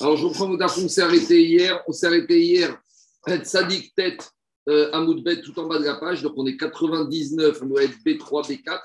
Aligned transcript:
Alors, 0.00 0.16
je 0.16 0.26
reprends 0.26 0.48
le 0.48 0.58
on 0.62 0.88
s'est 0.88 1.02
arrêté 1.02 1.44
hier. 1.44 1.82
On 1.88 1.92
s'est 1.92 2.06
arrêté 2.06 2.40
hier, 2.40 2.80
Sadik 3.44 3.94
tête 3.94 4.30
euh, 4.68 4.90
Amoudbet 4.92 5.40
tout 5.40 5.58
en 5.58 5.66
bas 5.66 5.78
de 5.78 5.84
la 5.84 5.96
page. 5.96 6.22
Donc, 6.22 6.34
on 6.36 6.46
est 6.46 6.56
99, 6.56 7.58
on 7.62 7.66
doit 7.66 7.82
être 7.82 7.98
B3, 8.04 8.48
B4. 8.48 8.80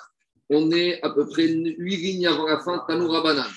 On 0.49 0.71
est 0.71 1.02
à 1.02 1.09
peu 1.09 1.25
près 1.27 1.47
8 1.47 1.97
lignes 1.97 2.27
avant 2.27 2.47
la 2.47 2.59
fin, 2.59 2.84
Tanoura 2.88 3.21
Banane. 3.21 3.52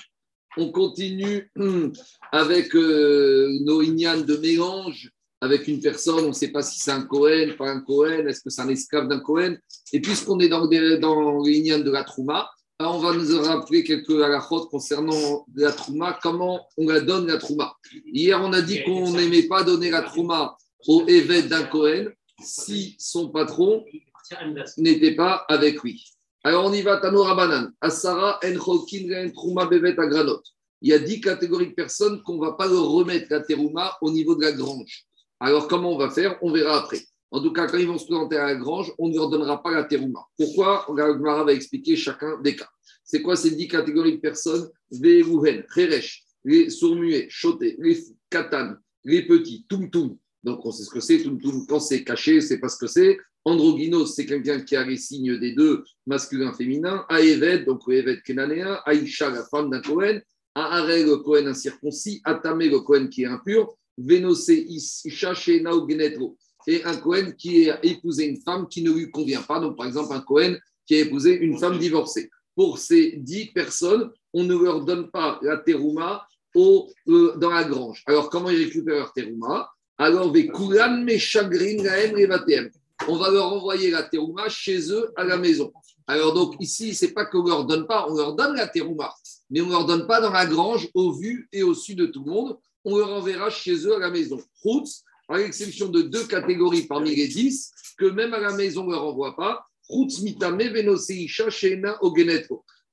On 0.57 0.71
continue 0.71 1.51
avec 2.31 2.75
euh, 2.75 3.57
nos 3.61 3.81
ignanes 3.81 4.23
de 4.23 4.37
mélange 4.37 5.11
avec 5.41 5.67
une 5.67 5.79
personne, 5.79 6.25
on 6.25 6.29
ne 6.29 6.33
sait 6.33 6.51
pas 6.51 6.63
si 6.63 6.79
c'est 6.79 6.91
un 6.91 7.03
Cohen, 7.03 7.53
pas 7.57 7.69
un 7.69 7.81
Cohen, 7.81 8.25
est-ce 8.27 8.41
que 8.41 8.49
c'est 8.49 8.61
un 8.61 8.69
esclave 8.69 9.07
d'un 9.07 9.19
Cohen. 9.19 9.55
Et 9.93 10.01
puisqu'on 10.01 10.39
est 10.39 10.49
dans, 10.49 10.65
dans 10.65 11.43
l'ignan 11.43 11.79
de 11.79 11.91
la 11.91 12.03
Trouma, 12.03 12.49
on 12.79 12.99
va 12.99 13.13
nous 13.13 13.41
rappeler 13.41 13.83
quelques 13.83 14.09
halakhot 14.09 14.67
concernant 14.67 15.45
la 15.55 15.71
Trouma, 15.71 16.19
comment 16.21 16.67
on 16.77 16.87
la 16.87 17.01
donne 17.01 17.27
la 17.27 17.37
Trouma? 17.37 17.75
Hier, 18.05 18.39
on 18.41 18.53
a 18.53 18.61
dit 18.61 18.83
qu'on 18.83 19.11
n'aimait 19.11 19.47
pas 19.47 19.63
donner 19.63 19.89
la 19.89 20.03
Trouma 20.03 20.55
au 20.87 21.03
évêque 21.07 21.47
d'un 21.47 21.63
Cohen 21.63 22.05
si 22.43 22.95
son 22.99 23.29
patron 23.29 23.83
n'était 24.77 25.15
pas 25.15 25.45
avec 25.47 25.81
lui. 25.81 26.05
Alors 26.43 26.65
on 26.65 26.73
y 26.73 26.81
va, 26.81 26.97
Tano 26.97 27.23
Rabanan, 27.23 27.71
Asara 27.81 28.39
en 28.43 28.55
en 28.55 29.31
Trouma 29.31 29.65
Bevet. 29.65 29.95
Il 30.81 30.89
y 30.89 30.93
a 30.93 30.99
dix 30.99 31.19
catégories 31.19 31.69
de 31.69 31.73
personnes 31.73 32.21
qu'on 32.21 32.35
ne 32.35 32.41
va 32.41 32.53
pas 32.53 32.67
leur 32.67 32.87
remettre 32.87 33.27
la 33.31 33.39
terouma 33.39 33.97
au 34.01 34.11
niveau 34.11 34.35
de 34.35 34.41
la 34.41 34.51
grange. 34.51 35.05
Alors 35.39 35.67
comment 35.67 35.93
on 35.93 35.97
va 35.97 36.11
faire? 36.11 36.37
On 36.43 36.51
verra 36.51 36.77
après. 36.77 36.99
En 37.31 37.41
tout 37.41 37.51
cas, 37.51 37.67
quand 37.67 37.77
ils 37.77 37.87
vont 37.87 37.97
se 37.97 38.05
présenter 38.05 38.37
à 38.37 38.45
la 38.45 38.55
grange, 38.55 38.93
on 38.97 39.09
ne 39.09 39.15
leur 39.15 39.29
donnera 39.29 39.61
pas 39.61 39.71
la 39.71 39.83
terouma. 39.83 40.21
Pourquoi 40.37 40.85
Gagmara 40.95 41.43
va 41.43 41.53
expliquer 41.53 41.95
chacun 41.95 42.39
des 42.41 42.55
cas. 42.55 42.69
C'est 43.03 43.21
quoi 43.21 43.35
ces 43.35 43.51
dix 43.51 43.67
catégories 43.67 44.13
de 44.13 44.21
personnes? 44.21 44.69
Vehuhen, 44.91 45.63
Cheresh, 45.73 46.23
les 46.45 46.69
sourds-muets, 46.69 47.27
chotés, 47.29 47.75
les 47.79 47.95
fous, 47.95 48.15
katan, 48.29 48.75
les 49.03 49.27
petits, 49.27 49.65
tum-tum. 49.67 50.17
Donc 50.43 50.65
on 50.65 50.71
sait 50.71 50.83
ce 50.83 50.89
que 50.89 51.01
c'est, 51.01 51.21
tum-tum. 51.21 51.65
Quand 51.67 51.81
c'est 51.81 52.03
caché, 52.03 52.39
c'est 52.39 52.59
pas 52.59 52.69
ce 52.69 52.77
que 52.77 52.87
c'est. 52.87 53.17
Androgynos, 53.43 54.13
c'est 54.13 54.25
quelqu'un 54.25 54.61
qui 54.61 54.75
a 54.75 54.85
les 54.85 54.97
signes 54.97 55.37
des 55.37 55.53
deux, 55.53 55.83
masculin, 56.05 56.53
féminin. 56.53 57.05
Aéved, 57.09 57.65
donc 57.65 57.81
le 57.87 57.95
Éved 57.95 58.21
kénanéen. 58.21 58.79
Aïcha, 58.85 59.29
la 59.29 59.43
femme 59.43 59.69
d'un 59.69 59.81
Cohen. 59.81 60.19
Aharel, 60.55 61.05
le 61.05 61.17
Cohen 61.17 61.47
incirconcis. 61.47 62.21
Atamé, 62.23 62.69
le 62.69 62.79
Cohen 62.79 63.07
qui 63.07 63.23
est 63.23 63.27
impur. 63.27 63.75
Vénosé, 63.97 64.65
Isha, 64.69 65.33
Shena 65.33 65.71
Genetro 65.87 66.37
et 66.67 66.83
un 66.83 66.97
Cohen 66.97 67.31
qui 67.37 67.69
a 67.69 67.83
épousé 67.83 68.25
une 68.25 68.41
femme 68.41 68.67
qui 68.67 68.83
ne 68.83 68.91
lui 68.91 69.09
convient 69.09 69.41
pas. 69.41 69.59
Donc, 69.59 69.77
par 69.77 69.87
exemple, 69.87 70.13
un 70.13 70.19
Cohen 70.19 70.55
qui 70.85 70.95
a 70.95 70.99
épousé 70.99 71.33
une 71.33 71.57
femme 71.57 71.79
divorcée. 71.79 72.29
Pour 72.55 72.77
ces 72.77 73.13
dix 73.17 73.47
personnes, 73.47 74.11
on 74.33 74.43
ne 74.43 74.55
leur 74.55 74.83
donne 74.83 75.09
pas 75.09 75.39
la 75.41 75.57
terouma 75.57 76.27
au, 76.53 76.89
euh, 77.07 77.35
dans 77.37 77.51
la 77.51 77.63
grange. 77.63 78.03
Alors, 78.05 78.29
comment 78.29 78.49
ils 78.49 78.65
récupèrent 78.65 78.95
leur 78.95 79.13
terouma 79.13 79.71
Alors, 79.97 80.33
on 83.07 83.15
va 83.15 83.29
leur 83.31 83.53
envoyer 83.53 83.91
la 83.91 84.03
terouma 84.03 84.49
chez 84.49 84.91
eux 84.91 85.13
à 85.15 85.23
la 85.23 85.37
maison. 85.37 85.71
Alors, 86.07 86.33
donc, 86.33 86.55
ici, 86.59 86.93
c'est 86.93 87.13
pas 87.13 87.25
qu'on 87.25 87.43
ne 87.43 87.49
leur 87.49 87.65
donne 87.65 87.87
pas, 87.87 88.07
on 88.09 88.15
leur 88.15 88.33
donne 88.33 88.55
la 88.55 88.67
terouma, 88.67 89.13
mais 89.49 89.61
on 89.61 89.67
ne 89.67 89.71
leur 89.71 89.85
donne 89.85 90.07
pas 90.07 90.19
dans 90.19 90.31
la 90.31 90.45
grange, 90.45 90.89
au 90.93 91.13
vu 91.13 91.47
et 91.53 91.63
au 91.63 91.73
su 91.73 91.95
de 91.95 92.05
tout 92.07 92.23
le 92.25 92.31
monde. 92.31 92.57
On 92.83 92.97
leur 92.97 93.11
enverra 93.11 93.49
chez 93.49 93.75
eux 93.85 93.95
à 93.95 93.99
la 93.99 94.09
maison. 94.09 94.39
À 95.27 95.37
l'exception 95.37 95.89
de 95.89 96.01
deux 96.01 96.25
catégories 96.25 96.87
parmi 96.87 97.15
les 97.15 97.27
dix, 97.27 97.71
que 97.97 98.05
même 98.05 98.33
à 98.33 98.39
la 98.39 98.53
maison, 98.53 98.83
on 98.83 98.87
ne 98.87 98.91
leur 98.91 99.03
envoie 99.03 99.35
pas. 99.35 99.65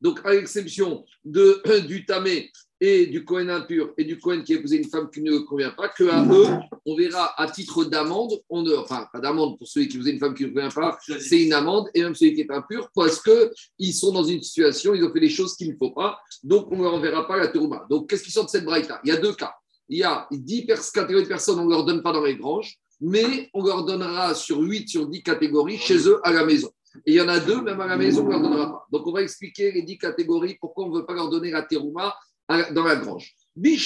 Donc, 0.01 0.21
à 0.25 0.33
l'exception 0.33 1.05
du 1.25 2.05
tamé 2.07 2.51
et 2.81 3.07
du 3.07 3.25
Cohen 3.25 3.49
impur 3.49 3.95
et 3.97 4.05
du 4.05 4.19
Cohen 4.19 4.43
qui 4.43 4.53
a 4.53 4.57
épousé 4.57 4.77
une 4.77 4.89
femme 4.89 5.09
qui 5.11 5.23
ne 5.23 5.39
convient 5.39 5.71
pas, 5.71 5.89
que 5.89 6.05
à 6.05 6.25
eux, 6.25 6.47
on 6.85 6.97
verra 6.97 7.33
à 7.41 7.51
titre 7.51 7.85
d'amende, 7.85 8.33
enfin, 8.77 9.09
pas 9.13 9.21
d'amende 9.21 9.57
pour 9.57 9.67
celui 9.67 9.89
qui 9.89 9.97
épousé 9.97 10.13
une 10.13 10.19
femme 10.19 10.35
qui 10.35 10.45
ne 10.45 10.49
convient 10.49 10.69
pas, 10.69 10.99
c'est 11.19 11.43
une 11.43 11.53
amende, 11.53 11.89
et 11.95 12.03
même 12.03 12.15
celui 12.15 12.35
qui 12.35 12.43
est 12.43 12.51
impur, 12.51 12.91
parce 12.95 13.23
qu'ils 13.23 13.95
sont 13.95 14.13
dans 14.13 14.25
une 14.25 14.43
situation, 14.43 14.95
ils 14.95 15.05
ont 15.05 15.13
fait 15.13 15.21
des 15.21 15.31
choses 15.31 15.57
qu'il 15.57 15.71
ne 15.71 15.77
faut 15.77 15.93
pas, 15.93 16.19
donc 16.43 16.71
on 16.71 16.77
ne 16.77 16.83
leur 16.83 16.95
enverra 16.95 17.27
pas 17.27 17.37
la 17.37 17.49
terouma. 17.49 17.87
Donc, 17.89 18.11
qu'est-ce 18.11 18.25
qui 18.25 18.31
sort 18.31 18.45
de 18.45 18.51
cette 18.51 18.65
braïta? 18.65 19.01
Il 19.05 19.09
y 19.09 19.13
a 19.13 19.17
deux 19.17 19.35
cas 19.35 19.55
il 19.89 19.99
y 19.99 20.03
a 20.03 20.27
10 20.31 20.67
catégories 20.93 21.25
de 21.25 21.29
personnes, 21.29 21.59
on 21.59 21.65
ne 21.65 21.71
leur 21.71 21.85
donne 21.85 22.03
pas 22.03 22.13
dans 22.13 22.23
les 22.23 22.37
granges, 22.37 22.77
mais 23.01 23.51
on 23.55 23.65
leur 23.65 23.85
donnera 23.85 24.35
sur 24.35 24.61
8 24.61 24.89
sur 24.89 25.09
10 25.09 25.23
catégories 25.23 25.79
chez 25.79 26.09
eux 26.09 26.21
à 26.23 26.33
la 26.33 26.45
maison. 26.45 26.71
Et 27.07 27.13
il 27.13 27.15
y 27.15 27.21
en 27.21 27.29
a 27.29 27.41
deux, 27.41 27.61
même 27.61 27.81
à 27.81 27.87
la 27.87 27.97
maison, 27.97 28.23
on 28.23 28.27
ne 28.27 28.31
leur 28.31 28.41
donnera 28.41 28.71
pas. 28.71 28.87
Donc 28.93 29.07
on 29.07 29.13
va 29.13 29.23
expliquer 29.23 29.73
les 29.73 29.83
10 29.83 29.99
catégories, 29.99 30.57
pourquoi 30.61 30.87
on 30.87 30.91
ne 30.91 30.99
veut 30.99 31.07
pas 31.07 31.15
leur 31.15 31.29
donner 31.29 31.51
la 31.51 31.63
terouma 31.63 32.15
dans 32.49 32.85
la 32.85 32.97
grange. 32.97 33.35
Les 33.57 33.79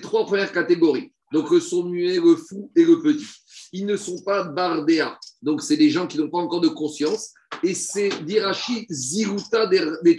trois 0.00 0.26
premières 0.26 0.52
catégories, 0.52 1.12
donc 1.32 1.50
le 1.50 1.60
son 1.60 1.84
muet, 1.84 2.20
le 2.20 2.36
fou 2.36 2.70
et 2.76 2.84
le 2.84 3.00
petit, 3.00 3.26
ils 3.72 3.86
ne 3.86 3.96
sont 3.96 4.22
pas 4.22 4.44
bardéas. 4.44 5.18
Donc 5.42 5.62
c'est 5.62 5.76
des 5.76 5.90
gens 5.90 6.06
qui 6.06 6.18
n'ont 6.18 6.30
pas 6.30 6.38
encore 6.38 6.60
de 6.60 6.68
conscience. 6.68 7.32
Et 7.62 7.74
c'est 7.74 8.10
d'Irachi 8.24 8.86
Ziruta 8.90 9.66
des, 9.66 9.84
des 10.02 10.16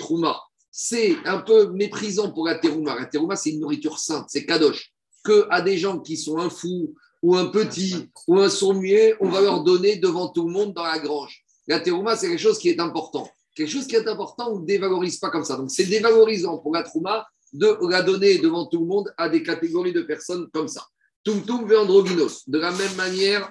c'est 0.78 1.16
un 1.24 1.40
peu 1.40 1.72
méprisant 1.72 2.32
pour 2.32 2.46
la 2.46 2.56
terouma. 2.56 3.00
La 3.00 3.06
terouma, 3.06 3.38
c'est 3.38 3.52
une 3.52 3.62
nourriture 3.62 3.98
sainte, 3.98 4.26
c'est 4.28 4.46
kadosh. 4.46 4.92
Que 5.24 5.48
à 5.50 5.62
des 5.62 5.78
gens 5.78 6.00
qui 6.00 6.18
sont 6.18 6.38
un 6.38 6.50
fou 6.50 6.94
ou 7.24 7.38
un 7.38 7.46
petit 7.46 8.10
ou 8.28 8.42
un 8.42 8.50
sourd-muet, 8.50 9.16
on 9.22 9.30
va 9.30 9.40
leur 9.40 9.64
donner 9.64 9.96
devant 9.96 10.28
tout 10.28 10.46
le 10.46 10.52
monde 10.52 10.74
dans 10.74 10.84
la 10.84 11.00
grange. 11.00 11.46
La 11.66 11.80
terouma, 11.80 12.18
c'est 12.18 12.28
quelque 12.28 12.42
chose 12.42 12.60
qui 12.60 12.68
est 12.68 12.82
important. 12.82 13.26
Quelque 13.56 13.70
chose 13.70 13.88
qui 13.88 13.96
est 13.96 14.06
important, 14.06 14.52
on 14.52 14.60
ne 14.60 14.66
dévalorise 14.66 15.18
pas 15.18 15.30
comme 15.30 15.46
ça. 15.46 15.56
Donc, 15.56 15.72
c'est 15.72 15.86
dévalorisant 15.86 16.58
pour 16.58 16.74
la 16.74 16.84
terouma 16.84 17.26
de 17.54 17.78
la 17.90 18.02
donner 18.02 18.40
devant 18.40 18.66
tout 18.66 18.82
le 18.82 18.86
monde 18.86 19.14
à 19.18 19.30
des 19.30 19.44
catégories 19.44 19.94
de 19.94 20.02
personnes 20.02 20.50
comme 20.52 20.68
ça. 20.68 20.86
Tumtum 21.24 21.72
et 21.72 21.78
androgynos. 21.78 22.50
De 22.50 22.60
la 22.60 22.72
même 22.72 22.96
manière, 22.98 23.50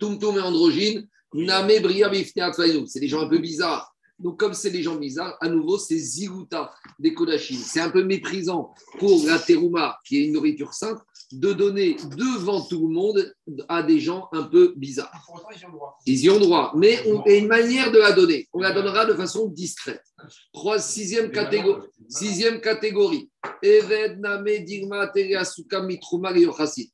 tumtum 0.00 0.38
et 0.38 0.40
androgyne, 0.40 1.06
name 1.34 1.78
bria 1.82 2.10
C'est 2.86 3.00
des 3.00 3.08
gens 3.08 3.20
un 3.20 3.28
peu 3.28 3.38
bizarres 3.38 3.91
donc, 4.22 4.38
comme 4.38 4.54
c'est 4.54 4.70
des 4.70 4.82
gens 4.82 4.94
bizarres, 4.96 5.36
à 5.40 5.48
nouveau, 5.48 5.78
c'est 5.78 5.98
Ziguta 5.98 6.72
des 6.98 7.12
Kodachim. 7.12 7.56
C'est 7.56 7.80
un 7.80 7.90
peu 7.90 8.04
méprisant 8.04 8.72
pour 8.98 9.26
la 9.26 9.38
terouma, 9.38 9.98
qui 10.06 10.18
est 10.18 10.26
une 10.26 10.34
nourriture 10.34 10.72
sainte, 10.72 11.00
de 11.32 11.52
donner 11.52 11.96
devant 12.16 12.60
tout 12.60 12.86
le 12.86 12.94
monde 12.94 13.34
à 13.68 13.82
des 13.82 13.98
gens 13.98 14.28
un 14.32 14.44
peu 14.44 14.74
bizarres. 14.76 15.26
Ils 16.06 16.24
y 16.24 16.30
ont 16.30 16.38
droit. 16.38 16.72
Mais 16.76 17.00
on 17.08 17.22
a 17.22 17.30
une 17.30 17.48
manière 17.48 17.90
de 17.90 17.98
la 17.98 18.12
donner. 18.12 18.48
On 18.52 18.60
la 18.60 18.72
donnera 18.72 19.06
de 19.06 19.14
façon 19.14 19.48
discrète. 19.48 20.02
Trois, 20.52 20.78
sixième 20.78 21.32
catégorie. 21.32 21.88
Sixième 22.08 22.60
catégorie. 22.60 23.28
De 23.62 23.80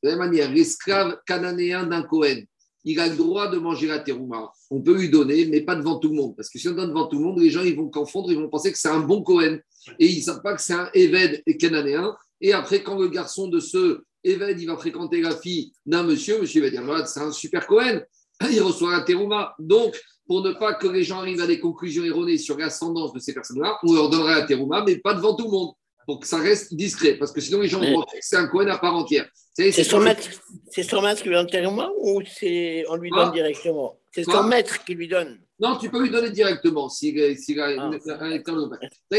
la 0.03 0.15
même 0.15 0.19
manière, 0.19 0.51
l'esclave 0.51 1.19
cananéen 1.27 1.85
d'un 1.85 2.03
Cohen 2.03 2.41
il 2.85 2.99
a 2.99 3.07
le 3.07 3.15
droit 3.15 3.49
de 3.49 3.57
manger 3.57 3.87
la 3.87 3.99
terouma. 3.99 4.51
On 4.69 4.81
peut 4.81 4.97
lui 4.97 5.09
donner, 5.09 5.45
mais 5.45 5.61
pas 5.61 5.75
devant 5.75 5.97
tout 5.99 6.09
le 6.09 6.15
monde. 6.15 6.35
Parce 6.35 6.49
que 6.49 6.59
si 6.59 6.67
on 6.69 6.73
donne 6.73 6.89
devant 6.89 7.07
tout 7.07 7.17
le 7.17 7.23
monde, 7.23 7.39
les 7.39 7.49
gens 7.49 7.61
ils 7.61 7.75
vont 7.75 7.89
confondre, 7.89 8.31
ils 8.31 8.37
vont 8.37 8.49
penser 8.49 8.71
que 8.71 8.77
c'est 8.77 8.89
un 8.89 9.01
bon 9.01 9.21
Cohen. 9.21 9.59
Et 9.99 10.07
ils 10.07 10.19
ne 10.19 10.23
savent 10.23 10.41
pas 10.41 10.55
que 10.55 10.61
c'est 10.61 10.73
un 10.73 10.89
Éved 10.93 11.43
cananéen. 11.59 12.15
Et 12.41 12.53
après, 12.53 12.83
quand 12.83 12.97
le 12.97 13.09
garçon 13.09 13.47
de 13.47 13.59
ce 13.59 14.03
Éved, 14.23 14.59
il 14.59 14.67
va 14.67 14.77
fréquenter 14.77 15.21
la 15.21 15.35
fille 15.35 15.73
d'un 15.85 16.03
monsieur, 16.03 16.39
monsieur 16.41 16.61
va 16.61 16.69
dire 16.69 16.83
voilà, 16.83 17.05
c'est 17.05 17.19
un 17.19 17.31
super 17.31 17.67
Cohen. 17.67 18.01
Il 18.51 18.61
reçoit 18.61 18.91
la 18.91 19.01
terouma. 19.01 19.53
Donc, 19.59 19.99
pour 20.25 20.41
ne 20.43 20.53
pas 20.53 20.73
que 20.73 20.87
les 20.87 21.03
gens 21.03 21.19
arrivent 21.19 21.41
à 21.41 21.47
des 21.47 21.59
conclusions 21.59 22.03
erronées 22.03 22.37
sur 22.37 22.57
l'ascendance 22.57 23.11
de 23.13 23.19
ces 23.19 23.33
personnes-là, 23.33 23.77
on 23.83 23.93
leur 23.93 24.09
donnera 24.09 24.39
la 24.39 24.45
terouma, 24.45 24.83
mais 24.85 24.97
pas 24.97 25.13
devant 25.13 25.35
tout 25.35 25.45
le 25.45 25.51
monde 25.51 25.71
pour 26.09 26.19
que 26.19 26.25
ça 26.25 26.39
reste 26.39 26.73
discret, 26.73 27.19
parce 27.19 27.31
que 27.31 27.39
sinon 27.39 27.61
les 27.61 27.67
gens 27.67 27.79
vont 27.79 28.01
que 28.01 28.17
c'est 28.19 28.35
un 28.35 28.47
Cohen 28.47 28.65
à 28.65 28.79
part 28.79 28.95
entière. 28.95 29.29
C'est 29.53 29.71
son, 29.83 29.99
maître, 29.99 30.27
son 30.71 31.01
maître 31.03 31.21
qui 31.21 31.29
lui 31.29 31.35
donne 31.35 31.45
tellement 31.45 31.91
ou 31.99 32.23
c'est 32.25 32.83
on 32.89 32.95
lui 32.95 33.11
donne 33.11 33.31
directement? 33.31 33.95
C'est 34.11 34.23
son 34.23 34.41
maître 34.41 34.83
qui 34.83 34.95
lui 34.95 35.07
donne 35.07 35.39
Non, 35.59 35.77
tu 35.77 35.91
peux 35.91 36.01
lui 36.01 36.09
donner 36.09 36.31
directement 36.31 36.89
si, 36.89 37.15
si 37.37 37.59
ah. 37.59 37.91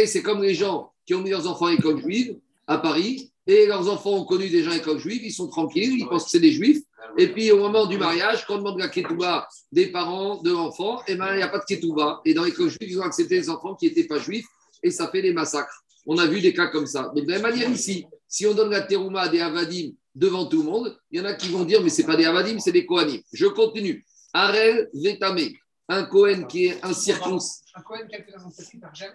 C'est 0.05 0.23
comme 0.23 0.43
les 0.43 0.55
gens 0.55 0.91
qui 1.07 1.15
ont 1.15 1.21
mis 1.21 1.31
leurs 1.31 1.47
enfants 1.47 1.67
à 1.67 1.71
l'école 1.71 2.01
juive 2.01 2.35
à 2.67 2.79
Paris 2.79 3.31
et 3.47 3.67
leurs 3.67 3.89
enfants 3.89 4.15
ont 4.15 4.25
connu 4.25 4.49
des 4.49 4.65
gens 4.65 4.73
à 4.73 4.75
l'école 4.75 4.99
juive, 4.99 5.23
ils 5.23 5.31
sont 5.31 5.47
tranquilles, 5.47 5.95
ils 5.97 6.09
pensent 6.09 6.25
que 6.25 6.31
c'est 6.31 6.41
des 6.41 6.51
juifs. 6.51 6.83
Et 7.19 7.29
puis 7.29 7.53
au 7.53 7.59
moment 7.59 7.87
du 7.87 7.99
mariage, 7.99 8.45
quand 8.49 8.55
on 8.55 8.59
demande 8.59 8.81
la 8.81 8.89
ketouba 8.89 9.47
des 9.71 9.93
parents, 9.93 10.43
de 10.43 10.51
l'enfant, 10.51 11.03
eh 11.07 11.15
ben, 11.15 11.35
il 11.35 11.37
n'y 11.37 11.43
a 11.45 11.49
pas 11.49 11.61
de 11.61 11.65
ketouba. 11.65 12.21
Et 12.25 12.35
dans 12.35 12.43
l'école 12.43 12.69
juive, 12.69 12.91
ils 12.91 12.99
ont 12.99 13.05
accepté 13.05 13.37
les 13.37 13.49
enfants 13.49 13.77
qui 13.77 13.87
n'étaient 13.87 14.09
pas 14.09 14.19
juifs 14.19 14.47
et 14.83 14.91
ça 14.91 15.09
fait 15.09 15.23
des 15.23 15.33
massacres. 15.33 15.85
On 16.07 16.19
a 16.19 16.27
vu 16.27 16.41
des 16.41 16.53
cas 16.53 16.69
comme 16.69 16.87
ça. 16.87 17.11
Mais 17.15 17.23
de 17.23 17.29
la 17.29 17.35
même 17.39 17.51
manière 17.51 17.71
ici, 17.71 18.07
si 18.27 18.47
on 18.47 18.55
donne 18.55 18.71
la 18.71 18.83
terouma 18.83 19.23
à 19.23 19.29
des 19.29 19.41
avadim 19.41 19.93
devant 20.15 20.47
tout 20.47 20.59
le 20.59 20.65
monde, 20.65 20.99
il 21.11 21.19
y 21.19 21.23
en 21.23 21.25
a 21.25 21.35
qui 21.35 21.49
vont 21.49 21.65
dire, 21.65 21.83
mais 21.83 21.91
ce 21.91 22.01
n'est 22.01 22.07
pas 22.07 22.17
des 22.17 22.25
avadim, 22.25 22.59
c'est 22.59 22.73
des 22.73 22.87
kohanim. 22.87 23.21
Je 23.33 23.47
continue. 23.47 24.05
Arel 24.33 24.89
Vetame, 24.95 25.49
un 25.89 26.05
Kohen 26.05 26.47
qui 26.47 26.67
est 26.67 26.85
un 26.85 26.93
circoncis. 26.93 27.63
Un 27.75 27.83
Kohen 27.83 28.07
qui 28.09 28.15
a 28.15 28.23
fait 28.23 28.33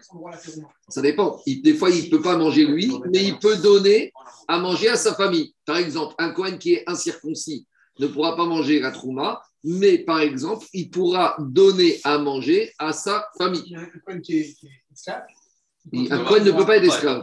son 0.02 0.18
droit 0.18 0.32
à 0.32 0.36
la 0.36 0.42
terouma. 0.42 0.68
Ça 0.90 1.02
dépend. 1.02 1.42
des 1.46 1.74
fois, 1.74 1.90
il 1.90 2.06
ne 2.06 2.10
peut 2.10 2.22
pas 2.22 2.38
manger 2.38 2.66
lui, 2.66 2.92
mais 3.12 3.24
il 3.24 3.40
peut 3.40 3.56
donner 3.58 4.12
à 4.48 4.60
manger 4.60 4.90
à 4.90 4.98
sa 4.98 5.16
famille. 5.16 5.56
Par 5.66 5.78
exemple, 5.78 6.16
un 6.18 6.32
Kohen 6.32 6.58
qui 6.58 6.74
est 6.74 6.84
incirconcis 6.88 7.66
ne 8.00 8.08
pourra 8.08 8.36
pas 8.36 8.46
manger 8.46 8.82
la 8.82 8.92
trouma, 8.92 9.42
mais 9.64 10.00
par 10.00 10.20
exemple, 10.20 10.68
il 10.74 10.90
pourra 10.90 11.38
donner 11.40 12.00
à 12.04 12.18
manger 12.18 12.74
à 12.78 12.92
sa 12.92 13.26
famille. 13.38 13.64
Il 13.66 13.72
y 13.72 13.76
a 13.76 13.80
un 13.80 14.00
Kohen 14.06 14.22
qui 14.22 14.40
est, 14.40 14.54
qui 14.54 14.68
est 14.68 14.72
Un 15.94 16.24
Cohen 16.26 16.44
ne 16.44 16.52
peut 16.52 16.66
pas 16.66 16.78
être 16.78 16.86
esclave. 16.86 17.22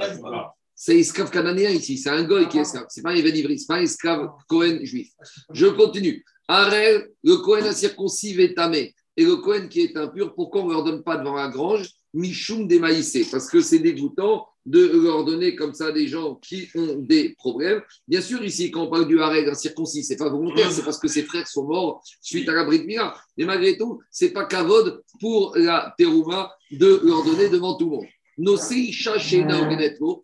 C'est 0.74 0.98
esclave 0.98 1.30
cananéen 1.30 1.70
ici, 1.70 1.96
c'est 1.96 2.10
un 2.10 2.24
goy 2.24 2.48
qui 2.48 2.58
est 2.58 2.62
esclave. 2.62 2.86
C'est 2.88 3.02
pas 3.02 3.10
un 3.10 3.16
Ivri, 3.16 3.58
c'est 3.58 3.66
pas 3.66 3.76
un 3.76 3.82
esclave 3.82 4.30
Cohen 4.48 4.78
juif. 4.82 5.12
Je 5.52 5.66
continue. 5.66 6.24
Arel, 6.48 7.08
le 7.22 7.36
Cohen 7.36 7.64
a 7.64 7.72
circoncis 7.72 8.34
vétamé. 8.34 8.94
Et 9.16 9.24
le 9.24 9.36
Cohen 9.36 9.68
qui 9.68 9.82
est 9.82 9.96
impur, 9.96 10.34
pourquoi 10.34 10.62
on 10.62 10.68
ne 10.68 10.72
leur 10.72 10.84
donne 10.84 11.02
pas 11.02 11.18
devant 11.18 11.36
la 11.36 11.48
grange? 11.48 11.88
Michoum 12.14 12.66
démaïsé 12.66 13.26
Parce 13.30 13.48
que 13.48 13.60
c'est 13.60 13.78
dégoûtant 13.78 14.46
de 14.64 14.86
leur 15.02 15.24
donner 15.24 15.56
comme 15.56 15.74
ça 15.74 15.92
des 15.92 16.06
gens 16.06 16.36
qui 16.36 16.68
ont 16.74 16.96
des 16.96 17.34
problèmes. 17.34 17.82
Bien 18.06 18.20
sûr, 18.20 18.42
ici, 18.44 18.70
quand 18.70 18.82
on 18.84 18.90
parle 18.90 19.08
du 19.08 19.20
hareg, 19.20 19.48
un 19.48 19.54
circoncis, 19.54 20.04
c'est 20.04 20.16
pas 20.16 20.28
volontaire, 20.28 20.70
c'est 20.70 20.84
parce 20.84 20.98
que 20.98 21.08
ses 21.08 21.22
frères 21.22 21.48
sont 21.48 21.64
morts 21.64 22.02
suite 22.20 22.48
à 22.48 22.52
la 22.52 22.64
bride 22.64 22.86
Mira. 22.86 23.14
Mais 23.36 23.44
malgré 23.44 23.76
tout, 23.76 24.00
c'est 24.10 24.30
pas 24.30 24.44
kavod 24.44 25.02
pour 25.20 25.54
la 25.56 25.94
terouma 25.98 26.52
de 26.70 27.00
leur 27.04 27.24
donner 27.24 27.48
devant 27.48 27.76
tout 27.76 27.86
le 27.86 27.90
monde. 27.96 28.06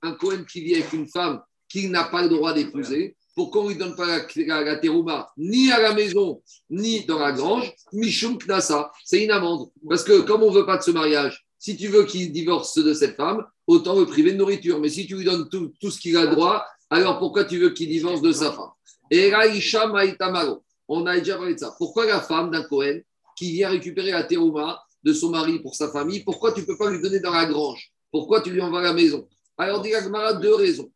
Un 0.03 0.13
Cohen 0.13 0.45
qui 0.51 0.61
vit 0.63 0.75
avec 0.75 0.93
une 0.93 1.09
femme 1.09 1.41
qu'il 1.69 1.91
n'a 1.91 2.05
pas 2.05 2.23
le 2.23 2.29
droit 2.29 2.55
d'épouser, 2.55 3.17
pourquoi 3.35 3.63
on 3.63 3.65
ne 3.65 3.71
lui 3.71 3.79
donne 3.79 3.95
pas 3.95 4.07
la, 4.07 4.65
la, 4.65 4.77
terouma 4.77 5.31
ni 5.37 5.71
à 5.71 5.81
la 5.81 5.95
maison, 5.95 6.43
ni 6.71 7.05
dans 7.05 7.19
la 7.19 7.33
grange 7.33 7.73
Mishum 7.93 8.39
Knasa, 8.39 8.91
c'est 9.05 9.23
une 9.23 9.31
amende. 9.31 9.71
Parce 9.89 10.03
que 10.03 10.23
comme 10.23 10.43
on 10.43 10.51
ne 10.51 10.57
veut 10.57 10.67
pas 10.67 10.79
de 10.79 10.83
ce 10.83 10.91
mariage, 10.91 11.47
si 11.59 11.77
tu 11.77 11.89
veux 11.89 12.05
qu'il 12.05 12.33
divorce 12.33 12.79
de 12.79 12.95
cette 12.95 13.17
femme, 13.17 13.45
autant 13.67 13.99
le 13.99 14.07
priver 14.07 14.33
de 14.33 14.37
nourriture. 14.39 14.81
Mais 14.81 14.89
si 14.89 15.07
tu 15.07 15.17
lui 15.17 15.25
donnes 15.25 15.49
tout, 15.49 15.91
ce 15.91 16.01
qu'il 16.01 16.17
a 16.17 16.27
droit, 16.27 16.65
alors 16.91 17.19
pourquoi 17.19 17.45
tu 17.45 17.59
veux 17.59 17.71
qu'il 17.71 17.89
divorce 17.89 18.23
de 18.23 18.33
sa 18.33 18.53
femme? 18.53 18.71
Et 19.11 19.33
on 20.89 21.07
a 21.07 21.19
déjà 21.19 21.37
parlé 21.37 21.55
de 21.55 21.59
ça. 21.59 21.75
Pourquoi 21.79 22.07
la 22.07 22.21
femme 22.21 22.51
d'un 22.51 22.63
Cohen 22.65 23.01
qui 23.37 23.53
vient 23.53 23.69
récupérer 23.69 24.11
la 24.11 24.25
terouma 24.25 24.83
de 25.05 25.13
son 25.13 25.31
mari 25.31 25.61
pour 25.61 25.75
sa 25.75 25.91
famille, 25.91 26.25
pourquoi 26.25 26.53
tu 26.53 26.63
ne 26.63 26.67
peux 26.67 26.77
pas 26.77 26.91
lui 26.91 27.01
donner 27.01 27.21
dans 27.21 27.33
la 27.33 27.47
grange? 27.47 27.93
Pourquoi 28.11 28.41
tu 28.41 28.51
lui 28.51 28.61
envoies 28.61 28.81
à 28.81 28.85
la 28.85 28.93
maison? 28.93 29.29
Alors, 29.57 29.83
dit 29.83 29.95
Agmara, 29.95 30.35
deux 30.35 30.55
raisons. 30.55 30.91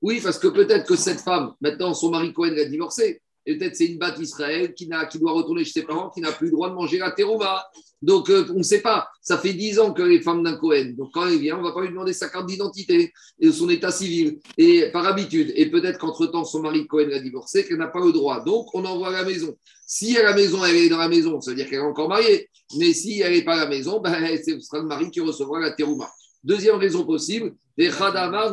Oui, 0.00 0.20
parce 0.22 0.38
que 0.38 0.48
peut-être 0.48 0.86
que 0.86 0.94
cette 0.94 1.20
femme, 1.20 1.54
maintenant 1.60 1.94
son 1.94 2.10
mari 2.10 2.32
Cohen 2.32 2.52
l'a 2.52 2.64
divorcé, 2.66 3.20
et 3.48 3.56
peut-être 3.56 3.76
c'est 3.76 3.86
une 3.86 3.96
batte 3.96 4.18
Israël 4.20 4.74
qui, 4.74 4.86
doit 4.86 5.32
retourner 5.32 5.64
chez 5.64 5.80
ses 5.80 5.82
parents, 5.82 6.10
qui 6.10 6.20
n'a 6.20 6.32
plus 6.32 6.48
le 6.48 6.52
droit 6.52 6.68
de 6.68 6.74
manger 6.74 6.98
la 6.98 7.12
terouma. 7.12 7.64
Donc, 8.02 8.28
euh, 8.28 8.44
on 8.50 8.58
ne 8.58 8.62
sait 8.62 8.82
pas. 8.82 9.08
Ça 9.22 9.38
fait 9.38 9.54
dix 9.54 9.78
ans 9.78 9.94
que 9.94 10.02
les 10.02 10.20
femmes 10.20 10.42
d'un 10.42 10.56
Cohen. 10.56 10.92
Donc, 10.98 11.12
quand 11.14 11.26
elle 11.26 11.38
vient, 11.38 11.56
on 11.56 11.62
ne 11.62 11.64
va 11.64 11.72
pas 11.72 11.80
lui 11.80 11.88
demander 11.88 12.12
sa 12.12 12.28
carte 12.28 12.46
d'identité 12.46 13.10
et 13.40 13.50
son 13.50 13.70
état 13.70 13.90
civil. 13.90 14.38
Et 14.58 14.90
par 14.92 15.06
habitude. 15.06 15.50
Et 15.56 15.70
peut-être 15.70 15.98
qu'entre-temps, 15.98 16.44
son 16.44 16.60
mari 16.60 16.86
Cohen 16.86 17.06
l'a 17.08 17.20
divorcé, 17.20 17.64
qu'elle 17.64 17.78
n'a 17.78 17.86
pas 17.86 18.04
le 18.04 18.12
droit. 18.12 18.44
Donc, 18.44 18.66
on 18.74 18.84
envoie 18.84 19.08
à 19.08 19.12
la 19.12 19.24
maison. 19.24 19.56
Si 19.86 20.18
à 20.18 20.24
la 20.24 20.34
maison, 20.34 20.62
elle 20.66 20.76
est 20.76 20.90
dans 20.90 20.98
la 20.98 21.08
maison, 21.08 21.40
ça 21.40 21.52
veut 21.52 21.56
dire 21.56 21.70
qu'elle 21.70 21.78
est 21.78 21.82
encore 21.82 22.10
mariée. 22.10 22.50
Mais 22.76 22.92
si 22.92 23.22
elle 23.22 23.32
n'est 23.32 23.44
pas 23.44 23.54
à 23.54 23.64
la 23.64 23.66
maison, 23.66 23.98
ben, 23.98 24.12
ce 24.36 24.60
sera 24.60 24.82
le 24.82 24.86
mari 24.86 25.10
qui 25.10 25.20
recevra 25.20 25.58
la 25.58 25.70
terouma. 25.70 26.10
Deuxième 26.44 26.76
raison 26.76 27.06
possible, 27.06 27.54
les 27.78 27.88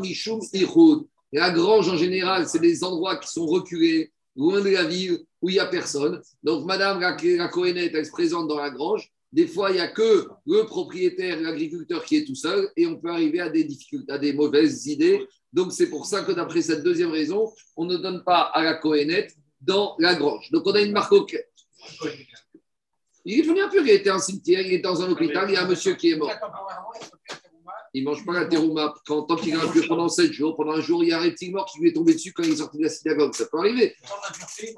mishum 0.02 0.40
La 1.34 1.52
grange, 1.52 1.90
en 1.90 1.98
général, 1.98 2.48
c'est 2.48 2.60
des 2.60 2.82
endroits 2.86 3.18
qui 3.18 3.28
sont 3.28 3.46
reculés 3.46 4.14
loin 4.36 4.62
de 4.62 4.70
la 4.70 4.84
ville 4.84 5.20
où 5.42 5.50
il 5.50 5.54
n'y 5.54 5.60
a 5.60 5.66
personne. 5.66 6.22
Donc, 6.44 6.66
Madame 6.66 7.00
la, 7.00 7.16
elle 7.22 8.06
se 8.06 8.12
présente 8.12 8.48
dans 8.48 8.58
la 8.58 8.70
grange. 8.70 9.12
Des 9.32 9.48
fois, 9.48 9.70
il 9.72 9.76
n'y 9.76 9.80
a 9.80 9.90
que 9.90 10.28
le 10.46 10.66
propriétaire, 10.66 11.40
l'agriculteur 11.42 12.04
qui 12.06 12.18
est 12.18 12.26
tout 12.26 12.36
seul 12.36 12.70
et 12.78 12.88
on 12.88 12.96
peut 12.98 13.10
arriver 13.10 13.42
à 13.42 13.50
des 13.50 13.64
difficultés, 13.64 14.12
à 14.12 14.18
des 14.18 14.34
mauvaises 14.34 14.88
idées. 14.88 15.28
Donc, 15.52 15.74
c'est 15.74 15.90
pour 15.90 16.06
ça 16.06 16.24
que 16.24 16.32
d'après 16.32 16.62
cette 16.62 16.84
deuxième 16.84 17.12
raison, 17.12 17.52
on 17.76 17.86
ne 17.86 17.98
donne 17.98 18.24
pas 18.24 18.42
à 18.54 18.64
la 18.64 18.76
Cohenette 18.76 19.36
dans 19.60 19.96
la 20.00 20.16
grange. 20.16 20.50
Donc, 20.52 20.64
on 20.66 20.74
a 20.74 20.82
une 20.82 20.92
marque. 20.92 21.36
Il 23.26 23.40
est 23.40 23.44
venu 23.44 23.62
un 23.62 23.70
peu, 23.70 23.82
il 23.82 23.90
était 23.90 24.12
en 24.12 24.20
cimetière, 24.20 24.62
il 24.62 24.74
est 24.74 24.80
dans 24.80 25.02
un 25.02 25.12
hôpital, 25.12 25.50
il 25.50 25.54
y 25.54 25.58
a 25.58 25.64
un 25.64 25.68
monsieur 25.68 25.96
qui 25.96 26.12
est 26.12 26.16
mort 26.16 26.32
il 27.96 28.04
ne 28.04 28.10
mange 28.10 28.26
pas 28.26 28.34
la 28.34 28.46
terouma. 28.46 28.94
Quand, 29.08 29.24
tant 29.24 29.38
qu'il 29.38 29.56
un 29.56 29.60
pendant 29.88 30.10
7 30.10 30.30
jours, 30.34 30.58
pendant 30.58 30.74
un 30.74 30.82
jour, 30.82 31.02
il 31.02 31.10
y 31.10 31.14
a 31.14 31.22
un 31.22 31.52
mort 31.52 31.66
qui 31.66 31.80
lui 31.80 31.90
est 31.90 31.94
tombé 31.94 32.14
dessus 32.14 32.34
quand 32.34 32.44
il 32.44 32.52
est 32.52 32.58
sorti 32.58 32.78
de 32.78 32.84
la 32.84 32.90
synagogue. 32.90 33.34
Ça 33.34 33.46
peut 33.46 33.58
arriver. 33.58 33.96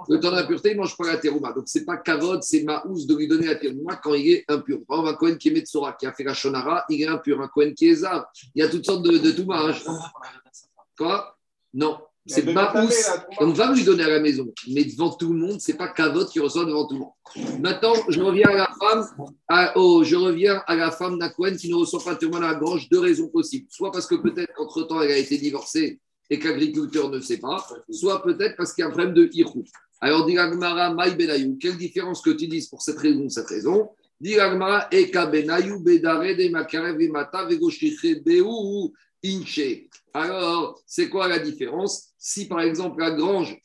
Le 0.07 0.19
temps 0.19 0.29
d'impureté, 0.29 0.69
il 0.69 0.73
ne 0.75 0.81
mange 0.81 0.95
pas 0.95 1.07
la 1.07 1.17
terouma. 1.17 1.51
Donc, 1.51 1.67
ce 1.67 1.79
n'est 1.79 1.85
pas 1.85 1.97
kavod, 1.97 2.43
c'est 2.43 2.61
maous 2.61 3.07
de 3.07 3.15
lui 3.15 3.27
donner 3.27 3.47
la 3.47 3.55
terouma 3.55 3.95
quand 3.95 4.13
il 4.13 4.33
est 4.33 4.45
impur. 4.47 4.81
Par 4.87 4.99
exemple, 4.99 5.15
un 5.15 5.17
Cohen 5.17 5.35
qui 5.37 5.49
est 5.49 5.63
qui 5.99 6.05
a 6.05 6.13
fait 6.13 6.23
la 6.23 6.35
shonara, 6.35 6.85
il 6.89 7.01
est 7.01 7.07
impur. 7.07 7.41
Un 7.41 7.47
Cohen 7.47 7.73
qui 7.73 7.87
est 7.87 7.95
zav. 7.95 8.25
Il 8.53 8.61
y 8.61 8.65
a 8.65 8.69
toutes 8.69 8.85
sortes 8.85 9.01
de, 9.01 9.17
de 9.17 9.31
tout 9.31 9.47
Quoi? 10.95 11.37
Non. 11.73 11.97
C'est 12.27 12.45
Maous. 12.45 12.89
On 13.39 13.51
va 13.51 13.73
lui 13.73 13.83
donner 13.83 14.03
à 14.03 14.09
la 14.09 14.19
maison. 14.19 14.47
Mais 14.67 14.83
devant 14.83 15.11
tout 15.11 15.31
le 15.31 15.39
monde, 15.39 15.61
ce 15.61 15.71
n'est 15.71 15.77
pas 15.77 15.87
Kavod 15.87 16.27
qui 16.29 16.39
reçoit 16.39 16.65
devant 16.65 16.85
tout 16.85 16.95
le 16.95 16.99
monde. 16.99 17.61
Maintenant, 17.61 17.93
je 18.09 18.21
reviens 18.21 18.49
à 18.49 18.55
la 18.55 18.69
femme, 18.79 19.05
oh, 19.75 20.03
je 20.03 20.15
reviens 20.15 20.61
à 20.67 20.75
la 20.75 20.91
femme 20.91 21.19
qui 21.57 21.69
ne 21.69 21.75
reçoit 21.75 22.03
pas 22.03 22.15
témoin 22.15 22.41
à 22.41 22.53
la 22.53 22.55
gorge. 22.55 22.89
Deux 22.89 22.99
raisons 22.99 23.29
possibles. 23.29 23.67
Soit 23.69 23.91
parce 23.91 24.07
que 24.07 24.15
peut-être 24.15 24.53
qu'entre-temps, 24.55 25.01
elle 25.01 25.11
a 25.11 25.17
été 25.17 25.37
divorcée 25.37 25.99
et 26.29 26.39
qu'agriculteur 26.39 27.09
ne 27.09 27.19
sait 27.19 27.37
pas, 27.37 27.65
soit 27.89 28.21
peut-être 28.21 28.57
parce 28.57 28.73
qu'il 28.73 28.81
y 28.81 28.85
a 28.85 28.87
un 28.87 28.91
problème 28.91 29.13
de 29.13 29.29
hirou. 29.31 29.63
Alors, 30.01 30.25
dit 30.25 30.37
Agmara, 30.37 30.93
Maï 30.93 31.15
Benayou, 31.15 31.57
quelle 31.59 31.77
différence 31.77 32.21
que 32.21 32.31
tu 32.31 32.47
dises 32.47 32.67
pour 32.67 32.81
cette 32.81 32.99
raison 32.99 33.29
cette 33.29 33.47
raison? 33.47 33.89
Dit 34.19 34.39
Agmara, 34.39 34.87
Eka 34.91 35.27
Benayou, 35.27 35.79
Bedare, 35.79 36.35
de 36.35 36.49
Makarev, 36.49 36.99
Mata, 37.09 37.45
Vegoshriche, 37.45 38.21
Beou, 38.23 38.93
Inche. 39.23 39.87
Alors, 40.13 40.79
c'est 40.85 41.09
quoi 41.09 41.27
la 41.27 41.39
différence? 41.39 42.06
Si 42.17 42.47
par 42.47 42.61
exemple 42.61 42.99
la 42.99 43.11
grange, 43.11 43.57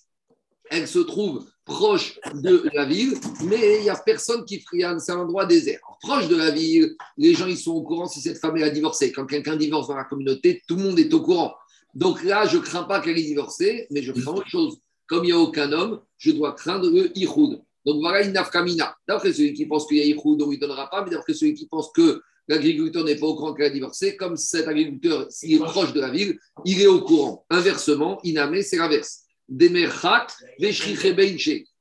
elle 0.70 0.88
se 0.88 0.98
trouve 0.98 1.46
proche 1.64 2.18
de 2.34 2.68
la 2.74 2.84
ville, 2.84 3.14
mais 3.44 3.78
il 3.78 3.82
n'y 3.82 3.90
a 3.90 3.96
personne 3.96 4.44
qui 4.44 4.60
friane, 4.60 4.98
c'est 4.98 5.12
un 5.12 5.20
endroit 5.20 5.46
désert. 5.46 5.80
proche 6.00 6.28
de 6.28 6.36
la 6.36 6.50
ville, 6.50 6.96
les 7.16 7.34
gens 7.34 7.46
ils 7.46 7.58
sont 7.58 7.72
au 7.72 7.82
courant 7.82 8.06
si 8.06 8.20
cette 8.20 8.38
femme 8.38 8.56
a 8.56 8.70
divorcé. 8.70 9.12
Quand 9.12 9.26
quelqu'un 9.26 9.56
divorce 9.56 9.88
dans 9.88 9.96
la 9.96 10.04
communauté, 10.04 10.62
tout 10.66 10.76
le 10.76 10.82
monde 10.82 10.98
est 10.98 11.12
au 11.14 11.22
courant. 11.22 11.54
Donc 11.94 12.24
là, 12.24 12.46
je 12.46 12.56
ne 12.56 12.62
crains 12.62 12.84
pas 12.84 13.00
qu'elle 13.00 13.18
ait 13.18 13.22
divorcé, 13.22 13.86
mais 13.90 14.02
je 14.02 14.12
crains 14.12 14.32
autre 14.32 14.48
chose. 14.48 14.78
Comme 15.06 15.24
il 15.24 15.28
n'y 15.28 15.32
a 15.32 15.38
aucun 15.38 15.70
homme, 15.72 16.00
je 16.16 16.30
dois 16.30 16.52
craindre 16.52 16.90
le 16.90 17.16
ihoud. 17.16 17.62
Donc 17.84 18.00
voilà 18.00 18.22
une 18.22 18.32
nafkamina. 18.32 18.96
D'après 19.06 19.32
celui 19.32 19.52
qui 19.52 19.66
pense 19.66 19.86
qu'il 19.86 19.98
y 19.98 20.00
a 20.00 20.04
ihoud, 20.04 20.40
on 20.40 20.46
ne 20.46 20.50
lui 20.50 20.58
donnera 20.58 20.88
pas, 20.88 21.04
mais 21.04 21.10
d'après 21.10 21.34
celui 21.34 21.54
qui 21.54 21.66
pense 21.66 21.90
que 21.92 22.22
l'agriculteur 22.48 23.04
n'est 23.04 23.16
pas 23.16 23.26
au 23.26 23.34
courant 23.34 23.54
qu'elle 23.54 23.66
a 23.66 23.70
divorcé, 23.70 24.16
comme 24.16 24.36
cet 24.36 24.68
agriculteur, 24.68 25.26
s'il 25.30 25.54
est 25.54 25.58
proche 25.58 25.92
de 25.92 26.00
la 26.00 26.10
ville, 26.10 26.38
il 26.64 26.80
est 26.80 26.86
au 26.86 27.00
courant. 27.02 27.44
Inversement, 27.50 28.20
Inamé, 28.24 28.62
c'est 28.62 28.76
l'inverse. 28.76 29.22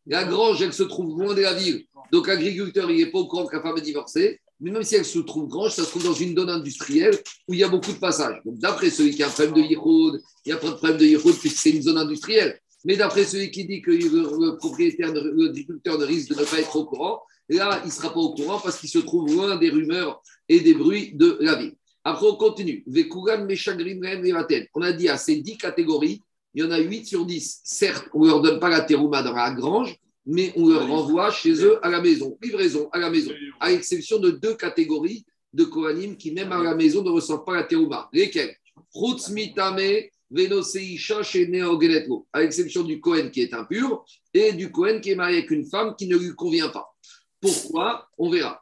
La 0.07 0.23
grange, 0.23 0.61
elle 0.61 0.73
se 0.73 0.83
trouve 0.83 1.19
loin 1.19 1.33
de 1.33 1.41
la 1.41 1.53
ville. 1.53 1.85
Donc 2.11 2.27
l'agriculteur, 2.27 2.89
il 2.91 2.97
n'est 2.97 3.11
pas 3.11 3.19
au 3.19 3.27
courant 3.27 3.45
que 3.45 3.55
la 3.55 3.61
femme 3.61 3.77
est 3.77 3.81
divorcée. 3.81 4.39
Mais 4.61 4.69
même 4.69 4.83
si 4.83 4.95
elle 4.95 5.05
se 5.05 5.17
trouve 5.19 5.47
grange, 5.47 5.71
ça 5.71 5.83
se 5.83 5.89
trouve 5.89 6.03
dans 6.03 6.13
une 6.13 6.37
zone 6.37 6.49
industrielle 6.49 7.17
où 7.47 7.53
il 7.55 7.59
y 7.59 7.63
a 7.63 7.67
beaucoup 7.67 7.91
de 7.91 7.97
passages. 7.97 8.39
Donc 8.45 8.59
d'après 8.59 8.91
celui 8.91 9.11
qui 9.11 9.23
a 9.23 9.27
un 9.27 9.31
problème 9.31 9.55
de 9.55 9.61
Yihoud, 9.61 10.21
il 10.45 10.49
n'y 10.49 10.53
a 10.53 10.57
pas 10.57 10.69
de 10.69 10.75
problème 10.75 10.97
de 10.97 11.05
Yihoud 11.05 11.35
puisque 11.39 11.57
c'est 11.57 11.71
une 11.71 11.81
zone 11.81 11.97
industrielle. 11.97 12.59
Mais 12.85 12.95
d'après 12.95 13.23
celui 13.23 13.49
qui 13.49 13.65
dit 13.65 13.81
que 13.81 13.89
le, 13.89 14.57
propriétaire, 14.57 15.13
l'agriculteur 15.13 15.97
ne 15.97 16.05
risque 16.05 16.29
de 16.29 16.39
ne 16.39 16.45
pas 16.45 16.59
être 16.59 16.75
au 16.75 16.85
courant, 16.85 17.21
là, 17.57 17.81
il 17.83 17.87
ne 17.87 17.91
sera 17.91 18.13
pas 18.13 18.19
au 18.19 18.33
courant 18.33 18.59
parce 18.59 18.79
qu'il 18.79 18.89
se 18.89 18.99
trouve 18.99 19.33
loin 19.33 19.57
des 19.57 19.69
rumeurs 19.69 20.21
et 20.47 20.59
des 20.59 20.73
bruits 20.73 21.13
de 21.13 21.37
la 21.41 21.55
ville. 21.55 21.75
Après, 22.03 22.25
on 22.25 22.35
continue. 22.35 22.83
On 24.73 24.81
a 24.81 24.91
dit 24.91 25.09
à 25.09 25.17
ces 25.17 25.35
dix 25.37 25.57
catégories, 25.57 26.21
il 26.53 26.63
y 26.63 26.65
en 26.65 26.71
a 26.71 26.79
8 26.79 27.05
sur 27.05 27.25
10. 27.25 27.61
Certes, 27.63 28.09
on 28.13 28.23
ne 28.23 28.27
leur 28.27 28.41
donne 28.41 28.59
pas 28.59 28.69
la 28.69 28.81
terouma 28.81 29.21
dans 29.21 29.33
la 29.33 29.51
grange, 29.51 29.95
mais 30.25 30.51
on 30.55 30.67
leur 30.67 30.87
renvoie 30.87 31.31
chez 31.31 31.53
eux 31.63 31.85
à 31.85 31.89
la 31.89 32.01
maison. 32.01 32.37
Livraison 32.41 32.89
à 32.91 32.99
la 32.99 33.09
maison. 33.09 33.31
À 33.59 33.69
l'exception 33.69 34.19
de 34.19 34.31
deux 34.31 34.55
catégories 34.55 35.25
de 35.53 35.63
Kohanim 35.63 36.17
qui, 36.17 36.31
même 36.31 36.51
à 36.51 36.61
la 36.61 36.75
maison, 36.75 37.03
ne 37.03 37.09
reçoivent 37.09 37.43
pas 37.45 37.55
la 37.55 37.63
terouma. 37.63 38.09
Lesquels 38.13 38.55
à 42.33 42.41
l'exception 42.41 42.83
du 42.83 42.99
Kohen 42.99 43.31
qui 43.31 43.41
est 43.41 43.53
impur 43.53 44.05
et 44.33 44.53
du 44.53 44.71
Kohen 44.71 45.01
qui 45.01 45.11
est 45.11 45.15
marié 45.15 45.37
avec 45.39 45.51
une 45.51 45.65
femme 45.65 45.95
qui 45.97 46.07
ne 46.07 46.17
lui 46.17 46.33
convient 46.35 46.69
pas. 46.69 46.90
Pourquoi 47.41 48.07
On 48.17 48.29
verra. 48.29 48.61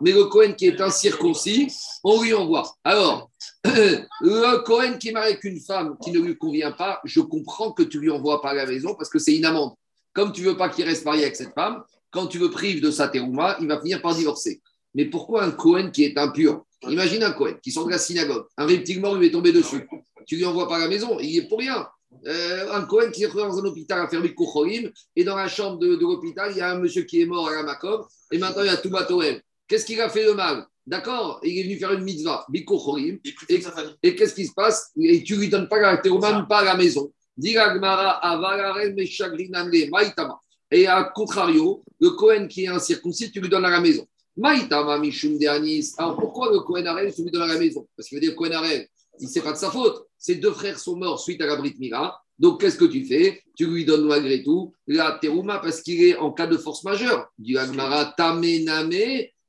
Mais 0.00 0.12
le 0.12 0.24
Cohen 0.24 0.52
qui 0.52 0.66
est 0.66 0.80
incirconcis, 0.80 1.72
on 2.04 2.22
lui 2.22 2.34
envoie. 2.34 2.76
Alors, 2.84 3.30
le 3.64 4.62
Cohen 4.64 4.98
qui 4.98 5.08
est 5.08 5.12
marié 5.12 5.32
avec 5.32 5.44
une 5.44 5.60
femme 5.60 5.96
qui 6.02 6.10
ne 6.10 6.20
lui 6.20 6.36
convient 6.36 6.72
pas, 6.72 7.00
je 7.04 7.20
comprends 7.20 7.72
que 7.72 7.82
tu 7.82 7.98
lui 8.00 8.10
envoies 8.10 8.42
pas 8.42 8.50
à 8.50 8.54
la 8.54 8.66
maison 8.66 8.94
parce 8.94 9.08
que 9.08 9.18
c'est 9.18 9.36
une 9.36 9.46
amende. 9.46 9.72
Comme 10.12 10.32
tu 10.32 10.42
veux 10.42 10.56
pas 10.56 10.68
qu'il 10.68 10.84
reste 10.84 11.04
marié 11.04 11.22
avec 11.22 11.36
cette 11.36 11.54
femme, 11.54 11.82
quand 12.10 12.26
tu 12.26 12.38
le 12.38 12.50
prives 12.50 12.82
de 12.82 12.90
sa 12.90 13.08
terouma, 13.08 13.56
il 13.60 13.68
va 13.68 13.80
finir 13.80 14.02
par 14.02 14.14
divorcer. 14.14 14.60
Mais 14.94 15.06
pourquoi 15.06 15.44
un 15.44 15.50
Cohen 15.50 15.90
qui 15.90 16.04
est 16.04 16.18
impur? 16.18 16.64
Imagine 16.88 17.22
un 17.22 17.32
Cohen 17.32 17.54
qui 17.62 17.70
sort 17.70 17.86
de 17.86 17.90
la 17.90 17.98
synagogue, 17.98 18.46
un 18.56 18.66
reptile 18.66 19.00
mort 19.00 19.14
lui 19.14 19.26
est 19.26 19.30
tombé 19.30 19.52
dessus. 19.52 19.86
Tu 20.26 20.36
lui 20.36 20.44
envoies 20.44 20.68
pas 20.68 20.76
à 20.76 20.80
la 20.80 20.88
maison, 20.88 21.18
il 21.20 21.36
est 21.38 21.48
pour 21.48 21.58
rien. 21.58 21.86
Euh, 22.26 22.72
un 22.72 22.82
Cohen 22.82 23.10
qui 23.12 23.22
est 23.24 23.32
dans 23.32 23.58
un 23.58 23.64
hôpital 23.64 24.00
à 24.00 24.08
faire 24.08 24.22
Kocholim, 24.34 24.90
et 25.14 25.24
dans 25.24 25.36
la 25.36 25.48
chambre 25.48 25.78
de, 25.78 25.96
l'hôpital, 25.96 26.50
il 26.50 26.58
y 26.58 26.60
a 26.60 26.72
un 26.72 26.78
monsieur 26.78 27.02
qui 27.02 27.20
est 27.20 27.26
mort 27.26 27.48
à 27.48 27.54
la 27.54 27.62
Macom, 27.62 28.04
et 28.32 28.38
maintenant 28.38 28.62
il 28.62 28.66
y 28.66 28.70
a 28.70 28.76
tout 28.76 28.90
Toem. 29.08 29.40
Qu'est-ce 29.68 29.84
qu'il 29.84 30.00
a 30.00 30.08
fait 30.08 30.26
de 30.26 30.32
mal? 30.32 30.66
D'accord? 30.86 31.40
Il 31.42 31.58
est 31.58 31.62
venu 31.64 31.78
faire 31.78 31.92
une 31.92 32.04
mitzvah, 32.04 32.46
Bikochorim. 32.48 33.18
Et, 33.48 33.60
et 34.02 34.14
qu'est-ce 34.14 34.34
qui 34.34 34.46
se 34.46 34.54
passe? 34.54 34.90
Et 35.00 35.24
tu 35.24 35.36
lui 35.36 35.48
donnes 35.48 35.68
pas 35.68 35.80
la 35.80 35.96
théoman, 35.96 36.46
pas 36.48 36.58
à 36.58 36.64
la 36.64 36.76
maison. 36.76 37.12
Et 40.70 40.86
à 40.86 41.04
contrario, 41.14 41.84
le 42.00 42.10
Cohen 42.10 42.46
qui 42.48 42.64
est 42.64 42.68
incirconcis, 42.68 43.30
tu 43.30 43.40
lui 43.40 43.48
donnes 43.48 43.64
à 43.64 43.70
la 43.70 43.80
maison. 43.80 44.06
Alors 45.98 46.16
pourquoi 46.16 46.52
le 46.52 46.60
Cohen 46.60 46.86
Arel, 46.86 47.14
tu 47.14 47.22
lui 47.22 47.30
donnes 47.30 47.42
à 47.42 47.46
la 47.46 47.58
maison? 47.58 47.86
Parce 47.96 48.08
qu'il 48.08 48.16
veut 48.16 48.20
dire 48.20 48.36
Cohen 48.36 48.52
Arel, 48.52 48.86
il 49.18 49.26
ne 49.26 49.30
sait 49.30 49.42
pas 49.42 49.52
de 49.52 49.58
sa 49.58 49.70
faute. 49.70 50.05
Ses 50.18 50.36
deux 50.36 50.52
frères 50.52 50.78
sont 50.78 50.96
morts 50.96 51.20
suite 51.20 51.40
à 51.42 51.46
la 51.46 51.56
Brit 51.56 51.76
Mira. 51.78 52.20
Donc, 52.38 52.60
qu'est-ce 52.60 52.76
que 52.76 52.84
tu 52.84 53.04
fais? 53.04 53.42
Tu 53.56 53.66
lui 53.66 53.84
donnes 53.84 54.06
malgré 54.06 54.42
tout 54.42 54.74
la 54.86 55.18
terouma 55.20 55.58
parce 55.58 55.80
qu'il 55.80 56.02
est 56.02 56.16
en 56.16 56.32
cas 56.32 56.46
de 56.46 56.56
force 56.56 56.84
majeure. 56.84 57.28
Du 57.38 57.56
Agmara 57.56 58.14
Tamename 58.16 58.92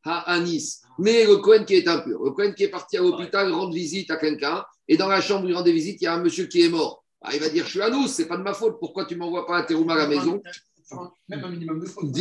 ha 0.04 0.20
Anis. 0.32 0.82
Mais 1.00 1.26
le 1.26 1.38
Cohen 1.38 1.64
qui 1.66 1.76
est 1.76 1.88
impur, 1.88 2.24
le 2.24 2.32
Cohen 2.32 2.54
qui 2.54 2.64
est 2.64 2.70
parti 2.70 2.98
à 2.98 3.02
l'hôpital 3.02 3.52
rendre 3.52 3.74
visite 3.74 4.10
à 4.10 4.16
quelqu'un, 4.16 4.64
et 4.88 4.98
dans 4.98 5.08
la 5.08 5.22
chambre 5.22 5.46
où 5.46 5.50
il 5.50 5.54
rend 5.54 5.62
des 5.62 5.74
visites, 5.74 6.02
il 6.02 6.06
y 6.06 6.08
a 6.08 6.14
un 6.14 6.22
monsieur 6.22 6.48
qui 6.48 6.64
est 6.64 6.70
mort. 6.70 7.04
Ah, 7.22 7.32
il 7.34 7.40
va 7.40 7.50
dire 7.50 7.66
Je 7.66 7.72
suis 7.72 7.82
à 7.82 7.90
nous, 7.90 8.08
c'est 8.08 8.28
pas 8.28 8.38
de 8.38 8.44
ma 8.44 8.54
faute, 8.54 8.78
pourquoi 8.80 9.06
tu 9.06 9.16
m'envoies 9.16 9.46
pas 9.46 9.60
la 9.60 9.64
terouma 9.64 9.94
à 9.94 9.98
la 9.98 10.08
maison? 10.08 10.42
Même 11.28 11.44
un 11.44 11.50
minimum 11.50 11.80
de 11.80 11.86
faute. 11.86 12.12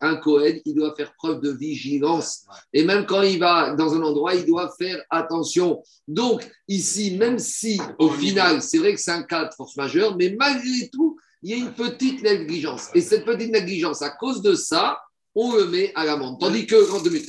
Un 0.00 0.16
Cohen, 0.16 0.54
il 0.64 0.74
doit 0.74 0.94
faire 0.96 1.14
preuve 1.14 1.40
de 1.40 1.50
vigilance. 1.50 2.44
Et 2.72 2.84
même 2.84 3.06
quand 3.06 3.22
il 3.22 3.38
va 3.38 3.74
dans 3.74 3.94
un 3.94 4.02
endroit, 4.02 4.34
il 4.34 4.44
doit 4.44 4.72
faire 4.78 5.02
attention. 5.10 5.82
Donc, 6.08 6.48
ici, 6.68 7.16
même 7.16 7.38
si 7.38 7.80
au 7.98 8.10
final, 8.10 8.62
c'est 8.62 8.78
vrai 8.78 8.94
que 8.94 9.00
c'est 9.00 9.12
un 9.12 9.22
cas 9.22 9.44
de 9.44 9.54
force 9.54 9.76
majeure, 9.76 10.16
mais 10.16 10.34
malgré 10.38 10.88
tout, 10.92 11.18
il 11.42 11.50
y 11.50 11.54
a 11.54 11.56
une 11.56 11.72
petite 11.72 12.22
négligence. 12.22 12.88
Et 12.94 13.00
cette 13.00 13.24
petite 13.24 13.50
négligence, 13.50 14.02
à 14.02 14.10
cause 14.10 14.42
de 14.42 14.54
ça, 14.54 14.98
on 15.34 15.56
le 15.56 15.66
met 15.66 15.92
à 15.94 16.04
l'amende. 16.04 16.38
Tandis 16.40 16.66
que, 16.66 16.76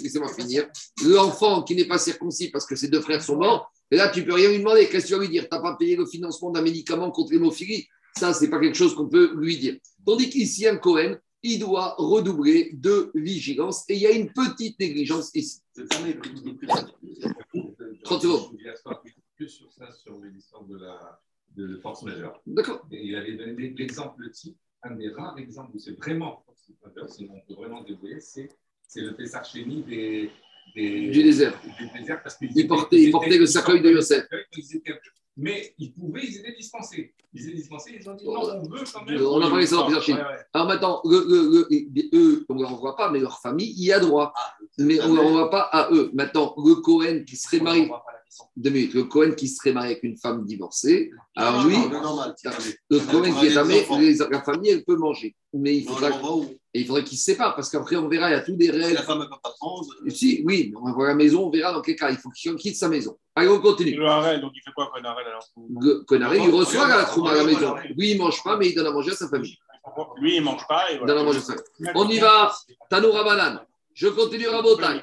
laissez-moi 0.03 0.33
finir, 0.33 0.67
l'enfant 1.05 1.63
qui 1.63 1.75
n'est 1.75 1.87
pas 1.87 1.97
circoncis 1.97 2.49
parce 2.49 2.65
que 2.65 2.75
ses 2.75 2.87
deux 2.87 3.01
frères 3.01 3.23
sont 3.23 3.37
morts, 3.37 3.71
et 3.91 3.97
là, 3.97 4.09
tu 4.09 4.23
peux 4.23 4.33
rien 4.33 4.49
lui 4.49 4.59
demander. 4.59 4.87
Qu'est-ce 4.87 5.03
que 5.03 5.09
tu 5.09 5.15
vas 5.15 5.19
lui 5.19 5.29
dire? 5.29 5.43
Tu 5.43 5.49
n'as 5.51 5.61
pas 5.61 5.75
payé 5.75 5.97
le 5.97 6.05
financement 6.05 6.49
d'un 6.49 6.61
médicament 6.61 7.11
contre 7.11 7.33
l'hémophilie? 7.33 7.87
Ça, 8.17 8.33
ce 8.33 8.43
n'est 8.43 8.49
pas 8.49 8.59
quelque 8.59 8.77
chose 8.77 8.95
qu'on 8.95 9.09
peut 9.09 9.35
lui 9.35 9.57
dire. 9.57 9.77
Tandis 10.05 10.29
qu'ici, 10.29 10.65
un 10.65 10.77
Cohen, 10.77 11.17
il 11.43 11.59
doit 11.59 11.95
redoubler 11.97 12.71
de 12.73 13.11
vigilance. 13.15 13.83
Et 13.89 13.95
il 13.95 14.01
y 14.01 14.07
a 14.07 14.11
une 14.11 14.31
petite 14.31 14.79
négligence 14.79 15.31
ici. 15.35 15.61
30 18.03 18.21
secondes. 18.21 18.57
Que 19.37 19.47
sur 19.47 19.71
ça, 19.73 19.91
sur 19.91 20.19
l'histoire 20.21 20.63
de 20.63 20.77
la 20.77 21.19
de 21.55 21.77
force 21.77 22.03
majeure. 22.03 22.41
D'accord. 22.45 22.87
Et 22.91 23.07
il 23.07 23.15
avait 23.15 23.35
donné 23.35 23.73
l'exemple 23.77 24.29
type, 24.31 24.57
un 24.83 24.95
des 24.95 25.09
rares 25.09 25.37
exemples 25.37 25.75
où 25.75 25.79
c'est 25.79 25.97
vraiment 25.97 26.45
on 26.83 27.39
peut 27.47 27.53
vraiment 27.53 27.81
débrouiller, 27.83 28.19
c'est 28.19 28.49
le 28.95 29.15
Pessar 29.15 29.43
des 29.53 30.31
du 30.75 31.23
désert. 31.23 31.59
Du 31.77 31.89
désert 31.99 32.21
parce 32.23 32.37
ils 32.41 32.67
portaient, 32.67 33.01
ils 33.01 33.11
portaient 33.11 33.37
le 33.37 33.45
cercueil 33.45 33.81
de 33.81 33.91
Yosef. 33.91 34.25
Mais 35.37 35.73
ils 35.77 35.93
pouvaient, 35.93 36.23
ils 36.23 36.37
étaient 36.37 36.53
dispensés. 36.53 37.13
Ils 37.33 37.47
étaient 37.47 37.57
dispensés, 37.57 37.97
ils 37.99 38.09
ont 38.09 38.15
dit 38.15 38.25
non, 38.25 38.41
on 38.41 38.63
veut 38.63 38.83
quand 38.91 39.05
même. 39.05 39.21
On 39.25 39.41
a 39.41 39.49
parlé 39.49 39.65
ça 39.65 39.77
dans 39.77 40.01
films. 40.01 40.23
Alors 40.53 40.67
maintenant, 40.67 41.01
le, 41.05 41.67
eux, 42.13 42.45
on 42.49 42.55
ne 42.55 42.61
leur 42.61 42.73
envoie 42.73 42.95
pas, 42.95 43.09
mais 43.09 43.19
leur 43.19 43.39
famille 43.39 43.73
y 43.77 43.93
a 43.93 43.99
droit. 43.99 44.33
Ah, 44.35 44.57
mais 44.77 45.01
on 45.01 45.09
ne 45.09 45.15
leur 45.15 45.25
envoie 45.25 45.49
pas 45.49 45.61
à 45.61 45.89
eux. 45.93 46.11
Maintenant, 46.13 46.53
le 46.57 46.75
Cohen 46.75 47.23
qui 47.25 47.37
serait 47.37 47.61
marié. 47.61 47.89
Deux 48.55 48.69
minutes. 48.69 48.93
Le 48.93 49.03
Cohen 49.03 49.31
qui 49.31 49.47
serait 49.47 49.73
marié 49.73 49.91
avec 49.91 50.03
une 50.03 50.17
femme 50.17 50.45
divorcée, 50.45 51.11
alors 51.35 51.65
lui, 51.65 51.75
le 51.75 52.99
Cohen 53.11 53.33
qui 53.39 53.47
est 53.47 53.57
amé, 53.57 53.85
la 54.29 54.41
famille, 54.41 54.69
elle 54.69 54.83
peut 54.83 54.95
manger. 54.95 55.35
Mais 55.53 55.75
il 55.77 55.85
faudra, 55.85 56.09
il 56.73 56.85
faudrait 56.85 57.03
qu'il 57.03 57.17
se 57.17 57.25
sépare, 57.25 57.55
parce 57.55 57.69
qu'après, 57.69 57.97
on 57.97 58.07
verra, 58.07 58.29
il 58.29 58.33
y 58.33 58.35
a 58.35 58.41
tous 58.41 58.53
des 58.53 58.71
règles. 58.71 58.93
la 58.93 59.03
femme 59.03 59.19
ne 59.19 59.25
peut 59.25 59.31
pas 59.43 59.53
prendre. 59.59 59.85
Si, 60.07 60.41
oui, 60.45 60.73
on 60.79 60.85
va 60.85 60.93
voir 60.93 61.07
la 61.09 61.15
maison, 61.15 61.47
on 61.47 61.49
verra 61.49 61.73
dans 61.73 61.81
quel 61.81 61.95
cas. 61.95 62.09
Il 62.09 62.17
faut 62.17 62.29
qu'il 62.29 62.55
quitte 62.55 62.77
sa 62.77 62.87
maison. 62.87 63.17
Allez, 63.35 63.49
on 63.49 63.59
continue. 63.59 63.95
Le 63.95 64.05
harel, 64.05 64.39
donc 64.39 64.51
il 64.55 64.61
fait 64.61 64.71
quoi, 64.73 64.89
Conarel 64.93 65.25
alors? 65.27 66.05
Conarel, 66.07 66.41
il 66.43 66.49
reçoit 66.51 66.87
la 66.87 67.03
trouma 67.03 67.31
à 67.31 67.35
la 67.35 67.43
maison. 67.43 67.75
Lui, 67.97 68.11
il 68.11 68.17
ne 68.17 68.23
mange 68.23 68.41
pas, 68.43 68.55
mais 68.57 68.69
il 68.69 68.75
donne 68.75 68.87
à 68.87 68.91
manger 68.91 69.11
à 69.11 69.15
sa 69.15 69.27
famille. 69.27 69.57
Lui, 70.21 70.35
il 70.35 70.39
ne 70.39 70.45
mange 70.45 70.65
pas. 70.67 70.85
Il 70.91 70.99
donne 70.99 71.17
à 71.17 71.23
manger 71.23 71.39
à 71.39 71.41
sa 71.41 71.53
famille. 71.53 71.91
On 71.95 72.07
y 72.07 72.19
va. 72.19 72.53
Tanoura 72.89 73.23
Banane. 73.23 73.65
Je 73.93 74.07
continue 74.07 74.47
Rabotai. 74.47 75.01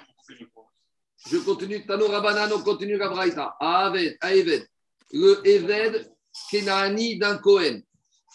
Je 1.31 1.37
continue 1.39 1.85
Tanoura 1.85 2.23
Banane, 2.23 2.53
on 2.55 2.61
continue 2.61 2.97
la 2.97 3.09
Braïta. 3.09 3.55
Aved. 3.61 4.67
Le 5.13 5.47
Eved 5.47 6.11
Kenani 6.51 7.19
d'un 7.19 7.37
Cohen. 7.37 7.81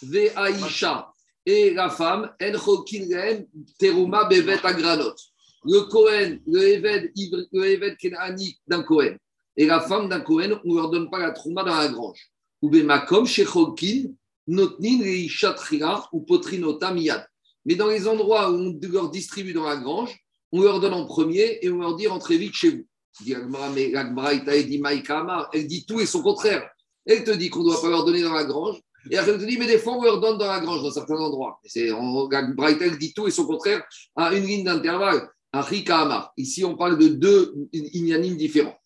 Ve 0.03 0.31
Aisha 0.35 1.11
et 1.45 1.73
la 1.73 1.89
femme, 1.89 2.31
teruma 3.79 4.25
bevet 4.25 4.63
agranot. 4.63 5.15
Le 5.65 5.81
Kohen, 5.89 6.39
le 6.45 6.61
Eved, 6.61 7.11
le 7.51 7.65
Eved 7.65 7.97
Kenani 7.97 8.59
d'un 8.67 8.83
Kohen, 8.83 9.17
et 9.55 9.65
la 9.65 9.79
femme 9.81 10.09
d'un 10.09 10.21
Kohen, 10.21 10.59
on 10.63 10.69
ne 10.69 10.75
leur 10.75 10.89
donne 10.89 11.09
pas 11.09 11.19
la 11.19 11.31
trouma 11.31 11.63
dans 11.63 11.75
la 11.75 11.87
grange. 11.87 12.31
Ou 12.61 12.69
bemakom 12.69 13.25
shechokin, 13.25 14.13
notnin 14.47 15.01
reishat 15.01 15.55
ou 16.11 16.21
potrinota 16.21 16.93
miyad. 16.93 17.25
Mais 17.65 17.75
dans 17.75 17.87
les 17.87 18.07
endroits 18.07 18.51
où 18.51 18.55
on 18.55 18.79
leur 18.91 19.09
distribue 19.09 19.53
dans 19.53 19.67
la 19.67 19.77
grange, 19.77 20.22
on 20.53 20.61
leur 20.61 20.79
donne 20.79 20.93
en 20.93 21.05
premier 21.05 21.59
et 21.61 21.69
on 21.69 21.79
leur 21.79 21.95
dit 21.95 22.07
rentrez 22.07 22.37
vite 22.37 22.53
chez 22.53 22.69
vous. 22.69 22.85
Mais 23.75 23.91
elle 25.53 25.67
dit 25.67 25.85
tout 25.85 25.99
et 25.99 26.05
son 26.05 26.23
contraire. 26.23 26.69
Elle 27.05 27.25
te 27.25 27.31
dit 27.31 27.49
qu'on 27.49 27.59
ne 27.59 27.65
doit 27.65 27.81
pas 27.81 27.89
leur 27.89 28.05
donner 28.05 28.21
dans 28.21 28.33
la 28.33 28.45
grange 28.45 28.79
et 29.09 29.17
après, 29.17 29.37
te 29.37 29.43
dit, 29.43 29.57
mais 29.57 29.67
des 29.67 29.79
fois, 29.79 29.97
on 29.97 30.03
leur 30.03 30.19
donne 30.19 30.37
dans 30.37 30.47
la 30.47 30.59
grange, 30.59 30.81
dans 30.81 30.91
certains 30.91 31.17
endroits. 31.17 31.59
Brightel 32.55 32.97
dit 32.97 33.13
tout 33.13 33.27
et 33.27 33.31
son 33.31 33.45
contraire 33.45 33.83
à 34.15 34.33
une 34.33 34.45
ligne 34.45 34.63
d'intervalle, 34.63 35.29
Ici, 36.37 36.65
on 36.65 36.75
parle 36.75 36.97
de 36.97 37.09
deux 37.09 37.53
ignanimes 37.71 38.37
différents. 38.37 38.77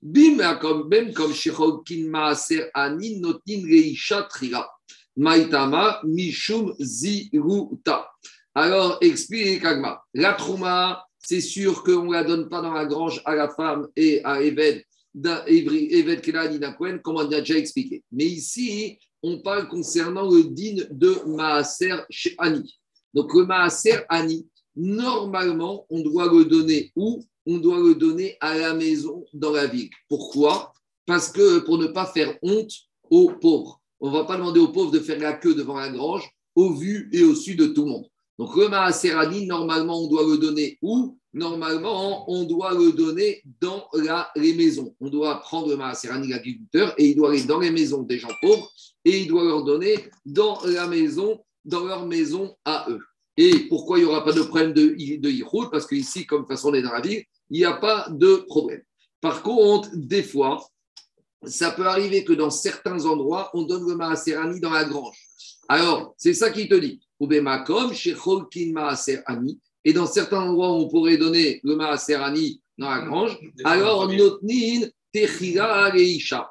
Bim, 0.00 0.56
comme, 0.60 0.88
même 0.88 1.12
comme 1.12 1.32
Shechokin 1.32 2.08
Maaser 2.08 2.66
Anin 2.74 3.18
Notin 3.18 3.62
Reisha 3.64 4.22
Trira. 4.22 4.70
Maitama 5.16 6.00
Mishum 6.04 6.74
Ziruta. 6.78 8.08
Alors, 8.54 8.98
explique 9.00 9.62
Kagma. 9.62 10.00
La 10.14 10.34
Trouma, 10.34 11.04
c'est 11.22 11.40
sûr 11.40 11.82
qu'on 11.82 12.04
ne 12.06 12.12
la 12.12 12.24
donne 12.24 12.48
pas 12.48 12.60
dans 12.60 12.72
la 12.72 12.84
grange 12.84 13.22
à 13.24 13.34
la 13.34 13.48
femme 13.48 13.88
et 13.96 14.20
à 14.24 14.42
Eved, 14.42 14.82
Eved 15.46 16.22
comme 17.02 17.16
on 17.16 17.30
a 17.30 17.40
déjà 17.40 17.56
expliqué. 17.56 18.02
Mais 18.10 18.24
ici, 18.24 18.98
on 19.22 19.40
parle 19.40 19.68
concernant 19.68 20.28
le 20.28 20.44
din 20.44 20.84
de 20.90 21.14
Maaser 21.36 21.94
Ani. 22.38 22.78
Donc 23.14 23.32
le 23.34 23.44
Maaser 23.46 24.00
Ani, 24.08 24.48
normalement, 24.74 25.86
on 25.90 26.00
doit 26.00 26.32
le 26.32 26.44
donner 26.44 26.90
où? 26.96 27.22
On 27.44 27.58
doit 27.58 27.80
le 27.80 27.96
donner 27.96 28.36
à 28.40 28.56
la 28.56 28.72
maison 28.72 29.24
dans 29.32 29.50
la 29.50 29.66
ville. 29.66 29.90
Pourquoi? 30.08 30.72
Parce 31.06 31.28
que 31.28 31.58
pour 31.60 31.76
ne 31.78 31.88
pas 31.88 32.06
faire 32.06 32.38
honte 32.42 32.72
aux 33.10 33.32
pauvres. 33.40 33.80
On 34.00 34.10
ne 34.10 34.16
va 34.16 34.24
pas 34.24 34.36
demander 34.36 34.60
aux 34.60 34.72
pauvres 34.72 34.92
de 34.92 35.00
faire 35.00 35.18
la 35.18 35.32
queue 35.34 35.54
devant 35.54 35.76
la 35.76 35.90
grange, 35.90 36.28
au 36.54 36.72
vu 36.72 37.08
et 37.12 37.22
au 37.22 37.34
su 37.34 37.54
de 37.54 37.66
tout 37.66 37.84
le 37.84 37.90
monde. 37.90 38.06
Donc 38.42 38.56
le 38.56 38.68
Maaser 38.68 39.12
Ani, 39.12 39.46
normalement, 39.46 40.02
on 40.02 40.08
doit 40.08 40.26
le 40.26 40.36
donner 40.36 40.76
où? 40.82 41.16
Normalement, 41.32 42.28
on 42.28 42.42
doit 42.42 42.74
le 42.74 42.90
donner 42.90 43.40
dans 43.60 43.86
les 44.34 44.54
maisons. 44.54 44.96
On 44.98 45.08
doit 45.10 45.38
prendre 45.42 45.68
le 45.68 45.76
Maaser 45.76 46.08
Ani, 46.10 46.26
l'agriculteur, 46.26 46.92
et 46.98 47.10
il 47.10 47.14
doit 47.14 47.30
aller 47.30 47.44
dans 47.44 47.60
les 47.60 47.70
maisons 47.70 48.02
des 48.02 48.18
gens 48.18 48.32
pauvres 48.40 48.68
et 49.04 49.20
il 49.20 49.28
doit 49.28 49.44
leur 49.44 49.62
donner 49.62 49.94
dans 50.26 50.58
la 50.64 50.88
maison, 50.88 51.40
dans 51.64 51.84
leur 51.84 52.04
maison 52.04 52.56
à 52.64 52.86
eux. 52.90 52.98
Et 53.36 53.60
pourquoi 53.68 53.98
il 53.98 54.06
n'y 54.06 54.10
aura 54.10 54.24
pas 54.24 54.32
de 54.32 54.42
problème 54.42 54.72
de, 54.72 54.88
de 54.88 55.70
Parce 55.70 55.86
qu'ici, 55.86 56.26
comme 56.26 56.44
façon 56.44 56.70
on 56.70 56.74
est 56.74 56.82
dans 56.82 57.00
il 57.00 57.24
n'y 57.48 57.64
a 57.64 57.74
pas 57.74 58.08
de 58.10 58.44
problème. 58.48 58.82
Par 59.20 59.44
contre, 59.44 59.88
des 59.94 60.24
fois, 60.24 60.66
ça 61.44 61.70
peut 61.70 61.86
arriver 61.86 62.24
que 62.24 62.32
dans 62.32 62.50
certains 62.50 63.04
endroits, 63.04 63.50
on 63.54 63.62
donne 63.62 63.88
le 63.88 63.94
Maaserani 63.94 64.58
dans 64.58 64.72
la 64.72 64.84
grange. 64.84 65.16
Alors, 65.68 66.14
c'est 66.16 66.34
ça 66.34 66.50
qui 66.50 66.68
te 66.68 66.74
dit. 66.74 67.00
Et 69.84 69.92
dans 69.92 70.06
certains 70.06 70.40
endroits 70.40 70.72
où 70.72 70.82
on 70.82 70.88
pourrait 70.88 71.16
donner 71.16 71.60
le 71.62 71.76
Maaserani 71.76 72.60
dans 72.78 72.90
la 72.90 73.00
grange, 73.02 73.38
alors 73.64 74.08
Notnin 74.08 74.88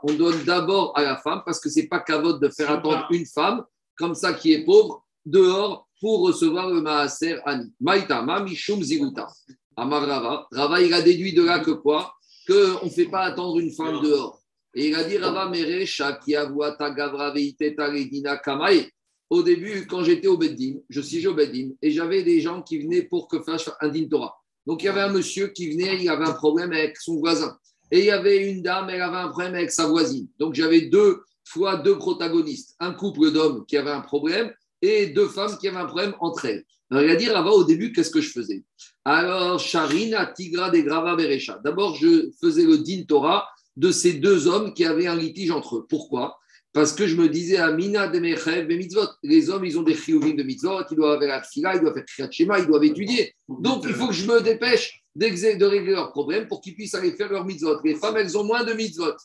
on 0.04 0.14
donne 0.14 0.44
d'abord 0.44 0.94
à 0.96 1.02
la 1.02 1.18
femme 1.18 1.42
parce 1.44 1.60
que 1.60 1.68
c'est 1.68 1.88
pas 1.88 2.00
cavote 2.00 2.42
de 2.42 2.50
faire 2.50 2.70
attendre 2.70 3.08
une 3.10 3.26
femme 3.26 3.64
comme 3.96 4.14
ça 4.14 4.34
qui 4.34 4.54
est 4.54 4.64
pauvre 4.64 5.04
dehors 5.26 5.88
pour 6.00 6.22
recevoir 6.22 6.70
le 6.70 6.82
maaser 6.82 7.40
ani. 7.46 7.72
Maïtama 7.80 8.42
mishum 8.44 8.82
ziguta. 8.84 9.28
Amar 9.76 10.06
Rava. 10.06 10.48
Rava, 10.52 10.82
il 10.82 10.94
a 10.94 11.02
déduit 11.02 11.34
de 11.34 11.44
là 11.44 11.60
que 11.60 11.72
quoi? 11.72 12.14
Qu'on 12.48 12.86
ne 12.86 12.90
fait 12.90 13.06
pas 13.06 13.22
attendre 13.22 13.60
une 13.60 13.72
femme 13.72 14.02
dehors. 14.02 14.40
Et 14.74 14.90
il 14.90 14.96
a 14.96 15.04
dit 15.04 15.18
Rava 15.18 15.50
Merecha 15.50 16.14
qui 16.14 16.32
gavra 16.32 17.32
redina 17.32 18.38
kamae. 18.38 18.92
Au 19.32 19.44
début, 19.44 19.88
quand 19.88 20.04
j'étais 20.04 20.28
au 20.28 20.38
Beddin, 20.38 20.82
je 20.90 21.00
suis 21.00 21.26
au 21.26 21.34
Beddin, 21.34 21.70
et 21.82 21.90
j'avais 21.90 22.22
des 22.22 22.42
gens 22.42 22.62
qui 22.62 22.80
venaient 22.80 23.04
pour 23.04 23.30
que 23.30 23.42
fasse 23.42 23.72
un 23.80 23.88
din 23.88 24.06
Torah. 24.10 24.36
Donc 24.68 24.84
il 24.84 24.88
y 24.88 24.90
avait 24.90 25.00
un 25.00 25.14
monsieur 25.14 25.48
qui 25.48 25.72
venait, 25.72 25.98
il 26.02 26.10
avait 26.10 26.26
un 26.26 26.34
problème 26.34 26.74
avec 26.74 26.98
son 26.98 27.16
voisin. 27.16 27.58
Et 27.92 28.00
il 28.00 28.06
y 28.06 28.12
avait 28.12 28.52
une 28.52 28.62
dame, 28.62 28.90
elle 28.90 29.02
avait 29.02 29.16
un 29.16 29.30
problème 29.30 29.56
avec 29.56 29.72
sa 29.72 29.88
voisine. 29.88 30.28
Donc 30.38 30.54
j'avais 30.54 30.82
deux 30.82 31.22
fois 31.46 31.78
deux 31.78 31.98
protagonistes, 31.98 32.76
un 32.82 32.92
couple 32.92 33.32
d'hommes 33.32 33.66
qui 33.66 33.78
avait 33.78 33.92
un 33.92 34.02
problème 34.02 34.52
et 34.82 35.08
deux 35.08 35.30
femmes 35.30 35.58
qui 35.58 35.70
avaient 35.70 35.78
un 35.78 35.86
problème 35.86 36.14
entre 36.20 36.44
elles. 36.44 36.66
Alors 36.90 37.04
il 37.06 37.10
a 37.10 37.16
dit 37.16 37.30
Rava 37.30 37.52
au 37.52 37.64
début, 37.64 37.94
qu'est-ce 37.94 38.12
que 38.12 38.20
je 38.20 38.32
faisais? 38.32 38.66
Alors, 39.06 39.60
Charina, 39.62 40.26
Tigra, 40.26 40.70
des 40.70 40.84
Grava. 40.84 41.16
D'abord, 41.64 41.96
je 41.96 42.30
faisais 42.42 42.66
le 42.66 42.80
din 42.80 43.04
Torah 43.08 43.48
de 43.78 43.92
ces 43.92 44.14
deux 44.14 44.48
hommes 44.48 44.74
qui 44.74 44.84
avaient 44.84 45.08
un 45.08 45.16
litige 45.16 45.52
entre 45.52 45.78
eux. 45.78 45.86
Pourquoi? 45.88 46.38
Parce 46.74 46.94
que 46.94 47.06
je 47.06 47.16
me 47.16 47.28
disais, 47.28 47.58
Amina 47.58 48.08
de 48.08 48.20
Mechev 48.20 48.68
mitzvot. 48.68 49.08
Les 49.24 49.50
hommes, 49.50 49.66
ils 49.66 49.78
ont 49.78 49.84
des 49.84 49.96
chiyuvim 49.96 50.36
de 50.36 50.44
mitzvot, 50.44 50.84
ils 50.90 50.96
doivent 50.96 51.20
faire 51.20 51.28
la 51.28 51.74
ils 51.76 51.82
doivent 51.82 51.94
faire 51.94 52.06
kriyat 52.06 52.32
shema, 52.32 52.60
ils 52.60 52.66
doivent 52.66 52.86
étudier. 52.86 53.34
Donc, 53.50 53.84
il 53.86 53.94
faut 53.94 54.08
que 54.08 54.14
je 54.14 54.26
me 54.26 54.42
dépêche 54.42 55.04
de 55.14 55.66
régler 55.66 55.92
leurs 55.92 56.12
problèmes 56.12 56.48
pour 56.48 56.62
qu'ils 56.62 56.76
puissent 56.76 56.96
aller 56.96 57.12
faire 57.12 57.30
leurs 57.30 57.46
mitzvot. 57.46 57.82
Les 57.84 57.96
femmes, 57.96 58.16
elles 58.18 58.38
ont 58.38 58.46
moins 58.46 58.64
de 58.64 58.74
mitzvot. 58.74 59.16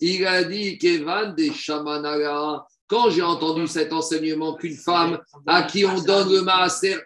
Il 0.00 0.26
a 0.26 0.44
dit, 0.44 0.76
Kevan 0.76 1.34
des 1.34 1.52
shamanara. 1.52 2.66
Quand 2.86 3.08
j'ai 3.08 3.22
entendu 3.22 3.66
cet 3.66 3.92
enseignement 3.92 4.56
qu'une 4.56 4.76
femme 4.76 5.20
à 5.46 5.62
qui 5.62 5.86
on 5.86 6.02
donne 6.02 6.30
le 6.30 6.42
maaser, 6.42 6.96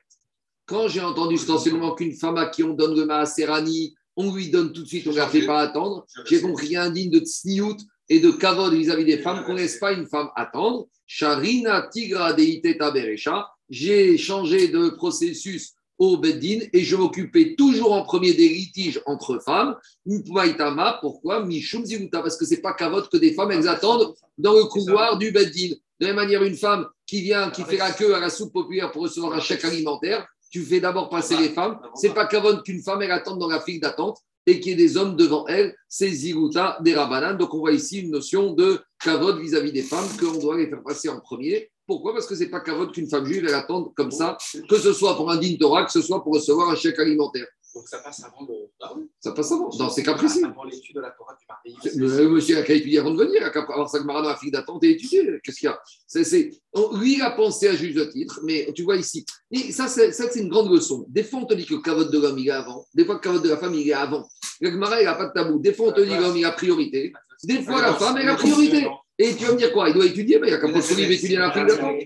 quand 0.66 0.88
j'ai 0.88 1.02
entendu 1.02 1.36
cet 1.36 1.50
enseignement 1.50 1.94
qu'une 1.94 2.14
femme 2.14 2.38
à 2.38 2.46
qui 2.46 2.64
on 2.64 2.72
donne 2.72 2.96
le 2.96 3.04
maaserani, 3.04 3.94
on 4.16 4.34
lui 4.34 4.50
donne 4.50 4.72
tout 4.72 4.82
de 4.82 4.88
suite, 4.88 5.06
on 5.06 5.10
ne 5.10 5.16
la 5.16 5.28
fait 5.28 5.44
pas 5.44 5.60
attendre, 5.60 6.06
j'ai 6.26 6.40
compris 6.40 6.66
qu'il 6.66 6.74
y 6.74 6.76
a 6.76 6.84
un 6.84 6.90
digne 6.90 7.10
de 7.10 7.18
tsniout 7.18 7.76
et 8.08 8.20
de 8.20 8.30
kavod 8.30 8.72
vis-à-vis 8.74 9.04
des 9.04 9.18
femmes, 9.18 9.44
qu'on 9.44 9.54
ne 9.54 9.58
laisse 9.58 9.78
pas 9.78 9.92
une 9.92 10.06
femme 10.06 10.28
attendre. 10.36 10.86
Sharina 11.06 11.88
tigra 11.90 12.32
deiteta 12.32 12.90
beresha. 12.90 13.48
J'ai 13.70 14.18
changé 14.18 14.68
de 14.68 14.90
processus 14.90 15.72
au 15.98 16.18
Beddin 16.18 16.60
et 16.72 16.80
je 16.80 16.96
m'occupais 16.96 17.54
toujours 17.56 17.92
en 17.92 18.02
premier 18.02 18.34
des 18.34 18.48
litiges 18.48 19.00
entre 19.06 19.38
femmes. 19.38 19.76
Mpaitama, 20.06 20.98
pourquoi? 21.00 21.44
Mishum 21.44 21.84
zivuta, 21.84 22.20
parce 22.20 22.36
que 22.36 22.44
c'est 22.44 22.60
pas 22.60 22.74
kavod 22.74 23.08
que 23.08 23.16
des 23.16 23.32
femmes, 23.32 23.52
elles 23.52 23.68
attendent 23.68 24.14
dans 24.36 24.54
le 24.54 24.64
couloir 24.64 25.18
du 25.18 25.30
Beddin. 25.30 25.74
De 26.00 26.06
la 26.06 26.08
même 26.08 26.16
manière, 26.16 26.42
une 26.42 26.56
femme 26.56 26.86
qui 27.06 27.22
vient, 27.22 27.50
qui 27.50 27.62
fait 27.62 27.76
la 27.76 27.92
queue 27.92 28.14
à 28.14 28.20
la 28.20 28.28
soupe 28.28 28.52
populaire 28.52 28.90
pour 28.90 29.02
recevoir 29.02 29.32
un 29.34 29.40
chèque 29.40 29.64
alimentaire, 29.64 30.26
tu 30.50 30.62
fais 30.62 30.80
d'abord 30.80 31.08
passer 31.08 31.36
les 31.36 31.50
femmes. 31.50 31.78
C'est 31.94 32.12
pas 32.12 32.26
kavod 32.26 32.62
qu'une 32.64 32.82
femme, 32.82 33.02
elle 33.02 33.12
attende 33.12 33.38
dans 33.38 33.48
la 33.48 33.60
file 33.60 33.80
d'attente 33.80 34.18
et 34.46 34.60
qu'il 34.60 34.72
y 34.72 34.74
ait 34.74 34.86
des 34.86 34.96
hommes 34.96 35.16
devant 35.16 35.46
elle, 35.46 35.74
c'est 35.88 36.10
ziruta 36.10 36.78
des 36.82 36.94
rabanan. 36.94 37.36
Donc 37.36 37.54
on 37.54 37.58
voit 37.58 37.72
ici 37.72 38.00
une 38.00 38.10
notion 38.10 38.52
de 38.52 38.78
kavod 39.02 39.38
vis-à-vis 39.38 39.72
des 39.72 39.82
femmes 39.82 40.08
qu'on 40.18 40.38
doit 40.38 40.56
les 40.56 40.68
faire 40.68 40.82
passer 40.82 41.08
en 41.08 41.20
premier. 41.20 41.70
Pourquoi? 41.86 42.12
Parce 42.12 42.26
que 42.26 42.34
c'est 42.34 42.48
pas 42.48 42.60
kavod 42.60 42.92
qu'une 42.92 43.08
femme 43.08 43.26
juive 43.26 43.44
elle 43.46 43.54
attende 43.54 43.92
comme 43.94 44.10
ça, 44.10 44.36
que 44.68 44.76
ce 44.76 44.92
soit 44.92 45.16
pour 45.16 45.30
un 45.30 45.36
digne 45.36 45.58
Torah, 45.58 45.84
que 45.84 45.92
ce 45.92 46.02
soit 46.02 46.22
pour 46.22 46.34
recevoir 46.34 46.70
un 46.70 46.76
chèque 46.76 46.98
alimentaire. 46.98 47.46
Donc 47.74 47.88
ça 47.88 47.98
passe 47.98 48.22
avant 48.22 48.46
le. 48.48 48.54
Ah 48.80 48.92
oui. 48.96 49.04
Ça 49.18 49.32
passe 49.32 49.50
avant, 49.50 49.68
dans 49.68 49.90
ces 49.90 50.02
cas 50.02 50.14
précis. 50.14 50.44
Avant 50.44 50.64
l'étude 50.64 50.94
de 50.94 51.00
la 51.00 51.10
Torah 51.10 51.34
du 51.34 51.44
marié. 51.48 51.96
Le 51.96 52.28
monsieur 52.28 52.58
a 52.58 52.62
qu'à 52.62 52.74
étudier 52.74 53.00
avant 53.00 53.10
de 53.10 53.24
venir, 53.24 53.42
a 53.42 53.48
avoir 53.48 53.88
sa 53.88 54.00
dans 54.00 54.20
la 54.20 54.36
file 54.36 54.52
d'attente 54.52 54.84
et 54.84 54.90
étudier. 54.92 55.40
Qu'est-ce 55.42 55.58
qu'il 55.58 55.66
y 55.66 55.72
a? 55.72 55.80
C'est- 56.06 56.24
c'est- 56.24 56.50
Lui, 56.98 57.14
il 57.14 57.22
a 57.22 57.32
pensé 57.32 57.68
à 57.68 57.74
juste 57.74 58.10
titre, 58.10 58.40
mais 58.44 58.72
tu 58.74 58.82
vois 58.84 58.96
ici, 58.96 59.24
et 59.50 59.72
ça, 59.72 59.88
c'est 59.88 60.12
ça, 60.12 60.28
c'est 60.30 60.40
une 60.40 60.48
grande 60.48 60.70
leçon. 60.72 61.04
Des 61.08 61.24
fois, 61.24 61.40
on 61.40 61.46
te 61.46 61.54
dit 61.54 61.66
que 61.66 61.74
le 61.74 61.80
cavote 61.80 62.10
de 62.12 62.18
l'homme, 62.18 62.38
il 62.38 62.48
est 62.48 62.52
avant. 62.52 62.86
Des 62.94 63.04
fois, 63.04 63.14
le 63.14 63.20
cavote 63.20 63.42
de 63.42 63.48
la 63.48 63.56
femme, 63.56 63.74
il 63.74 63.88
est 63.88 63.92
avant. 63.92 64.28
Le 64.60 64.70
Gemara, 64.70 65.00
il 65.00 65.04
n'a 65.04 65.14
pas 65.14 65.26
de 65.26 65.32
tabou. 65.32 65.58
Des 65.58 65.72
fois, 65.72 65.88
on 65.88 65.92
te 65.92 66.00
dit 66.00 66.10
que 66.16 66.20
l'homme, 66.20 66.36
il 66.36 66.44
a 66.44 66.52
priorité. 66.52 67.12
Des 67.42 67.62
fois, 67.62 67.80
la 67.82 67.94
femme, 67.94 68.16
elle 68.18 68.28
a 68.28 68.36
priorité. 68.36 68.86
Et 69.16 69.34
tu 69.36 69.44
vas 69.44 69.52
me 69.52 69.58
dire 69.58 69.72
quoi? 69.72 69.88
Il 69.88 69.94
doit 69.94 70.06
étudier, 70.06 70.40
mais 70.40 70.48
il 70.48 70.50
n'y 70.50 70.56
a 70.56 70.60
qu'à 70.60 70.68
pas 70.68 70.78
étudier 70.78 71.36
la 71.36 71.52
file 71.52 71.66
d'attente. 71.66 71.96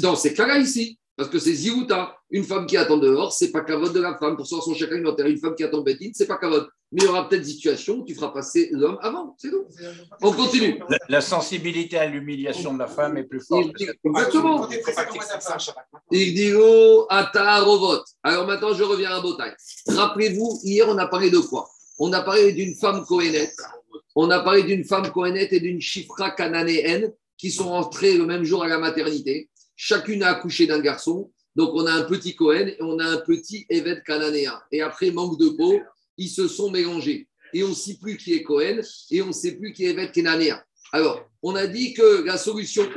Dans 0.00 0.16
ces 0.16 0.34
cas-là, 0.34 0.58
ici, 0.58 0.98
parce 1.16 1.28
que 1.28 1.38
c'est 1.38 1.54
Ziruta, 1.54 2.16
une 2.30 2.44
femme 2.44 2.66
qui 2.66 2.76
attend 2.76 2.96
dehors, 2.96 3.32
c'est 3.32 3.50
pas 3.52 3.60
cavote 3.62 3.92
de 3.92 4.00
la 4.00 4.16
femme 4.18 4.36
pour 4.36 4.46
sortir 4.46 4.72
son 4.72 4.78
chèque 4.78 4.92
alimentaire. 4.92 5.26
Une 5.26 5.38
femme 5.38 5.54
qui 5.54 5.62
attend 5.62 5.82
bétine, 5.82 6.12
c'est 6.14 6.26
pas 6.26 6.38
cavote. 6.38 6.68
Mais 6.92 7.02
il 7.02 7.06
y 7.06 7.08
aura 7.08 7.28
peut-être 7.28 7.42
des 7.42 7.48
situations 7.50 7.94
où 7.98 8.04
tu 8.04 8.14
feras 8.14 8.28
passer 8.28 8.68
l'homme 8.72 8.98
avant, 9.00 9.34
c'est 9.38 9.50
tout. 9.50 9.64
On 10.22 10.32
continue. 10.32 10.80
La, 10.88 10.98
la 11.08 11.20
sensibilité 11.20 11.98
à 11.98 12.06
l'humiliation 12.06 12.72
de 12.74 12.78
la 12.78 12.86
femme 12.86 13.16
est 13.16 13.24
plus 13.24 13.40
forte. 13.40 13.66
Il 13.66 13.72
dit- 13.74 13.90
Exactement. 14.04 14.68
Il 16.10 16.34
dit 16.34 16.52
oh, 16.56 17.06
Ataharovot. 17.10 18.02
Alors 18.22 18.46
maintenant, 18.46 18.74
je 18.74 18.82
reviens 18.84 19.10
à 19.10 19.20
Botaï. 19.20 19.52
Rappelez-vous, 19.88 20.60
hier, 20.62 20.86
on 20.88 20.98
a 20.98 21.06
parlé 21.06 21.30
de 21.30 21.38
quoi? 21.38 21.68
On 21.98 22.12
a 22.12 22.22
parlé 22.22 22.52
d'une 22.52 22.74
femme 22.74 23.04
cohénette. 23.06 23.54
On 24.16 24.30
a 24.30 24.40
parlé 24.40 24.62
d'une 24.62 24.84
femme 24.84 25.10
cohénette 25.10 25.52
et 25.52 25.60
d'une 25.60 25.80
chifra 25.80 26.30
cananéenne 26.30 27.12
qui 27.36 27.50
sont 27.50 27.68
entrées 27.70 28.16
le 28.16 28.26
même 28.26 28.44
jour 28.44 28.62
à 28.62 28.68
la 28.68 28.78
maternité. 28.78 29.48
Chacune 29.76 30.22
a 30.22 30.28
accouché 30.28 30.66
d'un 30.66 30.80
garçon. 30.80 31.30
Donc, 31.56 31.70
on 31.74 31.86
a 31.86 31.92
un 31.92 32.02
petit 32.02 32.34
Cohen 32.34 32.66
et 32.66 32.76
on 32.80 32.98
a 32.98 33.04
un 33.04 33.18
petit 33.18 33.66
évêque 33.68 34.04
cananéen. 34.04 34.60
Et 34.72 34.80
après, 34.80 35.10
manque 35.10 35.38
de 35.38 35.50
peau, 35.50 35.80
ils 36.16 36.28
se 36.28 36.48
sont 36.48 36.70
mélangés. 36.70 37.28
Et 37.52 37.62
on 37.62 37.68
ne 37.68 37.74
sait 37.74 37.96
plus 38.00 38.16
qui 38.16 38.34
est 38.34 38.42
Cohen 38.42 38.80
et 39.10 39.22
on 39.22 39.28
ne 39.28 39.32
sait 39.32 39.52
plus 39.56 39.72
qui 39.72 39.84
est 39.86 39.90
évêque 39.90 40.12
cananéen. 40.12 40.60
Alors, 40.92 41.24
on 41.42 41.54
a 41.54 41.66
dit 41.66 41.94
que 41.94 42.24
la 42.24 42.36
solution, 42.36 42.88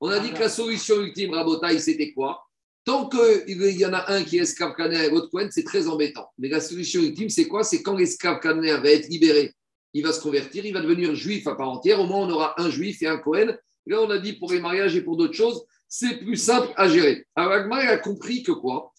on 0.00 0.08
a 0.08 0.18
dit 0.18 0.32
que 0.32 0.40
la 0.40 0.48
solution 0.48 1.00
ultime, 1.00 1.34
Rabotaï, 1.34 1.78
c'était 1.80 2.12
quoi? 2.12 2.42
Tant 2.84 3.08
qu'il 3.08 3.78
y 3.78 3.84
en 3.84 3.92
a 3.92 4.10
un 4.12 4.24
qui 4.24 4.38
est 4.38 4.42
esclave 4.42 4.74
cananéen 4.74 5.04
et 5.04 5.10
l'autre 5.10 5.28
Cohen, 5.30 5.48
c'est 5.50 5.64
très 5.64 5.86
embêtant. 5.86 6.28
Mais 6.38 6.48
la 6.48 6.60
solution 6.60 7.02
ultime, 7.02 7.28
c'est 7.28 7.46
quoi? 7.46 7.62
C'est 7.62 7.82
quand 7.82 7.96
l'esclave 7.96 8.40
cananéen 8.40 8.80
va 8.80 8.90
être 8.90 9.08
libéré, 9.08 9.54
il 9.92 10.02
va 10.02 10.12
se 10.12 10.20
convertir, 10.20 10.64
il 10.64 10.72
va 10.72 10.80
devenir 10.80 11.14
juif 11.14 11.46
à 11.46 11.54
part 11.54 11.68
entière. 11.68 12.00
Au 12.00 12.06
moins, 12.06 12.26
on 12.26 12.30
aura 12.30 12.58
un 12.60 12.70
juif 12.70 13.02
et 13.02 13.06
un 13.06 13.18
Cohen. 13.18 13.54
Là, 13.86 14.00
on 14.00 14.08
a 14.08 14.18
dit 14.18 14.34
pour 14.34 14.52
les 14.52 14.60
mariages 14.60 14.96
et 14.96 15.02
pour 15.02 15.16
d'autres 15.16 15.34
choses, 15.34 15.62
c'est 15.92 16.18
plus 16.18 16.36
simple 16.36 16.72
à 16.76 16.88
gérer. 16.88 17.26
Alors, 17.34 17.52
Agmar, 17.52 17.80
a 17.80 17.98
compris 17.98 18.44
que 18.44 18.52
quoi? 18.52 18.92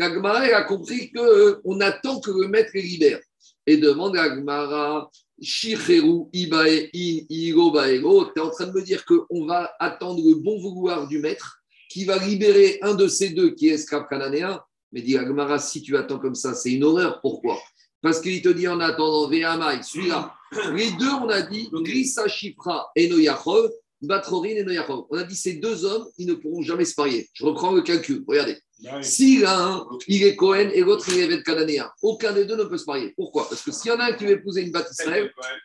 Agmar, 0.00 0.36
a 0.36 0.62
compris 0.62 1.12
qu'on 1.12 1.80
attend 1.80 2.20
que 2.20 2.30
le 2.30 2.48
maître 2.48 2.70
les 2.72 2.82
libère. 2.82 3.20
Et 3.66 3.76
demande 3.76 4.16
à 4.16 4.22
Agmara, 4.22 5.10
Shicheru 5.40 6.24
Ibae 6.32 6.88
In 6.94 7.70
Baero, 7.70 8.24
tu 8.24 8.40
es 8.40 8.40
en 8.40 8.50
train 8.50 8.66
de 8.66 8.72
me 8.72 8.82
dire 8.82 9.04
qu'on 9.04 9.44
va 9.44 9.70
attendre 9.78 10.22
le 10.26 10.36
bon 10.36 10.58
vouloir 10.58 11.06
du 11.06 11.18
maître 11.18 11.60
qui 11.90 12.06
va 12.06 12.16
libérer 12.18 12.78
un 12.80 12.94
de 12.94 13.08
ces 13.08 13.30
deux 13.30 13.50
qui 13.50 13.68
est 13.68 13.74
esclave 13.74 14.06
cananéen. 14.08 14.58
Mais 14.90 15.02
dit 15.02 15.18
Agmara, 15.18 15.58
si 15.58 15.82
tu 15.82 15.98
attends 15.98 16.18
comme 16.18 16.34
ça, 16.34 16.54
c'est 16.54 16.72
une 16.72 16.84
horreur. 16.84 17.20
Pourquoi? 17.20 17.58
Parce 18.00 18.20
qu'il 18.20 18.40
te 18.40 18.48
dit 18.48 18.68
en 18.68 18.80
attendant, 18.80 19.28
Vehamai, 19.28 19.82
celui-là. 19.82 20.34
Les 20.72 20.92
deux, 20.92 21.10
on 21.10 21.28
a 21.28 21.42
dit, 21.42 21.68
Grissa 21.72 22.26
Shifra 22.26 22.90
et 22.96 23.06
Noyachov, 23.08 23.70
Batrorin 24.00 24.50
et 24.50 24.62
Noyachov. 24.62 25.04
On 25.10 25.18
a 25.18 25.24
dit 25.24 25.36
ces 25.36 25.54
deux 25.54 25.84
hommes, 25.84 26.06
ils 26.18 26.26
ne 26.26 26.34
pourront 26.34 26.62
jamais 26.62 26.84
se 26.84 26.94
marier. 26.96 27.28
Je 27.32 27.44
reprends 27.44 27.72
le 27.72 27.82
calcul. 27.82 28.24
Regardez. 28.26 28.58
Si 29.02 29.38
l'un, 29.38 29.84
il 30.06 30.22
est 30.22 30.36
Cohen 30.36 30.70
et 30.72 30.82
l'autre, 30.82 31.08
il 31.08 31.18
est 31.18 31.24
évêque 31.24 31.44
cananéen, 31.44 31.90
aucun 32.00 32.32
des 32.32 32.44
deux 32.44 32.56
ne 32.56 32.64
peut 32.64 32.78
se 32.78 32.86
marier. 32.86 33.12
Pourquoi? 33.16 33.48
Parce 33.48 33.62
que 33.62 33.72
s'il 33.72 33.90
y 33.90 33.94
en 33.94 33.98
a 33.98 34.04
un 34.04 34.12
qui 34.12 34.24
veut 34.24 34.32
épouser 34.32 34.62
une 34.62 34.70
bâtisse 34.70 35.04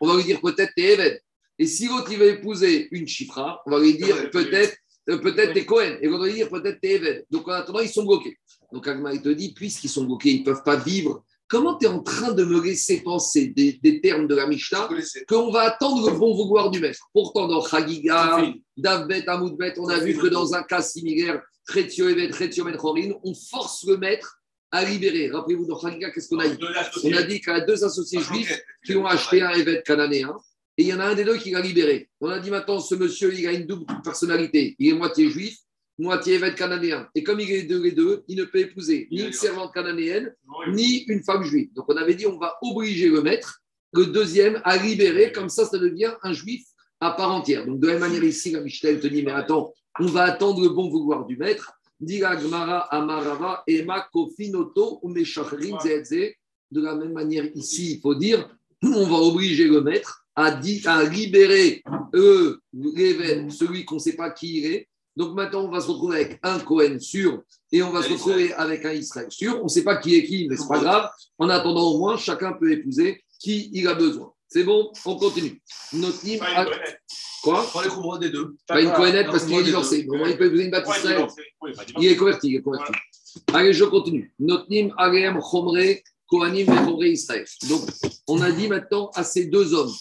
on 0.02 0.08
va 0.08 0.16
lui 0.16 0.24
dire 0.24 0.42
peut-être 0.42 0.72
t'es 0.76 0.94
évêque. 0.94 1.22
Et 1.60 1.68
si 1.68 1.88
l'autre, 1.88 2.12
il 2.12 2.18
va 2.18 2.26
épouser 2.26 2.88
une 2.92 3.08
Chifra, 3.08 3.62
on 3.68 3.72
va 3.72 3.80
lui 3.80 3.96
dire 3.96 4.32
peut-être 4.32 4.76
euh, 5.10 5.18
peut-être 5.18 5.54
t'es 5.54 5.66
Cohen. 5.66 5.98
Et 6.02 6.08
on 6.08 6.18
va 6.18 6.26
lui 6.26 6.34
dire 6.34 6.50
peut-être 6.50 6.80
t'es 6.82 6.94
évêque. 6.94 7.26
Donc 7.30 7.48
en 7.48 7.52
attendant, 7.52 7.82
ils 7.82 7.90
sont 7.90 8.04
bloqués. 8.04 8.38
Donc 8.72 8.88
Agma, 8.88 9.14
il 9.14 9.22
te 9.22 9.30
dit, 9.30 9.54
puisqu'ils 9.54 9.90
sont 9.90 10.06
bloqués, 10.06 10.32
ils 10.32 10.40
ne 10.40 10.46
peuvent 10.46 10.64
pas 10.64 10.78
vivre. 10.78 11.24
Comment 11.54 11.78
tu 11.78 11.86
es 11.86 11.88
en 11.88 12.02
train 12.02 12.32
de 12.34 12.44
me 12.44 12.60
laisser 12.60 13.04
penser 13.04 13.54
des, 13.56 13.74
des 13.74 14.02
termes 14.02 14.28
de 14.28 14.34
la 14.34 14.48
Mishnah 14.48 14.90
qu'on 15.28 15.52
va 15.52 15.62
attendre 15.62 16.10
le 16.10 16.18
bon 16.18 16.34
vouloir 16.34 16.72
du 16.72 16.80
maître? 16.80 17.08
Pourtant, 17.14 17.48
dans 17.48 17.64
Chagiga, 17.64 18.44
Davbet, 18.76 19.30
Amoudbet, 19.30 19.76
on 19.78 19.88
a 19.88 20.00
vu 20.00 20.18
que 20.18 20.26
dans 20.26 20.56
un 20.56 20.64
cas 20.64 20.82
similaire, 20.82 21.44
on 23.24 23.36
force 23.36 23.86
le 23.86 23.98
maître 23.98 24.40
à 24.72 24.84
libérer. 24.84 25.30
Rappelez-vous, 25.30 25.68
dans 25.68 25.80
Chagiga, 25.80 26.10
qu'est-ce 26.10 26.30
qu'on 26.30 26.40
a 26.40 26.48
dit? 26.48 26.58
On 27.04 27.14
a 27.14 27.22
dit 27.22 27.40
qu'il 27.40 27.54
y 27.54 27.56
a 27.56 27.62
deux 27.62 27.84
associés 27.84 28.22
juifs 28.22 28.60
qui 28.84 28.96
ont 28.96 29.06
acheté 29.06 29.44
un 29.44 29.52
évêque 29.52 29.84
cananéen 29.84 30.36
et 30.80 30.82
il 30.82 30.88
y 30.88 30.94
en 30.96 31.00
a 31.00 31.06
un 31.06 31.14
des 31.14 31.24
deux 31.24 31.38
qui 31.38 31.52
l'a 31.52 31.62
libéré. 31.62 32.10
On 32.20 32.30
a 32.30 32.40
dit 32.40 32.50
maintenant, 32.50 32.80
ce 32.80 32.96
monsieur, 32.96 33.32
il 33.32 33.46
a 33.46 33.52
une 33.52 33.68
double 33.68 33.86
personnalité. 34.04 34.76
Il 34.80 34.90
est 34.90 34.98
moitié 34.98 35.30
juif, 35.30 35.56
moitié 35.98 36.36
évêque 36.36 36.56
cananéen. 36.56 37.08
Et 37.16 37.24
comme 37.24 37.40
il 37.40 37.52
est 37.52 37.64
deux 37.64 37.86
et 37.86 37.92
deux, 37.92 38.24
il 38.28 38.38
ne 38.38 38.46
peut 38.46 38.60
épouser 38.60 39.08
ni 39.12 39.22
une 39.22 39.34
servante 39.34 39.74
cananéenne, 39.74 40.34
ni 40.70 41.04
une 41.04 41.24
femme 41.24 41.44
juive. 41.44 41.74
Donc 41.74 41.86
on 41.88 41.98
avait 41.98 42.16
dit, 42.16 42.26
on 42.26 42.40
va 42.40 42.58
obliger 42.62 43.10
le 43.10 43.22
maître, 43.22 43.62
le 43.94 44.08
deuxième, 44.08 44.62
à 44.64 44.78
libérer. 44.78 45.32
Comme 45.32 45.50
ça, 45.50 45.66
ça 45.66 45.78
devient 45.78 46.14
un 46.24 46.34
juif 46.34 46.64
à 47.00 47.12
part 47.12 47.32
entière. 47.32 47.66
Donc 47.66 47.80
de 47.80 47.88
la 47.88 47.94
même 47.94 48.02
manière 48.10 48.24
ici, 48.24 48.52
la 48.52 48.62
Michel 48.62 49.00
te 49.00 49.08
dit, 49.08 49.24
mais 49.24 49.32
attends, 49.32 49.74
on 50.00 50.08
va 50.08 50.24
attendre 50.24 50.62
le 50.62 50.70
bon 50.70 50.90
vouloir 50.90 51.26
du 51.26 51.38
maître. 51.38 51.74
Amarava 52.02 53.64
Ema 53.68 54.08
Kofinoto. 54.12 55.00
De 56.72 56.82
la 56.82 56.96
même 56.96 57.14
manière 57.14 57.46
ici, 57.56 57.96
il 57.96 58.02
faut 58.02 58.16
dire, 58.16 58.50
on 58.82 59.06
va 59.06 59.18
obliger 59.18 59.68
le 59.68 59.82
maître 59.82 60.26
à, 60.36 60.60
à 60.86 61.04
libérer 61.04 61.84
euh, 62.16 62.60
l'évêque, 62.74 63.52
celui 63.52 63.86
qu'on 63.86 63.96
ne 63.96 64.00
sait 64.00 64.16
pas 64.16 64.32
qui 64.32 64.58
il 64.58 64.66
est. 64.66 64.88
Donc 65.16 65.36
maintenant, 65.36 65.66
on 65.66 65.70
va 65.72 65.80
se 65.80 65.88
retrouver 65.88 66.16
avec 66.18 66.40
un 66.44 66.60
Cohen 66.60 66.98
sûr 67.00 67.44
et 67.72 67.84
on 67.84 67.92
va 67.92 68.02
se 68.02 68.10
retrouver 68.14 68.54
avec 68.54 68.84
un 68.86 68.94
Israël 68.94 69.28
sûr. 69.30 69.60
On 69.62 69.66
ne 69.66 69.70
sait 69.70 69.84
pas 69.84 69.98
qui 69.98 70.16
est 70.16 70.26
qui, 70.26 70.48
mais 70.50 70.56
ce 70.58 70.64
n'est 70.64 70.68
pas 70.70 70.80
grave. 70.80 71.10
En 71.38 71.50
attendant, 71.50 71.92
au 71.92 71.98
moins, 72.00 72.18
chacun 72.18 72.54
peut 72.54 72.72
épouser 72.72 73.24
qui 73.40 73.70
il 73.74 73.88
a 73.88 73.94
besoin. 73.94 74.32
C'est 74.48 74.64
bon? 74.64 74.92
On 75.06 75.16
continue. 75.16 75.62
Notre 75.94 76.26
hymne 76.26 76.42
a- 76.44 76.66
Quoi? 77.44 77.64
Prends 77.64 77.82
les 77.82 77.90
couvreurs 77.90 78.20
des 78.20 78.30
deux. 78.30 78.56
Pas 78.68 78.82
une 78.82 78.92
Cohenette 78.94 79.26
parce 79.28 79.44
qu'il 79.46 79.56
est 79.56 79.64
divorcé. 79.64 80.08
Il 80.30 80.38
peut 80.38 80.46
épouser 80.46 80.64
une 80.66 80.72
baptiste 80.72 80.98
Israël. 81.00 81.28
Il 82.00 82.08
est 82.08 82.16
converti, 82.16 82.48
il 82.50 82.56
est 82.58 82.62
converti. 82.62 82.92
Allez, 83.54 83.74
je 83.74 83.84
continue. 83.84 84.34
Notnim 84.40 84.94
Arem 84.98 85.40
Chomre 85.42 85.76
Kohanim 86.28 86.72
et 86.72 86.86
Chomre 86.86 87.04
Israël. 87.06 87.46
Donc, 87.68 87.82
on 88.28 88.42
a 88.42 88.52
dit 88.52 88.68
maintenant 88.68 89.10
à 89.16 89.24
ces 89.24 89.46
deux 89.48 89.74
hommes 89.74 89.92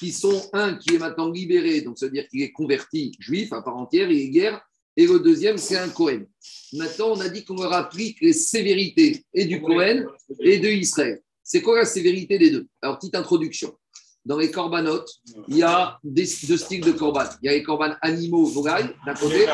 qui 0.00 0.12
sont 0.12 0.48
un 0.54 0.74
qui 0.74 0.94
est 0.94 0.98
maintenant 0.98 1.30
libéré, 1.30 1.82
donc 1.82 1.98
ça 1.98 2.06
veut 2.06 2.12
dire 2.12 2.26
qu'il 2.28 2.40
est 2.42 2.52
converti 2.52 3.12
juif 3.20 3.52
à 3.52 3.60
part 3.60 3.76
entière, 3.76 4.10
il 4.10 4.18
est 4.18 4.28
guerre, 4.30 4.60
et 4.96 5.06
le 5.06 5.20
deuxième, 5.20 5.58
c'est 5.58 5.76
un 5.76 5.90
Cohen. 5.90 6.22
Maintenant, 6.72 7.10
on 7.12 7.20
a 7.20 7.28
dit 7.28 7.44
qu'on 7.44 7.54
leur 7.54 7.72
applique 7.72 8.20
les 8.22 8.32
sévérités 8.32 9.24
et 9.34 9.44
du 9.44 9.60
Cohen 9.60 10.06
et 10.40 10.58
de 10.58 10.68
Israël. 10.68 11.20
C'est 11.44 11.62
quoi 11.62 11.78
la 11.78 11.84
sévérité 11.84 12.38
des 12.38 12.50
deux? 12.50 12.66
Alors, 12.82 12.98
petite 12.98 13.14
introduction. 13.14 13.72
dans 14.24 14.38
les 14.38 14.50
corbanotes, 14.50 15.10
il 15.48 15.58
y 15.58 15.62
a 15.62 15.98
des, 16.02 16.26
deux 16.48 16.56
styles 16.56 16.84
de 16.84 16.92
corban. 16.92 17.24
Il 17.42 17.46
y 17.46 17.48
a 17.48 17.52
les 17.52 17.62
corbanes 17.62 17.96
animaux, 18.02 18.46
volailles, 18.46 18.90
d'un 19.06 19.14
côté, 19.14 19.42
et 19.42 19.46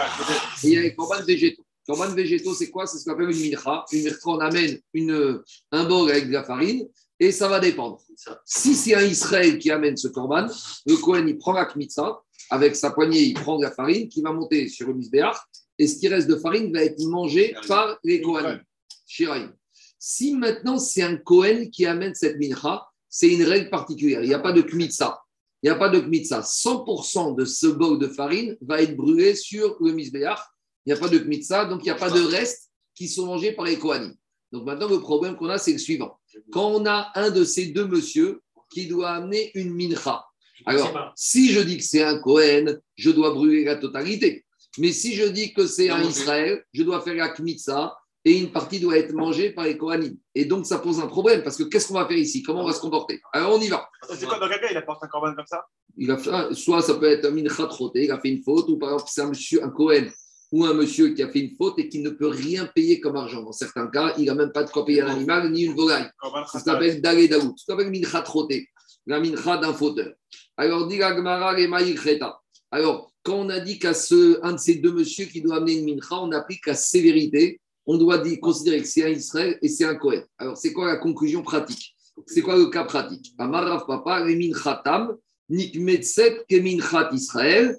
il 0.64 0.70
y 0.70 0.76
a 0.76 0.82
les 0.82 0.94
corbanes 0.94 1.24
végétaux. 1.24 1.64
Corban 1.86 2.14
végétaux, 2.14 2.54
c'est 2.54 2.70
quoi? 2.70 2.86
C'est 2.86 2.98
ce 2.98 3.04
qu'on 3.04 3.12
appelle 3.12 3.30
une 3.30 3.50
mincha. 3.50 3.84
Une 3.92 4.04
mincha, 4.04 4.16
on 4.24 4.38
amène 4.38 4.78
une, 4.92 5.40
un 5.72 5.84
bol 5.84 6.10
avec 6.10 6.28
de 6.28 6.32
la 6.32 6.44
farine 6.44 6.86
et 7.18 7.32
ça 7.32 7.48
va 7.48 7.60
dépendre. 7.60 8.00
Si 8.44 8.74
c'est 8.74 8.94
un 8.94 9.04
Israël 9.04 9.58
qui 9.58 9.70
amène 9.70 9.96
ce 9.96 10.08
corban, 10.08 10.46
le 10.86 10.96
Kohen, 10.96 11.28
il 11.28 11.38
prend 11.38 11.52
la 11.52 11.64
kmitza, 11.64 12.22
avec 12.50 12.76
sa 12.76 12.90
poignée, 12.90 13.22
il 13.22 13.34
prend 13.34 13.58
de 13.58 13.64
la 13.64 13.70
farine 13.70 14.08
qui 14.08 14.22
va 14.22 14.32
monter 14.32 14.68
sur 14.68 14.88
le 14.88 14.94
misbéach 14.94 15.36
et 15.78 15.86
ce 15.86 15.98
qui 15.98 16.08
reste 16.08 16.28
de 16.28 16.36
farine 16.36 16.72
va 16.72 16.84
être 16.84 17.02
mangé 17.04 17.54
par 17.66 17.98
les 18.04 18.20
Kohanim. 18.20 18.60
Shiraïm. 19.06 19.52
Si 19.98 20.34
maintenant 20.34 20.78
c'est 20.78 21.02
un 21.02 21.16
Kohen 21.16 21.70
qui 21.70 21.86
amène 21.86 22.14
cette 22.14 22.38
mincha, 22.38 22.86
c'est 23.08 23.28
une 23.28 23.42
règle 23.42 23.70
particulière. 23.70 24.22
Il 24.22 24.28
n'y 24.28 24.34
a 24.34 24.38
pas 24.38 24.52
de 24.52 24.62
kmitza. 24.62 25.20
Il 25.62 25.70
n'y 25.70 25.74
a 25.74 25.78
pas 25.78 25.88
de 25.88 26.00
kmitza. 26.00 26.40
100% 26.40 27.36
de 27.36 27.44
ce 27.44 27.66
bol 27.66 27.98
de 27.98 28.08
farine 28.08 28.56
va 28.60 28.82
être 28.82 28.96
brûlé 28.96 29.34
sur 29.34 29.76
le 29.80 29.92
misbéach. 29.92 30.40
Il 30.84 30.92
n'y 30.92 30.98
a 30.98 31.00
pas 31.00 31.08
de 31.08 31.18
kmitza, 31.18 31.64
donc 31.64 31.80
il 31.82 31.84
n'y 31.84 31.90
a 31.90 31.96
pas 31.96 32.10
de 32.10 32.20
restes 32.20 32.70
qui 32.94 33.08
sont 33.08 33.26
mangés 33.26 33.52
par 33.52 33.64
les 33.64 33.78
Kohanim. 33.78 34.14
Donc 34.52 34.64
maintenant, 34.64 34.88
le 34.88 35.00
problème 35.00 35.36
qu'on 35.36 35.48
a, 35.48 35.58
c'est 35.58 35.72
le 35.72 35.78
suivant. 35.78 36.18
Quand 36.52 36.68
on 36.68 36.86
a 36.86 37.10
un 37.14 37.30
de 37.30 37.44
ces 37.44 37.66
deux 37.66 37.86
messieurs 37.86 38.40
qui 38.70 38.86
doit 38.86 39.10
amener 39.10 39.50
une 39.54 39.74
mincha, 39.74 40.24
alors 40.64 41.12
si 41.14 41.52
je 41.52 41.60
dis 41.60 41.78
que 41.78 41.84
c'est 41.84 42.02
un 42.02 42.18
Kohen, 42.18 42.80
je 42.94 43.10
dois 43.10 43.32
brûler 43.32 43.64
la 43.64 43.76
totalité. 43.76 44.44
Mais 44.78 44.92
si 44.92 45.14
je 45.14 45.24
dis 45.24 45.54
que 45.54 45.66
c'est 45.66 45.90
un 45.90 46.02
Israël, 46.02 46.62
je 46.72 46.82
dois 46.82 47.00
faire 47.00 47.14
la 47.14 47.28
kmitza 47.28 47.96
et 48.24 48.38
une 48.38 48.50
partie 48.50 48.80
doit 48.80 48.98
être 48.98 49.12
mangée 49.12 49.50
par 49.50 49.64
les 49.64 49.78
Kohanim. 49.78 50.16
Et 50.34 50.44
donc, 50.44 50.66
ça 50.66 50.78
pose 50.78 50.98
un 50.98 51.06
problème 51.06 51.42
parce 51.42 51.56
que 51.56 51.62
qu'est-ce 51.62 51.88
qu'on 51.88 51.94
va 51.94 52.06
faire 52.06 52.16
ici? 52.16 52.42
Comment 52.42 52.62
on 52.62 52.66
va 52.66 52.72
se 52.72 52.80
comporter? 52.80 53.20
Alors, 53.32 53.56
on 53.56 53.60
y 53.60 53.68
va. 53.68 53.88
C'est 54.14 54.26
quoi 54.26 54.38
dans 54.38 54.48
quel 54.48 54.60
cas 54.60 54.68
il 54.70 54.76
apporte 54.76 55.02
un 55.04 55.06
corban 55.06 55.34
comme 55.34 55.46
ça? 55.46 55.64
Il 55.96 56.10
a 56.10 56.18
fait, 56.18 56.52
soit 56.52 56.82
ça 56.82 56.94
peut 56.94 57.06
être 57.06 57.24
un 57.24 57.30
mincha 57.30 57.66
troté, 57.66 58.04
il 58.04 58.10
a 58.10 58.18
fait 58.18 58.28
une 58.28 58.42
faute, 58.42 58.68
ou 58.68 58.76
par 58.76 58.92
exemple, 58.92 59.10
c'est 59.12 59.22
un 59.22 59.28
monsieur, 59.28 59.64
un 59.64 59.70
Kohen 59.70 60.10
ou 60.52 60.64
un 60.64 60.74
monsieur 60.74 61.08
qui 61.14 61.22
a 61.22 61.28
fait 61.28 61.40
une 61.40 61.56
faute 61.56 61.78
et 61.78 61.88
qui 61.88 62.00
ne 62.00 62.10
peut 62.10 62.28
rien 62.28 62.66
payer 62.66 63.00
comme 63.00 63.16
argent. 63.16 63.42
Dans 63.42 63.52
certains 63.52 63.88
cas, 63.88 64.14
il 64.18 64.26
n'a 64.26 64.34
même 64.34 64.52
pas 64.52 64.64
de 64.64 64.70
quoi 64.70 64.84
payer 64.84 65.02
un 65.02 65.08
animal 65.08 65.50
ni 65.50 65.64
une 65.64 65.74
volaille. 65.74 66.08
Ça 66.52 66.60
s'appelle 66.60 67.00
Dalé 67.00 67.28
Daout. 67.28 67.54
Ça 67.56 67.72
s'appelle 67.72 67.90
mincha 67.90 68.20
troté, 68.22 68.68
la 69.06 69.20
mincha 69.20 69.56
d'un 69.58 69.72
fauteur. 69.72 70.12
Alors, 70.56 70.86
dit 70.86 70.98
les 70.98 71.68
Maïkreta. 71.68 72.40
Alors, 72.70 73.12
quand 73.22 73.36
on 73.36 73.48
a 73.48 73.60
dit 73.60 73.78
qu'à 73.78 73.92
ce, 73.92 74.38
un 74.42 74.52
de 74.52 74.58
ces 74.58 74.76
deux 74.76 74.92
messieurs 74.92 75.26
qui 75.26 75.40
doit 75.40 75.56
amener 75.56 75.78
une 75.78 75.84
mincha, 75.84 76.16
on 76.16 76.30
applique 76.32 76.66
la 76.66 76.74
sévérité. 76.74 77.60
On 77.88 77.98
doit 77.98 78.18
dire, 78.18 78.38
considérer 78.40 78.82
que 78.82 78.88
c'est 78.88 79.04
un 79.04 79.10
Israël 79.10 79.58
et 79.62 79.68
c'est 79.68 79.84
un 79.84 79.94
Kohen. 79.94 80.24
Alors, 80.38 80.56
c'est 80.56 80.72
quoi 80.72 80.86
la 80.86 80.96
conclusion 80.96 81.42
pratique? 81.42 81.94
C'est 82.26 82.42
quoi 82.42 82.56
le 82.56 82.66
cas 82.66 82.84
pratique? 82.84 83.32
Amarav 83.38 83.86
Papa, 83.86 84.24
les 84.24 84.34
minchatam, 84.36 85.16
nikmetset 85.48 86.44
ke 86.48 86.56
minchat 86.60 87.10
Israël, 87.12 87.76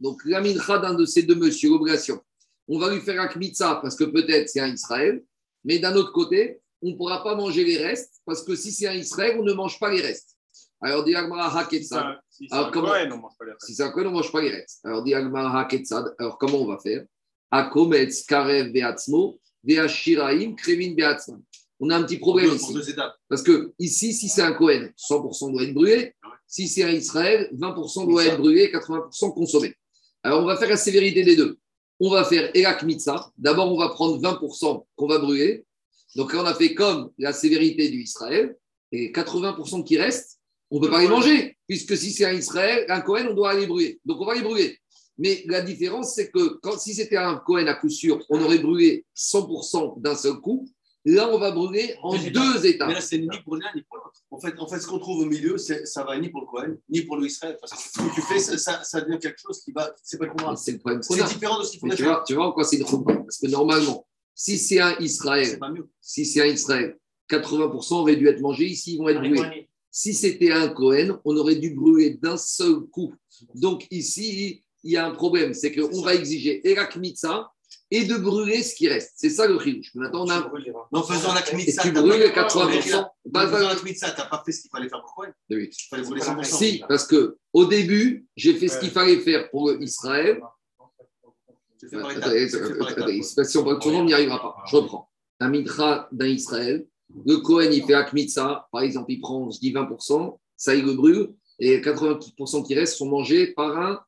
Donc, 0.00 0.20
la 0.26 0.40
mincha 0.40 0.78
d'un 0.78 0.94
de 0.94 1.04
ces 1.06 1.22
deux 1.22 1.34
messieurs, 1.34 1.70
l'obligation. 1.70 2.20
On 2.68 2.78
va 2.78 2.92
lui 2.92 3.00
faire 3.00 3.20
un 3.20 3.28
kmitza 3.28 3.78
parce 3.80 3.96
que 3.96 4.04
peut-être 4.04 4.48
c'est 4.48 4.60
un 4.60 4.72
Israël, 4.72 5.22
mais 5.64 5.78
d'un 5.78 5.94
autre 5.94 6.12
côté, 6.12 6.60
on 6.82 6.90
ne 6.90 6.94
pourra 6.96 7.22
pas 7.22 7.34
manger 7.34 7.64
les 7.64 7.78
restes 7.78 8.20
parce 8.24 8.42
que 8.42 8.54
si 8.54 8.72
c'est 8.72 8.86
un 8.88 8.94
Israël, 8.94 9.36
on 9.38 9.44
ne 9.44 9.52
mange 9.52 9.78
pas 9.78 9.90
les 9.90 10.00
restes. 10.00 10.36
Alors, 10.82 11.04
dit 11.04 11.14
Haketsad. 11.14 12.18
Si 12.28 12.46
c'est 12.48 12.54
un 12.54 12.70
comment- 12.70 12.88
Cohen, 12.88 13.10
on 13.12 13.18
mange 13.18 13.32
pas 13.38 13.44
les 13.46 13.52
restes. 13.52 13.66
Si 13.66 13.74
c'est 13.74 13.82
un 13.82 13.90
Kohen, 13.90 14.06
on 14.08 14.10
ne 14.10 14.14
mange 14.16 14.30
pas 14.32 14.42
les 14.42 14.50
restes. 14.50 14.80
Alors, 14.84 15.02
dit 15.02 15.14
Haketsad. 15.14 16.14
Alors, 16.18 16.36
comment 16.38 16.58
on 16.62 16.66
va 16.66 16.78
faire? 16.78 17.04
Akometz 17.50 18.24
Karev 18.26 18.72
Beatzmo, 18.72 19.40
Veashiraim 19.64 20.54
Krevin 20.54 20.94
Beatzman. 20.94 21.40
On 21.78 21.90
a 21.90 21.96
un 21.96 22.02
petit 22.02 22.18
problème 22.18 22.50
ici. 22.56 22.72
Parce 23.28 23.42
que 23.42 23.72
ici, 23.78 24.12
si 24.12 24.28
c'est 24.28 24.42
un 24.42 24.52
Kohen, 24.52 24.92
100% 24.96 25.52
doit 25.52 25.62
être 25.62 25.74
brûlé. 25.74 26.14
Si 26.46 26.68
c'est 26.68 26.84
un 26.84 26.92
Israël, 26.92 27.50
20% 27.54 28.08
doit 28.08 28.24
être 28.24 28.38
brûlé, 28.38 28.70
80% 28.70 29.34
consommé. 29.34 29.74
Alors, 30.22 30.42
on 30.42 30.46
va 30.46 30.56
faire 30.56 30.68
la 30.68 30.76
sévérité 30.76 31.22
des 31.24 31.36
deux. 31.36 31.58
On 32.00 32.10
va 32.10 32.24
faire 32.24 32.50
Elak 32.54 32.82
Mitzah. 32.82 33.30
D'abord, 33.38 33.72
on 33.72 33.78
va 33.78 33.88
prendre 33.90 34.20
20% 34.20 34.84
qu'on 34.94 35.06
va 35.06 35.18
brûler. 35.18 35.64
Donc, 36.14 36.32
là, 36.32 36.42
on 36.42 36.46
a 36.46 36.54
fait 36.54 36.74
comme 36.74 37.10
la 37.18 37.32
sévérité 37.32 37.88
du 37.88 38.02
Israël. 38.02 38.56
Et 38.92 39.12
80% 39.12 39.84
qui 39.84 39.98
restent, 39.98 40.38
on 40.70 40.76
ne 40.76 40.84
peut 40.84 40.90
pas 40.90 41.00
les 41.00 41.08
manger. 41.08 41.56
Puisque 41.68 41.96
si 41.96 42.12
c'est 42.12 42.24
un 42.24 42.32
Israël, 42.32 42.86
un 42.88 43.00
Kohen, 43.00 43.28
on 43.28 43.34
doit 43.34 43.54
les 43.54 43.66
brûler. 43.66 44.00
Donc, 44.04 44.20
on 44.20 44.26
va 44.26 44.34
les 44.34 44.42
brûler. 44.42 44.78
Mais 45.18 45.44
la 45.46 45.62
différence, 45.62 46.14
c'est 46.14 46.30
que 46.30 46.58
quand, 46.62 46.78
si 46.78 46.94
c'était 46.94 47.16
un 47.16 47.36
Kohen 47.36 47.66
à 47.68 47.74
coup 47.74 47.88
sûr, 47.88 48.24
on 48.28 48.40
aurait 48.42 48.58
brûlé 48.58 49.04
100% 49.16 50.00
d'un 50.00 50.14
seul 50.14 50.34
coup. 50.34 50.68
Là, 51.08 51.30
on 51.32 51.38
va 51.38 51.52
brûler 51.52 51.94
en 52.02 52.16
Deux 52.18 52.30
deux 52.30 52.66
étapes. 52.66 52.88
Mais 52.88 52.94
là, 52.94 53.00
c'est 53.00 53.18
ni 53.18 53.28
pour 53.44 53.54
l'un 53.56 53.68
ni 53.76 53.82
pour 53.82 53.96
l'autre. 53.98 54.20
En 54.28 54.40
fait, 54.40 54.58
en 54.58 54.66
fait, 54.66 54.80
ce 54.80 54.88
qu'on 54.88 54.98
trouve 54.98 55.20
au 55.20 55.26
milieu, 55.26 55.56
ça 55.56 56.02
va 56.04 56.18
ni 56.18 56.28
pour 56.30 56.40
le 56.40 56.46
Cohen, 56.48 56.76
ni 56.88 57.02
pour 57.02 57.16
le 57.16 57.26
Israël. 57.26 57.56
Parce 57.60 57.72
que 57.72 57.78
ce 57.78 58.08
que 58.08 58.14
tu 58.14 58.22
fais, 58.22 58.40
ça, 58.40 58.58
ça, 58.58 58.82
ça 58.82 59.00
devient 59.00 59.18
quelque 59.20 59.38
chose 59.40 59.62
qui 59.62 59.70
va. 59.70 59.94
C'est 60.02 60.18
pas 60.18 60.24
le 60.24 60.30
problème 60.34 60.56
qu'on 60.82 61.14
C'est 61.14 61.24
différent 61.28 61.60
de 61.60 61.64
ce 61.64 61.70
qu'il 61.70 61.78
faudrait 61.80 61.96
tu 61.96 62.02
faire. 62.02 62.12
vois, 62.12 62.24
tu 62.26 62.34
vois 62.34 62.46
en 62.48 62.52
quoi 62.52 62.64
c'est 62.64 62.78
une 62.78 62.86
choupa 62.86 63.14
Parce 63.14 63.38
que 63.38 63.46
normalement, 63.46 64.04
si 64.34 64.58
c'est 64.58 64.80
un 64.80 64.96
Israël, 64.98 65.58
pas 65.60 65.70
mieux. 65.70 65.88
si 66.00 66.26
c'est 66.26 66.42
un 66.42 66.46
Israël, 66.46 66.98
80% 67.30 67.94
auraient 67.94 68.16
dû 68.16 68.26
être 68.26 68.40
mangés, 68.40 68.66
ici 68.66 68.94
ils 68.94 68.98
vont 68.98 69.08
être 69.08 69.20
brûlés. 69.20 69.68
Si 69.92 70.12
c'était 70.12 70.50
un 70.50 70.68
Cohen, 70.68 71.20
on 71.24 71.36
aurait 71.36 71.54
dû 71.56 71.70
brûler 71.70 72.18
d'un 72.20 72.36
seul 72.36 72.80
coup. 72.80 73.14
Donc 73.54 73.86
ici, 73.92 74.64
il 74.82 74.90
y 74.90 74.96
a 74.96 75.06
un 75.06 75.12
problème, 75.12 75.54
c'est 75.54 75.72
qu'on 75.72 76.02
va 76.02 76.14
exiger 76.14 76.68
Erak 76.68 76.96
Mitzah 76.96 77.50
et 77.90 78.04
de 78.04 78.16
brûler 78.16 78.62
ce 78.62 78.74
qui 78.74 78.88
reste. 78.88 79.12
C'est 79.16 79.30
ça 79.30 79.46
le 79.46 79.58
chilouche. 79.60 79.94
Maintenant, 79.94 80.24
on 80.24 80.30
a. 80.30 80.50
En 80.92 81.02
faisant 81.02 81.32
la 81.34 81.40
Et 81.40 81.44
Kmitza, 81.44 81.82
tu 81.82 81.92
brûles 81.92 82.18
les 82.20 82.32
pas- 82.32 82.44
80%. 82.44 82.98
En 82.98 83.30
Pas- 83.32 83.46
faisant 83.46 83.68
pas- 83.68 83.74
la 83.74 83.80
Kmitza, 83.80 84.10
t'as 84.10 84.26
pas 84.26 84.42
fait 84.44 84.52
ce 84.52 84.62
qu'il 84.62 84.70
fallait 84.70 84.88
faire 84.88 85.00
pour 85.00 85.14
Cohen. 85.14 85.30
Oui. 85.50 85.70
Il 85.70 85.88
fallait 85.88 86.02
brûler 86.02 86.20
100%. 86.20 86.56
Si, 86.58 86.82
parce 86.88 87.06
que 87.06 87.36
au 87.52 87.64
début, 87.66 88.26
j'ai 88.36 88.54
fait 88.54 88.68
ce 88.68 88.78
qu'il 88.80 88.90
fallait 88.90 89.20
faire 89.20 89.50
pour 89.50 89.72
Israël. 89.72 90.40
Tu 91.78 91.88
Tu 91.88 91.88
si 93.44 93.58
on 93.58 93.64
parle 93.64 93.78
on 93.84 94.04
n'y 94.04 94.14
arrivera 94.14 94.40
pas. 94.40 94.56
Je 94.68 94.76
reprends. 94.76 95.10
Un 95.40 95.50
mitra 95.50 96.08
d'un 96.10 96.26
Israël. 96.26 96.86
Le 97.24 97.36
Cohen, 97.36 97.68
il 97.70 97.84
fait 97.84 97.94
Akmitza. 97.94 98.66
Par 98.72 98.82
exemple, 98.82 99.12
il 99.12 99.20
prend, 99.20 99.48
je 99.50 99.60
dis 99.60 99.72
20%, 99.72 100.40
ça, 100.56 100.74
il 100.74 100.84
le 100.84 100.94
brûle. 100.94 101.32
Et 101.58 101.80
80% 101.80 102.62
qui 102.62 102.74
restent 102.74 102.96
sont 102.96 103.08
mangés 103.08 103.48
par, 103.48 103.78
un, 103.78 104.00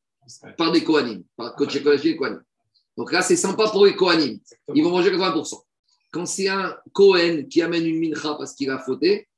par 0.56 0.72
des 0.72 0.82
Kohanim, 0.82 1.22
par 1.36 1.54
Kohanim. 1.54 2.42
Donc 2.98 3.12
là, 3.12 3.22
c'est 3.22 3.36
sympa 3.36 3.70
pour 3.70 3.86
les 3.86 3.94
Kohanim. 3.94 4.40
Ils 4.74 4.82
vont 4.82 4.90
manger 4.90 5.12
80%. 5.12 5.62
Quand 6.10 6.26
c'est 6.26 6.48
un 6.48 6.76
Kohen 6.92 7.46
qui 7.46 7.62
amène 7.62 7.86
une 7.86 8.00
mincha 8.00 8.34
parce 8.34 8.54
qu'il 8.54 8.68
a 8.70 8.78
fauté, 8.80 9.28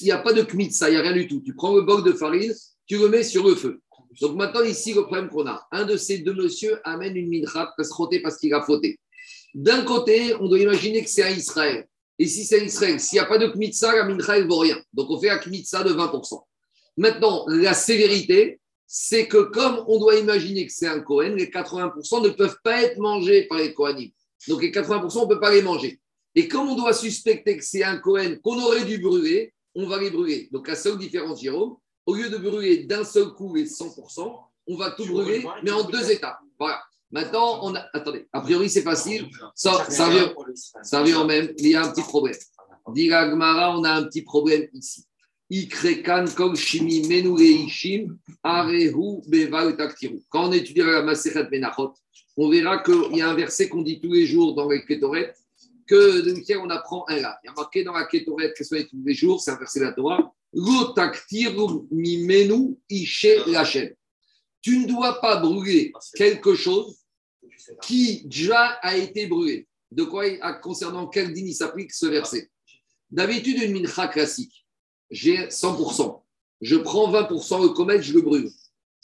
il 0.00 0.04
n'y 0.04 0.12
a 0.12 0.18
pas 0.18 0.32
de 0.32 0.42
kmitza, 0.42 0.88
il 0.88 0.92
n'y 0.92 0.98
a 0.98 1.02
rien 1.02 1.12
du 1.12 1.26
tout. 1.26 1.42
Tu 1.44 1.52
prends 1.52 1.74
le 1.74 1.82
bol 1.82 2.04
de 2.04 2.12
farine, 2.12 2.54
tu 2.86 2.96
le 2.96 3.08
mets 3.08 3.24
sur 3.24 3.44
le 3.44 3.56
feu. 3.56 3.80
Donc 4.20 4.36
maintenant, 4.36 4.62
ici, 4.62 4.94
le 4.94 5.02
problème 5.02 5.28
qu'on 5.28 5.48
a, 5.48 5.66
un 5.72 5.84
de 5.84 5.96
ces 5.96 6.18
deux 6.18 6.32
messieurs 6.32 6.78
amène 6.84 7.16
une 7.16 7.28
mincha 7.28 7.72
parce 7.76 7.90
parce 8.22 8.36
qu'il 8.38 8.54
a 8.54 8.62
fauté. 8.62 9.00
D'un 9.52 9.82
côté, 9.82 10.36
on 10.38 10.46
doit 10.46 10.60
imaginer 10.60 11.02
que 11.02 11.10
c'est 11.10 11.24
un 11.24 11.30
Israël. 11.30 11.88
Et 12.20 12.26
si 12.26 12.44
c'est 12.44 12.60
un 12.60 12.64
Israël, 12.64 13.00
s'il 13.00 13.16
n'y 13.16 13.20
a 13.20 13.26
pas 13.26 13.38
de 13.38 13.48
kmitza, 13.48 13.96
la 13.96 14.04
mincha, 14.04 14.36
elle 14.36 14.44
ne 14.44 14.48
vaut 14.48 14.58
rien. 14.58 14.80
Donc 14.92 15.10
on 15.10 15.18
fait 15.18 15.30
un 15.30 15.38
kmitza 15.38 15.82
de 15.82 15.90
20%. 15.92 16.40
Maintenant, 16.98 17.46
la 17.48 17.74
sévérité, 17.74 18.60
c'est 18.90 19.28
que 19.28 19.36
comme 19.36 19.84
on 19.86 20.00
doit 20.00 20.16
imaginer 20.16 20.66
que 20.66 20.72
c'est 20.72 20.86
un 20.86 21.00
Kohen, 21.00 21.36
les 21.36 21.50
80% 21.50 22.24
ne 22.24 22.30
peuvent 22.30 22.56
pas 22.64 22.82
être 22.82 22.98
mangés 22.98 23.42
par 23.46 23.58
les 23.58 23.74
Kohanim. 23.74 24.10
Donc 24.48 24.62
les 24.62 24.72
80%, 24.72 25.18
on 25.18 25.22
ne 25.22 25.28
peut 25.28 25.40
pas 25.40 25.52
les 25.52 25.60
manger. 25.60 26.00
Et 26.34 26.48
comme 26.48 26.70
on 26.70 26.74
doit 26.74 26.94
suspecter 26.94 27.58
que 27.58 27.64
c'est 27.64 27.84
un 27.84 27.98
Kohen 27.98 28.40
qu'on 28.40 28.58
aurait 28.58 28.84
dû 28.84 28.98
brûler, 28.98 29.52
on 29.74 29.86
va 29.86 30.00
les 30.00 30.10
brûler. 30.10 30.48
Donc 30.52 30.66
la 30.68 30.74
seule 30.74 30.96
différence, 30.96 31.42
Jérôme, 31.42 31.76
au 32.06 32.14
lieu 32.14 32.30
de 32.30 32.38
brûler 32.38 32.84
d'un 32.84 33.04
seul 33.04 33.28
coup 33.34 33.54
les 33.54 33.66
100%, 33.66 34.38
on 34.68 34.76
va 34.76 34.92
tout 34.92 35.04
brûler, 35.04 35.44
mais 35.62 35.70
en 35.70 35.84
deux 35.84 36.10
étapes. 36.10 36.38
Voilà. 36.58 36.80
Maintenant, 37.10 37.60
on 37.62 37.74
a. 37.74 37.86
Attendez, 37.92 38.26
a 38.32 38.40
priori, 38.40 38.70
c'est 38.70 38.82
facile. 38.82 39.28
Ça, 39.54 39.86
ça, 39.90 40.06
revient, 40.06 40.32
ça 40.82 41.00
revient 41.00 41.24
même. 41.26 41.52
Il 41.58 41.68
y 41.68 41.74
a 41.74 41.84
un 41.84 41.90
petit 41.90 42.02
problème. 42.02 42.36
Dit 42.94 43.10
on 43.12 43.84
a 43.84 43.90
un 43.92 44.04
petit 44.04 44.22
problème 44.22 44.66
ici. 44.72 45.04
Quand 45.50 46.26
on 50.34 50.52
étudiera 50.52 50.90
la 50.92 51.02
Masechet 51.02 51.48
Menachot, 51.50 51.94
on 52.36 52.50
verra 52.50 52.82
qu'il 52.82 53.16
y 53.16 53.22
a 53.22 53.30
un 53.30 53.34
verset 53.34 53.68
qu'on 53.70 53.82
dit 53.82 53.98
tous 54.00 54.12
les 54.12 54.26
jours 54.26 54.54
dans 54.54 54.68
les 54.68 54.84
Ketoret, 54.84 55.34
que 55.86 56.20
de 56.20 56.32
lequel 56.32 56.58
on 56.58 56.68
apprend 56.68 57.06
un 57.08 57.16
là. 57.16 57.38
Il 57.42 57.46
y 57.46 57.50
a 57.50 57.54
marqué 57.54 57.82
dans 57.82 57.94
la 57.94 58.04
Ketoret, 58.04 58.52
que 58.54 58.62
soit 58.62 58.84
tous 58.84 59.02
les 59.04 59.14
jours, 59.14 59.40
c'est 59.40 59.50
un 59.50 59.56
verset 59.56 59.80
de 59.80 59.86
la 59.86 59.92
Torah. 59.92 60.30
Tu 64.60 64.78
ne 64.78 64.86
dois 64.86 65.20
pas 65.20 65.36
brûler 65.36 65.92
quelque 66.14 66.54
chose 66.54 66.98
qui 67.82 68.22
déjà 68.26 68.78
a 68.82 68.96
été 68.96 69.26
brûlé. 69.26 69.66
De 69.90 70.04
quoi, 70.04 70.24
concernant 70.60 71.06
quel 71.06 71.32
din 71.32 71.46
il 71.46 71.54
s'applique 71.54 71.92
ce 71.92 72.04
verset? 72.04 72.50
D'habitude, 73.10 73.62
une 73.62 73.72
mincha 73.72 74.08
classique, 74.08 74.66
j'ai 75.10 75.46
100%. 75.46 76.20
Je 76.60 76.76
prends 76.76 77.10
20% 77.12 77.62
le 77.62 77.68
comète, 77.70 78.02
je 78.02 78.12
le 78.12 78.22
brûle. 78.22 78.50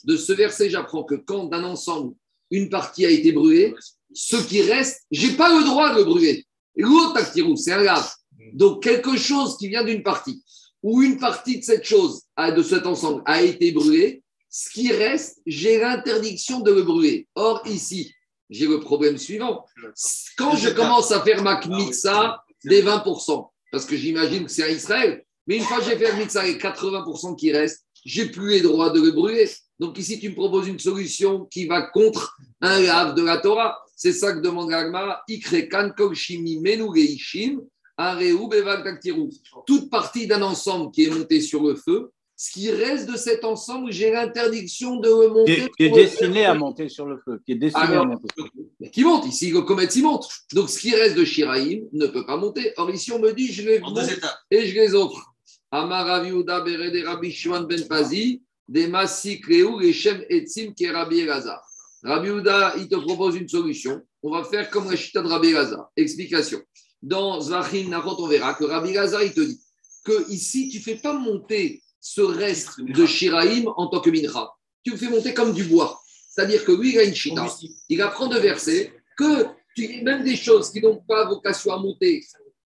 De 0.04 0.16
ce 0.16 0.32
verset, 0.32 0.70
j'apprends 0.70 1.04
que 1.04 1.14
quand 1.14 1.44
d'un 1.44 1.64
ensemble, 1.64 2.14
une 2.50 2.68
partie 2.68 3.06
a 3.06 3.10
été 3.10 3.32
brûlée, 3.32 3.74
ce 4.12 4.36
qui 4.36 4.62
reste, 4.62 5.02
j'ai 5.10 5.32
pas 5.32 5.56
le 5.56 5.64
droit 5.64 5.92
de 5.92 5.98
le 5.98 6.04
brûler. 6.04 6.44
L'autre 6.76 7.16
actirou, 7.16 7.56
c'est 7.56 7.72
un 7.72 7.82
lave. 7.82 8.10
Donc 8.52 8.82
quelque 8.82 9.16
chose 9.16 9.56
qui 9.56 9.68
vient 9.68 9.84
d'une 9.84 10.02
partie. 10.02 10.42
où 10.84 11.02
une 11.02 11.18
partie 11.18 11.58
de 11.58 11.64
cette 11.64 11.84
chose, 11.84 12.24
de 12.38 12.62
cet 12.62 12.86
ensemble, 12.86 13.22
a 13.24 13.40
été 13.40 13.72
brûlée, 13.72 14.22
ce 14.50 14.68
qui 14.70 14.92
reste, 14.92 15.40
j'ai 15.46 15.80
l'interdiction 15.80 16.60
de 16.60 16.70
le 16.70 16.82
brûler. 16.82 17.26
Or, 17.34 17.62
ici, 17.66 18.14
j'ai 18.50 18.66
le 18.66 18.80
problème 18.80 19.16
suivant. 19.16 19.64
Quand 20.36 20.54
je 20.56 20.68
commence 20.68 21.10
à 21.10 21.22
faire 21.22 21.42
ma 21.42 21.56
kmitsa 21.56 22.44
des 22.64 22.82
20%, 22.82 23.48
parce 23.72 23.86
que 23.86 23.96
j'imagine 23.96 24.44
que 24.44 24.50
c'est 24.50 24.62
à 24.62 24.68
Israël, 24.68 25.23
mais 25.46 25.56
une 25.56 25.62
fois 25.62 25.78
que 25.78 25.84
j'ai 25.84 25.96
fait 25.96 26.10
kmitsa 26.12 26.42
les 26.44 26.54
80% 26.54 27.36
qui 27.36 27.52
restent, 27.52 27.84
j'ai 28.04 28.26
plus 28.26 28.50
les 28.50 28.60
droits 28.60 28.90
de 28.90 29.00
le 29.00 29.12
brûler. 29.12 29.48
Donc 29.78 29.98
ici, 29.98 30.20
tu 30.20 30.28
me 30.30 30.34
proposes 30.34 30.68
une 30.68 30.78
solution 30.78 31.46
qui 31.46 31.66
va 31.66 31.82
contre 31.82 32.36
un 32.60 32.80
lave 32.80 33.14
de 33.14 33.22
la 33.22 33.38
Torah. 33.38 33.78
C'est 33.96 34.12
ça 34.12 34.32
que 34.32 34.40
demande 34.40 34.70
l'Agma. 34.70 35.22
Ikre 35.28 35.68
kan 35.68 35.90
kol 35.96 36.14
shimi 36.14 36.60
menu 36.60 36.92
geishim, 36.94 37.60
areu 37.96 38.48
beval 38.48 38.84
taktiru. 38.84 39.30
Toute 39.66 39.90
partie 39.90 40.26
d'un 40.26 40.42
ensemble 40.42 40.90
qui 40.90 41.04
est 41.04 41.10
monté 41.10 41.40
sur 41.40 41.62
le 41.62 41.76
feu, 41.76 42.10
ce 42.36 42.50
qui 42.50 42.70
reste 42.70 43.08
de 43.08 43.16
cet 43.16 43.44
ensemble, 43.44 43.92
j'ai 43.92 44.10
l'interdiction 44.10 44.96
de 44.96 45.08
le 45.08 45.44
Qui 45.44 45.52
est, 45.52 45.70
qui 45.76 45.84
est 45.84 45.90
feu. 45.90 45.94
destiné 45.94 46.44
à 46.44 46.54
monter 46.54 46.88
sur 46.88 47.06
le 47.06 47.18
feu. 47.24 47.40
Qui 47.46 47.52
est 47.52 47.56
destiné 47.56 47.86
Alors, 47.86 48.04
à 48.04 48.08
monter. 48.08 48.28
Mais 48.80 48.90
qui 48.90 49.04
monte. 49.04 49.26
Ici, 49.26 49.50
le 49.50 49.62
comète, 49.62 49.94
il 49.94 50.02
monte. 50.02 50.28
Donc, 50.52 50.68
ce 50.68 50.80
qui 50.80 50.94
reste 50.94 51.16
de 51.16 51.24
Shiraïm 51.24 51.84
ne 51.92 52.06
peut 52.08 52.26
pas 52.26 52.36
monter. 52.36 52.72
Or, 52.76 52.90
ici, 52.90 53.12
on 53.12 53.20
me 53.20 53.32
dit, 53.32 53.52
je 53.52 53.62
les 53.62 53.78
monte 53.78 54.00
et 54.50 54.66
je 54.66 54.74
les 54.74 54.94
offre. 54.94 55.33
Amar 55.74 56.22
Berede 56.64 57.04
Rabbi 57.04 57.32
Shimon 57.32 57.62
Ben 57.64 57.88
Pazi, 57.88 58.40
des 58.68 58.86
les 58.86 59.92
Shem 59.92 60.24
Etzim, 60.28 60.72
qui 60.72 60.84
est 60.84 60.92
Rabbi 60.92 61.18
Elazar. 61.18 61.60
Rabbi 62.04 62.28
Yehuda, 62.28 62.74
il 62.78 62.88
te 62.88 62.94
propose 62.94 63.34
une 63.34 63.48
solution. 63.48 64.00
On 64.22 64.30
va 64.30 64.44
faire 64.44 64.70
comme 64.70 64.88
la 64.88 64.94
chita 64.94 65.20
de 65.20 65.26
Rabbi 65.26 65.48
Elazar. 65.48 65.90
Explication. 65.96 66.60
Dans 67.02 67.40
Zvachim 67.40 67.88
Nachot, 67.88 68.14
on 68.20 68.28
verra 68.28 68.54
que 68.54 68.62
Rabbi 68.62 68.90
Elazar, 68.90 69.24
il 69.24 69.34
te 69.34 69.40
dit 69.40 69.60
que 70.04 70.30
ici, 70.30 70.68
tu 70.68 70.78
ne 70.78 70.82
fais 70.82 70.94
pas 70.94 71.12
monter 71.12 71.82
ce 72.00 72.20
reste 72.20 72.80
de 72.80 73.04
Shiraïm 73.04 73.66
en 73.76 73.88
tant 73.88 74.00
que 74.00 74.10
mincha. 74.10 74.52
Tu 74.84 74.92
le 74.92 74.96
fais 74.96 75.08
monter 75.08 75.34
comme 75.34 75.52
du 75.52 75.64
bois. 75.64 76.00
C'est-à-dire 76.30 76.64
que 76.64 76.70
lui, 76.70 76.92
il 76.92 76.98
a 77.00 77.02
une 77.02 77.16
chita. 77.16 77.48
Il 77.88 78.00
apprend 78.00 78.28
de 78.28 78.38
verser 78.38 78.92
que 79.16 79.46
tu, 79.74 80.02
même 80.02 80.22
des 80.22 80.36
choses 80.36 80.70
qui 80.70 80.80
n'ont 80.80 81.02
pas 81.08 81.26
vocation 81.26 81.72
à 81.72 81.78
monter 81.78 82.22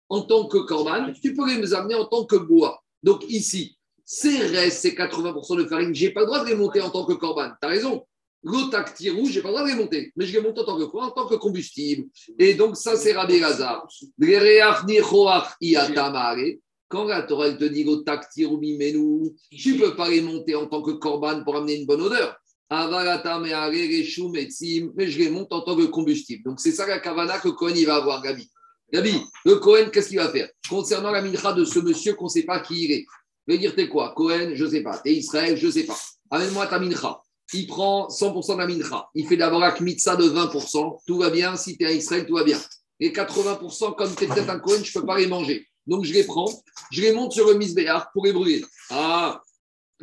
en 0.08 0.20
tant 0.20 0.46
que 0.46 0.58
corban, 0.58 1.12
tu 1.20 1.34
peux 1.34 1.48
les 1.48 1.74
amener 1.74 1.94
en 1.94 2.04
tant 2.04 2.26
que 2.26 2.36
bois. 2.36 2.81
Donc 3.02 3.24
ici, 3.28 3.76
ces 4.04 4.38
restes, 4.38 4.80
ces 4.80 4.92
80% 4.92 5.56
de 5.56 5.64
farine, 5.66 5.94
je 5.94 6.06
n'ai 6.06 6.12
pas 6.12 6.20
le 6.20 6.26
droit 6.26 6.44
de 6.44 6.48
les 6.48 6.54
monter 6.54 6.80
en 6.80 6.90
tant 6.90 7.04
que 7.04 7.14
corban. 7.14 7.50
Tu 7.60 7.66
as 7.66 7.70
raison. 7.70 8.04
L'otakti 8.44 9.08
rouge, 9.08 9.30
je 9.30 9.36
n'ai 9.36 9.42
pas 9.42 9.50
le 9.50 9.54
droit 9.54 9.64
de 9.64 9.70
les 9.72 9.76
monter, 9.76 10.12
mais 10.16 10.26
je 10.26 10.32
les 10.32 10.40
monte 10.40 10.58
en 10.58 10.64
tant 10.64 10.76
que 10.76 10.84
quoi? 10.84 11.04
En 11.06 11.10
tant 11.12 11.26
que 11.28 11.36
combustible. 11.36 12.08
Et 12.38 12.54
donc 12.54 12.76
ça, 12.76 12.96
c'est 12.96 13.12
Rabbi 13.12 13.38
Lazar. 13.38 13.86
Quand 16.88 17.04
la 17.04 17.22
Torah 17.22 17.52
te 17.52 17.64
dit 17.64 17.84
l'otakti 17.84 18.44
menu, 18.46 19.30
tu 19.50 19.74
ne 19.74 19.78
peux 19.78 19.94
pas 19.94 20.08
les 20.10 20.20
monter 20.20 20.56
en 20.56 20.66
tant 20.66 20.82
que 20.82 20.90
corban 20.90 21.44
pour 21.44 21.56
amener 21.56 21.76
une 21.76 21.86
bonne 21.86 22.02
odeur. 22.02 22.36
Mais 22.70 22.78
je 25.06 25.18
les 25.18 25.30
monte 25.30 25.52
en 25.52 25.60
tant 25.60 25.76
que 25.76 25.84
combustible. 25.84 26.42
Donc 26.44 26.58
c'est 26.58 26.72
ça 26.72 26.86
la 26.86 26.98
kavana 26.98 27.38
que 27.38 27.50
Cohen 27.50 27.74
va 27.86 27.96
avoir, 27.96 28.22
Gabi. 28.22 28.50
Gabi, 28.92 29.22
le 29.44 29.56
Cohen, 29.56 29.88
qu'est-ce 29.90 30.08
qu'il 30.08 30.18
va 30.18 30.28
faire 30.28 30.48
Concernant 30.68 31.10
la 31.10 31.22
mincha 31.22 31.52
de 31.52 31.64
ce 31.64 31.78
monsieur 31.78 32.14
qu'on 32.14 32.26
ne 32.26 32.30
sait 32.30 32.42
pas 32.42 32.60
qui 32.60 32.84
il 32.84 32.92
est. 32.92 33.06
Il 33.46 33.54
va 33.54 33.56
dire, 33.56 33.74
t'es 33.74 33.88
quoi 33.88 34.12
Cohen, 34.14 34.52
je 34.54 34.64
ne 34.64 34.70
sais 34.70 34.82
pas. 34.82 34.98
T'es 34.98 35.14
Israël, 35.14 35.56
je 35.56 35.66
ne 35.66 35.72
sais 35.72 35.84
pas. 35.84 35.98
Amène-moi 36.30 36.66
ta 36.66 36.78
mincha. 36.78 37.20
Il 37.54 37.66
prend 37.66 38.08
100% 38.08 38.54
de 38.54 38.58
la 38.58 38.66
mincha. 38.66 39.08
Il 39.14 39.26
fait 39.26 39.36
d'abord 39.36 39.60
la 39.60 39.72
kmitza 39.72 40.16
de 40.16 40.24
20%. 40.24 40.98
Tout 41.06 41.18
va 41.18 41.30
bien. 41.30 41.56
Si 41.56 41.76
tu 41.76 41.84
es 41.84 41.86
à 41.88 41.92
Israël, 41.92 42.26
tout 42.26 42.34
va 42.34 42.44
bien. 42.44 42.60
Et 43.00 43.10
80%, 43.10 43.96
comme 43.96 44.14
tu 44.14 44.24
es 44.24 44.26
peut-être 44.26 44.50
un 44.50 44.58
Cohen, 44.58 44.82
je 44.82 44.96
ne 44.96 45.00
peux 45.00 45.06
pas 45.06 45.18
les 45.18 45.26
manger. 45.26 45.66
Donc 45.86 46.04
je 46.04 46.12
les 46.12 46.24
prends, 46.24 46.48
je 46.92 47.00
les 47.00 47.12
monte 47.12 47.32
sur 47.32 47.46
le 47.48 47.54
misbéar 47.54 48.10
pour 48.12 48.24
les 48.24 48.32
brûler. 48.32 48.64
Ah, 48.90 49.42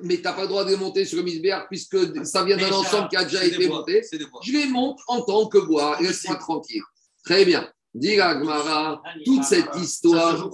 mais 0.04 0.18
tu 0.18 0.24
n'as 0.24 0.34
pas 0.34 0.42
le 0.42 0.48
droit 0.48 0.66
de 0.66 0.72
les 0.72 0.76
monter 0.76 1.06
sur 1.06 1.18
le 1.18 1.24
misbéar 1.24 1.68
puisque 1.70 2.26
ça 2.26 2.44
vient 2.44 2.58
d'un 2.58 2.72
ensemble 2.72 3.08
qui 3.08 3.16
a 3.16 3.24
déjà 3.24 3.46
été 3.46 3.68
bois, 3.68 3.78
monté. 3.78 4.02
Je 4.44 4.52
les 4.52 4.68
monte 4.68 5.00
en 5.08 5.22
tant 5.22 5.48
que 5.48 5.58
bois. 5.58 5.98
Laisse-moi 6.02 6.36
tranquille. 6.36 6.84
Très 7.24 7.46
bien. 7.46 7.70
Dit 7.94 8.16
la 8.18 8.40
Gemara, 8.40 9.02
toute 9.26 9.44
cette 9.44 9.76
histoire, 9.76 10.50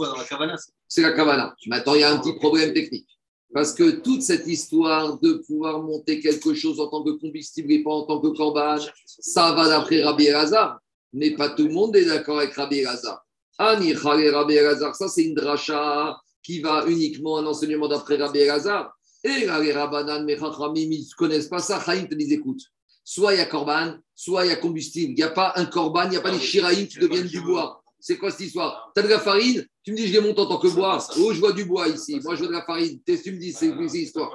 c'est 0.87 1.01
la 1.01 1.11
Kavana. 1.11 1.53
Maintenant, 1.67 1.93
il 1.95 2.01
y 2.01 2.03
a 2.03 2.13
un 2.13 2.19
petit 2.19 2.33
problème 2.33 2.73
technique. 2.73 3.07
Parce 3.53 3.73
que 3.73 3.89
toute 4.01 4.21
cette 4.21 4.47
histoire 4.47 5.19
de 5.19 5.33
pouvoir 5.47 5.81
monter 5.81 6.19
quelque 6.19 6.53
chose 6.53 6.79
en 6.79 6.87
tant 6.87 7.03
que 7.03 7.11
combustible 7.11 7.71
et 7.71 7.83
pas 7.83 7.91
en 7.91 8.03
tant 8.03 8.19
que 8.19 8.27
corban, 8.27 8.77
ça 9.05 9.53
va 9.53 9.69
d'après 9.69 10.03
Rabbi 10.03 10.25
Elazar. 10.25 10.79
Mais 11.13 11.31
pas 11.31 11.49
tout 11.49 11.67
le 11.67 11.73
monde 11.73 11.95
est 11.95 12.05
d'accord 12.05 12.39
avec 12.39 12.53
Rabbi 12.53 12.79
Elazar. 12.79 13.25
Ani 13.57 13.93
Rabbi 13.93 14.55
ça 14.93 15.07
c'est 15.07 15.23
une 15.23 15.35
dracha 15.35 16.19
qui 16.43 16.59
va 16.59 16.85
uniquement 16.87 17.37
un 17.37 17.45
enseignement 17.45 17.87
d'après 17.87 18.17
Rabbi 18.17 18.39
Elazar. 18.39 18.93
Et 19.23 19.47
les 19.47 19.71
Rabbanan, 19.71 20.23
mes 20.23 20.37
Chachamim, 20.37 20.75
ils 20.75 20.99
ne 20.99 21.15
connaissent 21.17 21.47
pas 21.47 21.59
ça. 21.59 21.81
Chaim 21.83 22.05
te 22.05 22.13
disent 22.13 22.33
écoute, 22.33 22.61
soit 23.05 23.35
il 23.35 23.37
y 23.37 23.41
a 23.41 23.45
corban, 23.45 23.93
soit 24.15 24.45
il 24.45 24.49
y 24.49 24.51
a 24.51 24.57
combustible. 24.57 25.11
Il 25.11 25.15
n'y 25.15 25.23
a 25.23 25.29
pas 25.29 25.53
un 25.55 25.65
corban, 25.65 26.05
il 26.05 26.09
n'y 26.09 26.17
a 26.17 26.21
pas 26.21 26.31
des 26.31 26.39
shiraïm 26.39 26.87
qui 26.87 26.97
deviennent 26.99 27.27
du 27.27 27.39
bois. 27.39 27.81
C'est 27.99 28.17
quoi 28.17 28.31
cette 28.31 28.41
histoire? 28.41 28.91
Tu 28.93 28.99
as 28.99 29.03
de 29.03 29.07
la 29.09 29.19
farine, 29.19 29.65
tu 29.83 29.91
me 29.91 29.97
dis 29.97 30.07
je 30.07 30.13
les 30.13 30.19
monte 30.19 30.39
en 30.39 30.47
tant 30.47 30.57
que 30.57 30.67
bois. 30.67 30.97
Oh, 31.19 31.31
je 31.31 31.39
vois 31.39 31.53
du 31.53 31.65
bois 31.65 31.87
ici. 31.87 32.19
Moi, 32.23 32.35
je 32.35 32.39
vois 32.39 32.47
de 32.49 32.53
la 32.53 32.65
farine. 32.65 32.99
Tu 33.05 33.31
me 33.31 33.37
dis? 33.37 33.53
C'est 33.53 33.69
cette 33.69 33.93
histoire 33.93 34.31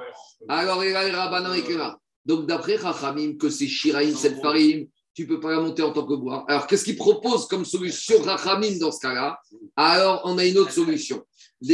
Alors, 0.47 0.83
il 0.83 0.91
y 0.91 0.95
a. 0.95 1.97
Donc, 2.25 2.45
d'après 2.45 2.77
Chachamim, 2.77 3.37
que 3.37 3.49
c'est 3.49 3.67
shiraïm, 3.67 4.15
cette 4.15 4.41
farine, 4.41 4.87
tu 5.13 5.23
ne 5.23 5.27
peux 5.27 5.39
pas 5.39 5.51
la 5.51 5.59
monter 5.59 5.81
en 5.83 5.91
tant 5.91 6.05
que 6.05 6.13
bois. 6.13 6.45
Alors, 6.47 6.67
qu'est-ce 6.67 6.85
qu'il 6.85 6.97
propose 6.97 7.47
comme 7.47 7.65
solution 7.65 8.23
Chachamim 8.23 8.77
dans 8.79 8.91
ce 8.91 8.99
cas-là? 8.99 9.39
Alors, 9.75 10.21
on 10.25 10.37
a 10.37 10.45
une 10.45 10.57
autre 10.57 10.71
solution. 10.71 11.23
On 11.63 11.67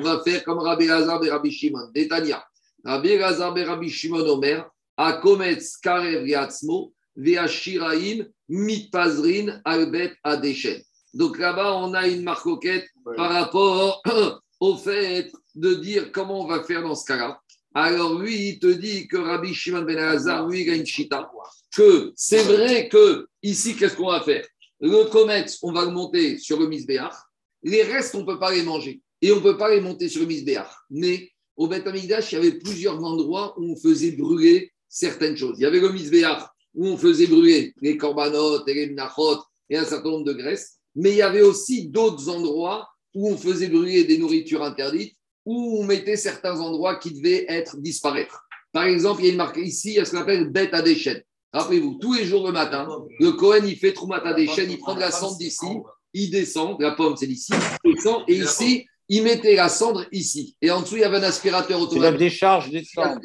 va 0.00 0.20
faire 0.24 0.44
comme 0.44 0.58
Rabbi 0.58 0.84
Elazar 0.84 1.24
et 1.24 1.30
Rabbi 1.30 1.50
Shimon. 1.50 1.90
Détania. 1.94 2.44
Rabbi 2.84 3.08
Elazar 3.10 3.56
et 3.58 3.64
Rabbi 3.64 3.88
Shimon 3.88 4.26
Omer, 4.28 4.64
Akometz 4.96 5.76
Karev 5.82 6.26
Yatzmo, 6.26 6.92
Veashiraim, 7.16 8.26
Mitpazrin, 8.48 9.60
Albet 9.64 10.14
Adeshen. 10.24 10.82
Donc 11.14 11.38
là-bas, 11.38 11.74
on 11.76 11.94
a 11.94 12.06
une 12.06 12.22
marcoquette 12.22 12.88
par 13.16 13.30
rapport 13.30 14.02
au 14.60 14.76
fait 14.76 15.30
de 15.54 15.74
dire 15.74 16.12
comment 16.12 16.44
on 16.44 16.46
va 16.46 16.62
faire 16.62 16.82
dans 16.82 16.94
ce 16.94 17.04
cas-là. 17.06 17.40
Alors 17.74 18.18
lui, 18.18 18.50
il 18.50 18.58
te 18.58 18.66
dit 18.66 19.08
que 19.08 19.16
Rabbi 19.16 19.54
Shimon 19.54 19.82
Ben 19.82 19.98
Elazar, 19.98 20.46
lui, 20.48 20.62
il 20.62 20.70
a 20.70 20.74
une 20.74 20.86
chita. 20.86 21.30
Que 21.74 22.12
c'est 22.16 22.42
vrai 22.42 22.88
que 22.88 23.26
ici, 23.42 23.76
qu'est-ce 23.76 23.96
qu'on 23.96 24.10
va 24.10 24.20
faire? 24.22 24.46
Le 24.80 25.04
comète, 25.10 25.56
on 25.62 25.72
va 25.72 25.84
le 25.84 25.90
monter 25.90 26.38
sur 26.38 26.58
le 26.58 26.68
misbéach. 26.68 27.14
Les 27.62 27.82
restes, 27.82 28.14
on 28.14 28.20
ne 28.20 28.26
peut 28.26 28.38
pas 28.38 28.52
les 28.52 28.62
manger. 28.62 29.00
Et 29.20 29.32
on 29.32 29.36
ne 29.36 29.40
peut 29.40 29.56
pas 29.56 29.70
les 29.70 29.80
monter 29.80 30.08
sur 30.08 30.20
le 30.20 30.28
misbéach. 30.28 30.70
Mais 30.90 31.30
au 31.58 31.66
Beth 31.66 31.86
Amikdash, 31.86 32.32
il 32.32 32.34
y 32.36 32.38
avait 32.38 32.58
plusieurs 32.58 33.02
endroits 33.04 33.54
où 33.58 33.72
on 33.72 33.76
faisait 33.76 34.12
brûler 34.12 34.72
certaines 34.88 35.36
choses. 35.36 35.56
Il 35.58 35.62
y 35.62 35.66
avait 35.66 35.80
le 35.80 35.92
misbéach 35.92 36.46
où 36.74 36.86
on 36.86 36.96
faisait 36.96 37.26
brûler 37.26 37.74
les 37.82 37.96
corbanotes 37.96 38.66
et 38.68 38.74
les 38.74 38.86
mnachot 38.86 39.42
et 39.68 39.76
un 39.76 39.84
certain 39.84 40.10
nombre 40.10 40.24
de 40.24 40.32
graisses. 40.32 40.78
Mais 40.94 41.10
il 41.10 41.16
y 41.16 41.22
avait 41.22 41.42
aussi 41.42 41.88
d'autres 41.88 42.28
endroits 42.28 42.88
où 43.14 43.28
on 43.28 43.36
faisait 43.36 43.68
brûler 43.68 44.04
des 44.04 44.18
nourritures 44.18 44.62
interdites, 44.62 45.16
où 45.44 45.78
on 45.80 45.84
mettait 45.84 46.16
certains 46.16 46.60
endroits 46.60 46.96
qui 46.96 47.12
devaient 47.12 47.44
être 47.48 47.76
disparaître. 47.78 48.46
Par 48.72 48.84
exemple, 48.84 49.22
il 49.22 49.26
y 49.26 49.28
a 49.30 49.32
une 49.32 49.38
marque 49.38 49.56
ici, 49.56 49.90
il 49.90 49.94
y 49.94 49.98
a 49.98 50.04
ce 50.04 50.12
qu'on 50.12 50.18
appelle 50.18 50.50
bête 50.50 50.74
à 50.74 50.82
déchaînes. 50.82 51.22
Rappelez-vous, 51.52 51.98
tous 52.00 52.14
les 52.14 52.24
jours 52.24 52.46
le 52.46 52.52
matin, 52.52 52.86
le 53.18 53.32
Cohen, 53.32 53.64
il 53.66 53.76
fait 53.76 53.92
Troumat 53.92 54.24
à 54.24 54.34
déchaînes, 54.34 54.70
il 54.70 54.78
prend 54.78 54.94
de 54.94 55.00
la 55.00 55.10
cendre 55.10 55.38
d'ici, 55.38 55.66
il 56.12 56.30
descend, 56.30 56.80
la 56.80 56.92
pomme 56.92 57.16
c'est 57.16 57.26
d'ici, 57.26 57.52
il 57.84 57.94
descend, 57.94 58.22
et 58.28 58.36
ici, 58.36 58.86
il 59.08 59.22
mettait 59.22 59.56
la 59.56 59.68
cendre 59.68 60.04
ici. 60.12 60.56
Et 60.60 60.70
en 60.70 60.82
dessous, 60.82 60.96
il 60.96 61.00
y 61.00 61.04
avait 61.04 61.18
un 61.18 61.22
aspirateur 61.22 61.66
C'est 61.68 61.72
la 61.74 61.80
automatique. 61.80 62.18
décharge 62.18 62.70
des 62.70 62.84
cendres. 62.84 63.20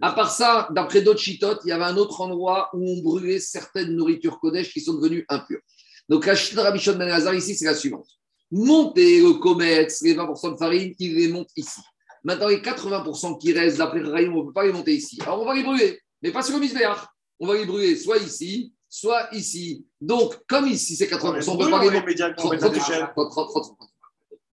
À 0.00 0.12
part 0.12 0.30
ça, 0.30 0.68
d'après 0.70 1.02
d'autres 1.02 1.20
chitotes, 1.20 1.60
il 1.64 1.68
y 1.68 1.72
avait 1.72 1.84
un 1.84 1.96
autre 1.96 2.20
endroit 2.20 2.70
où 2.72 2.88
on 2.88 3.02
brûlait 3.02 3.40
certaines 3.40 3.94
nourritures 3.94 4.38
Kodesh 4.38 4.72
qui 4.72 4.80
sont 4.80 4.94
devenues 4.94 5.24
impures. 5.28 5.60
Donc 6.08 6.24
la 6.26 6.34
chita 6.34 6.76
Shimon 6.76 6.96
Ben 6.98 7.08
Elazar 7.08 7.34
ici, 7.34 7.54
c'est 7.54 7.64
la 7.64 7.74
suivante. 7.74 8.06
Monter 8.50 9.20
le 9.20 9.34
comète, 9.34 9.94
les 10.02 10.14
20% 10.14 10.52
de 10.52 10.56
farine, 10.56 10.94
il 10.98 11.16
les 11.16 11.28
monte 11.28 11.48
ici. 11.56 11.80
Maintenant, 12.24 12.48
les 12.48 12.58
80% 12.60 13.38
qui 13.38 13.52
restent 13.52 13.78
d'après 13.78 14.00
Rahim, 14.00 14.34
on 14.34 14.40
ne 14.42 14.46
peut 14.46 14.52
pas 14.52 14.64
les 14.64 14.72
monter 14.72 14.94
ici. 14.94 15.18
Alors 15.22 15.42
on 15.42 15.44
va 15.44 15.54
les 15.54 15.62
brûler, 15.62 16.00
mais 16.22 16.32
pas 16.32 16.42
sur 16.42 16.54
le 16.54 16.60
misbéach. 16.60 16.98
On 17.40 17.46
va 17.46 17.54
les 17.54 17.66
brûler 17.66 17.94
soit 17.96 18.18
ici, 18.18 18.72
soit 18.88 19.28
ici. 19.32 19.86
Donc, 20.00 20.34
comme 20.48 20.66
ici, 20.66 20.96
c'est 20.96 21.06
80%, 21.06 21.50
on 21.50 21.54
ne 21.56 21.64
peut 21.64 21.70
pas 21.70 21.84
les 21.84 21.90
monter. 21.90 22.14
directement 22.14 22.50
mettre 22.50 22.64
à 22.64 22.68
l'échelle. 22.68 23.08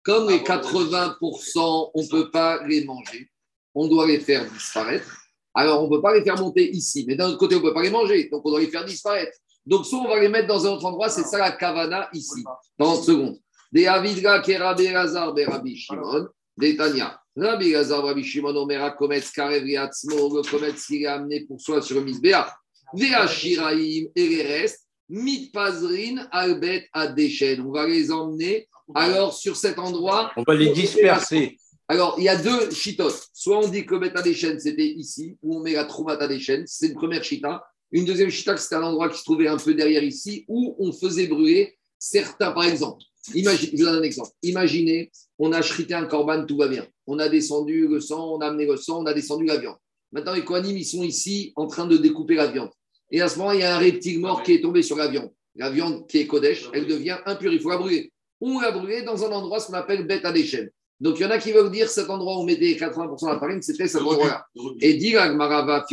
Comme 0.06 0.30
les 0.30 0.38
80%, 0.38 1.92
on 1.94 2.02
ne 2.02 2.08
peut 2.08 2.30
pas 2.30 2.64
les 2.68 2.86
manger, 2.86 3.28
on 3.74 3.88
doit 3.88 4.06
les 4.06 4.20
faire 4.20 4.50
disparaître. 4.52 5.12
Alors, 5.56 5.82
on 5.82 5.90
ne 5.90 5.96
peut 5.96 6.02
pas 6.02 6.14
les 6.14 6.24
faire 6.24 6.40
monter 6.40 6.70
ici, 6.70 7.06
mais 7.08 7.16
d'un 7.16 7.30
autre 7.30 7.40
côté, 7.40 7.56
on 7.56 7.60
ne 7.60 7.64
peut 7.64 7.74
pas 7.74 7.82
les 7.82 7.90
manger, 7.90 8.30
donc 8.30 8.46
on 8.46 8.52
doit 8.52 8.60
les 8.60 8.70
faire 8.70 8.86
disparaître. 8.86 9.36
Donc, 9.66 9.84
soit 9.84 10.00
on 10.00 10.08
va 10.08 10.20
les 10.20 10.30
mettre 10.30 10.48
dans 10.48 10.64
un 10.68 10.70
autre 10.72 10.86
endroit, 10.86 11.10
c'est 11.10 11.24
ça 11.24 11.40
la 11.40 11.54
kavana 11.54 12.08
ici, 12.14 12.44
dans 12.78 12.96
une 12.96 13.04
seconde. 13.04 13.40
Des 13.72 13.88
Avidra 13.88 14.44
Lazar, 14.48 15.34
des 15.34 15.46
Rabbi 15.46 15.76
Shimon, 15.76 16.28
des 16.56 16.78
Tania. 16.78 17.20
Rabbi 17.36 17.72
Lazar, 17.72 18.04
Rabbi 18.04 18.24
Shimon, 18.24 18.56
Omera, 18.56 18.92
Kometz, 18.92 19.32
Karev, 19.32 19.68
Yatzmo, 19.68 20.38
le 20.38 20.48
Kometz, 20.48 20.88
il 20.92 21.02
est 21.02 21.08
amené 21.08 21.46
pour 21.46 21.60
soi 21.60 21.82
sur 21.82 21.96
le 21.96 22.06
Misbéach. 22.06 22.52
Des 22.94 23.12
Ashiraïm 23.12 24.08
et 24.16 24.28
les 24.28 24.44
restes, 24.44 24.86
Mitpazrin 25.10 26.28
albet 26.32 26.88
adeshen. 26.94 27.62
On 27.62 27.72
va 27.72 27.88
les 27.88 28.12
emmener 28.12 28.68
alors 28.94 29.34
sur 29.34 29.56
cet 29.56 29.80
endroit. 29.80 30.32
On 30.38 30.44
va 30.44 30.56
les 30.56 30.72
disperser. 30.72 31.58
Alors, 31.88 32.16
il 32.18 32.24
y 32.24 32.30
a 32.30 32.36
deux 32.36 32.72
chitotes. 32.72 33.30
Soit 33.34 33.60
on 33.60 33.68
dit 33.68 33.86
que 33.86 33.96
Beta 33.96 34.22
des 34.22 34.34
chaînes, 34.34 34.60
c'était 34.60 34.88
ici, 34.88 35.38
où 35.44 35.58
on 35.58 35.60
met 35.60 35.74
la 35.74 35.86
Troumata 35.86 36.28
des 36.28 36.40
chaînes. 36.40 36.64
C'est 36.66 36.88
une 36.88 36.96
première 36.96 37.24
chita. 37.24 37.64
Une 37.92 38.06
deuxième 38.06 38.30
chita, 38.30 38.58
c'était 38.58 38.76
un 38.76 38.84
endroit 38.84 39.10
qui 39.10 39.20
se 39.20 39.24
trouvait 39.24 39.48
un 39.48 39.58
peu 39.58 39.74
derrière 39.76 40.04
ici, 40.04 40.46
où 40.48 40.76
on 40.80 40.92
faisait 40.92 41.28
brûler 41.28 41.78
certains, 42.00 42.52
par 42.52 42.64
exemple. 42.64 43.04
Imagine, 43.34 43.70
je 43.72 43.78
vous 43.78 43.84
donne 43.84 44.00
un 44.00 44.04
exemple. 44.04 44.32
Imaginez, 44.44 45.12
on 45.40 45.52
a 45.52 45.62
chrité 45.62 45.94
un 45.94 46.06
corban, 46.06 46.46
tout 46.46 46.58
va 46.58 46.68
bien. 46.68 46.86
On 47.08 47.20
a 47.20 47.30
descendu 47.30 47.88
le 47.88 48.00
sang, 48.00 48.36
on 48.36 48.40
a 48.40 48.48
amené 48.48 48.66
le 48.66 48.78
sang, 48.78 49.02
on 49.02 49.06
a 49.06 49.14
descendu 49.14 49.46
la 49.46 49.58
viande. 49.58 49.78
Maintenant, 50.12 50.34
les 50.34 50.44
Kohanim, 50.44 50.78
ils 50.78 50.86
sont 50.86 51.04
ici 51.04 51.54
en 51.56 51.68
train 51.68 51.88
de 51.88 51.98
découper 51.98 52.36
la 52.36 52.48
viande. 52.48 52.70
Et 53.12 53.22
à 53.22 53.28
ce 53.28 53.38
moment, 53.38 53.52
il 53.52 53.60
y 53.60 53.64
a 53.64 53.76
un 53.76 53.80
reptile 53.80 54.20
mort 54.20 54.44
qui 54.44 54.54
est 54.54 54.62
tombé 54.62 54.82
sur 54.82 54.98
la 54.98 55.08
viande. 55.08 55.32
La 55.56 55.70
viande 55.70 56.08
qui 56.08 56.20
est 56.20 56.28
Kodesh, 56.28 56.70
elle 56.74 56.88
devient 56.88 57.18
impure. 57.26 57.54
Il 57.54 57.60
faut 57.60 57.70
la 57.70 57.78
brûler. 57.78 58.12
On 58.48 58.60
la 58.60 58.70
brûler 58.70 59.02
dans 59.02 59.26
un 59.26 59.32
endroit, 59.32 59.60
ce 59.60 59.68
qu'on 59.68 59.74
appelle 59.74 60.08
à 60.24 60.32
déchets. 60.32 60.72
Donc, 61.00 61.20
il 61.20 61.24
y 61.24 61.26
en 61.26 61.32
a 61.32 61.40
qui 61.40 61.52
veulent 61.52 61.72
dire 61.72 61.90
cet 61.90 62.10
endroit 62.12 62.38
où 62.38 62.42
on 62.42 62.46
mettait 62.46 62.74
80% 62.74 63.26
de 63.26 63.34
la 63.34 63.40
farine, 63.40 63.62
c'était 63.62 63.88
cet 63.88 64.02
endroit-là. 64.02 64.46
Et 64.80 64.94
dit 64.94 65.14
Marava, 65.14 65.84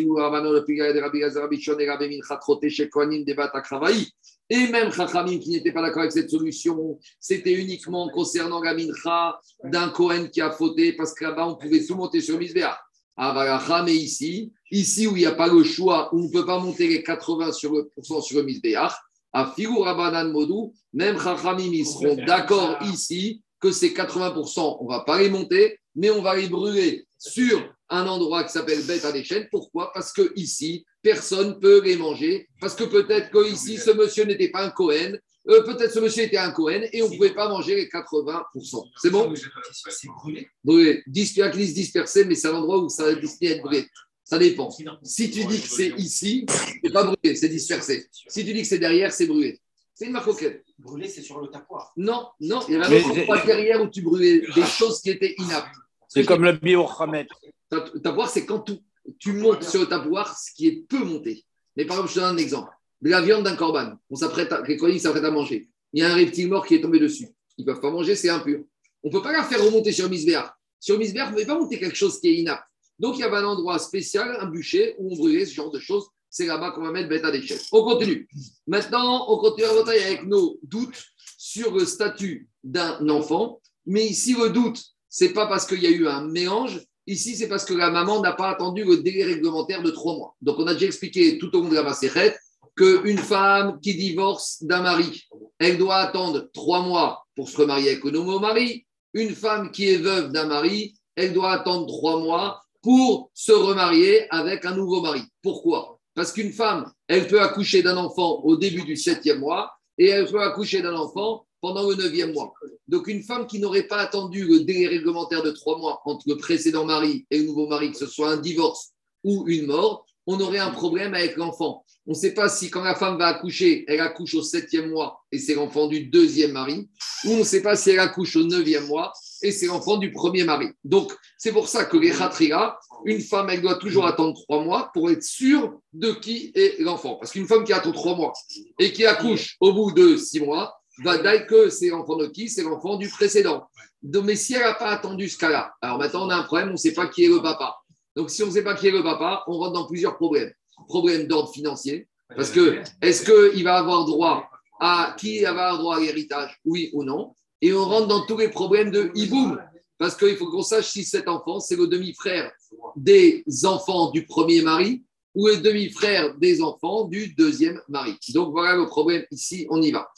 et 4.51 4.67
même 4.67 4.93
Chachamim 4.93 5.39
qui 5.39 5.51
n'était 5.51 5.73
pas 5.73 5.81
d'accord 5.81 6.03
avec 6.03 6.13
cette 6.13 6.29
solution, 6.29 6.99
c'était 7.19 7.55
uniquement 7.55 8.11
concernant 8.11 8.63
la 8.63 8.75
mincha 8.75 9.41
d'un 9.65 9.89
Kohen 9.89 10.29
qui 10.29 10.43
a 10.43 10.51
fauté, 10.51 10.93
parce 10.93 11.15
que 11.15 11.25
là-bas, 11.25 11.49
on 11.49 11.55
pouvait 11.57 11.83
tout 11.83 11.95
monter 11.95 12.21
sur 12.21 12.39
Misbéa. 12.39 12.79
Ah, 13.17 13.83
mais 13.85 13.95
ici, 13.95 14.53
ici 14.71 15.07
où 15.07 15.17
il 15.17 15.21
n'y 15.21 15.27
a 15.27 15.33
pas 15.33 15.49
le 15.49 15.65
choix, 15.65 16.15
où 16.15 16.21
on 16.21 16.25
ne 16.25 16.31
peut 16.31 16.45
pas 16.45 16.59
monter 16.59 16.87
les 16.87 17.03
80% 17.03 17.53
sur 17.53 17.73
le, 17.73 17.91
sur 18.21 18.39
le 18.39 18.45
Misbéach, 18.45 18.93
à 19.33 19.53
Figur 19.55 19.85
Rabanan 19.85 20.31
Modou, 20.31 20.75
même 20.93 21.19
Chachamim, 21.19 21.73
ils 21.73 21.87
seront 21.87 22.17
d'accord 22.17 22.79
ici 22.83 23.43
que 23.61 23.71
ces 23.71 23.91
80%, 23.91 24.79
on 24.81 24.85
ne 24.85 24.89
va 24.89 25.01
pas 25.01 25.21
les 25.21 25.31
monter, 25.31 25.79
mais 25.95 26.11
on 26.11 26.23
va 26.23 26.37
les 26.37 26.49
brûler 26.49 27.07
sur 27.19 27.63
un 27.89 28.07
endroit 28.07 28.45
qui 28.45 28.53
s'appelle 28.53 28.83
Bête 28.85 29.05
à 29.05 29.13
l'échelle. 29.13 29.49
Pourquoi? 29.51 29.93
Parce 29.93 30.13
que 30.13 30.33
ici, 30.35 30.85
personne 31.03 31.49
ne 31.49 31.55
peut 31.55 31.83
les 31.83 31.97
manger. 31.97 32.49
Parce 32.61 32.75
que 32.75 32.85
peut-être 32.85 33.31
que 33.31 33.47
ici, 33.51 33.79
ce 33.79 33.91
monsieur 33.91 34.25
n'était 34.25 34.49
pas 34.49 34.65
un 34.65 34.71
Cohen. 34.71 35.17
Euh, 35.49 35.63
peut-être 35.63 35.93
ce 35.93 35.99
monsieur 35.99 36.25
était 36.25 36.39
un 36.39 36.53
Cohen 36.53 36.83
et 36.93 37.03
on 37.03 37.09
ne 37.09 37.17
pouvait 37.17 37.35
pas 37.35 37.49
manger 37.49 37.75
les 37.75 37.87
80%. 37.89 38.85
C'est 38.97 39.11
bon? 39.11 39.33
C'est 39.73 40.09
brûlé? 40.09 41.03
Dispersé, 41.07 42.25
mais 42.25 42.35
c'est 42.35 42.49
un 42.49 42.55
endroit 42.55 42.79
où 42.79 42.89
ça 42.89 43.07
a 43.07 43.15
destiné 43.15 43.53
à 43.53 43.55
être 43.57 43.63
brûlé. 43.63 43.87
Ça 44.33 44.39
dépend. 44.39 44.71
Si 45.03 45.31
tu 45.31 45.45
dis 45.45 45.61
que 45.61 45.69
c'est 45.69 45.89
ici, 45.99 46.47
c'est 46.83 46.91
pas 46.91 47.05
brûlé, 47.05 47.37
c'est 47.37 47.51
dispersé. 47.51 48.07
Si 48.29 48.43
tu 48.47 48.55
dis 48.55 48.63
que 48.63 48.67
c'est 48.67 48.79
derrière, 48.79 49.13
c'est 49.13 49.27
brûlé. 49.27 49.61
C'est 49.95 50.07
une 50.07 50.13
marque 50.13 50.29
auquel. 50.29 50.63
Brûlé, 50.79 51.07
c'est 51.07 51.21
sur 51.21 51.39
le 51.39 51.49
tapoir. 51.49 51.93
Non, 51.99 52.29
non, 52.41 52.61
il 52.67 52.73
y 52.73 52.77
avait 52.79 53.03
un 53.05 53.11
endroit 53.11 53.45
derrière 53.45 53.83
où 53.83 53.89
tu 53.89 54.01
brûlais 54.01 54.41
des 54.55 54.65
choses 54.65 55.03
qui 55.03 55.11
étaient 55.11 55.35
inaptes. 55.37 55.75
C'est 56.09 56.25
comme 56.25 56.45
le 56.45 56.53
biochamet. 56.53 57.27
Ta- 57.69 57.85
Tapoir, 58.03 58.31
c'est 58.31 58.47
quand 58.47 58.61
tu, 58.61 58.73
tu 59.19 59.35
montes 59.35 59.65
sur 59.65 59.81
le 59.83 59.87
tapoir, 59.87 60.35
ce 60.39 60.51
qui 60.55 60.67
est 60.67 60.87
peu 60.89 61.05
monté. 61.05 61.45
Mais 61.77 61.85
par 61.85 61.97
exemple, 61.97 62.09
je 62.09 62.15
te 62.15 62.21
donne 62.21 62.35
un 62.35 62.39
exemple. 62.39 62.71
De 63.03 63.11
la 63.11 63.21
viande 63.21 63.45
d'un 63.45 63.55
corban, 63.57 63.97
on 64.09 64.17
s'apprête 64.17 64.51
à, 64.51 64.63
les 64.67 64.79
Kohanim 64.79 64.99
s'apprêtent 64.99 65.25
à 65.25 65.31
manger. 65.31 65.69
Il 65.93 66.01
y 66.01 66.03
a 66.07 66.11
un 66.11 66.15
reptile 66.15 66.49
mort 66.49 66.65
qui 66.67 66.77
est 66.77 66.81
tombé 66.81 66.99
dessus. 66.99 67.29
Ils 67.59 67.67
ne 67.67 67.71
peuvent 67.71 67.83
pas 67.83 67.91
manger, 67.91 68.17
c'est 68.17 68.31
impur. 68.31 68.61
On 69.03 69.09
ne 69.09 69.13
peut 69.13 69.21
pas 69.21 69.33
la 69.33 69.45
faire 69.45 69.63
remonter 69.63 69.93
sur 69.93 70.09
Misbéar. 70.09 70.57
Sur 70.81 70.97
Misbéar, 70.99 71.27
vous 71.27 71.33
ne 71.33 71.43
pouvez 71.43 71.47
pas 71.55 71.59
monter 71.61 71.79
quelque 71.79 71.97
chose 71.97 72.19
qui 72.19 72.29
est 72.29 72.35
inapte. 72.37 72.65
Donc, 73.03 73.19
il 73.19 73.23
y 73.23 73.25
avait 73.25 73.39
un 73.39 73.47
endroit 73.47 73.81
spécial, 73.81 74.37
un 74.39 74.47
bûcher, 74.47 74.95
où 74.97 75.13
on 75.13 75.17
brûlait 75.17 75.45
ce 75.45 75.53
genre 75.53 75.73
de 75.73 75.81
choses. 75.81 76.07
C'est 76.31 76.47
là-bas 76.47 76.71
qu'on 76.71 76.83
va 76.83 76.93
mettre 76.93 77.27
à 77.27 77.33
déchets. 77.33 77.59
On 77.73 77.83
continue. 77.83 78.29
Maintenant, 78.69 79.27
on 79.29 79.39
continue 79.39 79.67
à 79.67 79.75
bataille 79.75 80.05
avec 80.05 80.25
nos 80.25 80.57
doutes 80.63 81.03
sur 81.37 81.75
le 81.75 81.85
statut 81.85 82.49
d'un 82.63 83.09
enfant. 83.09 83.61
Mais 83.87 84.07
ici, 84.07 84.37
le 84.41 84.51
doute, 84.51 84.81
c'est 85.09 85.31
pas 85.31 85.49
parce 85.49 85.67
qu'il 85.67 85.83
y 85.83 85.87
a 85.89 85.91
eu 85.91 86.07
un 86.07 86.29
mélange. 86.29 86.81
Ici, 87.09 87.35
c'est 87.35 87.49
parce 87.49 87.65
que 87.65 87.75
la 87.75 87.91
maman 87.91 88.21
n'a 88.21 88.35
pas 88.35 88.51
attendu 88.51 88.85
le 88.85 88.99
délai 88.99 89.25
réglementaire 89.25 89.83
de 89.83 89.91
trois 89.91 90.17
mois. 90.17 90.37
Donc, 90.41 90.61
on 90.61 90.67
a 90.69 90.75
déjà 90.75 90.87
expliqué 90.87 91.39
tout 91.39 91.55
au 91.57 91.63
long 91.63 91.71
de 91.71 91.75
la 91.75 91.83
Masséchette 91.83 92.39
qu'une 92.77 93.19
femme 93.19 93.81
qui 93.81 93.97
divorce 93.97 94.63
d'un 94.63 94.81
mari, 94.81 95.25
elle 95.59 95.77
doit 95.77 95.97
attendre 95.97 96.49
trois 96.55 96.83
mois 96.83 97.27
pour 97.35 97.49
se 97.49 97.57
remarier 97.57 97.91
avec 97.91 98.05
un 98.05 98.13
nouveau 98.13 98.39
mari. 98.39 98.87
Une 99.13 99.35
femme 99.35 99.73
qui 99.73 99.91
est 99.91 99.99
veuve 99.99 100.31
d'un 100.31 100.47
mari, 100.47 100.95
elle 101.17 101.33
doit 101.33 101.51
attendre 101.51 101.87
trois 101.87 102.21
mois 102.21 102.63
pour 102.83 103.31
se 103.33 103.53
remarier 103.53 104.27
avec 104.31 104.65
un 104.65 104.75
nouveau 104.75 105.01
mari. 105.01 105.23
Pourquoi? 105.43 106.01
Parce 106.15 106.33
qu'une 106.33 106.53
femme, 106.53 106.93
elle 107.09 107.27
peut 107.27 107.41
accoucher 107.41 107.83
d'un 107.83 107.97
enfant 107.97 108.41
au 108.43 108.57
début 108.57 108.83
du 108.83 108.97
septième 108.97 109.39
mois 109.39 109.73
et 109.97 110.09
elle 110.09 110.27
peut 110.27 110.43
accoucher 110.43 110.83
d'un 110.83 110.95
enfant 110.95 111.47
pendant 111.61 111.89
le 111.89 111.95
neuvième 111.95 112.33
mois. 112.33 112.53
Donc, 112.89 113.07
une 113.07 113.23
femme 113.23 113.47
qui 113.47 113.61
n'aurait 113.61 113.87
pas 113.87 113.99
attendu 113.99 114.45
le 114.45 114.61
délai 114.61 114.89
réglementaire 114.89 115.43
de 115.43 115.53
trois 115.53 115.79
mois 115.79 116.03
entre 116.05 116.29
le 116.29 116.37
précédent 116.37 116.85
mari 116.85 117.25
et 117.31 117.39
le 117.39 117.47
nouveau 117.47 117.69
mari, 117.69 117.93
que 117.93 117.99
ce 117.99 118.07
soit 118.07 118.31
un 118.31 118.37
divorce 118.37 118.91
ou 119.23 119.45
une 119.47 119.67
mort, 119.67 120.05
on 120.27 120.41
aurait 120.41 120.59
un 120.59 120.71
problème 120.71 121.15
avec 121.15 121.37
l'enfant. 121.37 121.85
On 122.07 122.11
ne 122.11 122.17
sait 122.17 122.35
pas 122.35 122.49
si 122.49 122.69
quand 122.69 122.83
la 122.83 122.97
femme 122.97 123.17
va 123.17 123.29
accoucher, 123.29 123.85
elle 123.87 124.01
accouche 124.01 124.35
au 124.35 124.43
septième 124.43 124.91
mois 124.91 125.23
et 125.31 125.39
c'est 125.39 125.55
l'enfant 125.55 125.87
du 125.87 126.07
deuxième 126.07 126.53
mari, 126.53 126.89
ou 127.25 127.31
on 127.31 127.39
ne 127.39 127.45
sait 127.45 127.63
pas 127.63 127.77
si 127.77 127.91
elle 127.91 128.01
accouche 128.01 128.35
au 128.37 128.45
neuvième 128.45 128.87
mois 128.87 129.13
et 129.43 129.53
c'est 129.53 129.67
l'enfant 129.67 129.97
du 129.97 130.13
premier 130.13 130.45
mari. 130.45 130.69
Donc, 130.85 131.13
c'est 131.37 131.53
pour 131.53 131.69
ça 131.69 131.85
que 131.85 131.97
les 131.97 132.11
khatriga, 132.11 132.79
une 133.05 133.21
femme, 133.21 133.51
elle 133.51 133.63
doit 133.63 133.77
toujours 133.77 134.07
attendre 134.07 134.41
trois 134.45 134.63
mois 134.63 134.91
pour 134.95 135.11
être 135.11 135.23
sûre 135.23 135.79
de 135.93 136.13
qui 136.13 136.53
est 136.55 136.81
l'enfant. 136.81 137.17
Parce 137.17 137.33
qu'une 137.33 137.47
femme 137.47 137.65
qui 137.65 137.73
attend 137.73 137.93
trois 137.93 138.15
mois 138.15 138.33
et 138.79 138.93
qui 138.93 139.05
accouche 139.05 139.57
au 139.61 139.73
bout 139.73 139.93
de 139.93 140.17
six 140.17 140.41
mois, 140.41 140.79
va 141.03 141.19
dire 141.19 141.47
que 141.47 141.71
c'est 141.71 141.89
l'enfant 141.89 142.17
de 142.17 142.27
qui? 142.27 142.49
C'est 142.49 142.63
l'enfant 142.63 142.97
du 142.97 143.09
précédent. 143.09 143.67
Mais 144.03 144.37
si 144.37 144.55
elle 144.55 144.63
n'a 144.63 144.75
pas 144.75 144.91
attendu 144.91 145.29
ce 145.29 145.39
cas-là, 145.39 145.73
alors 145.81 145.99
maintenant 145.99 146.27
on 146.27 146.31
a 146.31 146.37
un 146.37 146.43
problème, 146.43 146.69
on 146.69 146.73
ne 146.73 146.77
sait 146.77 146.93
pas 146.93 147.07
qui 147.07 147.25
est 147.25 147.29
le 147.29 147.41
papa. 147.41 147.77
Donc 148.15 148.31
si 148.31 148.43
on 148.43 148.47
ne 148.47 148.53
sait 148.53 148.65
pas 148.65 148.75
qui 148.75 148.89
est 148.89 148.91
le 148.91 149.03
papa, 149.03 149.43
on 149.47 149.59
rentre 149.59 149.73
dans 149.73 149.87
plusieurs 149.87 150.17
problèmes. 150.17 150.53
Problème 150.89 151.27
d'ordre 151.27 151.53
financier, 151.53 152.09
parce 152.37 152.51
que 152.51 152.81
est-ce 153.01 153.25
qu'il 153.25 153.63
va 153.63 153.77
avoir 153.77 154.05
droit 154.05 154.51
à 154.81 155.15
qui 155.19 155.41
va 155.43 155.51
avoir 155.51 155.79
droit 155.79 155.97
à 155.97 156.01
l'héritage, 156.01 156.61
oui 156.65 156.91
ou 156.93 157.05
non? 157.05 157.35
Et 157.63 157.73
on 157.73 157.85
rentre 157.85 158.09
dans 158.09 158.27
tous 158.27 158.37
les 158.37 158.49
problèmes 158.49 158.91
de 158.91 159.13
hiboum, 159.15 159.63
parce 159.97 160.17
qu'il 160.17 160.37
faut 160.37 160.51
qu'on 160.51 160.63
sache 160.63 160.91
si 160.91 161.05
cet 161.05 161.29
enfant, 161.29 161.61
c'est 161.61 161.77
le 161.77 161.87
demi-frère 161.87 162.51
des 162.97 163.45
enfants 163.65 164.11
du 164.11 164.27
premier 164.27 164.63
mari 164.63 165.05
ou 165.35 165.47
le 165.47 165.59
demi-frère 165.59 166.37
des 166.37 166.61
enfants 166.61 167.05
du 167.05 167.35
deuxième 167.35 167.81
mari. 167.89 168.17
Donc 168.35 168.51
voilà 168.51 168.75
le 168.77 168.87
problème 168.87 169.25
ici, 169.31 169.67
on 169.71 169.81
y 169.81 169.93
va. 169.93 170.11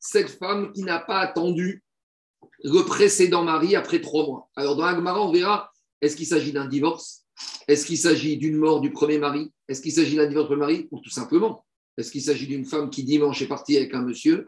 Cette 0.00 0.28
femme 0.30 0.72
qui 0.72 0.82
n'a 0.82 0.98
pas 1.00 1.18
attendu 1.20 1.82
le 2.62 2.82
précédent 2.82 3.42
mari 3.42 3.74
après 3.74 4.00
trois 4.02 4.26
mois. 4.26 4.50
Alors 4.54 4.76
dans 4.76 4.84
l'Agmara, 4.84 5.22
on 5.22 5.32
verra, 5.32 5.72
est-ce 6.02 6.14
qu'il 6.14 6.26
s'agit 6.26 6.52
d'un 6.52 6.68
divorce? 6.68 7.24
Est-ce 7.66 7.86
qu'il 7.86 7.98
s'agit 7.98 8.36
d'une 8.36 8.56
mort 8.56 8.80
du 8.80 8.92
premier 8.92 9.18
mari? 9.18 9.50
Est-ce 9.66 9.80
qu'il 9.80 9.92
s'agit 9.92 10.16
d'un 10.16 10.26
divorce 10.26 10.48
du 10.48 10.56
premier 10.56 10.74
mari? 10.74 10.88
Ou 10.90 11.00
tout 11.00 11.10
simplement, 11.10 11.64
est-ce 11.98 12.12
qu'il 12.12 12.22
s'agit 12.22 12.46
d'une 12.46 12.64
femme 12.64 12.90
qui 12.90 13.02
dimanche 13.02 13.42
est 13.42 13.48
partie 13.48 13.76
avec 13.76 13.92
un 13.92 14.02
monsieur 14.02 14.46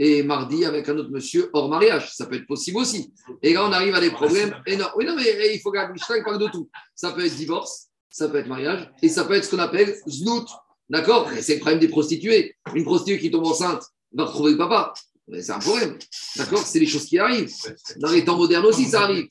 et 0.00 0.24
mardi 0.24 0.64
avec 0.64 0.88
un 0.88 0.96
autre 0.98 1.10
monsieur 1.10 1.48
hors 1.52 1.68
mariage 1.68 2.12
Ça 2.12 2.26
peut 2.26 2.34
être 2.34 2.46
possible 2.46 2.78
aussi. 2.78 3.12
Et 3.40 3.54
là, 3.54 3.64
on 3.64 3.72
arrive 3.72 3.94
à 3.94 4.00
des 4.00 4.10
problèmes 4.10 4.54
énormes. 4.66 4.92
Oui, 4.96 5.04
non, 5.04 5.14
mais 5.14 5.24
eh, 5.26 5.54
il 5.54 5.60
faut 5.60 5.72
la 5.72 5.88
Mishnah 5.92 6.22
parle 6.24 6.40
de 6.40 6.48
tout. 6.48 6.68
Ça 6.96 7.12
peut 7.12 7.24
être 7.24 7.36
divorce, 7.36 7.86
ça 8.10 8.28
peut 8.28 8.38
être 8.38 8.48
mariage, 8.48 8.90
et 9.00 9.08
ça 9.08 9.24
peut 9.24 9.34
être 9.34 9.44
ce 9.44 9.50
qu'on 9.52 9.62
appelle 9.62 9.96
znout. 10.08 10.48
D'accord? 10.90 11.28
C'est 11.40 11.54
le 11.54 11.60
problème 11.60 11.78
des 11.78 11.88
prostituées. 11.88 12.56
Une 12.74 12.84
prostituée 12.84 13.18
qui 13.18 13.30
tombe 13.30 13.46
enceinte 13.46 13.84
va 14.12 14.24
retrouver 14.24 14.52
le 14.52 14.58
papa. 14.58 14.92
C'est 15.40 15.52
un 15.52 15.58
problème. 15.58 15.98
D'accord? 16.36 16.58
C'est 16.58 16.80
des 16.80 16.86
choses 16.86 17.04
qui 17.04 17.18
arrivent. 17.18 17.52
Dans 17.98 18.10
les 18.10 18.24
temps 18.24 18.36
modernes 18.36 18.66
aussi, 18.66 18.86
ça 18.86 19.02
arrive. 19.02 19.28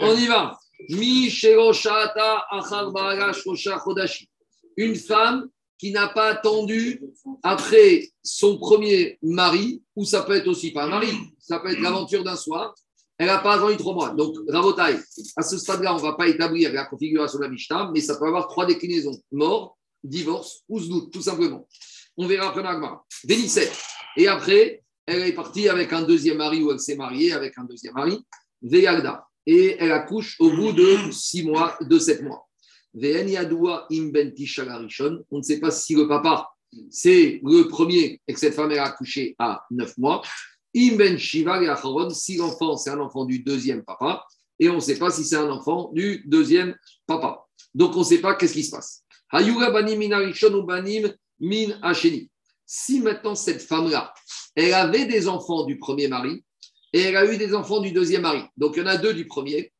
On 0.00 0.16
y 0.16 0.26
va. 0.26 0.58
Une 4.76 4.96
femme 4.96 5.48
qui 5.78 5.92
n'a 5.92 6.08
pas 6.08 6.28
attendu 6.28 7.02
après 7.42 8.08
son 8.22 8.58
premier 8.58 9.18
mari, 9.22 9.82
ou 9.96 10.04
ça 10.04 10.22
peut 10.22 10.34
être 10.34 10.48
aussi 10.48 10.72
pas 10.72 10.84
un 10.84 10.88
mari, 10.88 11.08
ça 11.38 11.58
peut 11.58 11.70
être 11.70 11.80
l'aventure 11.80 12.24
d'un 12.24 12.36
soir, 12.36 12.74
elle 13.18 13.26
n'a 13.26 13.38
pas 13.38 13.54
attendu 13.54 13.76
trois 13.76 13.94
mois. 13.94 14.10
Donc, 14.10 14.36
Rabotai, 14.48 14.98
à 15.36 15.42
ce 15.42 15.58
stade-là, 15.58 15.94
on 15.94 15.98
ne 15.98 16.02
va 16.02 16.14
pas 16.14 16.28
établir 16.28 16.72
la 16.72 16.84
configuration 16.84 17.38
de 17.38 17.44
la 17.44 17.50
Mishnah, 17.50 17.90
mais 17.92 18.00
ça 18.00 18.16
peut 18.16 18.26
avoir 18.26 18.48
trois 18.48 18.66
déclinaisons 18.66 19.20
mort, 19.30 19.78
divorce 20.02 20.62
ou 20.68 20.80
znout, 20.80 21.10
tout 21.12 21.22
simplement. 21.22 21.66
On 22.16 22.26
verra 22.26 22.48
après 22.48 22.62
Nagmar. 22.62 23.04
Vénissette. 23.24 23.72
Et 24.16 24.28
après, 24.28 24.82
elle 25.06 25.22
est 25.22 25.32
partie 25.32 25.68
avec 25.68 25.92
un 25.92 26.02
deuxième 26.02 26.38
mari 26.38 26.62
ou 26.62 26.72
elle 26.72 26.80
s'est 26.80 26.96
mariée 26.96 27.32
avec 27.32 27.56
un 27.58 27.64
deuxième 27.64 27.94
mari, 27.94 28.24
Veyagda. 28.62 29.26
Et 29.46 29.76
elle 29.78 29.92
accouche 29.92 30.36
au 30.40 30.50
bout 30.50 30.72
de 30.72 31.10
six 31.12 31.44
mois, 31.44 31.76
de 31.80 31.98
sept 31.98 32.22
mois. 32.22 32.48
Ben. 32.94 33.28
On 35.30 35.38
ne 35.38 35.42
sait 35.42 35.60
pas 35.60 35.70
si 35.70 35.94
le 35.94 36.06
papa, 36.06 36.48
c'est 36.90 37.40
le 37.42 37.68
premier 37.68 38.20
et 38.26 38.32
que 38.32 38.38
cette 38.40 38.54
femme 38.54 38.70
elle 38.70 38.78
a 38.78 38.84
accouché 38.84 39.34
à 39.38 39.64
neuf 39.70 39.98
mois. 39.98 40.22
Im 40.76 40.96
ben 40.96 41.18
shiva 41.18 41.62
et 41.62 42.14
si 42.14 42.36
l'enfant 42.36 42.76
c'est 42.76 42.90
un 42.90 43.00
enfant 43.00 43.24
du 43.24 43.40
deuxième 43.40 43.84
papa, 43.84 44.24
et 44.58 44.68
on 44.68 44.76
ne 44.76 44.80
sait 44.80 44.98
pas 44.98 45.10
si 45.10 45.24
c'est 45.24 45.36
un 45.36 45.50
enfant 45.50 45.90
du 45.92 46.22
deuxième 46.26 46.76
papa. 47.06 47.44
Donc 47.74 47.96
on 47.96 48.00
ne 48.00 48.04
sait 48.04 48.20
pas 48.20 48.34
qu'est-ce 48.34 48.54
qui 48.54 48.64
se 48.64 48.70
passe. 48.70 49.04
Hayuga 49.30 49.70
banim 49.70 50.00
ou 50.00 50.62
banim 50.62 51.12
min 51.40 51.78
hasheni. 51.82 52.30
Si 52.66 53.00
maintenant 53.00 53.34
cette 53.34 53.62
femme-là, 53.62 54.14
elle 54.54 54.74
avait 54.74 55.06
des 55.06 55.28
enfants 55.28 55.64
du 55.64 55.78
premier 55.78 56.08
mari 56.08 56.44
et 56.92 57.00
elle 57.00 57.16
a 57.16 57.30
eu 57.30 57.36
des 57.36 57.54
enfants 57.54 57.80
du 57.80 57.92
deuxième 57.92 58.22
mari. 58.22 58.42
Donc 58.56 58.74
il 58.76 58.80
y 58.80 58.82
en 58.82 58.86
a 58.86 58.96
deux 58.96 59.14
du 59.14 59.26
premier, 59.26 59.72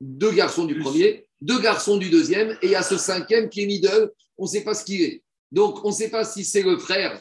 deux 0.00 0.32
garçons 0.32 0.64
du 0.64 0.78
premier, 0.78 1.23
deux 1.40 1.60
garçons 1.60 1.96
du 1.96 2.10
deuxième, 2.10 2.50
et 2.62 2.66
il 2.66 2.70
y 2.70 2.74
a 2.74 2.82
ce 2.82 2.96
cinquième 2.96 3.48
qui 3.48 3.62
est 3.62 3.66
middle, 3.66 4.10
on 4.38 4.44
ne 4.44 4.48
sait 4.48 4.64
pas 4.64 4.74
ce 4.74 4.84
qu'il 4.84 5.02
est. 5.02 5.22
Donc 5.52 5.84
on 5.84 5.88
ne 5.88 5.94
sait 5.94 6.10
pas 6.10 6.24
si 6.24 6.44
c'est 6.44 6.62
le 6.62 6.78
frère, 6.78 7.20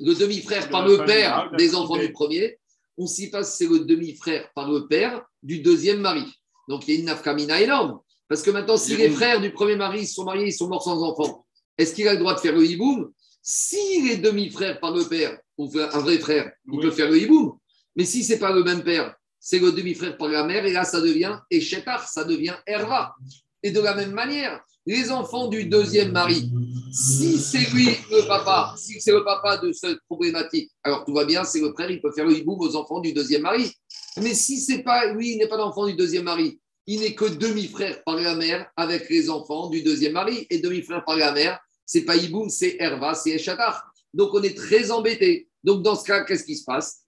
le 0.00 0.14
demi-frère 0.14 0.68
par 0.70 0.86
le 0.86 1.04
père 1.04 1.50
des 1.58 1.74
enfants 1.74 1.98
du 1.98 2.12
premier, 2.12 2.58
on 2.96 3.04
ne 3.04 3.08
sait 3.08 3.30
pas 3.30 3.42
si 3.42 3.64
c'est 3.64 3.70
le 3.70 3.80
demi-frère 3.80 4.48
par 4.54 4.70
le 4.70 4.86
père 4.86 5.22
du 5.42 5.60
deuxième 5.60 6.00
mari. 6.00 6.24
Donc 6.68 6.86
il 6.86 6.94
y 6.94 6.96
a 6.96 7.00
une 7.00 7.06
nafkamina 7.06 7.60
énorme. 7.60 8.00
Parce 8.28 8.42
que 8.42 8.50
maintenant, 8.50 8.76
si 8.76 8.96
les 8.96 9.10
frères 9.10 9.40
du 9.40 9.52
premier 9.52 9.76
mari 9.76 10.06
sont 10.06 10.24
mariés, 10.24 10.46
ils 10.46 10.52
sont 10.52 10.68
morts 10.68 10.82
sans 10.82 11.02
enfants, 11.02 11.44
est-ce 11.76 11.94
qu'il 11.94 12.08
a 12.08 12.14
le 12.14 12.18
droit 12.18 12.34
de 12.34 12.40
faire 12.40 12.54
le 12.54 12.64
hiboum? 12.64 13.12
Si 13.42 14.00
les 14.02 14.16
demi-frères 14.16 14.80
par 14.80 14.92
le 14.92 15.04
père, 15.04 15.38
ou 15.58 15.70
un 15.78 15.98
vrai 15.98 16.18
frère, 16.18 16.50
il 16.72 16.80
peut 16.80 16.90
faire 16.90 17.10
le 17.10 17.18
hiboum. 17.18 17.58
Mais 17.96 18.04
si 18.04 18.24
c'est 18.24 18.38
pas 18.38 18.52
le 18.52 18.64
même 18.64 18.82
père, 18.82 19.14
c'est 19.46 19.58
le 19.58 19.72
demi-frère 19.72 20.16
par 20.16 20.28
la 20.28 20.42
mère, 20.42 20.64
et 20.64 20.72
là, 20.72 20.84
ça 20.84 21.02
devient 21.02 21.38
Eshetar, 21.50 22.08
ça 22.08 22.24
devient 22.24 22.54
Herva. 22.66 23.14
Et 23.62 23.72
de 23.72 23.80
la 23.80 23.94
même 23.94 24.12
manière, 24.12 24.58
les 24.86 25.10
enfants 25.10 25.48
du 25.48 25.66
deuxième 25.66 26.12
mari, 26.12 26.50
si 26.90 27.36
c'est 27.38 27.70
lui 27.74 27.88
le 28.10 28.26
papa, 28.26 28.74
si 28.78 28.98
c'est 29.02 29.12
le 29.12 29.22
papa 29.22 29.58
de 29.58 29.70
cette 29.72 29.98
problématique, 30.08 30.70
alors 30.82 31.04
tout 31.04 31.12
va 31.12 31.26
bien, 31.26 31.44
c'est 31.44 31.60
le 31.60 31.74
frère, 31.74 31.90
il 31.90 32.00
peut 32.00 32.10
faire 32.10 32.24
le 32.24 32.38
hiboum 32.38 32.58
aux 32.58 32.74
enfants 32.74 33.00
du 33.00 33.12
deuxième 33.12 33.42
mari. 33.42 33.70
Mais 34.16 34.32
si 34.32 34.58
c'est 34.58 34.82
pas 34.82 35.12
lui, 35.12 35.32
il 35.32 35.36
n'est 35.38 35.46
pas 35.46 35.58
l'enfant 35.58 35.86
du 35.86 35.94
deuxième 35.94 36.24
mari, 36.24 36.58
il 36.86 37.00
n'est 37.00 37.14
que 37.14 37.26
demi-frère 37.26 38.02
par 38.02 38.16
la 38.16 38.34
mère 38.34 38.66
avec 38.76 39.10
les 39.10 39.28
enfants 39.28 39.68
du 39.68 39.82
deuxième 39.82 40.12
mari. 40.12 40.46
Et 40.48 40.58
demi-frère 40.58 41.04
par 41.04 41.16
la 41.16 41.32
mère, 41.32 41.60
c'est 41.84 42.06
pas 42.06 42.16
Iboum, 42.16 42.48
c'est 42.48 42.76
Herva, 42.78 43.14
c'est 43.14 43.32
Eshatar. 43.32 43.92
Donc 44.14 44.32
on 44.32 44.42
est 44.42 44.56
très 44.56 44.90
embêté. 44.90 45.48
Donc 45.62 45.82
dans 45.82 45.96
ce 45.96 46.04
cas, 46.04 46.24
qu'est-ce 46.24 46.44
qui 46.44 46.56
se 46.56 46.64
passe? 46.64 47.03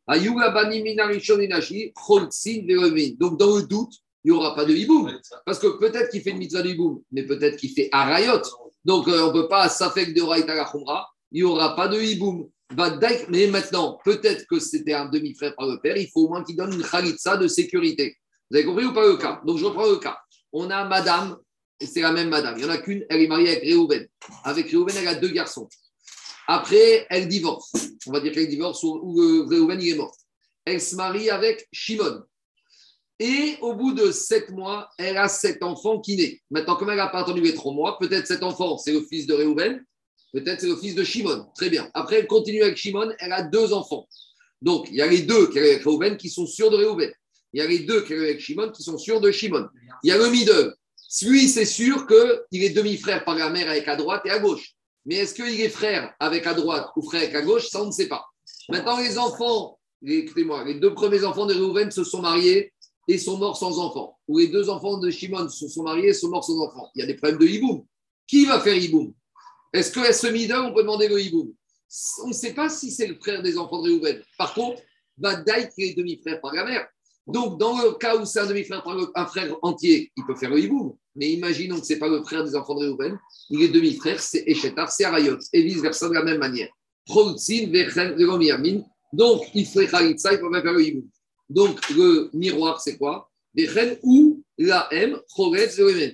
Donc 3.18 3.38
dans 3.38 3.56
le 3.56 3.62
doute, 3.66 3.92
il 4.24 4.32
n'y 4.32 4.36
aura 4.36 4.54
pas 4.54 4.64
de 4.64 4.74
Iboum. 4.74 5.18
Parce 5.44 5.58
que 5.58 5.78
peut-être 5.78 6.10
qu'il 6.10 6.22
fait 6.22 6.30
une 6.30 6.38
mitzvah 6.38 6.62
de 6.62 6.70
Iboum, 6.70 7.00
mais 7.12 7.24
peut-être 7.24 7.56
qu'il 7.56 7.70
fait 7.70 7.88
Arayot. 7.92 8.42
Donc 8.84 9.08
euh, 9.08 9.24
on 9.24 9.28
ne 9.28 9.32
peut 9.32 9.48
pas 9.48 9.68
s'affecter 9.68 10.12
de 10.12 10.22
Raïta 10.22 10.54
Il 11.32 11.42
n'y 11.42 11.42
aura 11.42 11.74
pas 11.74 11.88
de 11.88 12.00
Iboum. 12.00 12.48
Mais 13.28 13.46
maintenant, 13.46 13.98
peut-être 14.04 14.46
que 14.48 14.58
c'était 14.58 14.94
un 14.94 15.06
demi-frère 15.06 15.54
par 15.56 15.68
le 15.68 15.80
père, 15.80 15.96
il 15.96 16.08
faut 16.08 16.22
au 16.22 16.28
moins 16.28 16.42
qu'il 16.42 16.56
donne 16.56 16.72
une 16.72 16.82
khalitsa 16.82 17.36
de 17.36 17.46
sécurité. 17.46 18.16
Vous 18.50 18.56
avez 18.56 18.66
compris 18.66 18.84
ou 18.84 18.92
pas 18.92 19.06
le 19.06 19.16
cas 19.16 19.40
Donc 19.46 19.58
je 19.58 19.64
reprends 19.64 19.86
le 19.86 19.96
cas. 19.96 20.18
On 20.52 20.70
a 20.70 20.84
madame, 20.84 21.36
et 21.80 21.86
c'est 21.86 22.00
la 22.00 22.12
même 22.12 22.28
madame. 22.28 22.54
Il 22.58 22.64
n'y 22.64 22.70
en 22.70 22.72
a 22.72 22.78
qu'une, 22.78 23.04
elle 23.08 23.22
est 23.22 23.28
mariée 23.28 23.50
avec 23.50 23.62
Réhouven. 23.62 24.06
Avec 24.44 24.70
Réhouven, 24.70 24.96
elle 24.98 25.08
a 25.08 25.14
deux 25.14 25.28
garçons. 25.28 25.68
Après, 26.46 27.06
elle 27.10 27.28
divorce. 27.28 27.72
On 28.06 28.12
va 28.12 28.20
dire 28.20 28.32
qu'elle 28.32 28.48
divorce 28.48 28.82
ou 28.82 29.46
Réhouven, 29.48 29.80
il 29.80 29.90
est 29.90 29.96
mort. 29.96 30.16
Elle 30.64 30.80
se 30.80 30.96
marie 30.96 31.30
avec 31.30 31.66
Shimon. 31.72 32.22
Et 33.18 33.56
au 33.62 33.74
bout 33.74 33.94
de 33.94 34.10
sept 34.10 34.50
mois, 34.50 34.88
elle 34.98 35.16
a 35.16 35.28
sept 35.28 35.62
enfants 35.62 36.00
qui 36.00 36.16
naissent. 36.16 36.38
Maintenant, 36.50 36.76
comme 36.76 36.90
elle 36.90 36.96
n'a 36.96 37.08
pas 37.08 37.20
attendu 37.20 37.40
les 37.40 37.54
trois 37.54 37.72
mois, 37.72 37.98
peut-être 37.98 38.26
cet 38.26 38.42
enfant, 38.42 38.76
c'est 38.76 38.92
le 38.92 39.02
fils 39.02 39.26
de 39.26 39.34
Réhouven, 39.34 39.82
peut-être 40.32 40.60
c'est 40.60 40.68
le 40.68 40.76
fils 40.76 40.94
de 40.94 41.02
Shimon. 41.02 41.46
Très 41.54 41.70
bien. 41.70 41.90
Après, 41.94 42.16
elle 42.16 42.26
continue 42.26 42.62
avec 42.62 42.76
Shimon, 42.76 43.10
elle 43.18 43.32
a 43.32 43.42
deux 43.42 43.72
enfants. 43.72 44.06
Donc, 44.60 44.88
il 44.90 44.96
y 44.96 45.02
a 45.02 45.06
les 45.06 45.22
deux 45.22 45.48
qui 45.48 45.58
avec 45.58 45.82
Réhouven 45.82 46.16
qui 46.16 46.28
sont 46.28 46.46
sûrs 46.46 46.70
de 46.70 46.76
Réhouven. 46.76 47.10
Il 47.52 47.60
y 47.60 47.62
a 47.62 47.66
les 47.66 47.80
deux 47.80 48.02
qui 48.02 48.12
avec 48.12 48.40
Shimon 48.40 48.70
qui 48.70 48.82
sont 48.82 48.98
sûrs 48.98 49.20
de 49.20 49.30
Shimon. 49.30 49.66
Il 50.02 50.08
y 50.08 50.12
a 50.12 50.18
le 50.18 50.28
middle. 50.28 50.74
Lui, 51.22 51.48
c'est 51.48 51.64
sûr 51.64 52.06
qu'il 52.06 52.62
est 52.62 52.70
demi-frère 52.70 53.24
par 53.24 53.36
la 53.36 53.48
mère 53.48 53.70
avec 53.70 53.88
à 53.88 53.96
droite 53.96 54.22
et 54.26 54.30
à 54.30 54.38
gauche. 54.38 54.75
Mais 55.06 55.16
est-ce 55.16 55.34
qu'il 55.34 55.60
est 55.60 55.68
frère 55.68 56.14
avec 56.18 56.46
à 56.46 56.54
droite 56.54 56.90
ou 56.96 57.02
frère 57.02 57.22
avec 57.22 57.34
à 57.34 57.42
gauche 57.42 57.68
Ça, 57.68 57.80
on 57.80 57.86
ne 57.86 57.92
sait 57.92 58.08
pas. 58.08 58.26
Maintenant, 58.68 58.98
les 58.98 59.18
enfants, 59.18 59.78
écoutez-moi, 60.04 60.64
les 60.64 60.74
deux 60.74 60.92
premiers 60.92 61.24
enfants 61.24 61.46
de 61.46 61.54
Réhouven 61.54 61.90
se 61.92 62.02
sont 62.02 62.20
mariés 62.20 62.72
et 63.06 63.16
sont 63.16 63.38
morts 63.38 63.56
sans 63.56 63.78
enfants. 63.78 64.18
Ou 64.26 64.38
les 64.38 64.48
deux 64.48 64.68
enfants 64.68 64.98
de 64.98 65.08
Shimon 65.08 65.48
se 65.48 65.68
sont 65.68 65.84
mariés 65.84 66.08
et 66.08 66.14
sont 66.14 66.28
morts 66.28 66.44
sans 66.44 66.60
enfants. 66.60 66.90
Il 66.94 67.00
y 67.00 67.04
a 67.04 67.06
des 67.06 67.14
problèmes 67.14 67.38
de 67.38 67.46
hiboum. 67.46 67.84
Qui 68.26 68.44
va 68.44 68.60
faire 68.60 68.76
hiboum? 68.76 69.14
Est-ce 69.72 69.92
que 69.92 70.12
ce 70.12 70.26
middle, 70.26 70.56
on 70.56 70.74
peut 70.74 70.82
demander 70.82 71.06
le 71.06 71.20
hiboum? 71.20 71.52
On 72.24 72.28
ne 72.28 72.32
sait 72.32 72.52
pas 72.52 72.68
si 72.68 72.90
c'est 72.90 73.06
le 73.06 73.14
frère 73.14 73.42
des 73.42 73.56
enfants 73.56 73.80
de 73.80 73.88
Réhouven. 73.88 74.20
Par 74.36 74.52
contre, 74.54 74.82
Vadaï 75.16 75.70
qui 75.72 75.84
est 75.84 75.94
demi-frère 75.94 76.40
par 76.40 76.52
la 76.52 76.64
mère. 76.64 76.88
Donc, 77.28 77.58
dans 77.58 77.80
le 77.80 77.92
cas 77.92 78.16
où 78.16 78.24
c'est 78.24 78.40
un 78.40 78.46
demi-frère 78.46 78.82
par 78.82 78.96
un 79.14 79.26
frère 79.26 79.56
entier, 79.62 80.10
il 80.16 80.26
peut 80.26 80.34
faire 80.34 80.50
le 80.50 80.58
hiboum. 80.58 80.96
Mais 81.16 81.32
imaginons 81.32 81.80
que 81.80 81.86
ce 81.86 81.94
n'est 81.94 81.98
pas 81.98 82.08
le 82.08 82.22
frère 82.22 82.44
des 82.44 82.54
enfants 82.54 82.74
de 82.74 82.80
Réhouven, 82.80 83.18
il 83.50 83.62
est 83.62 83.68
demi-frère, 83.68 84.20
c'est 84.20 84.44
Echetar, 84.46 84.90
c'est 84.90 85.04
Arayot, 85.04 85.38
et 85.52 85.62
vice-versa 85.62 86.08
de 86.08 86.14
la 86.14 86.22
même 86.22 86.38
manière. 86.38 86.68
Donc, 89.12 89.42
il 89.54 89.68
Khalitsa, 89.68 90.32
il 90.32 90.40
peut 90.40 90.50
pas 90.50 90.62
faire 90.62 90.72
le. 90.72 91.04
Donc, 91.48 91.90
le 91.90 92.30
miroir, 92.32 92.80
c'est 92.80 92.98
quoi? 92.98 93.30
Vechen 93.56 93.98
ou 94.02 94.42
la 94.58 94.88
M, 94.90 95.18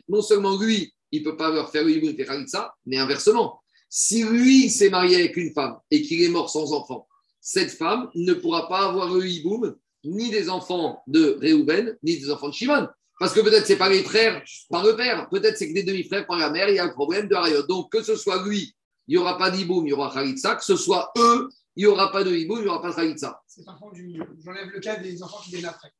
Non 0.08 0.22
seulement 0.22 0.58
lui, 0.58 0.92
il 1.10 1.22
ne 1.22 1.30
peut 1.30 1.36
pas 1.36 1.50
leur 1.50 1.70
faire 1.70 1.84
le 1.84 1.92
hiboum, 1.92 2.14
il 2.16 2.24
fait 2.24 2.58
mais 2.86 2.98
inversement. 2.98 3.60
Si 3.88 4.24
lui 4.24 4.70
s'est 4.70 4.90
marié 4.90 5.16
avec 5.16 5.36
une 5.36 5.52
femme 5.52 5.76
et 5.90 6.02
qu'il 6.02 6.22
est 6.22 6.28
mort 6.28 6.50
sans 6.50 6.72
enfant, 6.72 7.06
cette 7.40 7.72
femme 7.72 8.08
ne 8.14 8.32
pourra 8.34 8.68
pas 8.68 8.88
avoir 8.88 9.12
le 9.12 9.26
hiboum 9.26 9.76
ni 10.04 10.30
des 10.30 10.48
enfants 10.48 11.02
de 11.06 11.36
Réhouven, 11.40 11.96
ni 12.02 12.18
des 12.18 12.30
enfants 12.30 12.48
de 12.48 12.54
Shimon. 12.54 12.88
Parce 13.18 13.32
que 13.32 13.40
peut-être 13.40 13.66
c'est 13.66 13.76
pas 13.76 13.88
les 13.88 14.02
frères 14.02 14.42
par 14.68 14.84
le 14.84 14.96
père, 14.96 15.28
peut-être 15.28 15.56
c'est 15.56 15.68
que 15.68 15.74
des 15.74 15.84
demi-frères 15.84 16.26
par 16.26 16.38
la 16.38 16.50
mère, 16.50 16.68
il 16.68 16.76
y 16.76 16.78
a 16.78 16.84
un 16.84 16.88
problème 16.88 17.28
de 17.28 17.34
Harayot. 17.34 17.62
Donc 17.64 17.92
que 17.92 18.02
ce 18.02 18.16
soit 18.16 18.44
lui, 18.46 18.74
il 19.06 19.16
n'y 19.16 19.18
aura 19.18 19.38
pas 19.38 19.50
d'Iboum, 19.50 19.86
il 19.86 19.90
y 19.90 19.92
aura 19.92 20.12
Khalitsa, 20.12 20.56
que 20.56 20.64
ce 20.64 20.76
soit 20.76 21.12
eux, 21.16 21.48
il 21.76 21.84
n'y 21.84 21.86
aura 21.86 22.10
pas 22.10 22.24
de 22.24 22.34
Iboum, 22.34 22.58
il 22.58 22.64
n'y 22.64 22.68
aura 22.68 22.82
pas 22.82 22.90
de 22.90 22.96
Khalitsa. 22.96 23.42
C'est 23.46 23.68
un 23.68 23.74
point 23.74 23.92
du 23.92 24.02
milieu. 24.02 24.26
J'enlève 24.44 24.68
le 24.68 24.80
cas 24.80 24.96
des 24.96 25.22
enfants 25.22 25.40
qui 25.44 25.50
viennent 25.50 25.66
après. 25.66 25.92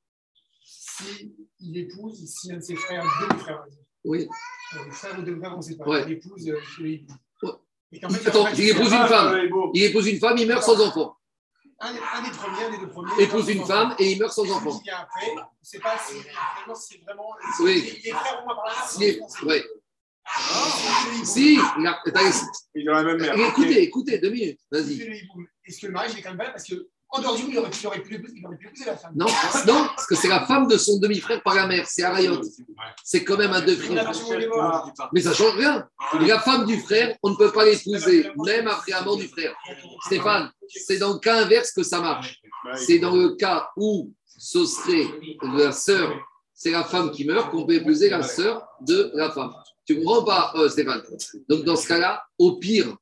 Si 0.65 1.35
il 1.61 1.79
épouse, 1.79 2.25
si 2.27 2.53
un 2.53 2.57
de 2.57 2.63
ses 2.63 2.77
frères, 2.77 3.05
demi-frères, 3.29 3.65
oui. 4.05 4.29
Euh, 4.75 4.91
frère 4.91 5.19
ou 5.19 5.23
demi-frère, 5.23 5.55
on 5.55 5.59
ne 5.59 5.63
sait 5.63 5.77
pas, 5.77 5.85
ouais. 5.85 6.05
il 6.07 6.13
épouse 6.13 6.49
euh. 6.49 6.99
En 8.05 8.09
fait, 8.09 8.29
Attends, 8.29 8.49
il 8.49 8.69
épouse 8.71 8.93
une 8.93 9.07
femme, 9.07 9.51
il 9.75 9.85
épouse 9.85 10.09
une 10.09 10.19
femme, 10.19 10.39
il 10.39 10.49
meurt 10.49 10.63
sans 10.63 10.81
enfant 10.81 11.17
un, 11.83 11.89
un, 11.89 12.23
des 12.23 12.31
premiers, 12.31 12.65
un 12.65 12.71
des 12.71 12.79
deux 12.79 12.89
premiers. 12.89 13.23
Épouse 13.23 13.49
une 13.49 13.65
femme 13.65 13.95
et 13.99 14.13
il 14.13 14.19
meurt 14.19 14.33
sans 14.33 14.51
enfant. 14.51 14.79
Qui 14.79 14.85
vient 14.85 14.99
après, 15.01 15.31
on 15.31 15.41
ne 15.41 15.45
sait 15.63 15.81
pas 15.81 15.99
si 15.99 16.15
finalement 16.21 16.75
c'est 16.75 16.99
vraiment. 17.03 17.35
Oui. 17.61 18.01
Les 18.05 18.11
frères 18.11 18.43
ont 18.43 18.47
par 18.47 18.65
là. 18.65 18.73
Si, 18.89 19.21
oui. 19.45 19.63
Si, 21.25 21.55
il 21.79 21.87
a, 21.87 22.01
il 22.75 22.89
a 22.89 22.93
la 22.93 23.03
même 23.03 23.21
mère. 23.21 23.35
Écoutez, 23.49 23.83
écoutez, 23.83 24.19
deux 24.19 24.31
minutes, 24.31 24.61
vas-y. 24.71 25.03
Est-ce 25.65 25.81
que 25.81 25.87
le 25.87 25.93
mariage 25.93 26.17
est 26.17 26.23
quand 26.23 26.31
même 26.31 26.39
valable 26.39 26.55
Parce 26.55 26.69
que 26.69 26.89
Non, 29.15 29.27
non, 29.67 29.87
parce 29.95 30.07
que 30.07 30.15
c'est 30.15 30.29
la 30.29 30.47
femme 30.47 30.67
de 30.67 30.79
son 30.79 30.99
demi-frère 30.99 31.43
par 31.43 31.55
la 31.55 31.67
mère, 31.67 31.87
c'est 31.87 32.03
Arayot. 32.03 32.41
C'est 33.05 33.23
quand 33.23 33.37
même 33.37 33.53
un 33.53 33.61
deux 33.61 33.77
frères. 33.77 34.11
Mais 35.13 35.21
ça 35.21 35.31
ne 35.31 35.35
change 35.35 35.57
rien. 35.57 35.87
La 36.21 36.41
femme 36.41 36.65
du 36.65 36.79
frère, 36.81 37.15
on 37.23 37.31
ne 37.31 37.37
peut 37.37 37.53
pas 37.53 37.65
l'épouser, 37.65 38.31
même 38.45 38.67
après 38.67 38.93
la 38.93 39.03
mort 39.03 39.17
du 39.17 39.29
frère. 39.29 39.55
Stéphane, 40.07 40.51
c'est 40.69 40.99
dans 40.99 41.13
le 41.13 41.19
cas 41.19 41.43
inverse 41.43 41.73
que 41.73 41.83
ça 41.83 42.01
marche. 42.01 42.41
C'est 42.77 42.99
dans 42.99 43.15
le 43.15 43.37
cas 43.37 43.69
où 43.77 44.11
ce 44.27 44.65
serait 44.65 45.07
la 45.57 45.73
sœur, 45.73 46.15
c'est 46.55 46.71
la 46.71 46.85
femme 46.85 47.11
qui 47.11 47.25
meurt, 47.25 47.51
qu'on 47.51 47.67
peut 47.67 47.75
épouser 47.75 48.09
la 48.09 48.23
sœur 48.23 48.67
de 48.81 49.11
la 49.15 49.31
femme. 49.31 49.53
Tu 49.85 49.97
comprends 49.97 50.25
pas, 50.25 50.53
euh, 50.55 50.69
Stéphane? 50.69 51.03
Donc 51.49 51.65
dans 51.65 51.77
ce 51.77 51.89
cas-là, 51.89 52.23
au 52.39 52.57
pire, 52.57 52.97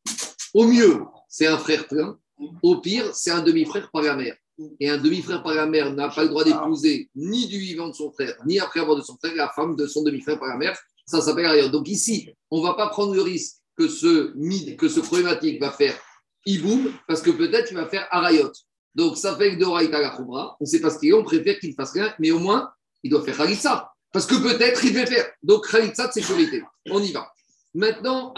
au 0.54 0.64
mieux, 0.64 1.02
c'est 1.28 1.46
un 1.46 1.58
frère 1.58 1.86
plein. 1.86 2.18
Au 2.62 2.80
pire, 2.80 3.14
c'est 3.14 3.30
un 3.30 3.42
demi-frère 3.42 3.90
par 3.90 4.02
la 4.02 4.16
mère. 4.16 4.36
Et 4.78 4.90
un 4.90 4.98
demi-frère 4.98 5.42
par 5.42 5.54
la 5.54 5.66
mère 5.66 5.92
n'a 5.92 6.08
pas 6.08 6.22
le 6.22 6.28
droit 6.28 6.44
d'épouser 6.44 7.08
ni 7.14 7.46
du 7.46 7.58
vivant 7.58 7.88
de 7.88 7.94
son 7.94 8.12
frère, 8.12 8.34
ni 8.46 8.60
après 8.60 8.80
avoir 8.80 8.96
de 8.96 9.02
son 9.02 9.16
frère, 9.16 9.34
la 9.34 9.48
femme 9.48 9.74
de 9.76 9.86
son 9.86 10.02
demi-frère 10.02 10.38
par 10.38 10.48
la 10.48 10.56
mère. 10.56 10.78
Ça 11.06 11.20
s'appelle 11.20 11.46
ailleurs. 11.46 11.70
Donc 11.70 11.88
ici, 11.88 12.30
on 12.50 12.58
ne 12.58 12.66
va 12.66 12.74
pas 12.74 12.88
prendre 12.88 13.14
le 13.14 13.22
risque 13.22 13.56
que 13.76 13.88
ce, 13.88 14.34
que 14.76 14.88
ce 14.88 15.00
problématique 15.00 15.60
va 15.60 15.70
faire 15.70 15.94
Iboum, 16.46 16.92
parce 17.06 17.22
que 17.22 17.30
peut-être 17.30 17.70
il 17.70 17.76
va 17.76 17.86
faire 17.86 18.06
Arayot. 18.10 18.52
Donc 18.94 19.16
ça 19.16 19.36
fait 19.36 19.56
que 19.56 19.56
de 19.56 19.64
la 19.64 20.20
On 20.20 20.56
ne 20.60 20.66
sait 20.66 20.80
pas 20.80 20.90
ce 20.90 20.98
qu'il 20.98 21.10
est, 21.10 21.12
on 21.12 21.22
préfère 21.22 21.58
qu'il 21.58 21.70
ne 21.70 21.74
fasse 21.74 21.92
rien, 21.92 22.12
mais 22.18 22.30
au 22.30 22.38
moins, 22.38 22.70
il 23.02 23.10
doit 23.10 23.22
faire 23.22 23.36
Khalitsa. 23.36 23.92
Parce 24.12 24.26
que 24.26 24.34
peut-être 24.34 24.84
il 24.84 24.94
va 24.94 25.06
faire. 25.06 25.30
Donc 25.42 25.70
Khalitsa 25.70 26.08
de 26.08 26.12
sécurité. 26.12 26.62
On 26.90 27.00
y 27.02 27.12
va. 27.12 27.30
Maintenant, 27.72 28.34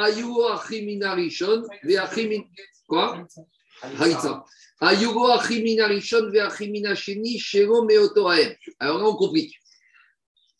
Alors 8.81 8.99
là, 8.99 9.05
on 9.07 9.17
complique. 9.17 9.55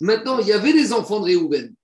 Maintenant, 0.01 0.39
il 0.39 0.49
y 0.49 0.53
avait 0.53 0.73
des 0.73 0.93
enfants 0.93 1.21
de 1.21 1.27
Réhouven. 1.27 1.75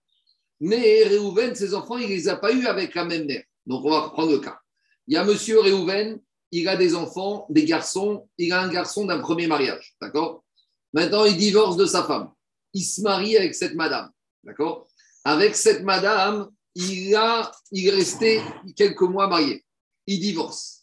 Mais 0.61 1.05
Réhouven, 1.05 1.55
ses 1.55 1.75
enfants, 1.75 1.99
il 1.99 2.09
ne 2.09 2.15
les 2.15 2.29
a 2.29 2.37
pas 2.37 2.53
eus 2.53 2.67
avec 2.67 2.95
la 2.95 3.05
même 3.05 3.27
mère. 3.27 3.45
Donc, 3.67 3.85
on 3.85 3.91
va 3.91 4.01
reprendre 4.01 4.33
le 4.33 4.39
cas. 4.39 4.59
Il 5.07 5.15
y 5.15 5.17
a 5.17 5.25
monsieur 5.25 5.61
Réhouven, 5.61 6.21
il 6.51 6.69
a 6.69 6.77
des 6.77 6.95
enfants, 6.95 7.47
des 7.51 7.65
garçons. 7.65 8.29
Il 8.39 8.53
a 8.53 8.61
un 8.61 8.69
garçon 8.69 9.05
d'un 9.05 9.21
premier 9.21 9.47
mariage. 9.47 9.95
D'accord? 10.01 10.45
Maintenant, 10.93 11.25
il 11.25 11.37
divorce 11.37 11.77
de 11.77 11.87
sa 11.87 12.05
femme. 12.05 12.31
Il 12.73 12.83
se 12.83 13.03
marie 13.03 13.37
avec 13.37 13.55
cette 13.55 13.75
madame. 13.75 14.11
D'accord? 14.45 14.89
Avec 15.25 15.57
cette 15.57 15.83
madame, 15.83 16.49
il, 16.75 17.15
a, 17.15 17.51
il 17.73 17.89
est 17.89 17.91
resté 17.91 18.41
quelques 18.77 19.03
mois 19.03 19.27
marié. 19.27 19.65
Il 20.07 20.21
divorce. 20.21 20.78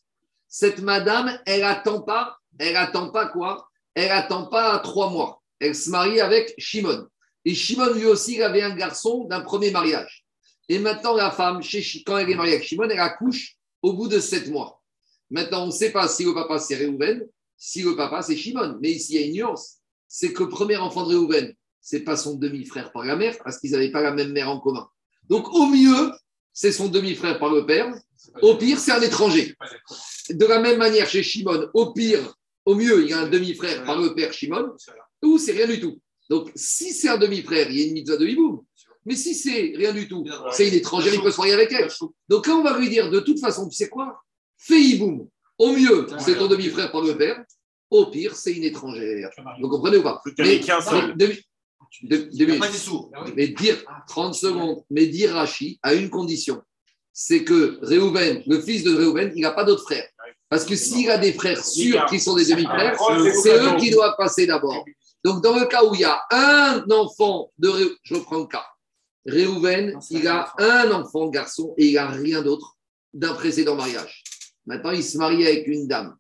Cette 0.58 0.80
madame, 0.80 1.38
elle 1.46 1.66
attend 1.66 2.00
pas, 2.00 2.38
elle 2.58 2.78
attend 2.78 3.10
pas 3.10 3.28
quoi? 3.28 3.68
Elle 3.94 4.10
attend 4.10 4.46
pas 4.46 4.80
trois 4.80 5.10
mois. 5.10 5.44
Elle 5.60 5.76
se 5.76 5.90
marie 5.90 6.22
avec 6.22 6.56
Shimon. 6.58 7.10
Et 7.44 7.54
Shimon, 7.54 7.92
lui 7.94 8.06
aussi, 8.06 8.36
il 8.36 8.42
avait 8.42 8.62
un 8.62 8.74
garçon 8.74 9.26
d'un 9.26 9.42
premier 9.42 9.72
mariage. 9.72 10.24
Et 10.70 10.80
maintenant, 10.80 11.14
la 11.14 11.30
femme, 11.30 11.60
quand 12.06 12.18
elle 12.20 12.30
est 12.30 12.36
mariée 12.36 12.54
avec 12.54 12.66
Shimon, 12.66 12.88
elle 12.90 13.02
accouche 13.02 13.58
au 13.82 13.92
bout 13.92 14.08
de 14.08 14.18
sept 14.18 14.48
mois. 14.50 14.82
Maintenant, 15.30 15.64
on 15.64 15.66
ne 15.66 15.72
sait 15.72 15.92
pas 15.92 16.08
si 16.08 16.24
le 16.24 16.34
papa 16.34 16.58
c'est 16.58 16.76
Réhouven, 16.76 17.28
si 17.58 17.82
le 17.82 17.98
papa 17.98 18.22
c'est 18.22 18.38
Shimon. 18.38 18.78
Mais 18.80 18.92
ici, 18.92 19.16
il 19.16 19.20
y 19.20 19.24
a 19.26 19.28
une 19.28 19.34
nuance. 19.34 19.80
C'est 20.08 20.32
que 20.32 20.44
le 20.44 20.48
premier 20.48 20.78
enfant 20.78 21.04
de 21.04 21.10
Réhouven, 21.10 21.54
c'est 21.82 22.06
pas 22.06 22.16
son 22.16 22.36
demi-frère 22.36 22.94
par 22.94 23.04
la 23.04 23.18
mère, 23.18 23.38
parce 23.44 23.60
qu'ils 23.60 23.72
n'avaient 23.72 23.92
pas 23.92 24.02
la 24.02 24.12
même 24.12 24.32
mère 24.32 24.50
en 24.50 24.62
commun. 24.62 24.88
Donc, 25.28 25.54
au 25.54 25.66
mieux, 25.66 26.14
c'est 26.54 26.72
son 26.72 26.88
demi-frère 26.88 27.40
par 27.40 27.50
le 27.50 27.66
père. 27.66 27.94
Au 28.42 28.56
pire, 28.56 28.80
c'est 28.80 28.94
un 28.94 29.02
étranger. 29.02 29.54
De 30.30 30.46
la 30.46 30.60
même 30.60 30.78
manière, 30.78 31.08
chez 31.08 31.24
Shimon, 31.24 31.68
au 31.74 31.92
pire, 31.94 32.34
au 32.66 32.76
mieux, 32.76 33.04
il 33.04 33.10
y 33.10 33.14
a 33.14 33.20
un 33.20 33.28
demi-frère 33.30 33.84
par 33.84 34.00
le 34.00 34.16
père 34.16 34.34
Shimon, 34.34 34.74
ou 35.24 35.38
c'est 35.38 35.52
rien 35.52 35.68
du 35.68 35.80
tout. 35.80 36.00
Donc, 36.30 36.52
si 36.56 36.92
c'est 36.94 37.10
un 37.10 37.18
demi-frère, 37.18 37.70
il 37.70 37.80
y 37.80 37.84
a 37.84 37.88
une 37.88 37.94
mitzvah 37.94 38.18
de 38.18 38.26
hiboum. 38.26 38.62
Mais 39.06 39.16
si 39.16 39.36
c'est 39.36 39.74
rien 39.76 39.94
du 39.94 40.08
tout, 40.08 40.26
c'est 40.52 40.68
une 40.68 40.74
étrangère, 40.74 41.14
il 41.14 41.22
peut 41.22 41.30
se 41.32 41.38
marier 41.38 41.54
avec 41.54 41.72
elle. 41.72 41.88
Donc 42.28 42.48
là, 42.48 42.56
on 42.56 42.64
va 42.64 42.78
lui 42.80 42.90
dire, 42.90 43.12
de 43.12 43.20
toute 43.20 43.40
façon, 43.40 43.70
tu 43.70 43.76
sais 43.76 43.88
quoi? 43.90 44.20
Fais 44.58 44.82
hiboum. 44.82 45.28
Au 45.60 45.72
mieux, 45.74 46.08
c'est 46.20 46.36
ton 46.38 46.48
demi-frère 46.48 46.92
par 46.92 47.02
le 47.02 47.16
père. 47.16 47.44
Au 47.92 48.08
pire, 48.08 48.36
c'est 48.36 48.54
une 48.54 48.64
étrangère. 48.64 49.30
Vous 49.62 49.70
comprenez 49.70 49.98
ou 49.98 50.04
pas? 50.04 50.20
Mais- 50.40 50.58
dire 53.50 53.78
30 54.08 54.34
secondes, 54.34 54.84
mais 54.90 55.06
dire 55.06 55.34
Rachi 55.34 55.80
à 55.84 55.94
une 55.94 56.10
condition, 56.10 56.62
c'est 57.14 57.44
que 57.44 57.78
Réhouven, 57.84 58.42
le 58.48 58.60
fils 58.60 58.84
de 58.84 58.94
Réhouven, 58.94 59.32
il 59.36 59.42
n'a 59.42 59.52
pas 59.52 59.64
d'autres 59.64 59.84
frères. 59.84 60.10
Parce 60.50 60.66
que 60.66 60.76
s'il 60.76 61.10
a 61.10 61.18
des 61.18 61.34
frères 61.34 61.64
sûrs 61.64 62.06
qui 62.06 62.20
sont 62.20 62.36
des 62.36 62.46
demi-frères, 62.46 62.98
c'est 63.42 63.58
eux 63.58 63.76
qui 63.78 63.90
doivent 63.90 64.16
passer 64.18 64.46
d'abord. 64.46 64.86
Donc, 65.24 65.44
dans 65.44 65.58
le 65.58 65.66
cas 65.66 65.84
où 65.84 65.96
il 65.96 66.02
y 66.02 66.06
a 66.06 66.22
un 66.32 66.86
enfant 66.92 67.52
de 67.58 67.68
Réhouven, 67.68 67.98
je 68.04 68.14
reprends 68.14 68.40
le 68.40 68.46
cas. 68.46 68.66
Réhouven, 69.26 70.00
il 70.12 70.28
a 70.28 70.54
un 70.60 70.92
enfant 70.92 71.30
garçon 71.30 71.74
et 71.78 71.88
il 71.88 71.94
n'a 71.96 72.08
rien 72.10 72.44
d'autre 72.44 72.78
d'un 73.12 73.34
précédent 73.34 73.76
mariage. 73.76 74.24
Maintenant, 74.68 74.92
il 74.92 75.04
se 75.04 75.18
marie 75.18 75.48
avec 75.48 75.68
une 75.68 75.88
dame. 75.88 76.16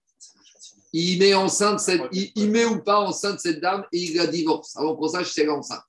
Il 0.91 1.19
met 1.19 1.35
enceinte 1.35 1.79
cette, 1.79 2.01
il, 2.11 2.31
il 2.35 2.49
met 2.49 2.65
ou 2.65 2.81
pas 2.81 2.99
enceinte 2.99 3.39
cette 3.39 3.59
dame 3.59 3.85
et 3.91 3.99
il 3.99 4.15
la 4.15 4.27
divorce 4.27 4.75
avant 4.75 4.95
qu'on 4.95 5.09
sache 5.09 5.31
si 5.31 5.41
elle 5.41 5.47
est 5.47 5.51
enceinte. 5.51 5.83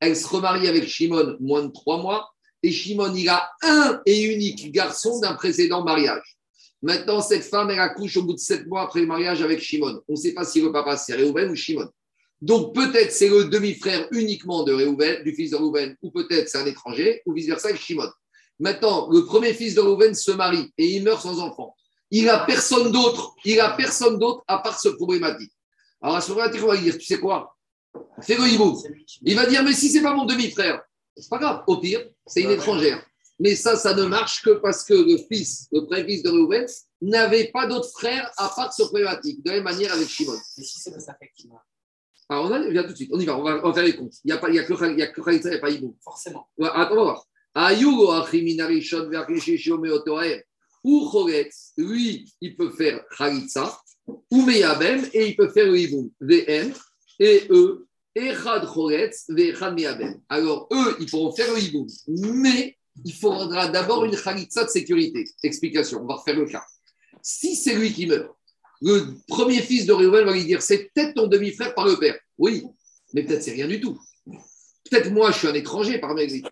Elle 0.00 0.16
se 0.16 0.26
remarie 0.26 0.68
avec 0.68 0.86
Shimon 0.88 1.36
moins 1.40 1.64
de 1.64 1.72
trois 1.72 2.00
mois 2.00 2.30
et 2.62 2.72
Shimon, 2.72 3.14
il 3.14 3.28
a 3.28 3.50
un 3.62 4.00
et 4.06 4.22
unique 4.22 4.72
garçon 4.72 5.20
d'un 5.20 5.34
précédent 5.34 5.84
mariage. 5.84 6.37
Maintenant, 6.82 7.20
cette 7.20 7.44
femme, 7.44 7.70
elle 7.70 7.80
accouche 7.80 8.16
au 8.16 8.22
bout 8.22 8.34
de 8.34 8.38
sept 8.38 8.66
mois 8.66 8.82
après 8.82 9.00
le 9.00 9.06
mariage 9.06 9.42
avec 9.42 9.60
Shimon. 9.60 10.00
On 10.08 10.12
ne 10.12 10.16
sait 10.16 10.32
pas 10.32 10.44
si 10.44 10.60
le 10.60 10.70
papa 10.70 10.96
c'est 10.96 11.14
Réhouven 11.14 11.50
ou 11.50 11.56
Shimon. 11.56 11.88
Donc 12.40 12.74
peut-être 12.74 13.10
c'est 13.10 13.28
le 13.28 13.46
demi-frère 13.46 14.06
uniquement 14.12 14.62
de 14.62 14.72
Réhouven, 14.72 15.24
du 15.24 15.34
fils 15.34 15.50
de 15.50 15.56
Réhouven, 15.56 15.96
ou 16.02 16.10
peut-être 16.10 16.48
c'est 16.48 16.58
un 16.58 16.66
étranger, 16.66 17.22
ou 17.26 17.32
vice-versa 17.32 17.68
avec 17.68 17.80
Shimon. 17.80 18.08
Maintenant, 18.60 19.08
le 19.10 19.24
premier 19.24 19.54
fils 19.54 19.74
de 19.74 19.80
Réhouven 19.80 20.14
se 20.14 20.30
marie 20.30 20.72
et 20.78 20.86
il 20.86 21.02
meurt 21.02 21.20
sans 21.20 21.40
enfant. 21.40 21.74
Il 22.10 22.26
n'a 22.26 22.38
personne 22.38 22.92
d'autre, 22.92 23.34
il 23.44 23.58
a 23.60 23.70
personne 23.70 24.18
d'autre 24.18 24.44
à 24.46 24.58
part 24.58 24.78
ce 24.78 24.88
problématique. 24.88 25.52
Alors 26.00 26.16
à 26.16 26.20
ce 26.20 26.30
moment-là, 26.30 26.50
on 26.62 26.66
va 26.66 26.74
lui 26.74 26.82
dire, 26.82 26.96
tu 26.96 27.06
sais 27.06 27.18
quoi? 27.18 27.56
Fais 28.22 28.36
le 28.36 28.46
hibou. 28.46 28.80
Il 29.22 29.34
va 29.34 29.46
dire, 29.46 29.64
mais 29.64 29.72
si 29.72 29.88
c'est 29.88 30.02
pas 30.02 30.14
mon 30.14 30.24
demi-frère, 30.24 30.80
c'est 31.16 31.28
pas 31.28 31.38
grave. 31.38 31.64
Au 31.66 31.78
pire, 31.78 32.08
c'est 32.26 32.42
une 32.42 32.50
étrangère. 32.50 33.04
Mais 33.40 33.54
ça, 33.54 33.76
ça 33.76 33.94
ne 33.94 34.04
marche 34.04 34.42
que 34.42 34.50
parce 34.50 34.84
que 34.84 34.94
le 34.94 35.16
fils, 35.30 35.68
le 35.72 35.86
premier 35.86 36.04
fils 36.04 36.22
de 36.22 36.30
Réhouven, 36.30 36.66
n'avait 37.00 37.50
pas 37.52 37.66
d'autres 37.66 37.90
frères 37.90 38.30
à 38.36 38.48
part 38.48 38.72
ce 38.72 38.82
problématique. 38.82 39.42
De 39.44 39.50
la 39.50 39.56
même 39.56 39.64
manière 39.64 39.92
avec 39.92 40.08
Shimon. 40.08 40.32
Mais 40.56 40.64
si 40.64 40.80
c'est 40.80 40.98
ça 41.00 41.14
fait 41.20 41.30
qui. 41.36 41.48
Alors, 42.28 42.46
on, 42.46 42.52
a, 42.52 42.58
on 42.60 42.70
vient 42.70 42.82
tout 42.82 42.90
de 42.90 42.96
suite. 42.96 43.10
On 43.12 43.20
y 43.20 43.24
va. 43.24 43.38
On 43.38 43.42
va, 43.42 43.60
on 43.62 43.68
va 43.68 43.74
faire 43.74 43.84
les 43.84 43.96
comptes. 43.96 44.14
Il 44.24 44.28
n'y 44.28 44.32
a, 44.32 44.38
pas- 44.38 44.48
il 44.48 44.56
y 44.56 44.58
a 44.58 44.64
que 44.64 44.92
il 44.92 44.98
y 44.98 45.02
a 45.02 45.06
que 45.06 45.20
Khalitza, 45.20 45.48
il 45.48 45.52
n'y 45.52 45.58
a 45.58 45.60
pas 45.60 45.70
Hibou. 45.70 45.96
Forcément. 46.02 46.48
Ouais, 46.58 46.68
Attends, 46.72 46.94
on 46.94 46.96
va 46.96 47.02
voir. 47.02 47.24
Ayugo 47.54 48.10
achimina 48.12 48.66
rishon 48.66 49.08
ve'achishishio 49.08 49.78
meotoaem. 49.78 50.40
Ou 50.84 51.08
choretz, 51.10 51.72
lui, 51.76 52.32
il 52.40 52.56
peut 52.56 52.70
faire 52.70 53.04
Khalitza, 53.16 53.80
ou 54.30 54.42
meyabem, 54.42 55.04
et 55.12 55.28
il 55.28 55.36
peut 55.36 55.48
faire 55.48 55.66
le. 55.66 55.76
VM, 56.20 56.72
et 57.18 57.46
eux, 57.50 57.86
echad 58.14 58.64
choretz, 58.66 59.24
ve'echad 59.28 59.74
meyabem. 59.74 60.20
Alors, 60.28 60.68
eux, 60.72 60.96
ils 61.00 61.10
pourront 61.10 61.32
faire 61.34 61.52
le 61.52 61.60
hibou. 61.60 61.86
Mais 62.06 62.77
il 63.04 63.14
faudra 63.14 63.68
d'abord 63.68 64.04
une 64.04 64.16
Khalitza 64.16 64.64
de 64.64 64.70
sécurité. 64.70 65.24
Explication, 65.42 66.02
on 66.02 66.06
va 66.06 66.14
refaire 66.14 66.36
le 66.36 66.46
cas. 66.46 66.64
Si 67.22 67.56
c'est 67.56 67.74
lui 67.74 67.92
qui 67.92 68.06
meurt, 68.06 68.30
le 68.80 69.14
premier 69.26 69.60
fils 69.60 69.86
de 69.86 69.92
Réhouven 69.92 70.24
va 70.24 70.32
lui 70.32 70.44
dire 70.44 70.62
c'est 70.62 70.90
peut-être 70.92 71.14
ton 71.14 71.26
demi-frère 71.26 71.74
par 71.74 71.86
le 71.86 71.96
père. 71.96 72.18
Oui, 72.38 72.64
mais 73.12 73.24
peut-être 73.24 73.42
c'est 73.42 73.52
rien 73.52 73.66
du 73.66 73.80
tout. 73.80 73.98
Peut-être 74.90 75.10
moi, 75.10 75.30
je 75.32 75.38
suis 75.38 75.48
un 75.48 75.54
étranger 75.54 75.98
parmi 75.98 76.26
lui. 76.26 76.44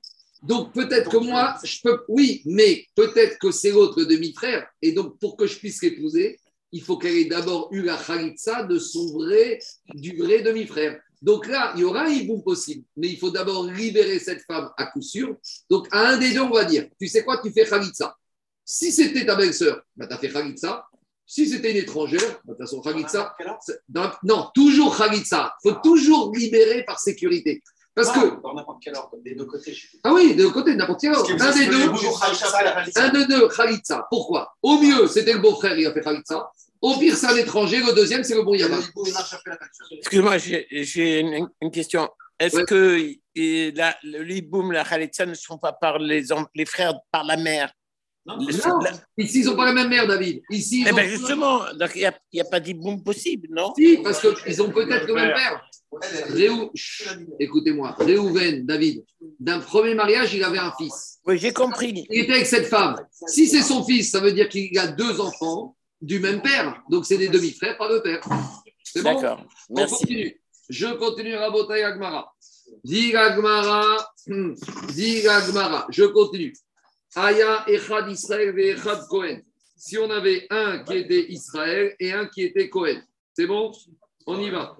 Donc 0.42 0.72
peut-être 0.72 1.11
que 1.11 1.16
moi, 1.16 1.57
je 1.62 1.78
peux. 1.82 2.03
Oui, 2.09 2.42
mais 2.44 2.86
peut-être 2.94 3.38
que 3.38 3.51
c'est 3.51 3.70
l'autre 3.70 4.05
demi-frère. 4.05 4.66
Et 4.82 4.92
donc 4.92 5.18
pour 5.18 5.36
que 5.36 5.47
je 5.47 5.57
puisse 5.59 5.82
l'épouser, 5.82 6.40
il 6.72 6.82
faut 6.82 6.99
qu'elle 6.99 7.16
ait 7.16 7.24
d'abord 7.26 7.68
eu 7.72 7.82
la 7.82 7.97
khalitsa 7.97 8.64
de 8.64 8.78
son 8.78 9.12
vrai, 9.12 9.59
du 9.94 10.16
vrai 10.16 10.42
demi-frère. 10.42 11.01
Donc 11.23 11.47
là, 11.47 11.73
il 11.75 11.81
y 11.81 11.85
aura 11.85 12.03
un 12.03 12.09
hiboum 12.09 12.43
possible, 12.43 12.85
mais 12.97 13.09
il 13.09 13.19
faut 13.19 13.31
d'abord 13.31 13.64
libérer 13.64 14.19
cette 14.19 14.43
femme 14.43 14.71
à 14.77 14.87
coup 14.87 15.03
sûr. 15.03 15.37
Donc 15.71 15.89
à 15.91 16.09
un 16.09 16.17
des 16.19 16.33
deux, 16.33 16.41
on 16.41 16.51
va 16.51 16.64
dire, 16.64 16.87
tu 17.01 17.09
sais 17.09 17.25
quoi, 17.25 17.41
tu 17.43 17.51
fais 17.53 17.64
khalitsa. 17.67 18.17
Si 18.64 18.93
c'était 18.93 19.25
ta 19.25 19.35
belle-sœur, 19.37 19.81
bah, 19.97 20.07
tu 20.07 20.14
as 20.14 20.19
fait 20.19 20.31
khalitsa. 20.31 20.87
Si 21.29 21.49
c'était 21.49 21.73
une 21.73 21.79
étrangère, 21.79 22.21
de 22.45 22.53
toute 22.53 22.59
façon, 22.59 22.81
khalitsa, 22.81 23.35
dans- 23.89 24.12
non, 24.23 24.49
toujours 24.55 24.97
Khalitsa. 24.97 25.57
Il 25.64 25.71
faut 25.71 25.77
toujours 25.83 26.33
libérer 26.35 26.85
par 26.85 27.01
sécurité. 27.01 27.62
Parce 27.97 28.12
que, 28.12 28.41
Dans 28.43 28.55
n'importe 28.55 28.81
quel 28.83 28.95
ordre, 28.95 29.17
des 29.25 29.35
deux 29.35 29.47
côtés. 29.47 29.73
je 29.73 29.87
ah 30.05 30.12
oui, 30.12 30.37
de 30.37 30.43
l'autre 30.43 30.55
côté, 30.55 30.77
n'importe 30.77 31.01
quel 31.01 31.12
autre. 31.14 31.33
Un 31.33 31.53
des 31.53 31.67
deux, 31.67 31.89
Toujours 31.89 32.21
Khalitsa, 32.21 33.03
un 33.03 33.09
de 33.09 33.25
deux, 33.25 33.49
Khalitsa. 33.49 34.07
Pourquoi? 34.11 34.55
Au 34.62 34.79
mieux, 34.79 35.09
c'était 35.09 35.33
le 35.33 35.39
beau-frère, 35.41 35.77
il 35.79 35.87
a 35.87 35.93
fait 35.93 36.03
Khalitsa. 36.03 36.49
Au 36.83 36.99
pire, 36.99 37.16
c'est 37.16 37.27
un 37.27 37.37
étranger. 37.37 37.79
Le 37.79 37.95
deuxième, 37.95 38.22
c'est 38.24 38.35
le 38.35 38.43
bon 38.43 38.55
Yama. 38.55 38.79
Excuse-moi, 39.99 40.39
j'ai 40.39 41.20
une, 41.20 41.49
une 41.61 41.70
question. 41.70 42.09
Est-ce 42.39 42.57
Ouais. 42.57 42.64
que 42.64 43.01
et 43.35 43.72
la, 43.72 43.97
le 44.03 44.22
liboum, 44.22 44.72
la 44.72 44.85
khalitsa 44.85 45.24
ne 45.27 45.35
sont 45.35 45.59
pas 45.59 45.72
par 45.72 45.99
les, 45.99 46.22
frères 46.66 46.95
par 47.11 47.24
la 47.24 47.37
mère? 47.37 47.72
Non, 48.27 48.37
Les- 48.39 48.57
Non, 48.66 48.79
la- 48.81 48.93
ici, 49.18 49.41
ils 49.41 49.47
n'ont 49.47 49.57
pas 49.57 49.66
la 49.66 49.72
même 49.72 49.89
mère, 49.89 50.07
David. 50.07 50.43
Ici, 50.51 50.81
ils 50.83 50.89
Eh 50.89 50.93
ont- 50.93 50.97
bien, 50.97 51.05
justement, 51.09 51.61
donc 51.74 51.93
il 51.95 52.11
n'y 52.35 52.41
a, 52.41 52.45
pas 52.45 52.61
d'iboum 52.61 53.03
possible, 53.03 53.49
non? 53.51 53.72
Si, 53.79 53.99
parce 54.03 54.20
qu'ils 54.43 54.61
ont 54.62 54.70
peut-être 54.70 55.07
le 55.07 55.14
même 55.14 55.33
père. 55.35 55.62
Chut, 56.74 57.09
Écoutez-moi, 57.41 57.95
Réhouven, 57.99 58.66
David, 58.66 59.05
d'un 59.41 59.61
premier 59.61 59.95
mariage, 59.95 60.35
il 60.35 60.43
avait 60.45 60.59
un 60.59 60.72
fils. 60.77 61.18
Oui, 61.24 61.39
j'ai 61.39 61.53
compris. 61.53 62.07
Il 62.11 62.20
était 62.22 62.33
avec 62.35 62.47
cette 62.47 62.66
femme. 62.66 62.97
Si 63.29 63.47
c'est 63.47 63.62
son 63.62 63.83
fils, 63.85 64.11
ça 64.11 64.20
veut 64.20 64.33
dire 64.33 64.49
qu'il 64.49 64.77
a 64.79 64.89
deux 64.89 65.20
enfants 65.20 65.74
du 66.07 66.20
même 66.20 66.40
père. 66.40 66.82
Donc, 66.88 67.04
c'est 67.04 67.18
des 67.18 67.28
demi-frères 67.28 67.76
par 67.76 67.88
le 67.90 68.00
père. 68.00 68.20
C'est 68.84 69.02
bon 69.02 69.14
D'accord. 69.14 69.44
On 69.68 69.86
continue. 69.86 70.40
Je 70.68 70.86
continue 70.94 71.34
Agmara. 71.34 72.32
Dig 72.84 73.14
Agmara. 73.16 74.12
hmm, 74.26 74.54
Dig 74.94 75.26
Agmara. 75.26 75.86
Je 75.90 76.04
continue. 76.04 76.54
Aya 77.14 77.64
Echad 77.68 78.09
Israël 78.11 78.59
et 78.59 78.70
Echad 78.70 79.07
Cohen. 79.09 79.40
Si 79.76 79.98
on 79.98 80.11
avait 80.11 80.46
un 80.50 80.84
qui 80.84 80.96
était 80.98 81.26
Israël 81.30 81.94
et 81.98 82.12
un 82.12 82.26
qui 82.26 82.42
était 82.42 82.68
Cohen. 82.68 83.00
C'est 83.34 83.46
bon? 83.46 83.72
On 84.26 84.40
y 84.40 84.50
va. 84.50 84.76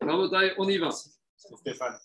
Rabotai, 0.00 0.52
on 0.58 0.68
y 0.68 0.78
va. 0.78 0.90
Stéphane. 1.36 1.98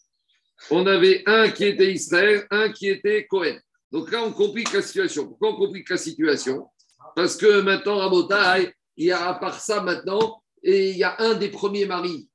On 0.71 0.85
avait 0.85 1.23
un 1.25 1.49
qui 1.49 1.65
était 1.65 1.91
Israël, 1.91 2.45
un 2.51 2.71
qui 2.71 2.89
était 2.89 3.25
Cohen. 3.27 3.57
Donc 3.91 4.11
là, 4.11 4.23
on 4.23 4.31
complique 4.31 4.71
la 4.73 4.81
situation. 4.81 5.27
Pourquoi 5.27 5.53
on 5.53 5.55
complique 5.55 5.89
la 5.89 5.97
situation? 5.97 6.67
Parce 7.15 7.35
que 7.35 7.61
maintenant, 7.61 7.97
Rabotai, 7.97 8.73
il 8.97 9.05
y 9.05 9.11
a 9.11 9.29
à 9.29 9.33
part 9.33 9.59
ça 9.59 9.81
maintenant, 9.81 10.41
et 10.63 10.91
il 10.91 10.97
y 10.97 11.03
a 11.03 11.19
un 11.19 11.35
des 11.35 11.49
premiers 11.49 11.85
maris, 11.85 12.29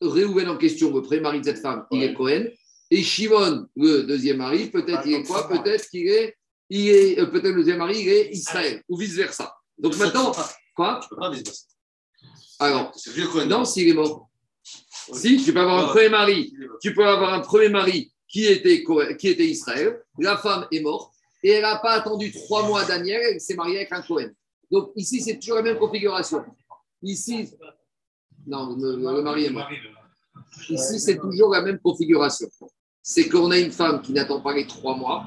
Réhouven 0.00 0.48
en 0.48 0.56
question, 0.56 0.92
le 0.92 1.02
premier 1.02 1.20
mari 1.20 1.40
de 1.40 1.44
cette 1.44 1.60
femme, 1.60 1.86
il 1.90 2.02
est 2.02 2.14
Cohen. 2.14 2.44
Et 2.90 3.02
Shimon, 3.02 3.66
le 3.76 4.02
deuxième 4.02 4.38
mari, 4.38 4.68
peut-être 4.68 5.06
il 5.06 5.14
est 5.14 5.22
quoi? 5.22 5.48
Peut-être 5.48 5.88
qu'il 5.88 6.08
est, 6.08 6.36
il 6.68 6.88
est 6.88 7.20
euh, 7.20 7.26
peut-être 7.26 7.54
le 7.54 7.56
deuxième 7.56 7.78
mari, 7.78 8.00
il 8.00 8.08
est 8.08 8.30
Israël, 8.32 8.82
ou 8.88 8.96
vice-versa. 8.98 9.54
Donc 9.78 9.96
maintenant, 9.96 10.32
quoi? 10.74 11.00
Je 11.02 11.08
peux 11.08 11.16
pas. 11.16 11.32
Alors, 12.58 12.92
non, 13.46 13.64
s'il 13.64 13.88
est 13.88 13.94
mort. 13.94 14.28
Si, 14.62 15.42
tu 15.42 15.52
peux 15.52 15.60
avoir 15.60 15.84
un 15.84 15.88
premier 15.88 16.08
mari 16.08 16.52
tu 16.80 16.94
peux 16.94 17.06
avoir 17.06 17.34
un 17.34 17.40
premier 17.40 17.68
mari 17.68 18.11
qui 18.32 18.46
était, 18.46 18.82
qui 19.18 19.28
était 19.28 19.46
Israël, 19.46 20.02
la 20.18 20.38
femme 20.38 20.66
est 20.72 20.80
morte, 20.80 21.12
et 21.42 21.50
elle 21.50 21.62
n'a 21.62 21.76
pas 21.76 21.92
attendu 21.92 22.32
trois 22.32 22.66
mois 22.66 22.84
Daniel, 22.84 23.20
elle 23.34 23.40
s'est 23.40 23.54
mariée 23.54 23.76
avec 23.76 23.92
un 23.92 24.00
Cohen. 24.00 24.30
Donc 24.70 24.92
ici, 24.96 25.20
c'est 25.20 25.38
toujours 25.38 25.56
la 25.56 25.62
même 25.62 25.78
configuration. 25.78 26.42
Ici, 27.02 27.50
non, 28.46 28.74
le, 28.76 29.22
mari 29.22 29.44
est 29.44 29.50
mort. 29.50 29.68
Ici, 30.70 30.98
c'est 30.98 31.18
toujours 31.18 31.50
la 31.50 31.60
même 31.60 31.78
configuration. 31.78 32.48
c'est 33.02 33.28
qu'on 33.28 33.50
a 33.50 33.58
une 33.58 33.72
femme 33.72 34.00
qui 34.00 34.12
n'attend 34.12 34.40
pas 34.40 34.54
les 34.54 34.66
trois 34.66 34.96
mois 34.96 35.26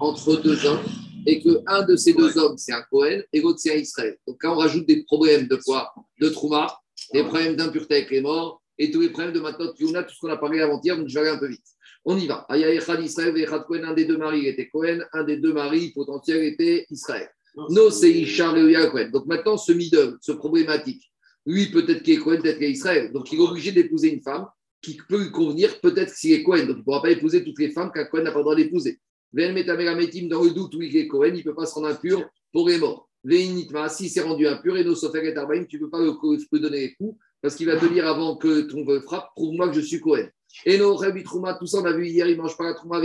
entre 0.00 0.36
deux 0.36 0.64
hommes 0.64 0.84
et 1.26 1.42
qu'un 1.42 1.82
de 1.82 1.96
ces 1.96 2.14
deux 2.14 2.38
hommes, 2.38 2.56
c'est 2.56 2.72
un 2.72 2.82
Cohen 2.82 3.20
et 3.32 3.40
l'autre, 3.40 3.58
c'est 3.58 3.74
un 3.74 3.78
Israël. 3.78 4.16
Donc, 4.26 4.38
quand 4.40 4.54
on 4.54 4.58
rajoute 4.58 4.86
des 4.86 5.02
problèmes 5.02 5.46
de 5.46 5.56
quoi? 5.56 5.92
De 6.20 6.28
Trouma, 6.30 6.80
des 7.12 7.22
problèmes 7.24 7.56
d'impureté 7.56 7.96
avec 7.96 8.10
les 8.10 8.22
morts 8.22 8.62
et 8.78 8.90
tous 8.90 9.00
les 9.00 9.10
problèmes 9.10 9.32
de 9.32 9.74
Yuna, 9.78 10.04
tout 10.04 10.14
ce 10.14 10.20
qu'on 10.20 10.30
a 10.30 10.36
parlé 10.36 10.60
avant-hier, 10.60 10.96
donc 10.96 11.08
je 11.08 11.14
vais 11.14 11.20
aller 11.20 11.36
un 11.36 11.38
peu 11.38 11.48
vite. 11.48 11.75
On 12.08 12.16
y 12.16 12.26
va. 12.28 12.46
Aya 12.48 12.72
Echad 12.72 13.02
Israël 13.02 13.36
Echad 13.36 13.64
Cohen, 13.66 13.82
un 13.82 13.92
des 13.92 14.04
deux 14.04 14.16
maris 14.16 14.46
était 14.46 14.68
Cohen, 14.68 15.00
un 15.12 15.24
des 15.24 15.38
deux 15.38 15.52
maris 15.52 15.90
potentiels 15.90 16.44
était 16.44 16.86
Israël. 16.88 17.28
No, 17.68 17.90
c'est 17.90 18.10
Ishar 18.10 18.56
et 18.56 18.90
Cohen. 18.90 19.10
Donc 19.12 19.26
maintenant, 19.26 19.56
ce 19.56 19.72
middle, 19.72 20.16
ce 20.20 20.30
problématique, 20.30 21.02
lui, 21.46 21.66
peut-être 21.66 22.04
qu'il 22.04 22.14
est 22.14 22.18
Cohen, 22.18 22.40
peut-être 22.40 22.58
qu'il 22.58 22.66
est 22.66 22.70
Israël. 22.70 23.12
Donc 23.12 23.32
il 23.32 23.40
est 23.40 23.42
obligé 23.42 23.72
d'épouser 23.72 24.12
une 24.12 24.22
femme 24.22 24.46
qui 24.80 24.96
peut 25.08 25.20
lui 25.20 25.30
convenir, 25.32 25.80
peut-être 25.80 26.10
s'il 26.10 26.32
est 26.32 26.44
Cohen. 26.44 26.66
Donc 26.66 26.76
il 26.76 26.78
ne 26.78 26.82
pourra 26.84 27.02
pas 27.02 27.10
épouser 27.10 27.42
toutes 27.42 27.58
les 27.58 27.70
femmes 27.70 27.90
qu'un 27.92 28.04
Cohen 28.04 28.22
n'a 28.22 28.30
pas 28.30 28.38
le 28.38 28.44
droit 28.44 28.54
d'épouser. 28.54 29.00
Ven 29.32 29.52
Metamerametim, 29.52 30.28
dans 30.28 30.44
le 30.44 30.50
doute 30.50 30.76
où 30.76 30.82
il 30.82 30.96
est 30.96 31.08
Cohen, 31.08 31.32
il 31.34 31.38
ne 31.38 31.42
peut 31.42 31.56
pas 31.56 31.66
se 31.66 31.74
rendre 31.74 31.88
impur 31.88 32.24
pour 32.52 32.68
les 32.68 32.78
morts. 32.78 33.08
Veinitma, 33.24 33.88
si 33.88 34.08
c'est 34.08 34.20
rendu 34.20 34.46
impur, 34.46 34.76
et 34.76 34.84
nos 34.84 34.94
et 34.94 35.36
Arbaim, 35.36 35.64
tu 35.64 35.76
ne 35.76 35.80
peux 35.80 35.90
pas 35.90 35.98
le 35.98 36.58
donner 36.60 36.80
les 36.80 36.94
coups, 36.94 37.18
parce 37.42 37.56
qu'il 37.56 37.66
va 37.66 37.76
te 37.76 37.86
dire 37.86 38.06
avant 38.06 38.36
que 38.36 38.60
ton 38.60 38.84
frappe, 39.00 39.30
prouve-moi 39.34 39.68
que 39.70 39.74
je 39.74 39.80
suis 39.80 39.98
Cohen. 39.98 40.28
Et 40.64 40.78
nos 40.78 40.96
Rabbi 40.96 41.22
Trouma, 41.22 41.54
tout 41.54 41.66
ça, 41.66 41.78
on 41.78 41.84
a 41.84 41.92
vu 41.92 42.06
hier, 42.06 42.26
il 42.28 42.36
ne 42.36 42.42
mange 42.42 42.56
pas 42.56 42.64
la 42.64 42.74
Trouma, 42.74 43.00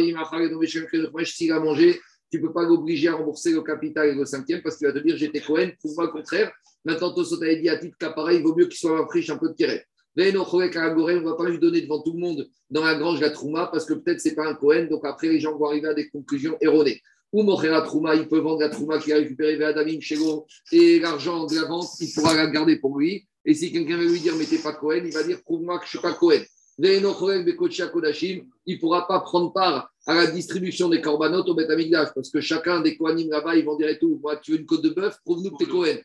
s'il 1.25 1.51
a 1.51 1.59
mangé, 1.59 1.99
tu 2.31 2.39
ne 2.39 2.47
peux 2.47 2.53
pas 2.53 2.63
l'obliger 2.63 3.09
à 3.09 3.15
rembourser 3.15 3.51
le 3.51 3.61
capital 3.61 4.07
et 4.07 4.15
le 4.15 4.25
cinquième 4.25 4.61
parce 4.61 4.77
qu'il 4.77 4.87
va 4.87 4.93
te 4.93 4.99
dire 4.99 5.17
j'étais 5.17 5.41
Cohen, 5.41 5.71
prouve-moi 5.79 6.05
le 6.05 6.11
contraire. 6.11 6.51
Maintenant, 6.85 7.13
Tosot 7.13 7.41
avait 7.43 7.57
dit 7.57 7.69
à 7.69 7.77
titre 7.77 7.97
qu'appareil, 7.99 8.37
il 8.37 8.43
vaut 8.43 8.55
mieux 8.55 8.67
qu'il 8.67 8.79
soit 8.79 8.97
un 8.97 9.05
friche 9.05 9.29
un 9.29 9.37
peu 9.37 9.49
de 9.49 9.53
Kéret. 9.53 9.85
Mais 10.15 10.31
non, 10.31 10.45
on 10.49 10.59
ne 10.59 11.23
va 11.23 11.35
pas 11.35 11.49
lui 11.49 11.59
donner 11.59 11.81
devant 11.81 12.01
tout 12.01 12.13
le 12.13 12.19
monde 12.19 12.49
dans 12.69 12.83
la 12.83 12.95
grange 12.95 13.19
la 13.19 13.29
Trouma 13.29 13.67
parce 13.67 13.85
que 13.85 13.93
peut-être 13.93 14.19
c'est 14.19 14.35
pas 14.35 14.47
un 14.47 14.55
Cohen, 14.55 14.87
donc 14.89 15.05
après 15.05 15.27
les 15.27 15.39
gens 15.39 15.57
vont 15.57 15.65
arriver 15.65 15.89
à 15.89 15.93
des 15.93 16.09
conclusions 16.09 16.57
erronées. 16.61 17.01
Ou 17.33 17.49
la 17.63 17.81
Trouma, 17.81 18.15
il 18.15 18.27
peut 18.27 18.39
vendre 18.39 18.59
la 18.59 18.69
Trouma 18.69 18.99
qui 18.99 19.13
a 19.13 19.17
récupéré 19.17 19.61
Adamim 19.63 20.01
Chego 20.01 20.45
et 20.71 20.99
l'argent 20.99 21.45
de 21.45 21.55
la 21.55 21.65
vente, 21.65 21.87
il 22.01 22.11
pourra 22.13 22.35
la 22.35 22.47
garder 22.47 22.77
pour 22.77 22.97
lui. 22.97 23.25
Et 23.45 23.53
si 23.53 23.71
quelqu'un 23.71 23.97
veut 23.97 24.07
lui 24.07 24.19
dire 24.19 24.35
mais 24.37 24.45
t'es 24.45 24.57
pas 24.57 24.73
Cohen, 24.73 25.01
il 25.05 25.13
va 25.13 25.23
dire 25.23 25.41
prouve-moi 25.43 25.79
que 25.79 25.85
je 25.85 25.91
suis 25.91 25.99
pas 25.99 26.13
Cohen 26.13 26.41
il 26.83 28.75
ne 28.75 28.79
pourra 28.79 29.07
pas 29.07 29.19
prendre 29.19 29.53
part 29.53 29.91
à 30.07 30.15
la 30.15 30.27
distribution 30.27 30.89
des 30.89 30.99
corbanotes 30.99 31.47
au 31.47 31.53
Beth 31.53 31.69
parce 32.15 32.31
que 32.31 32.41
chacun 32.41 32.81
des 32.81 32.97
Kohanim 32.97 33.29
là-bas, 33.29 33.55
ils 33.55 33.63
vont 33.63 33.75
dire 33.77 33.95
tout. 33.99 34.19
Moi, 34.21 34.37
tu 34.37 34.53
veux 34.53 34.59
une 34.59 34.65
côte 34.65 34.81
de 34.81 34.89
bœuf, 34.89 35.17
prouve-nous 35.23 35.51
que 35.51 35.63
tu 35.63 35.69
es 35.69 35.71
Kohen. 35.71 35.99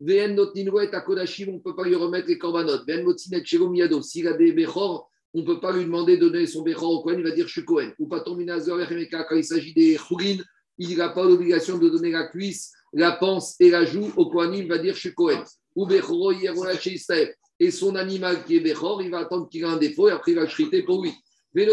VN 0.00 0.38
à 0.92 1.00
Kodashim, 1.00 1.48
on 1.48 1.54
ne 1.54 1.58
peut 1.58 1.74
pas 1.74 1.84
lui 1.84 1.96
remettre 1.96 2.28
les 2.28 2.38
corbanotes. 2.38 2.86
VN 2.86 3.12
s'il 4.02 4.28
a 4.28 4.32
des 4.34 4.52
Bechor, 4.52 5.10
on 5.34 5.40
ne 5.40 5.44
peut 5.44 5.60
pas 5.60 5.72
lui 5.72 5.84
demander 5.84 6.16
de 6.16 6.28
donner 6.28 6.46
son 6.46 6.62
Bechor 6.62 6.90
au 6.90 7.02
Kohen, 7.02 7.18
il 7.18 7.24
va 7.24 7.32
dire 7.32 7.48
je 7.48 7.52
suis 7.52 7.64
Kohen. 7.64 7.92
Ou 7.98 8.06
pas 8.06 8.20
quand 8.20 8.36
il 8.38 9.44
s'agit 9.44 9.74
des 9.74 9.96
Choulin, 9.96 10.36
il 10.78 10.96
n'a 10.96 11.08
pas 11.08 11.24
l'obligation 11.24 11.76
de 11.76 11.88
donner 11.88 12.12
la 12.12 12.28
cuisse, 12.28 12.72
la 12.92 13.12
panse 13.12 13.56
et 13.58 13.70
la 13.70 13.84
joue 13.84 14.12
au 14.16 14.30
Kohanim, 14.30 14.62
il 14.62 14.68
va 14.68 14.78
dire 14.78 14.94
je 14.94 15.00
suis 15.00 15.14
Kohen. 15.14 15.42
Ou 15.74 15.86
Bechoro 15.86 16.32
Yerola 16.32 16.74
et 17.60 17.70
son 17.70 17.94
animal 17.94 18.44
qui 18.44 18.56
est 18.56 18.60
Bechor, 18.60 19.02
il 19.02 19.10
va 19.10 19.18
attendre 19.18 19.48
qu'il 19.48 19.62
ait 19.62 19.66
un 19.66 19.76
défaut 19.76 20.08
et 20.08 20.12
après 20.12 20.32
il 20.32 20.36
va 20.36 20.46
chriter 20.46 20.82
pour 20.82 21.02
lui. 21.02 21.12
Comme 21.52 21.64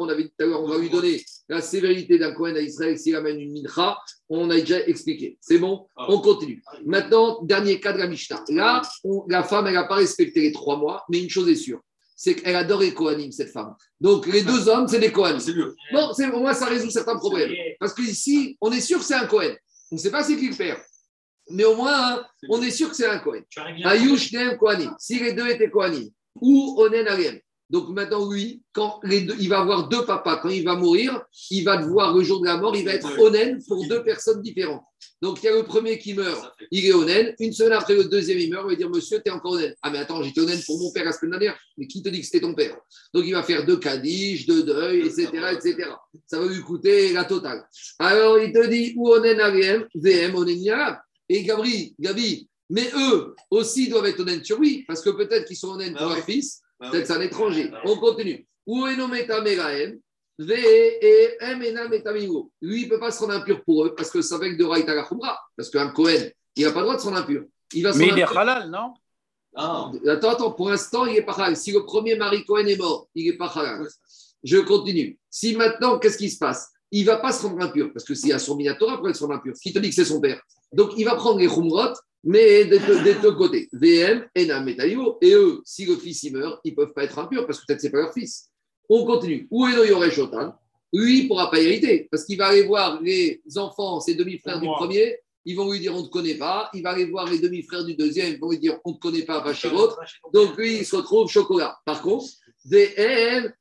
on 0.00 0.08
avait 0.08 0.24
dit 0.24 0.30
tout 0.30 0.44
à 0.44 0.46
l'heure, 0.46 0.62
on 0.62 0.68
va 0.68 0.78
lui 0.78 0.90
donner 0.90 1.24
la 1.48 1.62
sévérité 1.62 2.18
d'un 2.18 2.32
Kohen 2.32 2.56
à 2.56 2.60
Israël 2.60 2.98
s'il 2.98 3.14
amène 3.14 3.40
une 3.40 3.52
mincha. 3.52 3.96
On 4.28 4.50
a 4.50 4.56
déjà 4.56 4.80
expliqué. 4.86 5.38
C'est 5.40 5.58
bon? 5.58 5.86
On 5.96 6.20
continue. 6.20 6.60
Maintenant, 6.84 7.40
dernier 7.42 7.78
cas 7.78 7.92
de 7.92 7.98
la 7.98 8.08
Mishnah. 8.08 8.42
Là, 8.48 8.82
la 9.28 9.44
femme, 9.44 9.68
elle 9.68 9.74
n'a 9.74 9.84
pas 9.84 9.94
respecté 9.94 10.40
les 10.40 10.52
trois 10.52 10.76
mois, 10.76 11.04
mais 11.08 11.20
une 11.20 11.30
chose 11.30 11.48
est 11.48 11.56
sûre 11.56 11.80
c'est 12.14 12.36
qu'elle 12.36 12.54
adore 12.54 12.82
les 12.82 12.94
Kohanim, 12.94 13.32
cette 13.32 13.50
femme. 13.50 13.74
Donc, 14.00 14.28
les 14.28 14.42
deux 14.42 14.68
hommes, 14.68 14.86
c'est 14.86 15.00
des 15.00 15.10
Kohanim. 15.10 15.40
C'est 15.40 15.54
mieux. 15.54 15.74
Bon, 15.92 16.08
au 16.12 16.38
moins, 16.38 16.54
ça 16.54 16.66
résout 16.66 16.88
certains 16.88 17.16
problèmes. 17.16 17.50
Parce 17.80 17.92
qu'ici, 17.92 18.56
on 18.60 18.70
est 18.70 18.80
sûr 18.80 19.00
que 19.00 19.04
c'est 19.04 19.14
un 19.14 19.26
Kohen. 19.26 19.56
On 19.90 19.96
ne 19.96 20.00
sait 20.00 20.10
pas 20.12 20.22
c'est 20.22 20.36
qui 20.36 20.48
le 20.48 20.54
père 20.54 20.80
mais 21.52 21.64
au 21.64 21.76
moins, 21.76 22.14
hein, 22.14 22.26
on 22.48 22.60
est 22.62 22.70
sûr 22.70 22.90
que 22.90 22.96
c'est 22.96 23.06
un 23.06 23.18
Kohen. 23.18 23.44
Ayush 23.84 24.32
Nem 24.32 24.56
Kohanim. 24.56 24.94
Si 24.98 25.18
les 25.18 25.32
deux 25.32 25.48
étaient 25.48 25.70
Kohanim, 25.70 26.10
ou 26.40 26.76
Onen 26.78 27.06
Ariem. 27.06 27.38
Donc 27.72 27.88
maintenant, 27.88 28.30
lui, 28.30 28.62
quand 28.72 29.00
les 29.02 29.22
deux, 29.22 29.34
il 29.40 29.48
va 29.48 29.60
avoir 29.60 29.88
deux 29.88 30.04
papas, 30.04 30.36
quand 30.36 30.50
il 30.50 30.62
va 30.62 30.74
mourir, 30.74 31.22
il 31.50 31.64
va 31.64 31.78
devoir, 31.78 32.14
le 32.14 32.22
jour 32.22 32.40
de 32.42 32.46
la 32.46 32.58
mort, 32.58 32.76
il 32.76 32.84
va 32.84 32.92
être 32.92 33.18
Onen 33.18 33.62
pour 33.66 33.86
deux 33.86 34.02
personnes 34.02 34.42
différentes. 34.42 34.82
Donc 35.22 35.42
il 35.42 35.46
y 35.46 35.48
a 35.48 35.56
le 35.56 35.62
premier 35.62 35.98
qui 35.98 36.12
meurt, 36.12 36.52
il 36.70 36.84
est 36.84 36.92
Onen. 36.92 37.34
Une 37.38 37.52
semaine 37.52 37.72
après, 37.72 37.94
le 37.94 38.04
deuxième, 38.04 38.38
il 38.38 38.50
meurt, 38.50 38.66
il 38.66 38.70
va 38.72 38.76
dire 38.76 38.90
Monsieur, 38.90 39.22
tu 39.24 39.30
es 39.30 39.32
encore 39.32 39.52
Onen. 39.52 39.72
Ah, 39.80 39.90
mais 39.90 39.98
attends, 39.98 40.22
j'étais 40.22 40.40
Onen 40.40 40.60
pour 40.66 40.78
mon 40.80 40.92
père 40.92 41.06
la 41.06 41.12
semaine 41.12 41.30
dernière. 41.30 41.58
Mais 41.78 41.86
qui 41.86 42.02
te 42.02 42.10
dit 42.10 42.20
que 42.20 42.26
c'était 42.26 42.40
ton 42.40 42.54
père? 42.54 42.76
Donc 43.14 43.24
il 43.24 43.32
va 43.32 43.42
faire 43.42 43.64
deux 43.64 43.78
Kaddish, 43.78 44.44
deux 44.46 44.64
deuils, 44.64 45.06
etc., 45.06 45.28
etc. 45.52 45.90
Ça 46.26 46.40
va 46.40 46.46
lui 46.46 46.60
coûter 46.60 47.14
la 47.14 47.24
totale. 47.24 47.64
Alors 47.98 48.38
il 48.38 48.52
te 48.52 48.66
dit 48.66 48.92
ou 48.96 49.08
Onen 49.12 49.38
VM, 49.94 50.34
Onen 50.34 50.62
Yarab. 50.62 50.98
Et 51.28 51.42
Gabri, 51.42 51.94
Gabi, 51.98 52.48
mais 52.70 52.88
eux 52.96 53.34
aussi 53.50 53.88
doivent 53.88 54.06
être 54.06 54.20
honnêtes 54.20 54.44
sur 54.44 54.58
lui, 54.58 54.84
parce 54.86 55.02
que 55.02 55.10
peut-être 55.10 55.46
qu'ils 55.46 55.56
sont 55.56 55.70
honnêtes 55.70 55.96
pour 55.96 56.10
Ah 56.10 56.14
leur 56.16 56.24
fils, 56.24 56.60
Ah 56.80 56.90
peut-être 56.90 57.02
oui. 57.02 57.06
c'est 57.06 57.12
un 57.12 57.20
étranger. 57.20 57.70
Ah 57.72 57.82
On 57.84 57.96
continue. 57.96 58.46
Ou. 58.66 58.86
Lui, 58.86 58.94
il 62.80 62.84
ne 62.84 62.88
peut 62.88 62.98
pas 63.00 63.10
se 63.10 63.20
rendre 63.20 63.34
impur 63.34 63.62
pour 63.64 63.84
eux, 63.84 63.94
parce 63.94 64.10
que 64.10 64.22
c'est 64.22 64.34
avec 64.34 64.56
de 64.56 64.64
Raïta 64.64 64.94
la 64.94 65.06
parce 65.56 65.70
qu'un 65.70 65.88
Cohen, 65.90 66.30
il 66.56 66.64
n'a 66.64 66.72
pas 66.72 66.80
le 66.80 66.84
droit 66.86 66.96
de 66.96 67.00
se 67.00 67.06
rendre 67.06 67.18
impur. 67.18 67.44
Il 67.74 67.82
va 67.82 67.92
se 67.92 67.98
Mais 67.98 68.06
rendre 68.06 68.18
il 68.18 68.22
est 68.22 68.36
halal, 68.38 68.70
non? 68.70 68.94
Ah, 69.54 69.90
Attends, 70.08 70.30
attends, 70.30 70.52
pour 70.52 70.70
l'instant, 70.70 71.04
il 71.06 71.14
n'est 71.14 71.22
pas 71.22 71.34
halal. 71.34 71.56
Si 71.56 71.72
le 71.72 71.84
premier 71.84 72.16
mari 72.16 72.44
Cohen 72.44 72.66
est 72.66 72.76
mort, 72.76 73.08
il 73.14 73.30
n'est 73.30 73.36
pas 73.36 73.48
halal. 73.48 73.86
Je 74.42 74.58
continue. 74.58 75.18
Si 75.30 75.54
maintenant, 75.54 75.98
qu'est-ce 75.98 76.18
qui 76.18 76.30
se 76.30 76.38
passe? 76.38 76.70
Il 76.90 77.02
ne 77.02 77.06
va 77.06 77.16
pas 77.18 77.32
se 77.32 77.46
rendre 77.46 77.62
impur, 77.64 77.90
parce 77.92 78.04
que 78.04 78.14
s'il 78.14 78.30
y 78.30 78.32
a 78.32 78.38
son 78.38 78.56
Minatora, 78.56 78.92
pourquoi 78.92 79.10
il 79.10 79.14
se 79.14 79.22
rendre 79.22 79.34
impur 79.36 79.52
Qui 79.62 79.72
te 79.72 79.78
dit 79.78 79.88
que 79.90 79.94
c'est 79.94 80.04
son 80.04 80.20
père 80.20 80.40
Donc, 80.72 80.92
il 80.96 81.04
va 81.04 81.14
prendre 81.16 81.38
les 81.38 81.48
Khumrot, 81.48 81.94
mais 82.24 82.64
des 82.64 82.78
deux, 83.20 83.32
côtés. 83.32 83.68
VM, 83.72 84.26
Enam 84.36 84.68
et. 84.68 84.76
Et 85.22 85.34
eux, 85.34 85.60
si 85.64 85.84
le 85.84 85.96
fils 85.96 86.22
il 86.22 86.34
meurt, 86.34 86.60
ils 86.64 86.70
ne 86.70 86.76
peuvent 86.76 86.92
pas 86.92 87.04
être 87.04 87.18
impurs, 87.18 87.46
parce 87.46 87.60
que 87.60 87.66
peut-être 87.66 87.80
ce 87.80 87.86
n'est 87.86 87.92
pas 87.92 88.02
leur 88.02 88.12
fils. 88.12 88.50
On 88.88 89.04
continue. 89.04 89.48
Où 89.50 89.66
est 89.66 89.88
Yoresh 89.88 90.18
Otan? 90.18 90.54
Lui, 90.92 91.20
il 91.20 91.22
ne 91.24 91.28
pourra 91.28 91.50
pas 91.50 91.60
hériter, 91.60 92.08
parce 92.10 92.24
qu'il 92.24 92.38
va 92.38 92.48
aller 92.48 92.64
voir 92.64 93.00
les 93.00 93.42
enfants, 93.56 93.98
ses 94.00 94.14
demi-frères 94.14 94.60
du 94.60 94.66
premier, 94.66 95.18
ils 95.44 95.56
vont 95.56 95.70
lui 95.70 95.80
dire 95.80 95.94
on 95.94 96.02
ne 96.02 96.06
te 96.06 96.10
connaît 96.10 96.36
pas. 96.36 96.70
Il 96.74 96.82
va 96.82 96.90
aller 96.90 97.06
voir 97.06 97.28
les 97.28 97.38
demi-frères 97.38 97.84
du 97.84 97.94
deuxième, 97.94 98.34
ils 98.34 98.38
vont 98.38 98.50
lui 98.50 98.58
dire 98.58 98.78
on 98.84 98.90
ne 98.90 98.94
te 98.94 99.00
connaît 99.00 99.22
pas, 99.22 99.40
va 99.40 99.54
chez 99.54 99.70
l'autre. 99.70 99.98
Donc 100.32 100.56
lui, 100.56 100.78
il 100.78 100.86
se 100.86 100.96
retrouve 100.96 101.28
chocolat. 101.28 101.78
Par 101.84 102.02
contre, 102.02 102.26
VM, 102.64 103.52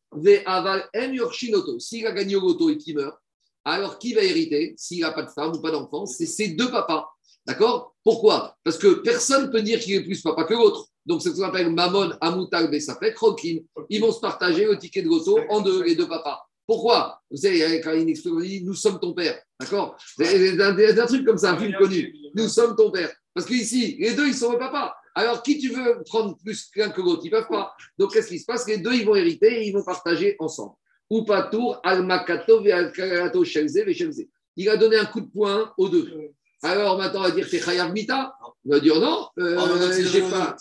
Aval, 0.45 0.89
M 0.93 1.13
Yorshinoto. 1.13 1.79
S'il 1.79 2.05
a 2.05 2.11
gagné 2.11 2.35
au 2.35 2.41
loto 2.41 2.69
et 2.69 2.77
qu'il 2.77 2.95
meurt, 2.95 3.17
alors 3.65 3.99
qui 3.99 4.13
va 4.13 4.23
hériter 4.23 4.73
S'il 4.77 5.01
n'a 5.01 5.11
pas 5.11 5.23
de 5.23 5.29
femme 5.29 5.53
ou 5.55 5.61
pas 5.61 5.71
d'enfant, 5.71 6.05
c'est 6.05 6.25
ses 6.25 6.49
deux 6.49 6.69
papas. 6.71 7.09
D'accord? 7.45 7.95
Pourquoi? 8.03 8.57
Parce 8.63 8.77
que 8.77 9.01
personne 9.01 9.47
ne 9.47 9.51
peut 9.51 9.61
dire 9.61 9.79
qu'il 9.79 9.95
est 9.95 10.03
plus 10.03 10.21
papa 10.21 10.43
que 10.43 10.53
l'autre. 10.53 10.87
Donc 11.05 11.21
c'est 11.21 11.29
ce 11.29 11.35
qu'on 11.35 11.43
appelle 11.43 11.71
Mamon, 11.71 12.11
Amoutal, 12.21 12.69
Bessafek, 12.69 13.17
Rokin. 13.17 13.57
Ils 13.89 14.01
vont 14.01 14.11
se 14.11 14.19
partager 14.19 14.65
le 14.65 14.77
ticket 14.77 15.01
de 15.01 15.07
loto 15.07 15.39
en 15.49 15.61
deux, 15.61 15.83
les 15.83 15.95
deux 15.95 16.07
papas. 16.07 16.39
Pourquoi? 16.67 17.19
Vous 17.29 17.37
savez, 17.37 17.81
quand 17.81 17.91
il 17.91 18.07
explique, 18.09 18.33
il 18.43 18.49
dit 18.49 18.63
Nous 18.63 18.75
sommes 18.75 18.99
ton 18.99 19.13
père. 19.13 19.39
D'accord? 19.59 19.97
C'est 20.17 20.25
c'est 20.25 20.61
un, 20.61 20.77
c'est 20.77 20.99
un 20.99 21.05
truc 21.05 21.25
comme 21.25 21.37
ça, 21.37 21.53
un 21.53 21.57
film 21.57 21.73
connu. 21.77 22.15
Nous 22.35 22.47
sommes 22.47 22.75
ton 22.75 22.91
père. 22.91 23.11
Parce 23.33 23.47
qu'ici, 23.47 23.97
les 23.99 24.13
deux, 24.13 24.27
ils 24.27 24.33
sont 24.35 24.51
le 24.51 24.57
papa. 24.57 24.95
Alors, 25.15 25.43
qui 25.43 25.57
tu 25.57 25.69
veux 25.69 26.01
prendre 26.05 26.37
plus 26.37 26.69
qu'un 26.73 26.89
que 26.89 27.01
l'autre? 27.01 27.21
Ils 27.23 27.31
ne 27.31 27.37
peuvent 27.37 27.49
pas. 27.49 27.73
Donc, 27.97 28.13
qu'est-ce 28.13 28.29
qui 28.29 28.39
se 28.39 28.45
passe? 28.45 28.67
Les 28.67 28.77
deux, 28.77 28.93
ils 28.93 29.05
vont 29.05 29.15
hériter 29.15 29.61
et 29.61 29.67
ils 29.67 29.73
vont 29.73 29.83
partager 29.83 30.35
ensemble. 30.39 30.75
Ou 31.11 31.23
Patour, 31.25 31.81
Al-Makato, 31.83 32.63
Al-Karato, 32.65 33.43
Shelze, 33.43 33.83
Veshelze. 33.85 34.25
Il 34.55 34.69
a 34.69 34.77
donné 34.77 34.95
un 34.95 35.05
coup 35.05 35.19
de 35.19 35.29
poing 35.29 35.73
aux 35.77 35.89
deux. 35.89 36.09
Alors, 36.63 36.97
maintenant, 36.97 37.19
on 37.19 37.23
va 37.23 37.31
dire 37.31 37.49
T'es 37.49 37.59
Chayav 37.59 37.91
Mita? 37.91 38.33
On 38.65 38.69
va 38.69 38.79
dire 38.79 38.99
non, 38.99 39.27
euh, 39.39 39.55
non, 39.55 39.91
j'ai 39.91 40.21
pas. 40.21 40.55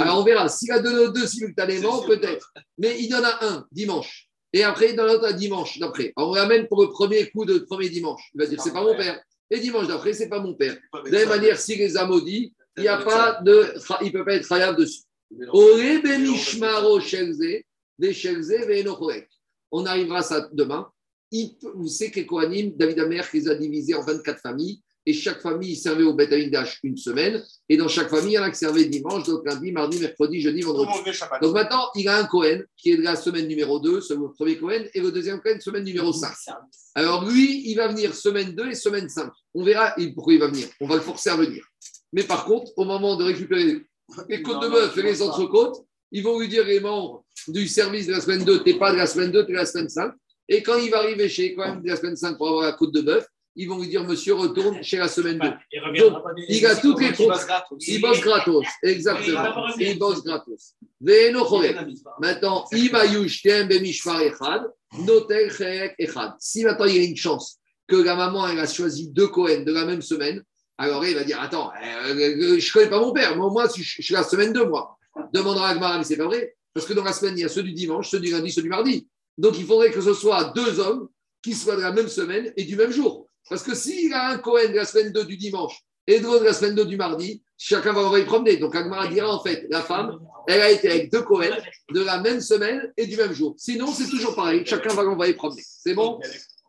Alors, 0.00 0.20
on 0.20 0.24
verra. 0.24 0.48
S'il 0.48 0.72
a 0.72 0.80
donné 0.80 0.98
aux 0.98 1.12
deux 1.12 1.26
simultanément, 1.26 2.02
peut-être. 2.02 2.52
Mais 2.78 2.98
il 2.98 3.08
donne 3.08 3.24
à 3.24 3.44
un 3.46 3.66
dimanche. 3.70 4.28
Et 4.52 4.64
après, 4.64 4.90
il 4.90 4.96
donne 4.96 5.08
à 5.08 5.12
l'autre 5.12 5.26
un 5.26 5.32
dimanche 5.32 5.78
d'après. 5.78 6.12
On 6.16 6.30
ramène 6.30 6.66
pour 6.66 6.82
le 6.82 6.88
premier 6.88 7.30
coup 7.30 7.44
de 7.44 7.58
premier 7.58 7.88
dimanche. 7.88 8.30
Il 8.34 8.40
va 8.40 8.46
dire 8.46 8.60
C'est 8.60 8.72
pas 8.72 8.82
mon 8.82 8.96
père. 8.96 9.22
Et 9.50 9.60
dimanche 9.60 9.86
d'après, 9.86 10.14
c'est 10.14 10.28
pas 10.28 10.40
mon 10.40 10.54
père. 10.54 10.76
Pas 10.90 11.02
De 11.02 11.10
la 11.10 11.20
même 11.20 11.28
manière, 11.28 11.58
s'il 11.58 11.78
les 11.78 11.96
a 11.96 12.06
maudits, 12.06 12.54
il 12.76 12.82
n'y 12.82 12.88
a 12.88 12.96
Pas 12.98 13.40
de. 13.42 13.74
Il 14.02 14.10
peut 14.10 14.24
pas 14.24 14.34
être 14.34 14.48
khayab 14.48 14.76
dessus. 14.76 15.02
Ore 15.48 16.02
benishmaro 16.02 16.98
shelze, 17.00 17.62
ve 17.98 18.12
shelze. 18.12 18.52
On 19.72 19.84
arrivera 19.86 20.18
à 20.18 20.22
ça 20.22 20.48
demain. 20.52 20.88
Il 21.30 21.56
vous 21.74 21.88
savez 21.88 22.10
que 22.10 22.20
les 22.20 22.26
Kohanim, 22.26 22.72
David 22.76 23.00
Amer 23.00 23.26
les 23.32 23.48
a 23.48 23.54
divisés 23.54 23.94
en 23.94 24.02
24 24.02 24.40
familles. 24.40 24.80
Et 25.04 25.12
chaque 25.14 25.40
famille 25.40 25.74
servait 25.74 26.04
au 26.04 26.14
Beth 26.14 26.32
Amikdash 26.32 26.78
une 26.84 26.96
semaine. 26.96 27.42
Et 27.68 27.76
dans 27.76 27.88
chaque 27.88 28.08
famille, 28.08 28.34
il 28.34 28.36
y 28.36 28.38
en 28.38 28.44
a 28.44 28.50
qui 28.52 28.58
servaient 28.58 28.84
dimanche, 28.84 29.24
donc 29.26 29.44
lundi, 29.44 29.72
mardi, 29.72 29.98
mercredi, 29.98 30.40
jeudi, 30.40 30.60
vendredi. 30.60 30.92
Donc 31.40 31.54
maintenant, 31.54 31.88
il 31.96 32.08
a 32.08 32.18
un 32.18 32.24
Cohen 32.26 32.60
qui 32.76 32.92
est 32.92 32.98
de 32.98 33.02
la 33.02 33.16
semaine 33.16 33.48
numéro 33.48 33.80
2, 33.80 34.00
c'est 34.00 34.14
le 34.14 34.30
premier 34.32 34.58
Cohen, 34.58 34.84
et 34.94 35.00
le 35.00 35.10
deuxième 35.10 35.40
Cohen, 35.40 35.58
semaine 35.58 35.82
numéro 35.82 36.12
5. 36.12 36.30
Alors 36.94 37.28
lui, 37.28 37.68
il 37.68 37.74
va 37.74 37.88
venir 37.88 38.14
semaine 38.14 38.54
2 38.54 38.68
et 38.70 38.74
semaine 38.76 39.08
5. 39.08 39.28
On 39.54 39.64
verra 39.64 39.92
il- 39.98 40.14
pourquoi 40.14 40.34
il 40.34 40.38
va 40.38 40.46
venir. 40.46 40.68
On 40.80 40.86
va 40.86 40.94
le 40.94 41.00
forcer 41.00 41.30
à 41.30 41.36
venir. 41.36 41.64
Mais 42.12 42.22
par 42.22 42.44
contre, 42.44 42.70
au 42.76 42.84
moment 42.84 43.16
de 43.16 43.24
récupérer 43.24 43.78
les 44.28 44.40
côtes 44.42 44.62
de 44.62 44.68
bœuf 44.68 44.96
et 44.98 45.02
les 45.02 45.20
entrecôtes, 45.20 45.78
ils 46.12 46.22
vont 46.22 46.38
lui 46.38 46.46
dire 46.46 46.64
les 46.64 46.78
membres 46.78 47.24
du 47.48 47.66
service 47.68 48.06
de 48.06 48.12
la 48.12 48.20
semaine 48.20 48.44
2, 48.44 48.62
tu 48.62 48.78
pas 48.78 48.92
de 48.92 48.96
la 48.98 49.06
semaine 49.06 49.30
2, 49.30 49.44
tu 49.44 49.50
es 49.50 49.54
de 49.54 49.58
la 49.58 49.66
semaine 49.66 49.88
5. 49.88 50.12
Et 50.48 50.62
quand 50.62 50.76
il 50.76 50.90
va 50.90 50.98
arriver 50.98 51.28
chez 51.28 51.54
quand 51.54 51.64
même 51.66 51.82
de 51.82 51.88
la 51.88 51.96
semaine 51.96 52.16
5 52.16 52.36
pour 52.36 52.48
avoir 52.48 52.64
la 52.64 52.72
côte 52.72 52.92
de 52.92 53.00
bœuf, 53.00 53.26
ils 53.54 53.68
vont 53.68 53.78
lui 53.78 53.88
dire 53.88 54.02
Monsieur, 54.04 54.34
retourne 54.34 54.82
chez 54.82 54.96
la 54.98 55.08
semaine 55.08 55.38
2. 55.38 55.46
Il 55.72 55.80
des- 55.92 55.98
il 56.48 56.66
a 56.66 56.74
toutes 56.76 57.00
les 57.00 57.06
gratos. 57.12 57.28
Il 57.86 58.00
bosse 58.00 58.20
gratos, 58.20 58.66
exactement. 58.82 59.26
Il 59.78 59.98
bosse 59.98 60.24
gratos. 60.24 60.74
Maintenant, 62.20 62.64
Echad. 65.98 66.32
Si 66.38 66.64
maintenant 66.64 66.84
il 66.86 66.96
y 66.96 67.00
a 67.00 67.04
une 67.04 67.16
chance 67.16 67.58
que 67.88 67.96
la 67.96 68.14
maman 68.14 68.48
elle 68.48 68.58
a 68.60 68.66
choisi 68.66 69.08
deux 69.08 69.28
Cohen 69.28 69.62
de 69.64 69.72
la 69.72 69.84
même 69.84 70.02
semaine, 70.02 70.42
alors 70.78 71.04
il 71.04 71.14
va 71.14 71.24
dire 71.24 71.40
Attends, 71.40 71.70
euh, 71.82 72.14
euh, 72.14 72.58
je 72.58 72.66
ne 72.68 72.72
connais 72.72 72.88
pas 72.90 73.00
mon 73.00 73.12
père, 73.12 73.30
mais 73.32 73.36
moi, 73.40 73.66
je, 73.76 73.82
je 73.82 74.02
suis 74.02 74.14
la 74.14 74.22
semaine 74.22 74.52
2, 74.52 74.64
moi. 74.66 74.96
Demandera 75.34 75.68
à 75.70 75.74
Gmara, 75.74 75.98
mais 75.98 76.04
c'est 76.04 76.16
pas 76.16 76.24
vrai. 76.24 76.54
Parce 76.74 76.86
que 76.86 76.92
dans 76.92 77.04
la 77.04 77.12
semaine, 77.12 77.36
il 77.36 77.42
y 77.42 77.44
a 77.44 77.48
ceux 77.48 77.62
du 77.62 77.72
dimanche, 77.72 78.10
ceux 78.10 78.20
du 78.20 78.30
lundi, 78.30 78.50
ceux 78.50 78.62
du 78.62 78.68
mardi. 78.68 79.08
Donc 79.38 79.58
il 79.58 79.66
faudrait 79.66 79.90
que 79.90 80.00
ce 80.00 80.14
soit 80.14 80.52
deux 80.54 80.80
hommes 80.80 81.08
qui 81.42 81.54
soient 81.54 81.76
de 81.76 81.82
la 81.82 81.92
même 81.92 82.08
semaine 82.08 82.52
et 82.56 82.64
du 82.64 82.76
même 82.76 82.92
jour. 82.92 83.26
Parce 83.48 83.62
que 83.62 83.74
s'il 83.74 84.12
a 84.14 84.30
un 84.30 84.38
Cohen 84.38 84.68
de 84.70 84.76
la 84.76 84.84
semaine 84.84 85.12
2 85.12 85.24
du 85.24 85.36
dimanche 85.36 85.82
et 86.06 86.20
de 86.20 86.38
de 86.38 86.44
la 86.44 86.52
semaine 86.52 86.74
2 86.74 86.84
du 86.84 86.96
mardi, 86.96 87.42
chacun 87.58 87.92
va 87.92 88.00
envoyer 88.00 88.24
promener. 88.24 88.56
Donc 88.56 88.74
Agmara 88.74 89.08
dira 89.08 89.34
en 89.34 89.42
fait, 89.42 89.66
la 89.68 89.82
femme, 89.82 90.18
elle 90.48 90.60
a 90.62 90.70
été 90.70 90.90
avec 90.90 91.12
deux 91.12 91.22
Cohen 91.22 91.50
de 91.92 92.00
la 92.00 92.20
même 92.20 92.40
semaine 92.40 92.92
et 92.96 93.06
du 93.06 93.16
même 93.16 93.32
jour. 93.32 93.54
Sinon, 93.58 93.88
c'est 93.92 94.08
toujours 94.08 94.34
pareil, 94.34 94.64
chacun 94.64 94.94
va 94.94 95.02
l'envoyer 95.02 95.34
promener. 95.34 95.62
C'est 95.66 95.94
bon? 95.94 96.20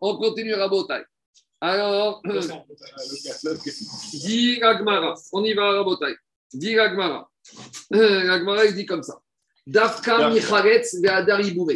On 0.01 0.17
continue 0.17 0.53
à 0.53 0.57
Rabotai. 0.57 1.03
Alors, 1.61 2.21
euh, 2.27 2.41
dit 4.13 4.59
Agmara, 4.61 5.15
on 5.31 5.43
y 5.45 5.53
va 5.53 5.69
à 5.69 5.71
Rabotai. 5.77 6.15
Dit 6.53 6.77
Agmara. 6.77 7.29
Agmara, 7.91 8.65
il 8.65 8.75
dit 8.75 8.85
comme 8.85 9.03
ça. 9.03 9.22
Dafka. 9.65 10.29
Micharetz. 10.29 10.95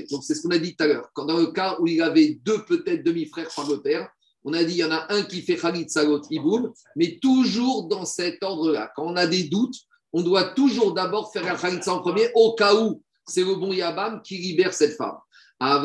Donc, 0.10 0.24
c'est 0.24 0.36
ce 0.36 0.42
qu'on 0.42 0.52
a 0.52 0.58
dit 0.58 0.76
tout 0.76 0.84
à 0.84 0.88
l'heure. 0.88 1.10
Quand 1.14 1.26
dans 1.26 1.38
le 1.38 1.48
cas 1.48 1.78
où 1.80 1.88
il 1.88 2.02
avait 2.02 2.38
deux, 2.44 2.66
peut-être 2.66 3.04
demi-frères 3.04 3.50
par 3.56 3.70
le 3.70 3.82
père, 3.82 4.10
on 4.44 4.54
a 4.54 4.64
dit 4.64 4.76
il 4.76 4.80
y 4.80 4.84
en 4.84 4.92
a 4.92 5.14
un 5.14 5.24
qui 5.24 5.42
fait 5.42 5.58
Khalit 5.58 5.90
Sagot 5.90 6.22
Iboum, 6.30 6.72
mais 6.96 7.18
toujours 7.22 7.88
dans 7.88 8.06
cet 8.06 8.44
ordre-là. 8.44 8.92
Quand 8.96 9.06
on 9.06 9.16
a 9.16 9.28
des 9.28 9.44
doutes, 9.44 9.76
on 10.14 10.22
doit 10.22 10.46
toujours 10.46 10.94
d'abord 10.94 11.34
faire 11.34 11.46
un 11.48 11.56
Khalit 11.56 11.88
en 11.88 12.00
premier, 12.00 12.30
au 12.34 12.56
cas 12.56 12.76
où 12.76 13.02
c'est 13.26 13.44
le 13.44 13.56
bon 13.56 13.74
Yabam 13.74 14.22
qui 14.22 14.38
libère 14.38 14.74
cette 14.74 14.96
femme. 14.96 15.18
Mais 15.60 15.76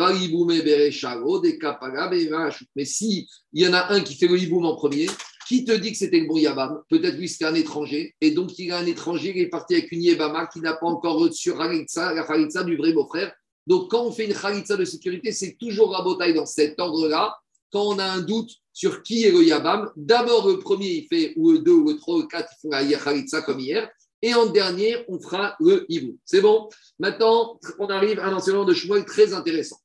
si 2.85 3.29
il 3.53 3.63
y 3.63 3.67
en 3.67 3.73
a 3.73 3.93
un 3.93 4.01
qui 4.03 4.15
fait 4.15 4.29
le 4.29 4.39
Iboum 4.39 4.65
en 4.67 4.77
premier, 4.77 5.09
qui 5.53 5.67
te 5.67 5.73
dit 5.73 5.93
que 5.93 5.99
c'était 5.99 6.21
le 6.21 6.27
bon 6.27 6.39
Yabam? 6.39 6.81
Peut-être 6.89 7.15
lui 7.15 7.29
c'était 7.29 7.45
un 7.45 7.55
étranger, 7.55 8.15
et 8.23 8.31
donc 8.31 8.59
il 8.59 8.73
a 8.73 8.79
un 8.79 8.87
étranger 8.87 9.35
qui 9.35 9.41
est 9.41 9.51
parti 9.51 9.75
avec 9.75 9.93
une 9.93 10.03
Yebama 10.03 10.47
qui 10.47 10.61
n'a 10.61 10.73
pas 10.73 10.87
encore 10.87 11.19
reçu 11.19 11.53
la 11.55 12.25
Khalitsa 12.25 12.65
du 12.65 12.77
vrai 12.79 12.95
beau-frère. 12.95 13.31
Donc 13.67 13.91
quand 13.91 14.03
on 14.03 14.13
fait 14.13 14.25
une 14.25 14.33
Khalitsa 14.33 14.79
de 14.79 14.87
sécurité, 14.87 15.31
c'est 15.31 15.59
toujours 15.61 15.93
rabotaille 15.93 16.33
dans 16.33 16.47
cet 16.47 16.81
ordre-là. 16.81 17.37
Quand 17.71 17.83
on 17.83 17.99
a 17.99 18.05
un 18.05 18.23
doute 18.23 18.51
sur 18.73 19.03
qui 19.03 19.25
est 19.25 19.31
le 19.31 19.45
Yabam, 19.45 19.91
d'abord 19.95 20.49
le 20.49 20.59
premier 20.59 20.89
il 20.89 21.07
fait, 21.07 21.35
ou 21.37 21.53
le 21.53 21.59
deux, 21.59 21.73
ou 21.73 21.91
le 21.91 21.99
trois, 21.99 22.17
ou 22.17 22.23
le 22.23 22.29
quatre, 22.29 22.51
ils 22.57 22.61
font 22.63 22.71
la 22.71 22.83
Khalitsa 22.85 23.43
comme 23.43 23.61
hier. 23.61 23.91
Et 24.23 24.33
en 24.33 24.47
dernier, 24.47 25.05
on 25.09 25.21
fera 25.21 25.55
le 25.61 25.85
hibou. 25.91 26.17
C'est 26.25 26.41
bon? 26.41 26.71
Maintenant, 26.99 27.59
on 27.79 27.89
arrive 27.89 28.21
à 28.21 28.29
un 28.29 28.35
enseignement 28.35 28.65
de 28.65 28.73
Shmuel 28.73 29.05
très 29.05 29.35
intéressant. 29.35 29.82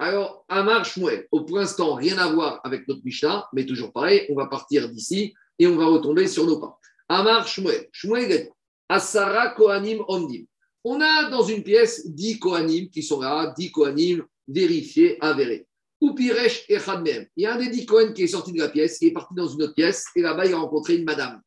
Alors, 0.00 0.44
Amar 0.48 0.84
Shmuel, 0.84 1.26
au 1.32 1.42
pour 1.44 1.58
l'instant, 1.58 1.94
rien 1.94 2.18
à 2.18 2.32
voir 2.32 2.60
avec 2.62 2.86
notre 2.86 3.00
Mishnah, 3.04 3.48
mais 3.52 3.66
toujours 3.66 3.92
pareil, 3.92 4.26
on 4.30 4.36
va 4.36 4.46
partir 4.46 4.88
d'ici 4.88 5.34
et 5.58 5.66
on 5.66 5.76
va 5.76 5.86
retomber 5.86 6.28
sur 6.28 6.46
nos 6.46 6.60
pas. 6.60 6.78
Amar 7.08 7.48
Shmuel, 7.48 7.88
Shmuel 7.90 8.48
Asara 8.88 9.48
Kohanim 9.48 10.04
Omdim. 10.06 10.44
On 10.84 11.00
a 11.00 11.28
dans 11.30 11.42
une 11.42 11.64
pièce 11.64 12.08
10 12.08 12.38
Kohanim 12.38 12.88
qui 12.90 13.02
sont 13.02 13.20
là, 13.20 13.52
10 13.58 13.72
Kohanim 13.72 14.24
vérifiés, 14.46 15.18
avérés. 15.20 15.66
Ou 16.00 16.14
Piresh 16.14 16.64
et 16.68 16.78
Khadmem. 16.78 17.26
Il 17.36 17.42
y 17.42 17.46
a 17.46 17.54
un 17.54 17.58
des 17.58 17.68
10 17.68 17.84
Kohanim 17.86 18.14
qui 18.14 18.22
est 18.22 18.28
sorti 18.28 18.52
de 18.52 18.58
la 18.58 18.68
pièce, 18.68 18.98
qui 18.98 19.06
est 19.06 19.12
parti 19.12 19.34
dans 19.34 19.48
une 19.48 19.64
autre 19.64 19.74
pièce, 19.74 20.06
et 20.14 20.22
là-bas, 20.22 20.46
il 20.46 20.54
a 20.54 20.58
rencontré 20.58 20.94
une 20.94 21.04
madame. 21.04 21.42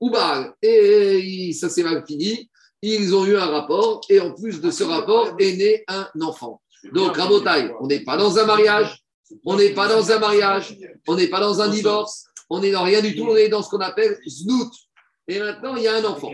Ou. 0.00 0.12
Et 0.60 1.52
ça 1.52 1.68
s'est 1.68 1.84
mal 1.84 2.04
fini. 2.04 2.50
Ils 2.82 3.14
ont 3.14 3.24
eu 3.24 3.36
un 3.36 3.46
rapport, 3.46 4.00
et 4.08 4.18
en 4.18 4.32
plus 4.34 4.60
de 4.60 4.72
ce 4.72 4.82
rapport 4.82 5.36
est 5.38 5.56
né 5.56 5.84
un 5.86 6.08
enfant. 6.20 6.60
Donc, 6.92 7.16
Rabotaille, 7.16 7.72
on 7.80 7.86
n'est 7.86 8.00
pas 8.00 8.16
dans 8.16 8.38
un 8.38 8.44
mariage, 8.44 9.02
on 9.44 9.56
n'est 9.56 9.70
pas 9.70 9.88
dans 9.88 10.10
un 10.10 10.18
mariage, 10.18 10.76
on 11.06 11.14
n'est 11.14 11.28
pas 11.28 11.40
dans 11.40 11.60
un 11.60 11.68
divorce, 11.68 12.24
on 12.50 12.60
n'est 12.60 12.72
dans 12.72 12.82
rien 12.82 13.00
du 13.00 13.14
tout, 13.14 13.24
on 13.24 13.36
est 13.36 13.48
dans 13.48 13.62
ce 13.62 13.70
qu'on 13.70 13.78
appelle 13.78 14.18
znout. 14.26 14.72
Et 15.28 15.38
maintenant, 15.38 15.76
il 15.76 15.84
y 15.84 15.88
a 15.88 15.94
un 15.94 16.04
enfant. 16.04 16.32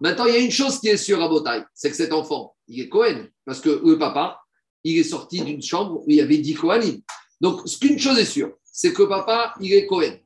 Maintenant, 0.00 0.26
il 0.26 0.34
y 0.34 0.36
a 0.36 0.40
une 0.40 0.50
chose 0.50 0.80
qui 0.80 0.88
est 0.88 0.96
sûre 0.96 1.22
à 1.22 1.66
c'est 1.72 1.90
que 1.90 1.96
cet 1.96 2.12
enfant, 2.12 2.54
il 2.66 2.80
est 2.80 2.88
Cohen, 2.88 3.28
parce 3.44 3.60
que 3.60 3.82
le 3.84 3.98
papa, 3.98 4.40
il 4.82 4.98
est 4.98 5.04
sorti 5.04 5.40
d'une 5.40 5.62
chambre 5.62 6.00
où 6.00 6.04
il 6.08 6.16
y 6.16 6.20
avait 6.20 6.38
10 6.38 6.54
Kohanim. 6.54 7.00
Donc, 7.40 7.62
ce 7.66 7.78
qu'une 7.78 7.98
chose 7.98 8.18
est 8.18 8.24
sûre, 8.24 8.52
c'est 8.64 8.92
que 8.92 9.04
papa, 9.04 9.54
il 9.60 9.72
est 9.72 9.86
Cohen. 9.86 10.18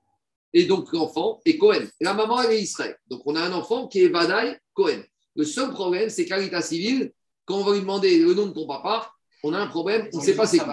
Et 0.54 0.64
donc, 0.64 0.92
l'enfant 0.92 1.40
est 1.44 1.58
Cohen. 1.58 1.82
Et 2.00 2.04
la 2.04 2.14
maman, 2.14 2.42
elle 2.42 2.52
est 2.52 2.62
Israël. 2.62 2.96
Donc, 3.08 3.22
on 3.26 3.36
a 3.36 3.42
un 3.42 3.52
enfant 3.52 3.86
qui 3.86 4.02
est 4.02 4.08
Vadaï 4.08 4.58
Cohen. 4.72 5.02
Le 5.36 5.44
seul 5.44 5.70
problème, 5.70 6.08
c'est 6.08 6.24
qu'à 6.24 6.38
l'état 6.38 6.62
civil, 6.62 7.12
quand 7.44 7.58
on 7.58 7.64
va 7.64 7.72
lui 7.72 7.80
demander 7.80 8.18
le 8.18 8.34
nom 8.34 8.46
de 8.46 8.52
ton 8.52 8.66
papa, 8.66 9.12
on 9.45 9.53
a 9.55 9.59
un 9.59 9.66
problème, 9.66 10.09
on 10.12 10.18
ne 10.18 10.22
sait 10.22 10.34
pas 10.34 10.47
c'est 10.47 10.59
qui. 10.59 10.64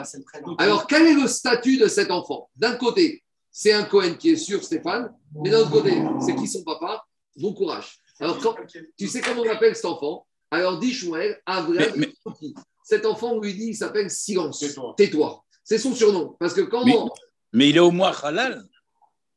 Alors, 0.57 0.88
quel 0.88 1.07
est 1.07 1.13
le 1.13 1.28
statut 1.28 1.78
de 1.78 1.88
cet 1.88 2.11
enfant? 2.11 2.49
D'un 2.55 2.76
côté, 2.76 3.24
c'est 3.51 3.74
un 3.74 3.84
Cohen 3.84 4.16
qui 4.18 4.32
est 4.32 4.36
sûr, 4.36 4.63
Stéphane, 4.63 5.13
mais 5.43 5.49
d'un 5.49 5.59
autre 5.61 5.72
côté, 5.72 5.93
c'est 6.26 6.36
qui 6.36 6.47
son 6.47 6.63
papa? 6.63 7.05
Bon 7.38 7.53
courage. 7.53 7.99
Alors, 8.20 8.39
quand- 8.39 8.55
tu 8.97 9.07
sais 9.07 9.22
comment 9.22 9.41
on 9.41 9.49
appelle 9.49 9.76
cet 9.76 9.86
enfant? 9.86 10.26
Alors, 10.51 10.80
dit 10.80 10.93
Shmuel, 10.93 11.39
Avram, 11.45 11.76
Mais- 11.95 12.13
cet 12.84 13.05
enfant, 13.05 13.34
on 13.34 13.39
lui 13.41 13.53
dit, 13.53 13.68
il 13.70 13.76
s'appelle 13.76 14.09
Silence. 14.09 14.63
Tais-toi. 14.97 15.43
C'est 15.63 15.78
son 15.80 15.93
surnom. 15.93 16.36
Parce 16.39 16.53
que 16.53 16.61
quand 16.61 16.86
Mais- 16.86 16.95
on- 16.95 17.09
Mais 17.53 17.70
il 17.70 17.78
est 17.78 17.80
au 17.82 17.91
moins 17.91 18.13
halal. 18.24 18.63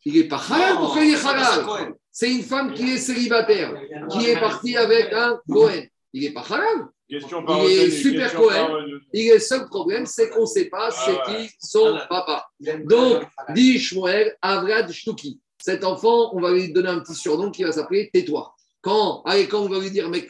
il 0.04 0.14
n'est 0.14 0.28
pas 0.28 0.40
halal, 0.50 0.76
pourquoi 0.76 1.04
il 1.04 1.14
est 1.14 1.24
halal. 1.26 1.94
C'est 2.12 2.30
une 2.30 2.42
femme 2.42 2.74
qui 2.74 2.90
est 2.92 2.98
célibataire, 2.98 3.74
qui 4.10 4.26
est 4.26 4.38
partie 4.40 4.76
avec 4.76 5.12
un 5.12 5.38
Cohen. 5.50 5.84
Il 6.12 6.22
n'est 6.22 6.32
pas 6.32 6.44
halal. 6.48 6.88
Question 7.08 7.44
Il 7.66 7.78
est 7.78 7.90
super 7.90 8.34
Cohen. 8.34 9.00
Il 9.12 9.28
est 9.28 9.34
le 9.34 9.40
seul 9.40 9.66
problème, 9.66 10.04
c'est 10.06 10.28
qu'on 10.30 10.42
ne 10.42 10.46
sait 10.46 10.66
pas 10.66 10.90
c'est 10.90 11.16
Ah 11.18 11.30
ouais. 11.30 11.46
qui 11.46 11.54
son 11.60 11.98
papa. 12.08 12.46
Donc, 12.84 13.24
dit 13.54 13.78
Shmuel, 13.78 14.36
Avrad 14.42 14.90
Shtuki. 14.90 15.40
Cet 15.60 15.84
enfant, 15.84 16.34
on 16.34 16.40
va 16.40 16.52
lui 16.52 16.72
donner 16.72 16.88
un 16.88 17.00
petit 17.00 17.14
surnom 17.14 17.50
qui 17.50 17.64
va 17.64 17.72
s'appeler 17.72 18.10
Tais-toi. 18.12 18.54
Quand, 18.80 19.22
allez, 19.24 19.48
quand 19.48 19.60
on 19.60 19.68
va 19.68 19.80
lui 19.80 19.90
dire, 19.90 20.08
mais, 20.08 20.28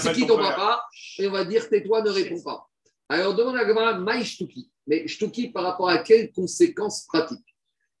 c'est 0.00 0.12
qui 0.12 0.26
ton 0.26 0.36
papa 0.36 0.84
Et 1.18 1.26
on 1.26 1.32
va 1.32 1.44
dire 1.44 1.68
Tais-toi, 1.68 2.02
ne 2.02 2.10
réponds 2.10 2.42
pas. 2.42 2.68
Alors, 3.08 3.34
demande 3.34 3.56
à 3.56 3.64
Gamara, 3.64 3.98
Maï 3.98 4.24
Shtuki. 4.24 4.70
Mais 4.86 5.06
Shtuki 5.06 5.48
par 5.48 5.64
rapport 5.64 5.88
à 5.88 5.98
quelles 5.98 6.30
conséquences 6.32 7.04
pratiques 7.06 7.38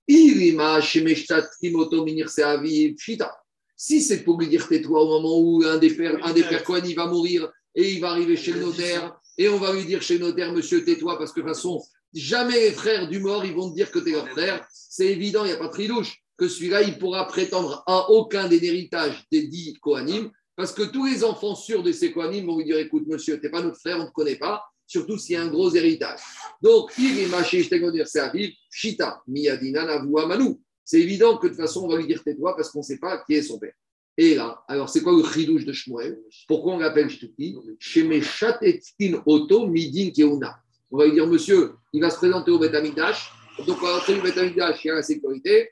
Irima, 0.06 0.80
Shemeshtat, 0.80 1.48
Timoto, 1.60 2.04
Minir, 2.04 2.28
Seavi, 2.28 2.94
Pshita. 2.94 3.34
Si 3.76 4.00
c'est 4.00 4.22
pour 4.22 4.38
lui 4.38 4.48
dire 4.48 4.68
tais-toi 4.68 5.02
au 5.02 5.08
moment 5.08 5.38
où 5.38 5.62
un 5.64 5.78
des 5.78 5.90
pères, 5.90 6.24
un 6.24 6.32
des 6.32 6.42
pères 6.42 6.64
Cohen, 6.64 6.82
il 6.84 6.94
va 6.94 7.06
mourir 7.06 7.50
et 7.74 7.92
il 7.92 8.00
va 8.00 8.10
arriver 8.10 8.36
chez 8.36 8.52
le 8.52 8.60
notaire 8.60 9.16
et 9.36 9.48
on 9.48 9.58
va 9.58 9.72
lui 9.72 9.84
dire 9.84 10.00
chez 10.00 10.18
le 10.18 10.26
notaire, 10.26 10.52
monsieur, 10.52 10.84
tais-toi 10.84 11.18
parce 11.18 11.32
que 11.32 11.40
de 11.40 11.46
toute 11.46 11.54
façon, 11.54 11.82
jamais 12.12 12.60
les 12.60 12.72
frères 12.72 13.08
du 13.08 13.18
mort, 13.18 13.44
ils 13.44 13.54
vont 13.54 13.70
te 13.70 13.74
dire 13.74 13.90
que 13.90 13.98
tu 13.98 14.10
es 14.10 14.12
leur 14.12 14.28
frère. 14.28 14.64
C'est 14.70 15.08
évident, 15.08 15.44
il 15.44 15.48
n'y 15.48 15.54
a 15.54 15.56
pas 15.56 15.66
de 15.66 15.72
tridouche, 15.72 16.22
que 16.36 16.48
celui-là, 16.48 16.82
il 16.82 16.98
pourra 16.98 17.26
prétendre 17.26 17.82
à 17.86 18.10
aucun 18.10 18.48
des 18.48 18.64
héritages 18.64 19.24
des 19.30 19.48
dix 19.48 19.74
Kohanim 19.80 20.30
parce 20.56 20.72
que 20.72 20.82
tous 20.82 21.04
les 21.04 21.24
enfants 21.24 21.56
sûrs 21.56 21.82
de 21.82 21.90
ces 21.90 22.12
Kohanim 22.12 22.46
vont 22.46 22.58
lui 22.58 22.64
dire, 22.64 22.78
écoute, 22.78 23.04
monsieur, 23.08 23.38
tu 23.38 23.46
n'es 23.46 23.50
pas 23.50 23.62
notre 23.62 23.78
frère, 23.78 23.98
on 23.98 24.04
ne 24.04 24.06
te 24.06 24.12
connaît 24.12 24.36
pas, 24.36 24.62
surtout 24.86 25.18
s'il 25.18 25.34
y 25.34 25.36
a 25.36 25.42
un 25.42 25.48
gros 25.48 25.74
héritage. 25.74 26.20
Donc, 26.62 26.92
il 26.98 27.18
est 27.18 27.26
maché, 27.26 27.62
c'est 27.62 28.20
à 28.20 28.28
vivre, 28.28 28.52
Shita, 28.70 29.22
Miyadina, 29.26 29.84
Navua, 29.84 30.26
Manu. 30.26 30.60
C'est 30.84 31.00
évident 31.00 31.38
que 31.38 31.46
de 31.46 31.52
toute 31.52 31.60
façon, 31.60 31.84
on 31.84 31.88
va 31.88 31.96
lui 31.96 32.06
dire 32.06 32.22
tais-toi 32.22 32.54
parce 32.56 32.70
qu'on 32.70 32.80
ne 32.80 32.84
sait 32.84 32.98
pas 32.98 33.22
qui 33.24 33.34
est 33.34 33.42
son 33.42 33.58
père. 33.58 33.74
Et 34.16 34.36
là, 34.36 34.62
alors 34.68 34.88
c'est 34.88 35.02
quoi 35.02 35.12
le 35.12 35.24
chidouche 35.24 35.64
de 35.64 35.72
Shmuel? 35.72 36.20
Pourquoi 36.46 36.74
on 36.74 36.78
l'appelle 36.78 37.10
Shtuki 37.10 37.56
Shemeshatetin 37.78 39.22
Oto 39.26 39.66
Midin 39.66 40.10
Keuna. 40.10 40.56
On 40.90 40.98
va 40.98 41.06
lui 41.06 41.14
dire, 41.14 41.26
monsieur, 41.26 41.72
il 41.92 42.00
va 42.00 42.10
se 42.10 42.16
présenter 42.16 42.50
au 42.52 42.58
Beth 42.58 42.74
Amikdash. 42.74 43.32
Donc, 43.66 43.78
on 43.82 43.86
va 43.86 43.96
rentrer 43.98 44.18
au 44.18 44.22
Beth 44.22 44.36
Amikdash, 44.36 44.84
il 44.84 44.88
y 44.88 44.90
a 44.90 44.94
la 44.94 45.02
sécurité. 45.02 45.70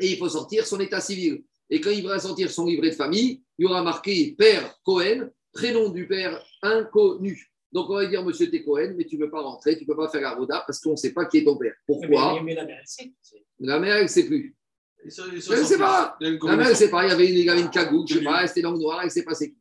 Et 0.00 0.12
il 0.12 0.16
faut 0.16 0.28
sortir 0.28 0.66
son 0.66 0.80
état 0.80 1.00
civil. 1.00 1.42
Et 1.68 1.80
quand 1.80 1.90
il 1.90 2.02
va 2.02 2.18
sortir 2.18 2.50
son 2.50 2.64
livret 2.64 2.90
de 2.90 2.94
famille, 2.94 3.42
il 3.58 3.64
y 3.64 3.66
aura 3.66 3.82
marqué 3.82 4.34
Père 4.38 4.74
Cohen, 4.84 5.28
prénom 5.52 5.90
du 5.90 6.06
père 6.06 6.42
inconnu. 6.62 7.52
Donc, 7.72 7.90
on 7.90 7.94
va 7.96 8.06
dire, 8.06 8.24
monsieur, 8.24 8.50
t'es 8.50 8.62
Cohen, 8.64 8.94
mais 8.96 9.04
tu 9.04 9.16
ne 9.18 9.24
peux 9.24 9.30
pas 9.30 9.42
rentrer, 9.42 9.76
tu 9.76 9.84
ne 9.84 9.86
peux 9.88 9.96
pas 9.96 10.08
faire 10.08 10.22
la 10.22 10.34
roda 10.34 10.64
parce 10.66 10.80
qu'on 10.80 10.92
ne 10.92 10.96
sait 10.96 11.12
pas 11.12 11.26
qui 11.26 11.38
est 11.38 11.44
ton 11.44 11.56
père. 11.56 11.74
Pourquoi? 11.86 12.40
Mais 12.42 12.54
la 12.54 12.64
mère, 12.64 12.78
elle 12.80 12.86
sait. 12.86 13.12
La 13.60 13.78
mère, 13.78 13.96
elle 13.96 14.02
ne 14.04 14.08
sait 14.08 14.24
plus. 14.26 14.56
Je 15.04 15.06
ne 15.06 15.56
sortis. 15.56 15.76
pas. 15.78 16.16
Il 16.20 16.38
La 16.42 16.56
mère, 16.56 16.66
elle 16.66 16.72
ne 16.72 16.76
sait 16.76 16.90
pas. 16.90 17.04
Il 17.04 17.08
y 17.10 17.12
avait 17.12 17.28
une, 17.30 17.36
il 17.38 17.44
y 17.44 17.50
avait 17.50 17.60
une 17.60 17.70
cagoule, 17.70 18.06
je 18.08 18.14
ne 18.14 18.18
sais 18.20 18.24
pas, 18.24 18.42
elle 18.42 18.50
était 18.50 18.62
langue 18.62 18.80
noire, 18.80 18.98
elle 19.00 19.06
ne 19.06 19.10
sait 19.10 19.22
pas 19.22 19.34
c'est 19.34 19.50
qui. 19.50 19.56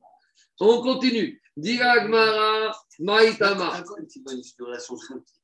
On 0.60 0.82
continue. 0.82 1.42
Diragmara, 1.56 2.72
Maïtama. 3.00 3.84
Une 4.00 4.08
qui 4.08 4.22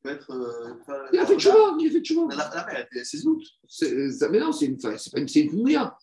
peut 0.03 0.09
être. 0.11 0.31
euh, 0.31 1.07
Il 1.11 1.19
a 1.19 1.25
fait 1.25 1.35
de 1.35 1.39
chemin, 1.41 1.77
il 1.79 1.87
a 1.87 1.91
fait 1.91 1.99
de 1.99 2.05
chemin. 2.05 2.27
La 2.29 2.35
la 2.55 2.65
mère, 2.65 2.87
elle- 2.91 3.05
c'est 3.05 3.17
ça- 4.11 4.29
Mais 4.29 4.39
non, 4.39 4.51
c'est 4.51 4.65
une, 4.65 4.79
c'est 4.79 5.11
pas 5.11 5.19
une, 5.19 5.27
c'est 5.27 5.41
une 5.41 5.51
Pounia. 5.51 5.95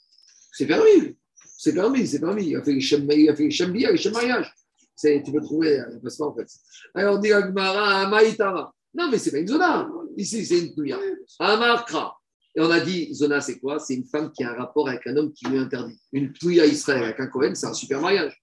C'est 0.53 0.67
permis. 0.67 1.17
C'est 1.57 1.75
permis, 1.75 2.07
c'est 2.07 2.21
permis. 2.21 2.47
Il 2.49 2.57
a 2.57 2.63
fait 2.63 2.73
les 2.73 2.81
il 2.81 3.29
a 3.29 3.35
fait 3.37 3.49
les 3.49 4.11
mariage. 4.11 4.55
Tu 5.03 5.33
peux 5.33 5.41
trouver, 5.41 5.81
euh, 5.81 5.99
passe 6.03 6.17
pas 6.17 6.27
en 6.27 6.35
fait. 6.35 6.47
Alors, 6.95 7.17
on 7.17 7.19
dit 7.19 7.33
Agmara, 7.33 8.03
Amaïtara. 8.03 8.73
Non, 8.93 9.09
mais 9.11 9.19
c'est 9.19 9.31
pas 9.31 9.39
une 9.39 9.49
zona. 9.49 9.89
Ici, 10.17 10.45
c'est 10.45 10.59
une 10.59 10.75
touya. 10.75 10.99
Amarkra. 11.39 12.17
Et 12.55 12.61
on 12.61 12.71
a 12.71 12.81
dit, 12.81 13.15
zona, 13.15 13.41
c'est 13.41 13.59
quoi? 13.61 13.79
C'est 13.79 13.95
une 13.95 14.05
femme 14.05 14.33
qui 14.33 14.43
a 14.43 14.51
un 14.51 14.55
rapport 14.55 14.89
avec 14.89 15.07
un 15.07 15.17
homme 15.17 15.33
qui 15.33 15.47
lui 15.47 15.59
interdit. 15.59 15.99
Une 16.13 16.33
touya 16.33 16.67
Israël 16.67 17.05
avec 17.05 17.21
un 17.21 17.29
Cohen, 17.29 17.55
c'est 17.55 17.67
un 17.67 17.73
super 17.73 18.01
mariage. 18.01 18.37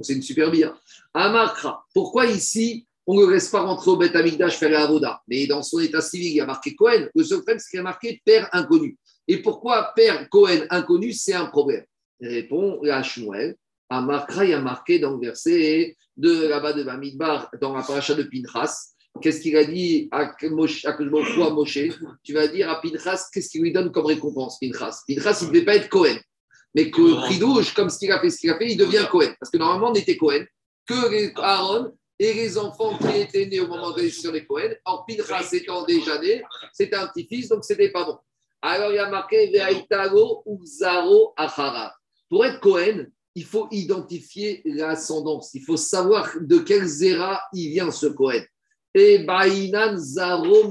C'est 0.00 0.14
une 0.14 0.22
super 0.22 0.50
bia. 0.50 0.78
Amarkra. 1.12 1.84
Pourquoi 1.92 2.26
ici, 2.26 2.86
on 3.06 3.20
ne 3.20 3.26
le 3.26 3.32
laisse 3.32 3.48
pas 3.48 3.62
rentrer 3.62 3.90
au 3.90 3.96
Beth 3.96 4.14
Amikdash 4.14 4.56
faire 4.56 4.70
la 4.70 4.84
Avoda? 4.84 5.20
Mais 5.26 5.46
dans 5.46 5.62
son 5.62 5.80
état 5.80 6.00
civil, 6.00 6.28
il 6.28 6.36
y 6.36 6.40
a 6.40 6.46
marqué 6.46 6.76
Cohen. 6.76 7.08
Le 7.14 7.24
seul 7.24 7.38
problème, 7.38 7.58
c'est 7.58 7.70
qu'il 7.70 7.78
y 7.78 7.80
a 7.80 7.82
marqué 7.82 8.22
père 8.24 8.48
inconnu. 8.52 8.96
Et 9.26 9.42
pourquoi 9.42 9.92
père 9.96 10.28
Cohen 10.30 10.64
inconnu, 10.70 11.12
c'est 11.12 11.34
un 11.34 11.46
problème? 11.46 11.84
Il 12.20 12.28
répond 12.28 12.80
à 12.84 13.02
Shmuel. 13.02 13.56
Amarkra, 13.90 14.44
il 14.44 14.50
y 14.50 14.54
a 14.54 14.60
marqué 14.60 14.98
dans 14.98 15.12
le 15.12 15.20
verset 15.20 15.96
de 16.16 16.46
là-bas 16.46 16.72
de 16.72 16.82
Bamidbar, 16.82 17.50
dans 17.60 17.74
la 17.74 17.82
paracha 17.82 18.14
de 18.14 18.24
Pinchas. 18.24 18.92
Qu'est-ce 19.20 19.40
qu'il 19.40 19.56
a 19.56 19.64
dit 19.64 20.08
à 20.12 20.32
Moshe, 20.50 20.84
à 20.84 20.96
Moshe, 20.98 21.38
à 21.38 21.50
Moshe? 21.50 21.78
Tu 22.22 22.34
vas 22.34 22.46
dire 22.48 22.70
à 22.70 22.80
Pinchas, 22.80 23.28
qu'est-ce 23.32 23.48
qu'il 23.48 23.62
lui 23.62 23.72
donne 23.72 23.90
comme 23.90 24.06
récompense, 24.06 24.58
Pinchas? 24.60 25.02
Pinchas, 25.08 25.38
il 25.42 25.48
ne 25.48 25.52
devait 25.52 25.64
pas 25.64 25.76
être 25.76 25.88
Cohen. 25.88 26.16
Mais 26.74 26.90
que 26.90 27.26
Pridouche, 27.26 27.72
comme 27.72 27.88
ce 27.88 27.98
qu'il 27.98 28.12
a 28.12 28.20
fait, 28.20 28.30
ce 28.30 28.38
qu'il 28.38 28.50
a 28.50 28.58
fait, 28.58 28.72
il 28.72 28.76
devient 28.76 29.06
Cohen. 29.10 29.32
Parce 29.40 29.50
que 29.50 29.56
normalement, 29.56 29.90
on 29.90 29.94
était 29.94 30.16
Cohen, 30.16 30.44
que 30.86 31.10
les 31.10 31.32
Aaron 31.36 31.92
et 32.18 32.34
les 32.34 32.58
enfants 32.58 32.98
qui 32.98 33.20
étaient 33.20 33.46
nés 33.46 33.60
au 33.60 33.68
moment 33.68 33.92
de 33.92 33.98
l'élection 33.98 34.32
des 34.32 34.44
Cohen. 34.44 34.70
Or, 34.84 35.06
Pinchas 35.06 35.48
étant 35.52 35.84
déjà 35.84 36.20
né, 36.20 36.42
c'était 36.72 36.96
un 36.96 37.06
petit-fils, 37.08 37.48
donc 37.48 37.64
c'était 37.64 37.90
pas 37.90 38.04
bon. 38.04 38.18
Alors, 38.60 38.90
il 38.90 38.96
y 38.96 38.98
a 38.98 39.08
marqué 39.08 39.50
Veaitago 39.50 40.42
Uzaro 40.46 41.32
Achara. 41.36 41.94
Pour 42.28 42.44
être 42.44 42.60
Cohen, 42.60 43.06
il 43.38 43.44
faut 43.44 43.68
identifier 43.70 44.62
l'ascendance. 44.64 45.50
Il 45.54 45.62
faut 45.62 45.76
savoir 45.76 46.28
de 46.40 46.58
quel 46.58 46.84
zéra 46.86 47.40
il 47.52 47.70
vient 47.70 47.92
ce 47.92 48.06
Cohen. 48.06 48.42
Et 48.92 49.20
Bainan 49.20 49.96
Zaro. 49.96 50.68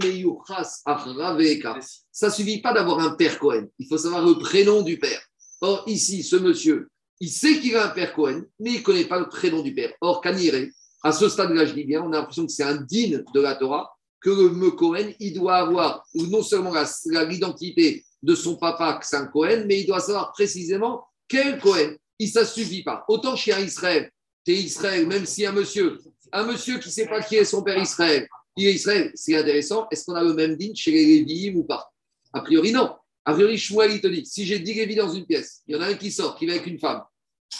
Ça 2.11 2.30
suffit 2.30 2.61
pas 2.61 2.74
d'avoir 2.74 2.99
un 2.99 3.11
père 3.11 3.39
Cohen. 3.39 3.68
Il 3.80 3.88
faut 3.88 3.97
savoir 3.97 4.26
le 4.26 4.38
prénom 4.38 4.82
du 4.82 4.99
père. 4.99 5.22
Or, 5.61 5.86
ici, 5.88 6.24
ce 6.24 6.36
monsieur, 6.36 6.89
il 7.22 7.30
sait 7.30 7.61
qu'il 7.61 7.74
a 7.78 7.86
un 7.86 7.89
père 7.89 8.13
Cohen, 8.13 8.41
mais 8.59 8.72
il 8.72 8.80
ne 8.80 8.84
connaît 8.84 9.05
pas 9.05 9.20
le 9.20 9.30
prénom 9.30 9.61
du 9.61 9.74
père. 9.74 9.93
Or, 10.01 10.20
Kaniré, 10.20 10.70
à 11.03 11.13
ce 11.13 11.30
stade-là, 11.30 11.65
je 11.65 11.74
dis 11.74 11.86
bien, 11.86 12.01
on 12.03 12.11
a 12.11 12.18
l'impression 12.18 12.45
que 12.45 12.51
c'est 12.51 12.63
un 12.63 12.82
digne 12.82 13.24
de 13.34 13.39
la 13.39 13.55
Torah, 13.55 13.95
que 14.20 14.30
le 14.30 14.72
Cohen, 14.72 15.13
il 15.22 15.34
doit 15.34 15.55
avoir 15.55 16.03
non 16.15 16.43
seulement 16.43 16.74
l'identité 17.30 18.03
de 18.22 18.36
son 18.36 18.57
papa, 18.57 18.99
que 18.99 19.05
c'est 19.05 19.15
un 19.15 19.28
Cohen, 19.28 19.63
mais 19.68 19.80
il 19.80 19.86
doit 19.86 20.01
savoir 20.01 20.34
précisément 20.34 21.05
quel 21.30 21.59
Cohen. 21.59 21.95
Il 22.20 22.30
ça 22.30 22.41
ne 22.41 22.45
suffit 22.45 22.84
pas. 22.84 23.03
Autant 23.07 23.36
chez 23.36 23.53
un 23.53 23.59
Israël, 23.59 24.09
tu 24.45 24.51
es 24.53 24.55
Israël, 24.55 25.05
même 25.07 25.26
si 25.26 25.45
un 25.45 25.51
monsieur, 25.51 25.99
un 26.32 26.43
monsieur 26.45 26.80
qui 26.80 26.88
ne 26.88 26.93
sait 26.93 27.07
pas 27.07 27.22
qui 27.22 27.36
est 27.36 27.45
son 27.45 27.61
père 27.63 27.78
Israël, 27.78 28.28
il 28.55 28.68
est 28.68 28.74
Israël, 28.74 29.11
c'est 29.13 29.36
intéressant. 29.36 29.88
Est-ce 29.91 30.05
qu'on 30.05 30.15
a 30.15 30.24
le 30.24 30.34
même 30.34 30.55
digne 30.55 30.76
chez 30.76 30.91
les 30.91 31.05
Lévi'im 31.20 31.57
ou 31.57 31.63
pas? 31.63 31.91
A 32.34 32.41
priori, 32.41 32.72
non. 32.72 32.95
A 33.24 33.34
priori, 33.34 33.57
Shmuel, 33.57 33.91
il 33.91 34.01
te 34.01 34.07
dit, 34.07 34.26
si 34.26 34.45
j'ai 34.45 34.59
10 34.59 34.74
Lévis 34.74 34.95
dans 34.95 35.09
une 35.13 35.26
pièce, 35.26 35.61
il 35.68 35.76
y 35.76 35.78
en 35.78 35.82
a 35.82 35.88
un 35.88 35.93
qui 35.93 36.11
sort, 36.11 36.36
qui 36.38 36.45
va 36.47 36.53
avec 36.53 36.65
une 36.65 36.80
femme, 36.80 37.03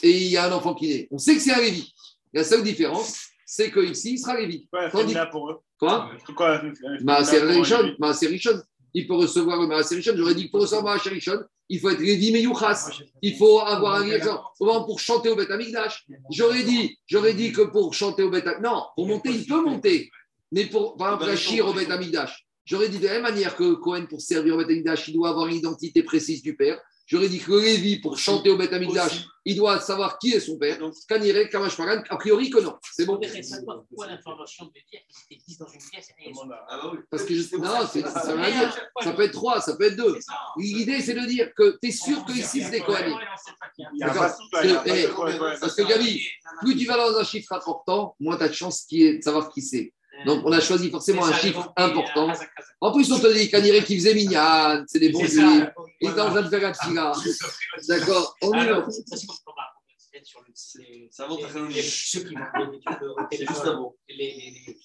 et 0.02 0.10
il 0.10 0.28
y 0.30 0.38
a 0.38 0.46
un 0.46 0.52
enfant 0.52 0.74
qui 0.74 0.88
naît. 0.88 1.08
On 1.12 1.18
sait 1.18 1.36
que 1.36 1.42
c'est 1.42 1.54
un 1.54 1.62
Lévi. 1.62 1.94
La 2.34 2.44
seule 2.44 2.64
différence, 2.64 3.28
c'est 3.46 3.72
qu'ici, 3.72 4.14
il 4.14 4.18
sera 4.20 4.40
Lévi. 4.40 4.68
Quoi, 4.72 4.90
Tandis- 4.90 5.14
pour 5.32 5.52
eux 5.52 5.60
Quoi? 5.80 6.10
C'est 6.26 6.34
quoi? 6.34 6.62
Maaser 7.02 7.40
féminin 7.42 7.54
pour 7.54 8.56
eux, 8.56 8.64
Il 8.98 9.06
peut 9.06 9.14
recevoir 9.14 9.62
le 9.62 9.68
Maaser 9.68 9.98
Rishon. 9.98 10.14
J'aurais 10.16 10.34
dit 10.34 10.48
que 10.48 10.52
pour 10.52 10.62
recevoir 10.62 10.96
le 10.96 10.98
Maaser 10.98 11.12
Rishon, 11.12 11.40
il 11.70 11.80
faut 11.80 11.92
être 11.92 12.00
Lévi 12.00 12.32
Meyouchas. 12.32 12.90
Il 13.22 13.38
faut 13.38 13.60
avoir 13.60 14.02
un 14.02 14.06
liaison. 14.08 14.40
Pour 14.58 15.00
chanter 15.00 15.30
au 15.30 15.36
Beth 15.36 15.52
Amikdash 15.52 16.04
J'aurais 16.32 16.64
dit, 16.64 16.98
j'aurais 17.06 17.36
dit 17.36 17.52
que 17.52 17.62
pour 17.62 17.94
chanter 17.94 18.24
au 18.24 18.32
Beth 18.32 18.48
Non, 18.60 18.86
pour 18.96 19.06
monter, 19.06 19.30
il 19.30 19.46
peut 19.46 19.62
monter. 19.62 20.10
Mais 20.52 20.66
pour, 20.66 20.98
par 20.98 21.10
exemple, 21.10 21.26
Rachir 21.30 21.68
au 21.68 21.74
Beth 21.74 21.92
Amikdash, 21.92 22.48
j'aurais 22.66 22.90
dit 22.90 22.98
de 22.98 23.06
la 23.06 23.14
même 23.14 23.22
manière 23.22 23.56
que 23.56 23.76
Cohen, 23.76 24.08
pour 24.10 24.20
servir 24.20 24.56
au 24.56 24.58
Beth 24.58 24.72
Amikdash, 24.72 25.10
il 25.10 25.14
doit 25.14 25.30
avoir 25.30 25.46
une 25.46 25.58
identité 25.58 26.02
précise 26.02 26.42
du 26.42 26.56
père. 26.56 26.82
J'aurais 27.08 27.30
dit 27.30 27.40
que 27.40 27.52
le 27.52 27.62
Lévi, 27.62 28.02
pour 28.02 28.18
chanter 28.18 28.50
au 28.50 28.58
Beth 28.58 28.74
il 29.46 29.56
doit 29.56 29.80
savoir 29.80 30.20
qui 30.20 30.34
est 30.34 30.42
son 30.42 30.58
père. 30.58 30.78
Donc, 30.78 30.94
Kanire, 31.08 31.50
Kamash 31.50 31.78
Paran, 31.78 32.04
a 32.10 32.18
priori 32.18 32.50
que 32.50 32.60
non. 32.60 32.76
C'est 32.92 33.06
bon. 33.06 33.18
Pourquoi 33.18 34.08
l'information 34.08 34.66
de 34.66 34.72
dire 34.74 34.84
qu'il 35.08 35.38
était 35.38 35.44
10 35.48 35.58
dans 35.58 35.68
une 35.68 35.80
pièce 35.90 36.10
Ah 36.68 36.82
bah. 36.84 36.92
Parce 37.10 37.24
que 37.24 37.34
je... 37.34 37.56
non, 37.56 37.88
ça 37.88 38.34
veut 38.34 38.42
rien 38.42 38.60
dire. 38.60 38.78
Ça 39.02 39.14
peut 39.14 39.22
être 39.22 39.32
trois, 39.32 39.62
ça 39.62 39.78
peut 39.78 39.86
être 39.86 39.96
deux. 39.96 40.20
L'idée, 40.58 41.02
c'est 41.02 41.14
de 41.14 41.26
dire 41.26 41.50
que 41.56 41.78
tu 41.82 41.88
es 41.88 41.92
sûr 41.92 42.26
que 42.26 42.34
ici, 42.34 42.62
c'est 42.62 42.72
des 42.72 42.82
Kohanim. 42.82 43.18
Parce 45.62 45.76
que 45.76 45.88
Gabi, 45.88 46.28
plus 46.60 46.76
tu 46.76 46.86
vas 46.86 46.98
dans 46.98 47.18
un 47.18 47.24
chiffre 47.24 47.54
important, 47.54 48.18
moins 48.20 48.36
tu 48.36 48.44
as 48.44 48.50
de 48.50 48.54
chance 48.54 48.84
qui 48.84 49.04
est 49.04 49.20
de 49.20 49.24
savoir 49.24 49.50
qui 49.50 49.62
c'est. 49.62 49.94
Donc, 50.26 50.44
on 50.46 50.52
a 50.52 50.60
choisi 50.60 50.90
forcément 50.90 51.26
un 51.26 51.32
chiffre 51.34 51.74
important. 51.78 52.32
En 52.82 52.92
plus, 52.94 53.12
on 53.12 53.20
te 53.20 53.28
dit 53.34 53.50
qu'Aniré 53.50 53.84
qui 53.84 53.96
faisait 53.98 54.14
Mignan, 54.14 54.84
c'est 54.88 55.00
des 55.00 55.10
bons 55.12 55.20
juifs. 55.26 55.70
Il 56.02 56.10
est 56.10 56.20
en 56.20 56.30
train 56.32 56.42
de 56.42 56.50
faire 56.50 56.68
un. 56.70 57.14
D'accord, 57.88 58.36
on 58.42 58.52
y 58.54 58.66
va. 58.66 58.86
Les- 61.68 61.76
les- 61.76 61.76
les- 61.76 61.86
C'est 63.32 63.38
juste 63.38 63.48
téléphone, 63.48 63.68
avant. 63.70 63.96
les, 64.10 64.16
les, 64.16 64.64
les. 64.68 64.78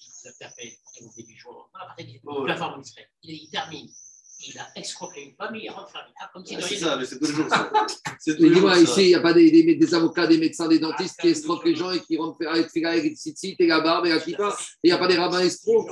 Il 4.47 4.57
a 4.59 4.67
escroqué 4.75 5.21
une 5.23 5.35
famille, 5.35 5.63
il 5.65 5.69
rentre 5.69 5.91
famille. 5.91 6.13
Ah, 6.21 6.29
comme 6.33 6.45
si 6.45 6.55
de 6.55 6.61
C'est 6.61 6.75
ça, 6.77 6.97
mais 6.97 7.05
c'est 7.05 7.19
tous 7.19 7.27
les 7.27 7.33
jours 7.33 7.49
ça. 7.49 7.71
Mais 8.39 8.49
dis-moi, 8.49 8.75
ça. 8.75 8.81
ici, 8.81 9.01
il 9.01 9.07
n'y 9.07 9.15
a 9.15 9.19
pas 9.19 9.33
des, 9.33 9.51
des- 9.51 9.75
des 9.75 9.93
avocats, 9.93 10.27
des 10.27 10.37
médecins, 10.37 10.67
des 10.67 10.79
dentistes 10.79 11.19
qui 11.19 11.27
escroquent 11.29 11.65
les 11.65 11.75
gens 11.75 11.91
et 11.91 11.99
qui 11.99 12.17
rentrent 12.17 12.37
faire 12.37 12.51
avec 12.51 12.71
le 13.03 13.09
tzitzit 13.11 13.55
et 13.59 13.67
la 13.67 13.81
barbe 13.81 14.05
et 14.05 14.09
la 14.09 14.19
kippa. 14.19 14.49
Et 14.83 14.87
il 14.87 14.87
n'y 14.87 14.91
a 14.93 14.97
pas 14.97 15.07
des 15.07 15.15
rabbins 15.17 15.39
escrocs. 15.41 15.89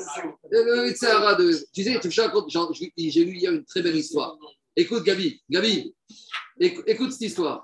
Euh, 0.54 0.86
le 0.86 0.91
Tzahara 0.91 1.36
de- 1.36 1.52
Tu 1.74 1.84
sais, 1.84 1.99
tu 1.99 2.08
me 2.08 2.22
racontes, 2.22 2.49
j'en- 2.49 2.72
j'ai 2.74 2.91
j'ai 2.97 3.26
lu 3.26 3.38
hier 3.38 3.52
une 3.52 3.66
très 3.66 3.82
belle 3.82 3.95
histoire. 3.97 4.38
Écoute, 4.76 5.04
Gabi, 5.04 5.41
Gabi, 5.49 5.93
écoute, 6.60 7.12
cette 7.12 7.22
histoire. 7.22 7.64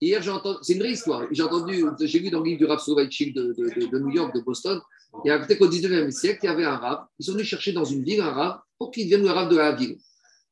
Hier, 0.00 0.20
j'ai 0.20 0.30
entendu, 0.30 0.58
c'est 0.62 0.74
une 0.74 0.80
vraie 0.80 0.92
histoire. 0.92 1.26
J'ai 1.30 1.42
entendu, 1.42 1.82
j'ai 2.00 2.18
lu 2.18 2.28
dans 2.30 2.40
le 2.40 2.44
livre 2.46 2.58
du 2.58 2.66
Rav 2.66 2.78
Soloveitchik 2.80 3.34
de, 3.34 3.54
de, 3.56 3.80
de, 3.80 3.86
de 3.86 3.98
New 3.98 4.10
York, 4.10 4.34
de 4.34 4.40
Boston. 4.40 4.80
Il 5.24 5.28
y 5.28 5.30
a 5.30 5.38
peut-être 5.38 5.58
qu'au 5.60 5.68
19e 5.68 6.10
siècle, 6.10 6.40
il 6.42 6.46
y 6.46 6.48
avait 6.50 6.64
un 6.64 6.76
Rav. 6.76 7.04
Ils 7.18 7.24
sont 7.24 7.32
venus 7.32 7.46
chercher 7.46 7.72
dans 7.72 7.84
une 7.84 8.04
ville 8.04 8.20
un 8.20 8.30
Rav 8.32 8.58
pour 8.76 8.90
qu'il 8.90 9.04
devienne 9.08 9.22
le 9.24 9.30
Rav 9.30 9.48
de 9.48 9.56
la 9.56 9.72
ville. 9.72 9.96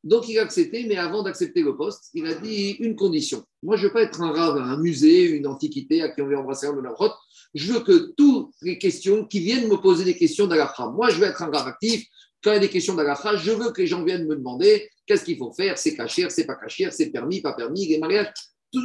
Donc, 0.04 0.28
il 0.28 0.38
a 0.38 0.42
accepté, 0.42 0.84
mais 0.88 0.96
avant 0.96 1.22
d'accepter 1.22 1.62
le 1.62 1.76
poste, 1.76 2.10
il 2.14 2.26
a 2.26 2.34
dit 2.34 2.72
une 2.80 2.96
condition. 2.96 3.44
Moi, 3.62 3.76
je 3.76 3.82
ne 3.82 3.88
veux 3.88 3.92
pas 3.92 4.02
être 4.02 4.20
un 4.20 4.32
Rav, 4.32 4.56
un 4.56 4.76
musée, 4.78 5.24
une 5.30 5.46
antiquité 5.46 6.02
à 6.02 6.08
qui 6.08 6.22
on 6.22 6.28
vient 6.28 6.38
embrasser 6.38 6.66
un 6.66 6.72
route. 6.72 7.12
Je 7.54 7.72
veux 7.72 7.80
que 7.80 8.12
toutes 8.16 8.50
les 8.62 8.78
questions 8.78 9.24
qui 9.24 9.40
viennent 9.40 9.68
me 9.68 9.76
poser 9.76 10.04
des 10.04 10.16
questions 10.16 10.46
d'Alafra. 10.46 10.90
Moi, 10.90 11.10
je 11.10 11.18
veux 11.18 11.26
être 11.26 11.42
un 11.42 11.50
Rav 11.50 11.68
actif. 11.68 12.04
Quand 12.42 12.50
il 12.50 12.54
y 12.54 12.56
a 12.56 12.60
des 12.60 12.68
questions 12.68 12.94
d'Alafra, 12.94 13.36
je 13.36 13.52
veux 13.52 13.70
que 13.70 13.80
les 13.80 13.86
gens 13.86 14.02
viennent 14.02 14.26
me 14.26 14.34
demander 14.34 14.88
qu'est-ce 15.06 15.24
qu'il 15.24 15.38
faut 15.38 15.52
faire, 15.52 15.78
c'est 15.78 15.94
cacher, 15.94 16.28
c'est 16.30 16.46
pas 16.46 16.56
cacher, 16.56 16.90
c'est 16.90 17.10
permis, 17.10 17.40
pas 17.40 17.52
permis, 17.52 17.86
les 17.86 17.98
mariages. 17.98 18.32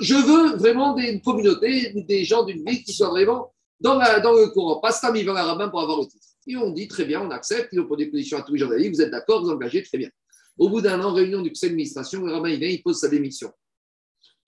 Je 0.01 0.13
veux 0.13 0.57
vraiment 0.57 0.93
des 0.93 1.19
communautés, 1.21 1.93
des 1.93 2.23
gens 2.23 2.43
d'une 2.43 2.63
ville 2.63 2.83
qui 2.83 2.93
soient 2.93 3.09
vraiment 3.09 3.53
dans, 3.79 3.95
le 3.95 4.51
courant. 4.51 4.79
Pas 4.79 4.91
Stam 4.91 5.15
Ivan 5.15 5.33
Rabbin 5.33 5.69
pour 5.69 5.81
avoir 5.81 5.99
le 5.99 6.05
titre. 6.05 6.27
Et 6.47 6.55
on 6.55 6.71
dit 6.71 6.87
très 6.87 7.05
bien, 7.05 7.21
on 7.21 7.29
accepte, 7.31 7.69
ils 7.71 7.79
ont 7.79 7.95
des 7.95 8.09
conditions 8.09 8.37
à 8.37 8.41
tous 8.41 8.53
les 8.53 8.59
gens 8.59 8.67
de 8.67 8.75
la 8.75 8.89
vous 8.89 9.01
êtes 9.01 9.11
d'accord, 9.11 9.43
vous 9.43 9.49
engagez, 9.49 9.83
très 9.83 9.97
bien. 9.97 10.09
Au 10.57 10.69
bout 10.69 10.81
d'un 10.81 10.99
an, 11.01 11.13
réunion 11.13 11.41
du 11.41 11.49
conseil 11.49 11.69
d'administration, 11.69 12.25
le 12.25 12.33
rabbin 12.33 12.49
il 12.49 12.59
vient, 12.59 12.69
il 12.69 12.81
pose 12.81 12.99
sa 12.99 13.09
démission. 13.09 13.51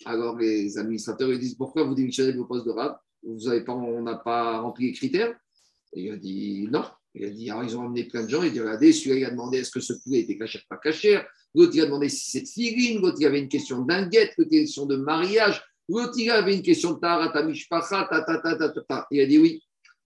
Alors 0.05 0.37
les 0.37 0.77
administrateurs 0.77 1.31
ils 1.31 1.39
disent 1.39 1.55
pourquoi 1.55 1.83
vous 1.83 1.93
démissionnez 1.93 2.33
de 2.33 2.37
vos 2.37 2.45
postes 2.45 2.65
de 2.65 2.71
rabbin 2.71 2.97
Vous 3.23 3.47
avez 3.47 3.63
pas, 3.63 3.73
on 3.73 4.01
n'a 4.01 4.15
pas 4.15 4.59
rempli 4.59 4.87
les 4.87 4.93
critères? 4.93 5.35
Et 5.93 6.03
il 6.03 6.11
a 6.11 6.17
dit 6.17 6.67
non. 6.71 6.85
Il 7.15 7.25
a 7.25 7.29
dit 7.29 7.49
alors 7.49 7.63
ils 7.63 7.77
ont 7.77 7.83
amené 7.83 8.05
plein 8.05 8.23
de 8.23 8.29
gens. 8.29 8.41
Il 8.41 8.47
a 8.47 8.51
dit 8.51 8.59
regardez, 8.59 8.93
celui-là 8.93 9.15
il 9.17 9.25
a 9.25 9.31
demandé 9.31 9.59
est-ce 9.59 9.71
que 9.71 9.79
ce 9.79 9.93
poulet 9.93 10.19
était 10.19 10.37
caché 10.37 10.61
pas 10.69 10.77
caché? 10.77 11.21
L'autre 11.53 11.71
il 11.75 11.81
a 11.81 11.85
demandé 11.85 12.09
si 12.09 12.31
c'est 12.31 12.45
figurine. 12.47 13.01
L'autre 13.01 13.17
il 13.19 13.25
avait 13.25 13.39
une 13.39 13.49
question 13.49 13.81
d'inguette, 13.81 14.33
une 14.37 14.47
question 14.47 14.85
de 14.85 14.95
mariage. 14.95 15.63
L'autre 15.87 16.13
il 16.17 16.29
avait 16.29 16.55
une 16.55 16.61
question 16.61 16.93
de 16.93 16.99
tarata 16.99 17.43
mishpacha, 17.43 18.07
ta 18.09 18.21
ta 18.21 18.37
ta 18.37 18.55
ta 18.55 18.69
ta 18.69 18.81
ta. 18.81 19.07
Il 19.11 19.21
a 19.21 19.25
dit 19.25 19.37
oui. 19.37 19.63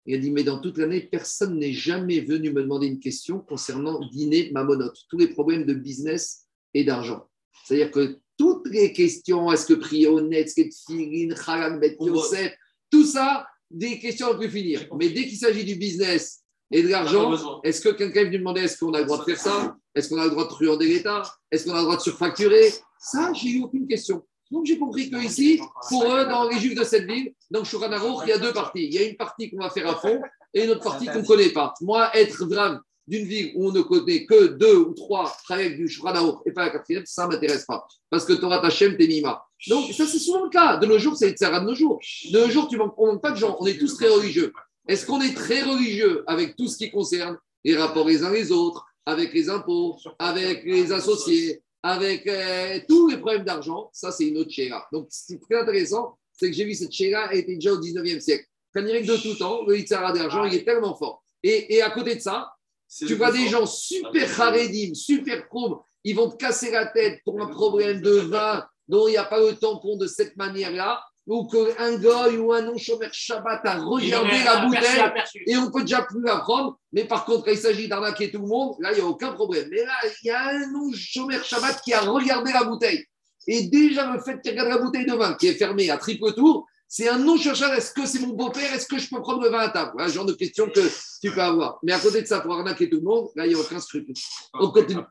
Il 0.07 0.15
a 0.15 0.17
dit, 0.19 0.31
mais 0.31 0.43
dans 0.43 0.59
toute 0.59 0.77
l'année, 0.77 1.01
personne 1.01 1.59
n'est 1.59 1.73
jamais 1.73 2.21
venu 2.21 2.51
me 2.51 2.61
demander 2.61 2.87
une 2.87 2.99
question 2.99 3.39
concernant 3.39 3.99
dîner 4.07 4.49
mamonote, 4.53 4.97
tous 5.09 5.17
les 5.17 5.27
problèmes 5.27 5.65
de 5.65 5.73
business 5.73 6.47
et 6.73 6.85
d'argent. 6.85 7.27
C'est-à-dire 7.65 7.91
que 7.91 8.19
toutes 8.37 8.69
les 8.69 8.93
questions, 8.93 9.51
est-ce 9.51 9.65
que 9.65 9.73
prier 9.73 10.07
honnête, 10.07 10.47
est-ce 10.47 10.55
que 10.55 10.95
filine, 10.95 11.35
halal, 11.45 11.79
bet 11.79 11.97
yosef, 11.99 12.53
tout 12.89 13.05
ça, 13.05 13.45
des 13.69 13.99
questions 13.99 14.27
on 14.31 14.37
peut 14.37 14.47
finir. 14.47 14.87
Mais 14.97 15.09
dès 15.09 15.27
qu'il 15.27 15.37
s'agit 15.37 15.65
du 15.65 15.75
business 15.75 16.41
et 16.71 16.83
de 16.83 16.87
l'argent, 16.87 17.61
est-ce 17.63 17.81
que 17.81 17.89
quelqu'un 17.89 18.21
est 18.21 18.25
venu 18.25 18.39
demander 18.39 18.61
est-ce 18.61 18.77
qu'on 18.77 18.93
a 18.93 18.99
le 18.99 19.05
droit 19.05 19.19
de 19.19 19.23
faire 19.23 19.39
ça? 19.39 19.75
Est-ce 19.93 20.09
qu'on 20.09 20.19
a 20.19 20.25
le 20.25 20.31
droit 20.31 20.45
de 20.45 20.49
truander 20.49 20.87
l'État? 20.87 21.23
Est-ce 21.51 21.65
qu'on 21.65 21.73
a 21.73 21.79
le 21.79 21.83
droit 21.83 21.97
de 21.97 22.01
surfacturer? 22.01 22.71
Ça, 22.99 23.33
j'ai 23.33 23.49
eu 23.49 23.63
aucune 23.63 23.87
question. 23.87 24.23
Donc 24.51 24.65
j'ai 24.65 24.77
compris 24.77 25.09
que 25.09 25.17
ici, 25.17 25.59
pour 25.89 26.03
eux, 26.05 26.25
dans 26.25 26.47
les 26.47 26.59
juifs 26.59 26.75
de 26.75 26.83
cette 26.83 27.05
ville, 27.05 27.33
donc 27.51 27.65
Shulchan 27.65 27.89
il 28.23 28.29
y 28.29 28.31
a 28.31 28.37
deux 28.37 28.53
parties. 28.53 28.85
Il 28.85 28.93
y 28.93 28.97
a 28.99 29.03
une 29.03 29.17
partie 29.17 29.49
qu'on 29.49 29.57
va 29.57 29.69
faire 29.69 29.89
à 29.89 29.95
fond 29.95 30.21
et 30.53 30.63
une 30.63 30.71
autre 30.71 30.83
partie 30.83 31.05
qu'on 31.05 31.21
ne 31.21 31.25
connaît 31.25 31.49
pas. 31.49 31.73
Moi, 31.81 32.09
être 32.15 32.45
grave, 32.45 32.79
d'une 33.07 33.25
ville 33.25 33.53
où 33.55 33.69
on 33.69 33.71
ne 33.71 33.81
connaît 33.81 34.25
que 34.25 34.47
deux 34.47 34.75
ou 34.75 34.93
trois 34.93 35.25
frères 35.25 35.75
du 35.75 35.87
Shuranaour 35.87 36.43
et 36.45 36.51
pas 36.51 36.65
la 36.65 36.71
quatrième, 36.71 37.05
ça 37.05 37.25
ne 37.25 37.31
m'intéresse 37.31 37.65
pas. 37.65 37.87
Parce 38.09 38.25
que 38.25 38.33
Torah 38.33 38.59
Tachem, 38.59 38.97
t'es 38.97 39.07
Mima. 39.07 39.45
Donc, 39.67 39.91
ça, 39.93 40.05
c'est 40.05 40.19
souvent 40.19 40.43
le 40.43 40.49
cas. 40.49 40.77
De 40.77 40.85
nos 40.85 40.99
jours, 40.99 41.15
c'est 41.15 41.29
le 41.29 41.35
Tzara 41.35 41.61
de 41.61 41.65
nos 41.65 41.75
jours. 41.75 41.99
De 42.31 42.39
nos 42.39 42.49
jours, 42.49 42.67
tu 42.67 42.77
manques, 42.77 42.93
on 42.97 43.07
manque 43.07 43.21
pas 43.21 43.31
de 43.31 43.37
gens. 43.37 43.55
On 43.59 43.65
est 43.65 43.77
tous 43.77 43.95
très 43.95 44.09
religieux. 44.09 44.51
Est-ce 44.87 45.05
qu'on 45.05 45.21
est 45.21 45.33
très 45.33 45.63
religieux 45.63 46.23
avec 46.27 46.55
tout 46.55 46.67
ce 46.67 46.77
qui 46.77 46.91
concerne 46.91 47.37
les 47.63 47.75
rapports 47.75 48.07
les 48.07 48.23
uns 48.23 48.31
les 48.31 48.51
autres, 48.51 48.85
avec 49.05 49.33
les 49.33 49.49
impôts, 49.49 49.97
avec 50.19 50.63
les 50.65 50.91
associés, 50.91 51.61
avec 51.87 52.27
euh, 52.27 52.79
tous 52.87 53.07
les 53.07 53.17
problèmes 53.17 53.45
d'argent. 53.45 53.89
Ça, 53.93 54.11
c'est 54.11 54.27
une 54.27 54.37
autre 54.37 54.51
chéra. 54.51 54.87
Donc, 54.91 55.07
ce 55.09 55.25
qui 55.25 55.33
est 55.33 55.39
très 55.39 55.61
intéressant, 55.61 56.17
c'est 56.33 56.49
que 56.49 56.55
j'ai 56.55 56.65
vu 56.65 56.73
cette 56.73 56.91
chéra 56.91 57.33
était 57.33 57.55
déjà 57.55 57.71
au 57.71 57.79
19e 57.79 58.19
siècle. 58.19 58.45
Quand 58.73 58.85
il 58.85 59.05
de 59.05 59.17
tout 59.17 59.35
temps, 59.35 59.65
le 59.65 59.77
Yitzhara 59.77 60.11
d'argent, 60.11 60.43
il 60.43 60.53
est 60.53 60.65
tellement 60.65 60.95
fort. 60.95 61.23
Et, 61.41 61.75
et 61.75 61.81
à 61.81 61.89
côté 61.89 62.15
de 62.15 62.19
ça, 62.19 62.51
tu 62.89 63.15
vois 63.15 63.31
des 63.31 63.47
gens 63.47 63.65
super 63.65 64.41
haredim, 64.41 64.93
super 64.93 65.47
pauvres, 65.47 65.85
ils 66.03 66.15
vont 66.15 66.29
te 66.29 66.35
casser 66.35 66.71
la 66.71 66.85
tête 66.87 67.21
pour 67.23 67.41
un 67.41 67.47
problème 67.47 68.01
de 68.01 68.11
vin 68.11 68.65
dont 68.87 69.07
il 69.07 69.11
n'y 69.11 69.17
a 69.17 69.25
pas 69.25 69.39
le 69.39 69.55
tampon 69.55 69.97
de 69.97 70.07
cette 70.07 70.35
manière-là, 70.37 71.03
ou 71.27 71.45
qu'un 71.45 71.97
goy 71.97 72.37
ou 72.37 72.53
un 72.53 72.61
non-chômeur 72.61 73.13
Shabbat 73.13 73.61
a 73.65 73.77
regardé 73.79 74.43
la 74.45 74.65
bouteille 74.65 75.23
et 75.45 75.57
on 75.57 75.69
peut 75.69 75.81
déjà 75.81 76.01
plus 76.01 76.21
la 76.21 76.37
prendre, 76.37 76.79
mais 76.93 77.03
par 77.03 77.25
contre, 77.25 77.43
quand 77.45 77.51
il 77.51 77.57
s'agit 77.57 77.87
d'arnaquer 77.87 78.31
tout 78.31 78.41
le 78.41 78.47
monde, 78.47 78.75
là, 78.79 78.93
il 78.93 78.95
n'y 78.95 79.01
a 79.01 79.05
aucun 79.05 79.33
problème. 79.33 79.67
Mais 79.69 79.83
là, 79.83 79.93
il 80.23 80.27
y 80.27 80.31
a 80.31 80.49
un 80.49 80.71
non-chômeur 80.71 81.43
Shabbat 81.43 81.81
qui 81.81 81.93
a 81.93 82.01
regardé 82.01 82.53
la 82.53 82.63
bouteille. 82.63 83.05
Et 83.45 83.67
déjà, 83.67 84.11
le 84.11 84.19
fait 84.21 84.41
qu'il 84.41 84.51
regarde 84.51 84.69
la 84.69 84.77
bouteille 84.77 85.05
de 85.05 85.13
vin 85.13 85.33
qui 85.33 85.47
est 85.47 85.55
fermée 85.55 85.89
à 85.89 85.97
triple 85.97 86.33
tour, 86.33 86.65
c'est 86.87 87.09
un 87.09 87.19
non-chômeur. 87.19 87.73
Est-ce 87.73 87.91
que 87.91 88.05
c'est 88.05 88.19
mon 88.19 88.33
beau-père 88.33 88.73
Est-ce 88.73 88.87
que 88.87 88.97
je 88.97 89.09
peux 89.09 89.21
prendre 89.21 89.43
le 89.43 89.49
vin 89.49 89.59
à 89.59 89.69
table? 89.69 89.91
Voilà, 89.95 90.09
genre 90.09 90.25
de 90.25 90.33
question 90.33 90.69
que 90.69 90.89
tu 91.21 91.31
peux 91.31 91.41
avoir. 91.41 91.79
Mais 91.83 91.91
à 91.91 91.99
côté 91.99 92.21
de 92.21 92.27
ça, 92.27 92.39
pour 92.39 92.53
arnaquer 92.53 92.89
tout 92.89 92.97
le 92.97 93.03
monde, 93.03 93.27
là, 93.35 93.45
il 93.45 93.53
n'y 93.53 93.55
a 93.55 93.59
aucun 93.59 93.79
scrupule. 93.79 94.15
On 94.53 94.71
continue. 94.71 95.01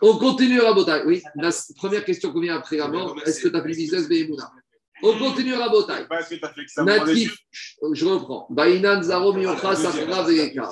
On 0.00 0.16
continue 0.18 0.60
à 0.60 0.68
Rabotai. 0.68 1.02
Oui, 1.06 1.22
la 1.36 1.50
première 1.76 2.04
question 2.04 2.32
qu'on 2.32 2.40
vient 2.40 2.56
après 2.56 2.76
la 2.76 2.88
mort, 2.88 3.16
est-ce 3.24 3.40
que 3.40 3.48
tu 3.48 3.56
as 3.56 3.62
fait 3.62 3.68
business 3.68 4.08
Béhémouna 4.08 4.50
On 5.02 5.18
continue 5.18 5.54
à. 5.54 5.70
Natif, 6.84 7.36
je 7.92 8.04
reprends. 8.04 8.48
Zaro 9.02 9.32
Safra 9.74 10.22
Veka. 10.24 10.70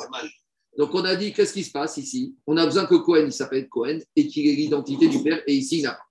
Donc 0.78 0.94
on 0.94 1.04
a 1.04 1.14
dit, 1.16 1.32
qu'est-ce 1.32 1.52
qui 1.52 1.64
se 1.64 1.70
passe 1.70 1.96
ici? 1.96 2.34
On 2.46 2.56
a 2.56 2.66
besoin 2.66 2.86
que 2.86 2.96
Cohen, 2.96 3.24
il 3.26 3.32
s'appelle 3.32 3.68
Cohen, 3.68 3.98
et 4.14 4.26
qu'il 4.26 4.46
ait 4.46 4.54
l'identité 4.54 5.08
du 5.08 5.22
père, 5.22 5.42
et 5.46 5.54
ici, 5.54 5.78
il 5.78 5.82
n'a 5.84 5.92
pas. 5.92 6.02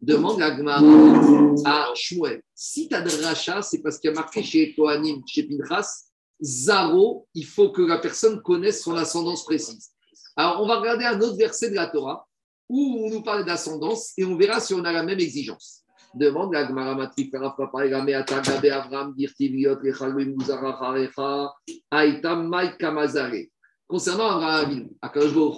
Demande 0.00 0.42
à 0.42 1.92
Shmuel. 1.94 2.42
Si 2.54 2.88
tu 2.88 2.94
as 2.94 3.00
de 3.00 3.24
rachat, 3.24 3.62
c'est 3.62 3.80
parce 3.80 3.98
qu'il 3.98 4.10
y 4.10 4.12
a 4.12 4.16
marqué 4.16 4.42
chez 4.42 4.74
Kohanim, 4.74 5.22
chez 5.26 5.44
Pinchas, 5.44 6.04
Zaro, 6.42 7.26
il 7.34 7.46
faut 7.46 7.70
que 7.70 7.82
la 7.82 7.98
personne 7.98 8.42
connaisse 8.42 8.82
son 8.82 8.94
ascendance 8.96 9.44
précise. 9.44 9.90
Alors, 10.36 10.60
on 10.62 10.66
va 10.66 10.80
regarder 10.80 11.04
un 11.04 11.20
autre 11.20 11.36
verset 11.36 11.70
de 11.70 11.74
la 11.74 11.86
Torah 11.86 12.26
où 12.68 13.06
on 13.06 13.10
nous 13.10 13.22
parle 13.22 13.44
d'ascendance 13.44 14.12
et 14.18 14.24
on 14.24 14.36
verra 14.36 14.60
si 14.60 14.74
on 14.74 14.84
a 14.84 14.92
la 14.92 15.04
même 15.04 15.20
exigence. 15.20 15.83
Demande 16.14 16.52
la 16.52 16.66
Gemara 16.66 16.94
Matri 16.94 17.30
Avram 18.70 19.14
Dirtiviot 19.16 19.78
Aitam 21.90 22.48
Mai 22.48 22.76
Kamazare. 22.78 23.48
Concernant 23.86 24.28
Abraham, 24.28 24.88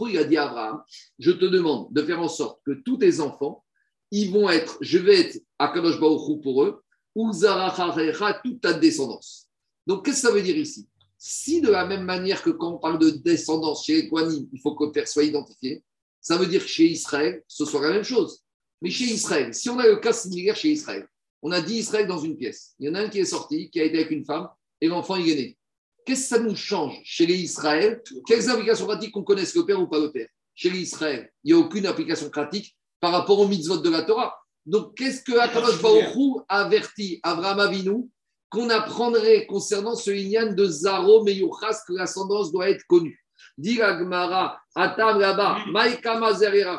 il 0.09 0.19
a 0.19 0.25
dit 0.25 0.37
à 0.37 0.49
Abraham 0.49 0.83
Je 1.19 1.31
te 1.31 1.45
demande 1.45 1.93
de 1.93 2.03
faire 2.03 2.21
en 2.21 2.29
sorte 2.29 2.61
que 2.65 2.73
tous 2.85 2.97
tes 2.97 3.21
enfants, 3.21 3.65
ils 4.11 4.33
vont 4.33 4.49
être, 4.49 4.79
je 4.81 4.99
vais 4.99 5.21
être 5.21 5.43
à 5.59 5.69
Kadosh 5.69 6.01
Baruch 6.01 6.43
pour 6.43 6.65
eux, 6.65 6.83
ou 7.15 7.33
Zaracharecha, 7.33 8.41
toute 8.45 8.61
ta 8.61 8.73
descendance. 8.73 9.49
Donc, 9.87 10.05
qu'est-ce 10.05 10.23
que 10.23 10.29
ça 10.29 10.35
veut 10.35 10.43
dire 10.43 10.57
ici? 10.57 10.89
Si 11.19 11.61
de 11.61 11.71
la 11.71 11.87
même 11.87 12.05
manière 12.05 12.43
que 12.43 12.51
quand 12.51 12.75
on 12.75 12.79
parle 12.79 12.99
de 12.99 13.11
descendance 13.11 13.85
chez 13.85 14.03
les 14.03 14.09
il 14.53 14.61
faut 14.61 14.75
que 14.75 14.85
le 14.85 14.93
père 14.93 15.09
soit 15.09 15.25
identifié, 15.25 15.83
ça 16.21 16.37
veut 16.37 16.47
dire 16.47 16.63
que 16.63 16.69
chez 16.69 16.87
Israël, 16.87 17.43
ce 17.47 17.65
soit 17.65 17.81
la 17.83 17.91
même 17.91 18.03
chose. 18.03 18.43
Mais 18.83 18.91
chez 18.91 19.05
Israël, 19.05 19.55
si 19.55 19.69
on 19.71 19.79
a 19.79 19.87
le 19.87 19.97
cas 19.97 20.13
similaire 20.13 20.57
chez 20.57 20.71
Israël, 20.71 21.07
on 21.43 21.51
a 21.53 21.61
dit 21.61 21.77
Israël 21.77 22.07
dans 22.07 22.19
une 22.19 22.37
pièce. 22.37 22.75
Il 22.79 22.87
y 22.87 22.91
en 22.91 22.95
a 22.95 23.01
un 23.01 23.09
qui 23.09 23.21
est 23.21 23.25
sorti, 23.25 23.71
qui 23.71 23.81
a 23.81 23.85
été 23.85 23.99
avec 23.99 24.11
une 24.11 24.25
femme, 24.25 24.49
et 24.81 24.89
l'enfant, 24.89 25.17
il 25.17 25.31
est 25.31 25.35
né. 25.35 25.59
Qu'est-ce 26.05 26.31
que 26.31 26.37
ça 26.37 26.39
nous 26.43 26.55
change 26.55 27.01
chez 27.05 27.27
les 27.27 27.37
Israël? 27.37 28.03
Quelles 28.27 28.49
applications 28.49 28.87
pratiques 28.87 29.13
qu'on 29.13 29.25
connaisse 29.25 29.55
le 29.55 29.65
père 29.65 29.81
ou 29.81 29.87
pas 29.87 29.99
le 29.99 30.13
père? 30.13 30.29
Chez 30.55 30.71
les 30.71 30.81
Israël, 30.81 31.31
il 31.43 31.55
n'y 31.55 31.61
a 31.61 31.65
aucune 31.65 31.87
application 31.87 32.31
pratique 32.31 32.77
par 33.01 33.13
rapport 33.13 33.39
aux 33.39 33.49
mitzvot 33.49 33.79
de 33.79 33.91
la 33.91 34.03
Torah. 34.03 34.35
Donc, 34.65 34.97
qu'est-ce 34.97 35.23
que 35.23 35.39
Akadosh 35.39 35.81
Baruch 35.81 36.45
a 36.49 36.65
averti 36.65 37.21
Abraham 37.23 37.61
Avinu 37.61 38.09
qu'on 38.49 38.71
apprendrait 38.71 39.47
concernant 39.47 39.95
ce 39.95 40.11
lignan 40.11 40.53
de 40.53 40.65
Zaro 40.67 41.25
Meyuchas 41.25 41.83
que 41.87 41.93
l'ascendance 41.93 42.53
doit 42.53 42.71
être 42.71 42.85
connue? 42.87 43.25
Dit 43.59 43.77
Gmara, 43.77 44.59
Atam 44.75 45.21
là-bas, 45.21 45.59
Maïkama 45.71 46.35
Zerira 46.35 46.79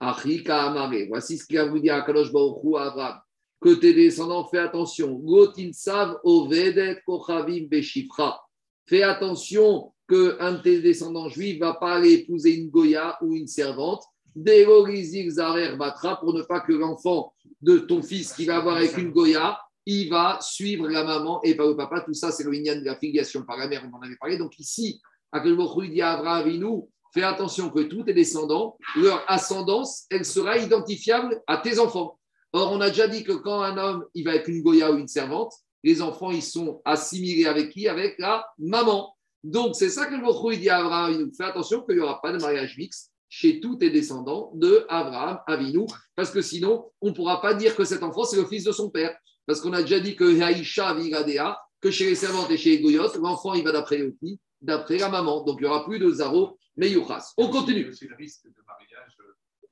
Amare. 0.00 1.06
Voici 1.08 1.38
ce 1.38 1.46
qu'il 1.46 1.58
a 1.58 1.66
voulu 1.66 1.80
dire 1.80 1.94
Akadosh 1.94 2.32
Baruch 2.32 2.58
à 2.76 2.86
Abraham. 2.86 3.20
Que 3.60 3.74
tes 3.74 3.94
descendants, 3.94 4.46
fais 4.46 4.58
attention. 4.58 5.14
Gotin 5.14 5.70
Sav 5.72 6.18
Ovedet 6.24 7.00
Kochavim 7.06 7.66
Beshifra. 7.68 8.40
Fais 8.86 9.02
attention 9.02 9.92
qu'un 10.08 10.52
de 10.52 10.62
tes 10.62 10.80
descendants 10.82 11.28
juifs 11.28 11.54
ne 11.54 11.60
va 11.60 11.74
pas 11.74 11.94
aller 11.94 12.12
épouser 12.12 12.56
une 12.56 12.68
Goya 12.68 13.16
ou 13.22 13.34
une 13.34 13.46
servante 13.46 14.04
Batra 14.36 16.20
pour 16.20 16.34
ne 16.34 16.42
pas 16.42 16.60
que 16.60 16.72
l'enfant 16.72 17.32
de 17.62 17.78
ton 17.78 18.02
fils 18.02 18.32
qui 18.32 18.44
va 18.44 18.56
avoir 18.56 18.76
avec 18.76 18.98
une 18.98 19.10
Goya, 19.10 19.58
il 19.86 20.10
va 20.10 20.38
suivre 20.40 20.88
la 20.88 21.04
maman 21.04 21.40
et 21.42 21.54
pas 21.54 21.66
le 21.66 21.76
papa. 21.76 22.00
Tout 22.00 22.14
ça, 22.14 22.32
c'est 22.32 22.44
le 22.44 22.50
de 22.50 22.84
la 22.84 22.96
filiation 22.96 23.42
par 23.44 23.56
la 23.56 23.68
mère, 23.68 23.88
on 23.90 23.96
en 23.96 24.02
avait 24.02 24.16
parlé. 24.16 24.36
Donc 24.36 24.58
ici, 24.58 25.00
Akelbochou 25.30 25.86
dit 25.86 26.02
à 26.02 26.14
Abraham 26.14 26.46
Avinu, 26.46 26.82
fais 27.14 27.22
attention 27.22 27.70
que 27.70 27.80
tous 27.80 28.02
tes 28.02 28.12
descendants, 28.12 28.76
leur 28.96 29.24
ascendance, 29.30 30.04
elle 30.10 30.24
sera 30.24 30.58
identifiable 30.58 31.40
à 31.46 31.58
tes 31.58 31.78
enfants. 31.78 32.18
Or, 32.52 32.72
on 32.72 32.80
a 32.80 32.90
déjà 32.90 33.08
dit 33.08 33.24
que 33.24 33.32
quand 33.32 33.62
un 33.62 33.78
homme, 33.78 34.04
il 34.14 34.24
va 34.24 34.32
avec 34.32 34.48
une 34.48 34.62
Goya 34.62 34.92
ou 34.92 34.98
une 34.98 35.08
servante, 35.08 35.52
les 35.82 36.02
enfants, 36.02 36.30
ils 36.30 36.42
sont 36.42 36.82
assimilés 36.84 37.46
avec 37.46 37.70
qui? 37.70 37.88
Avec 37.88 38.18
la 38.18 38.46
maman. 38.58 39.14
Donc, 39.42 39.76
c'est 39.76 39.90
ça 39.90 40.06
que 40.06 40.14
le 40.14 40.56
dit 40.56 40.70
à 40.70 40.78
Abraham 40.78 41.12
Avinu. 41.12 41.32
Fais 41.36 41.44
attention 41.44 41.82
qu'il 41.82 41.96
n'y 41.96 42.00
aura 42.00 42.20
pas 42.20 42.32
de 42.32 42.38
mariage 42.38 42.76
mixte 42.78 43.12
chez 43.28 43.60
tous 43.60 43.76
tes 43.76 43.90
descendants 43.90 44.52
de 44.54 44.86
Abraham, 44.88 45.40
Avinu, 45.46 45.86
parce 46.14 46.30
que 46.30 46.40
sinon, 46.40 46.90
on 47.00 47.08
ne 47.08 47.14
pourra 47.14 47.40
pas 47.42 47.54
dire 47.54 47.74
que 47.74 47.84
cet 47.84 48.02
enfant, 48.02 48.24
c'est 48.24 48.36
le 48.36 48.46
fils 48.46 48.64
de 48.64 48.72
son 48.72 48.90
père. 48.90 49.14
Parce 49.46 49.60
qu'on 49.60 49.72
a 49.72 49.82
déjà 49.82 50.00
dit 50.00 50.16
que 50.16 50.40
Haïcha 50.40 50.94
Vigadea, 50.94 51.58
que 51.80 51.90
chez 51.90 52.06
les 52.06 52.14
servantes 52.14 52.50
et 52.50 52.56
chez 52.56 52.70
les 52.70 52.80
goyotes, 52.80 53.16
l'enfant, 53.16 53.52
il 53.54 53.64
va 53.64 53.72
d'après 53.72 53.98
le 53.98 54.16
D'après 54.62 54.96
la 54.96 55.10
maman. 55.10 55.42
Donc, 55.42 55.58
il 55.60 55.64
n'y 55.64 55.68
aura 55.68 55.84
plus 55.84 55.98
de 55.98 56.10
Zaro, 56.10 56.56
mais 56.76 56.90
Yuchas. 56.90 57.32
On 57.36 57.48
continue. 57.48 57.92
C'est 57.92 58.06
le 58.06 58.16
risque 58.16 58.46
de 58.46 58.62
mariage 58.66 59.16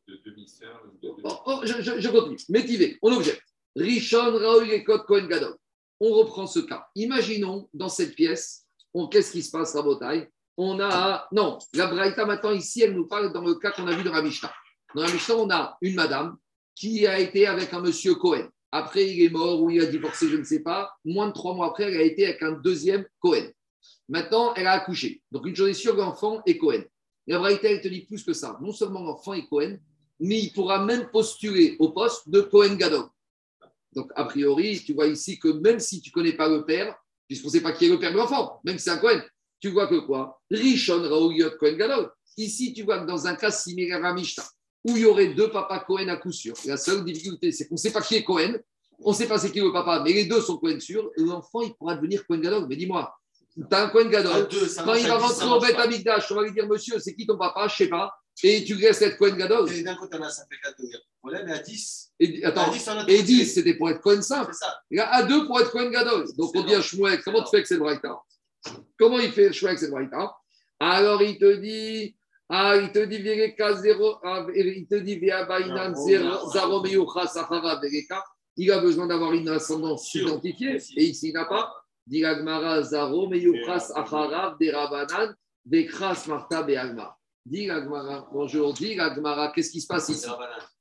de 0.09 0.21
demi-sœur. 0.25 0.83
Oh, 1.25 1.39
oh, 1.47 1.61
je, 1.65 1.83
je, 1.83 2.01
je, 2.01 2.09
continue. 2.09 2.39
Métivé, 2.49 2.99
on 3.03 3.13
objecte. 3.13 3.43
Rishon, 3.77 4.37
Raoul 4.39 4.71
et 4.71 4.85
Kohen 4.85 5.27
Gadol. 5.29 5.57
On 6.01 6.11
reprend 6.11 6.47
ce 6.47 6.61
cas. 6.61 6.87
Imaginons 6.95 7.69
dans 7.73 7.89
cette 7.89 8.15
pièce, 8.15 8.67
qu'est-ce 9.11 9.33
qui 9.33 9.43
se 9.43 9.51
passe 9.51 9.75
à 9.77 9.83
Botaï? 9.83 10.29
On 10.57 10.81
a. 10.81 11.27
Non, 11.33 11.59
la 11.75 11.87
Braïta 11.87 12.27
maintenant 12.27 12.53
ici, 12.53 12.83
elle 12.83 12.95
nous 12.95 13.07
parle 13.07 13.33
dans 13.33 13.45
le 13.45 13.55
cas 13.55 13.71
qu'on 13.71 13.87
a 13.87 13.95
vu 13.95 14.03
dans 14.03 14.13
la 14.13 14.23
Mishnah. 14.23 14.53
Dans 14.95 15.03
la 15.03 15.13
Mishnah, 15.13 15.37
on 15.37 15.51
a 15.51 15.79
une 15.81 15.95
madame 15.95 16.37
qui 16.75 17.07
a 17.07 17.19
été 17.19 17.47
avec 17.47 17.73
un 17.73 17.81
monsieur 17.81 18.15
Cohen. 18.15 18.49
Après, 18.71 19.07
il 19.09 19.23
est 19.23 19.31
mort 19.31 19.63
ou 19.63 19.71
il 19.71 19.81
a 19.81 19.87
divorcé, 19.87 20.29
je 20.29 20.37
ne 20.37 20.45
sais 20.45 20.61
pas. 20.61 20.91
Moins 21.05 21.29
de 21.29 21.33
trois 21.33 21.55
mois 21.55 21.69
après, 21.69 21.85
elle 21.85 21.97
a 21.97 22.03
été 22.03 22.27
avec 22.27 22.43
un 22.43 22.53
deuxième 22.53 23.07
Cohen. 23.21 23.49
Maintenant, 24.09 24.55
elle 24.55 24.67
a 24.67 24.73
accouché. 24.73 25.23
Donc, 25.31 25.47
une 25.47 25.57
chose 25.57 25.71
est 25.71 25.75
sûre, 25.75 25.97
l'enfant 25.97 26.43
est 26.47 26.59
Cohen. 26.59 26.83
La 27.27 27.39
Braïta, 27.39 27.71
elle 27.71 27.81
te 27.81 27.89
dit 27.89 28.03
plus 28.03 28.23
que 28.25 28.33
ça. 28.33 28.59
Non 28.61 28.73
seulement 28.73 29.03
l'enfant 29.03 29.33
est 29.33 29.47
Cohen, 29.49 29.79
mais 30.21 30.39
il 30.39 30.53
pourra 30.53 30.85
même 30.85 31.09
postuler 31.11 31.77
au 31.79 31.91
poste 31.91 32.29
de 32.29 32.41
Cohen 32.41 32.75
Gadol. 32.75 33.07
Donc, 33.93 34.11
a 34.15 34.25
priori, 34.25 34.83
tu 34.85 34.95
vois 34.95 35.07
ici 35.07 35.39
que 35.39 35.49
même 35.49 35.79
si 35.79 36.01
tu 36.01 36.11
ne 36.11 36.13
connais 36.13 36.33
pas 36.33 36.49
le 36.49 36.65
père, 36.65 36.97
puisqu'on 37.27 37.49
ne 37.49 37.53
sait 37.53 37.61
pas 37.61 37.73
qui 37.73 37.87
est 37.87 37.89
le 37.89 37.99
père 37.99 38.13
de 38.13 38.17
l'enfant, 38.17 38.61
même 38.65 38.79
si 38.79 38.85
c'est 38.85 38.91
un 38.91 38.99
Cohen, 38.99 39.21
tu 39.61 39.69
vois 39.69 39.87
que 39.87 40.01
quoi? 40.01 40.41
Rishon 40.51 41.03
Raouyot 41.03 41.51
Kohen 41.59 41.77
Gadol. 41.77 42.11
Ici, 42.37 42.73
tu 42.73 42.83
vois 42.83 43.01
que 43.01 43.07
dans 43.07 43.27
un 43.27 43.37
cas 43.37 43.51
similaire 43.51 44.05
à 44.05 44.15
Mishnah, 44.15 44.45
où 44.85 44.97
il 44.97 45.03
y 45.03 45.05
aurait 45.05 45.35
deux 45.35 45.51
papas 45.51 45.81
Cohen 45.81 46.09
à 46.09 46.17
coup 46.17 46.33
sûr, 46.33 46.55
la 46.65 46.77
seule 46.77 47.05
difficulté, 47.05 47.53
c'est 47.53 47.69
qu'on 47.69 47.75
ne 47.75 47.81
sait 47.81 47.93
pas 47.93 48.03
qui 48.03 48.17
est 48.17 48.25
Cohen, 48.25 48.55
on 48.99 49.11
ne 49.11 49.17
sait 49.17 49.29
pas 49.29 49.39
c'est 49.39 49.53
qui 49.53 49.61
le 49.61 49.73
papa, 49.73 50.03
mais 50.05 50.13
les 50.13 50.25
deux 50.25 50.41
sont 50.41 50.57
Cohen 50.57 50.81
sûr, 50.81 51.11
l'enfant, 51.17 51.61
il 51.63 51.75
pourra 51.75 51.95
devenir 51.95 52.27
Cohen 52.27 52.39
Gadol. 52.39 52.67
Mais 52.69 52.77
dis-moi, 52.77 53.15
tu 53.55 53.63
as 53.71 53.85
un 53.85 53.89
Cohen 53.89 54.09
Gadol, 54.09 54.49
quand 54.85 54.95
il 54.95 55.07
va 55.07 55.19
rentrer 55.19 55.47
au 55.47 55.61
Beth 55.61 55.79
Amikdash, 55.79 56.31
on 56.33 56.37
va 56.37 56.43
lui 56.43 56.53
dire, 56.53 56.67
monsieur, 56.67 56.99
c'est 56.99 57.15
qui 57.15 57.27
ton 57.27 57.37
papa? 57.37 57.69
Je 57.69 57.73
ne 57.73 57.77
sais 57.77 57.89
pas. 57.89 58.13
Et 58.43 58.65
tu 58.65 58.75
laisses 58.77 59.03
être 59.03 59.19
Cohen 59.19 59.37
Gadol. 59.37 59.71
Et 59.71 59.83
d'un 59.83 59.95
côté, 59.95 60.17
on 60.19 60.23
a 60.23 60.31
ça 60.31 60.45
fait 60.51 60.57
4 60.63 60.75
problème, 61.21 61.49
et 61.49 61.53
à 61.53 61.59
10. 61.59 62.13
Et, 62.19 62.45
attends, 62.45 62.73
et 63.07 63.23
10, 63.23 63.55
c'était 63.55 63.75
pour 63.75 63.91
être 63.91 64.01
Cohen 64.01 64.23
simple. 64.23 64.53
Et 64.91 64.99
à 64.99 65.23
2 65.23 65.47
pour 65.47 65.61
être 65.61 65.71
Cohen 65.71 65.91
Gadol. 65.91 66.27
Donc 66.37 66.53
on 66.55 66.63
dit 66.63 66.75
à 66.75 66.81
Shmuel, 66.81 67.23
comment 67.23 67.43
tu 67.43 67.51
fais 67.51 67.63
que 67.63 67.69
c'est 67.69 67.79
right 67.79 68.01
Comment 68.99 69.19
il 69.19 69.33
fait 69.33 69.49
le 69.49 69.53
choix 69.53 69.71
avec 69.71 69.81
cette 69.81 69.91
braïta 69.91 70.35
Alors 70.81 71.21
il 71.23 71.39
te 71.39 71.57
dit, 71.57 72.17
ah, 72.49 72.77
il 72.77 72.93
te 72.93 73.05
dit, 73.05 73.17
ah, 73.17 74.47
il 74.55 74.87
te 74.87 74.95
dit, 74.95 75.21
il 78.57 78.71
a 78.71 78.79
besoin 78.81 79.07
d'avoir 79.07 79.33
une 79.33 79.49
ascendance 79.49 80.15
identifiée, 80.15 80.79
et 80.97 81.05
ici 81.05 81.29
il 81.29 81.33
n'a 81.35 81.45
pas. 81.47 81.73
Dekras 85.65 86.27
Marta 86.27 86.63
Be'alma. 86.63 87.17
Dis 87.45 87.67
l'Agmara, 87.67 88.29
bonjour, 88.33 88.73
dis 88.73 88.95
l'Agmara, 88.95 89.53
qu'est-ce 89.53 89.71
qui 89.71 89.81
se 89.81 89.87
passe 89.87 90.09
ici? 90.09 90.27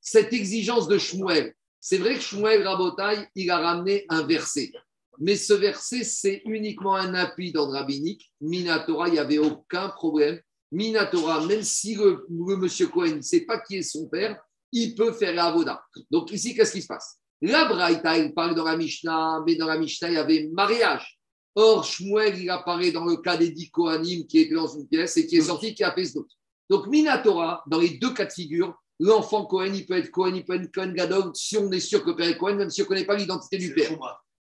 Cette 0.00 0.32
exigence 0.32 0.86
de 0.86 0.96
Shmuel, 0.98 1.54
c'est 1.80 1.98
vrai 1.98 2.14
que 2.14 2.20
Shmuel 2.20 2.66
Rabotai, 2.66 3.28
il 3.34 3.50
a 3.50 3.58
ramené 3.58 4.06
un 4.08 4.22
verset. 4.22 4.70
Mais 5.18 5.36
ce 5.36 5.54
verset, 5.54 6.04
c'est 6.04 6.42
uniquement 6.44 6.94
un 6.94 7.14
appui 7.14 7.52
dans 7.52 7.66
le 7.66 7.72
rabbinique. 7.72 8.32
Minatora, 8.40 9.08
il 9.08 9.14
n'y 9.14 9.18
avait 9.18 9.38
aucun 9.38 9.88
problème. 9.88 10.40
Minatora, 10.70 11.44
même 11.46 11.62
si 11.62 11.94
le, 11.96 12.26
le 12.28 12.56
monsieur 12.56 12.86
Cohen 12.86 13.16
ne 13.16 13.22
sait 13.22 13.42
pas 13.44 13.60
qui 13.60 13.76
est 13.76 13.82
son 13.82 14.08
père, 14.08 14.40
il 14.70 14.94
peut 14.94 15.12
faire 15.12 15.34
la 15.34 15.46
avoda. 15.46 15.84
Donc 16.10 16.32
ici, 16.32 16.54
qu'est-ce 16.54 16.72
qui 16.72 16.82
se 16.82 16.86
passe? 16.86 17.18
La 17.44 17.64
Braïta, 17.64 18.16
il 18.18 18.32
parle 18.32 18.54
dans 18.54 18.64
la 18.64 18.76
Mishnah, 18.76 19.42
mais 19.44 19.56
dans 19.56 19.66
la 19.66 19.76
Mishnah, 19.76 20.08
il 20.08 20.14
y 20.14 20.16
avait 20.16 20.48
mariage. 20.52 21.18
Or, 21.56 21.84
Shmuel, 21.84 22.38
il 22.38 22.48
apparaît 22.48 22.92
dans 22.92 23.04
le 23.04 23.16
cas 23.16 23.36
des 23.36 23.50
dix 23.50 23.68
Kohanim 23.68 24.26
qui 24.28 24.38
était 24.38 24.54
dans 24.54 24.68
une 24.68 24.86
pièce 24.86 25.16
et 25.16 25.26
qui 25.26 25.36
est 25.36 25.42
sorti, 25.42 25.74
qui 25.74 25.82
a 25.82 25.92
fait 25.92 26.04
ce 26.04 26.14
doute. 26.14 26.30
Donc, 26.70 26.86
Minatora, 26.86 27.64
dans 27.66 27.80
les 27.80 27.98
deux 27.98 28.14
cas 28.14 28.26
de 28.26 28.32
figure, 28.32 28.74
l'enfant 29.00 29.44
Cohen, 29.46 29.72
il 29.74 29.84
peut 29.84 29.98
être 29.98 30.12
Cohen, 30.12 30.34
il 30.36 30.44
peut 30.44 30.54
être 30.54 30.72
Cohen 30.72 30.92
Gadol, 30.92 31.32
si 31.34 31.58
on 31.58 31.70
est 31.72 31.80
sûr 31.80 32.04
que 32.04 32.10
le 32.10 32.16
père 32.16 32.28
est 32.28 32.38
Cohen, 32.38 32.54
même 32.54 32.70
si 32.70 32.80
on 32.80 32.84
ne 32.84 32.88
connaît 32.88 33.04
pas 33.04 33.16
l'identité 33.16 33.58
du 33.58 33.74
père. 33.74 33.90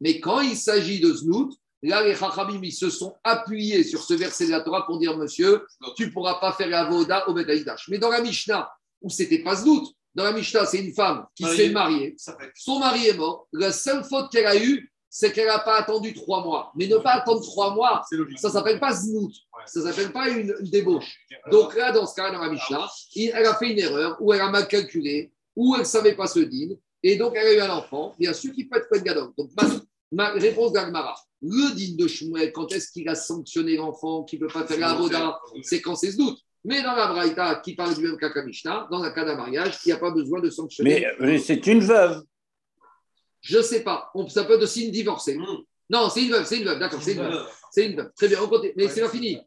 Mais 0.02 0.20
quand 0.20 0.42
il 0.42 0.58
s'agit 0.58 1.00
de 1.00 1.14
Znout, 1.14 1.56
là, 1.82 2.04
les 2.04 2.16
Chachamim, 2.16 2.60
ils 2.62 2.74
se 2.74 2.90
sont 2.90 3.16
appuyés 3.24 3.84
sur 3.86 4.04
ce 4.04 4.14
verset 4.14 4.48
de 4.48 4.52
la 4.52 4.60
Torah 4.60 4.86
pour 4.86 5.00
dire, 5.00 5.18
monsieur, 5.18 5.66
tu 5.96 6.08
ne 6.08 6.12
pourras 6.12 6.42
pas 6.42 6.52
faire 6.52 6.68
la 6.68 6.90
voda 6.90 7.30
au 7.30 7.34
Betaïdash. 7.34 7.88
Mais 7.88 7.98
dans 7.98 8.10
la 8.10 8.22
Mishnah, 8.22 8.70
où 9.02 9.10
c'était 9.10 9.42
pas 9.42 9.56
Znout, 9.56 9.88
dans 10.16 10.24
la 10.24 10.32
Mishnah, 10.34 10.66
c'est 10.66 10.80
une 10.80 10.94
femme 10.94 11.26
qui 11.36 11.44
s'est 11.56 11.70
mariée, 11.70 12.16
son 12.56 12.80
mari 12.80 13.08
est 13.08 13.14
mort, 13.18 13.48
la 13.54 13.72
seule 13.72 14.04
faute 14.04 14.32
qu'elle 14.32 14.48
a 14.48 14.56
eue, 14.58 14.92
c'est 15.12 15.32
qu'elle 15.34 15.48
n'a 15.48 15.60
pas 15.60 15.78
attendu 15.80 16.14
trois 16.14 16.44
mois. 16.44 16.72
Mais 16.76 16.88
ne 16.88 16.98
pas 16.98 17.14
attendre 17.14 17.42
trois 17.42 17.74
mois, 17.74 18.04
ça 18.38 18.48
ne 18.50 18.54
s'appelle 18.54 18.80
pas 18.80 18.94
Znout, 18.94 19.32
ça 19.66 19.80
ne 19.80 19.86
s'appelle 19.86 20.12
pas 20.12 20.30
une, 20.30 20.54
une 20.60 20.70
débauche. 20.70 21.18
Donc 21.52 21.76
là, 21.76 21.92
dans 21.92 22.06
ce 22.06 22.14
cas, 22.16 22.32
dans 22.32 22.40
la 22.42 22.50
Mishnah, 22.50 22.88
il- 23.16 23.32
elle 23.34 23.46
a 23.46 23.56
fait 23.56 23.72
une 23.72 23.80
erreur, 23.80 24.18
ou 24.20 24.34
elle 24.34 24.42
a 24.42 24.50
mal 24.50 24.68
calculé, 24.68 25.32
ou 25.56 25.74
elle 25.76 25.82
ne 25.82 25.86
savait 25.86 26.16
pas 26.16 26.28
ce 26.28 26.40
deal, 26.40 26.78
et 27.02 27.16
donc 27.18 27.34
elle 27.36 27.48
a 27.48 27.54
eu 27.54 27.60
un 27.62 27.70
enfant, 27.76 28.14
bien 28.20 28.34
sûr 28.34 28.52
qu'il 28.54 28.68
peut 28.70 28.78
être 28.78 28.88
Kohen 28.90 29.04
Gadol. 29.04 29.30
Donc 29.38 29.50
ma, 29.58 29.68
ma 30.12 30.30
réponse 30.32 30.74
d'Agmara, 30.74 31.16
le 31.42 31.74
din 31.76 31.96
de 31.96 32.08
Shmuel, 32.08 32.52
quand 32.52 32.72
est-ce 32.74 32.92
qu'il 32.92 33.08
a 33.10 33.16
sanctionné 33.16 33.78
l'enfant 33.78 34.24
qui 34.24 34.36
ne 34.36 34.42
peut 34.42 34.52
pas 34.54 34.66
faire 34.68 34.78
la 34.80 34.94
voda 35.02 35.40
C'est 35.64 35.82
quand 35.82 35.96
c'est 35.96 36.12
ce 36.12 36.18
doute. 36.18 36.38
Mais 36.66 36.82
dans 36.84 36.94
la 36.94 37.08
Braïta, 37.08 37.62
qui 37.64 37.76
parle 37.76 37.96
du 37.96 38.04
même 38.04 38.18
cas 38.18 38.30
qu'à 38.30 38.44
Mishnah, 38.44 38.88
dans 38.92 39.02
un 39.02 39.12
cas 39.12 39.24
d'un 39.24 39.36
mariage, 39.36 39.78
il 39.86 39.90
n'y 39.90 39.94
a 39.94 39.98
pas 39.98 40.12
besoin 40.12 40.42
de 40.42 40.50
sanctionner. 40.50 41.08
Mais 41.20 41.38
c'est 41.38 41.66
une 41.68 41.80
veuve. 41.80 42.24
Je 43.42 43.58
ne 43.58 43.64
sais 43.64 43.84
pas, 43.84 44.10
on, 44.14 44.28
ça 44.28 44.44
peut 44.44 44.54
être 44.54 44.64
aussi 44.64 44.86
une 44.86 44.92
divorcée. 44.92 45.38
Mmh. 45.38 45.64
Non, 45.90 46.10
c'est 46.10 46.24
une 46.24 46.32
veuve, 46.32 46.46
c'est 46.46 46.58
une 46.58 46.66
veuve, 46.66 46.80
d'accord, 46.80 47.02
c'est 47.02 47.14
une 47.14 47.22
veuve. 47.22 47.48
C'est 47.72 47.86
une 47.86 47.96
veuve. 47.96 48.12
Très 48.16 48.28
bien, 48.28 48.40
on 48.44 48.48
continue. 48.48 48.74
Mais 48.76 48.90
c'est 48.90 49.02
pas 49.02 49.10
fini. 49.10 49.40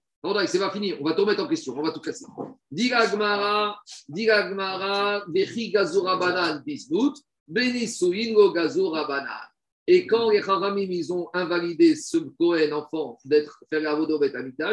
C'est 0.47 0.59
pas 0.59 0.71
fini. 0.71 0.95
On 1.01 1.05
va 1.05 1.15
tout 1.15 1.23
remettre 1.23 1.43
en 1.43 1.49
question. 1.49 1.75
On 1.77 1.83
va 1.83 1.91
tout 1.91 2.01
casser. 2.01 2.25
Diga 2.71 3.07
Gmara, 3.09 3.81
Diga 4.09 4.51
Gmara, 4.51 5.25
Vechi 5.29 5.71
Gazura 5.71 6.17
Banan 6.17 6.63
Bisnout, 6.65 7.15
Benisuin 7.47 8.33
Go 8.33 8.53
Gazura 8.53 9.07
Banan. 9.07 9.49
Et 9.87 10.07
quand 10.07 10.31
les 10.31 10.39
Haramim, 10.39 10.91
ils 10.91 11.13
ont 11.13 11.29
invalidé 11.35 11.97
ce 11.97 12.19
Cohen 12.19 12.71
enfant 12.73 13.19
d'être 13.25 13.65
faire 13.69 13.81
la 13.81 13.97
vodo 13.97 14.21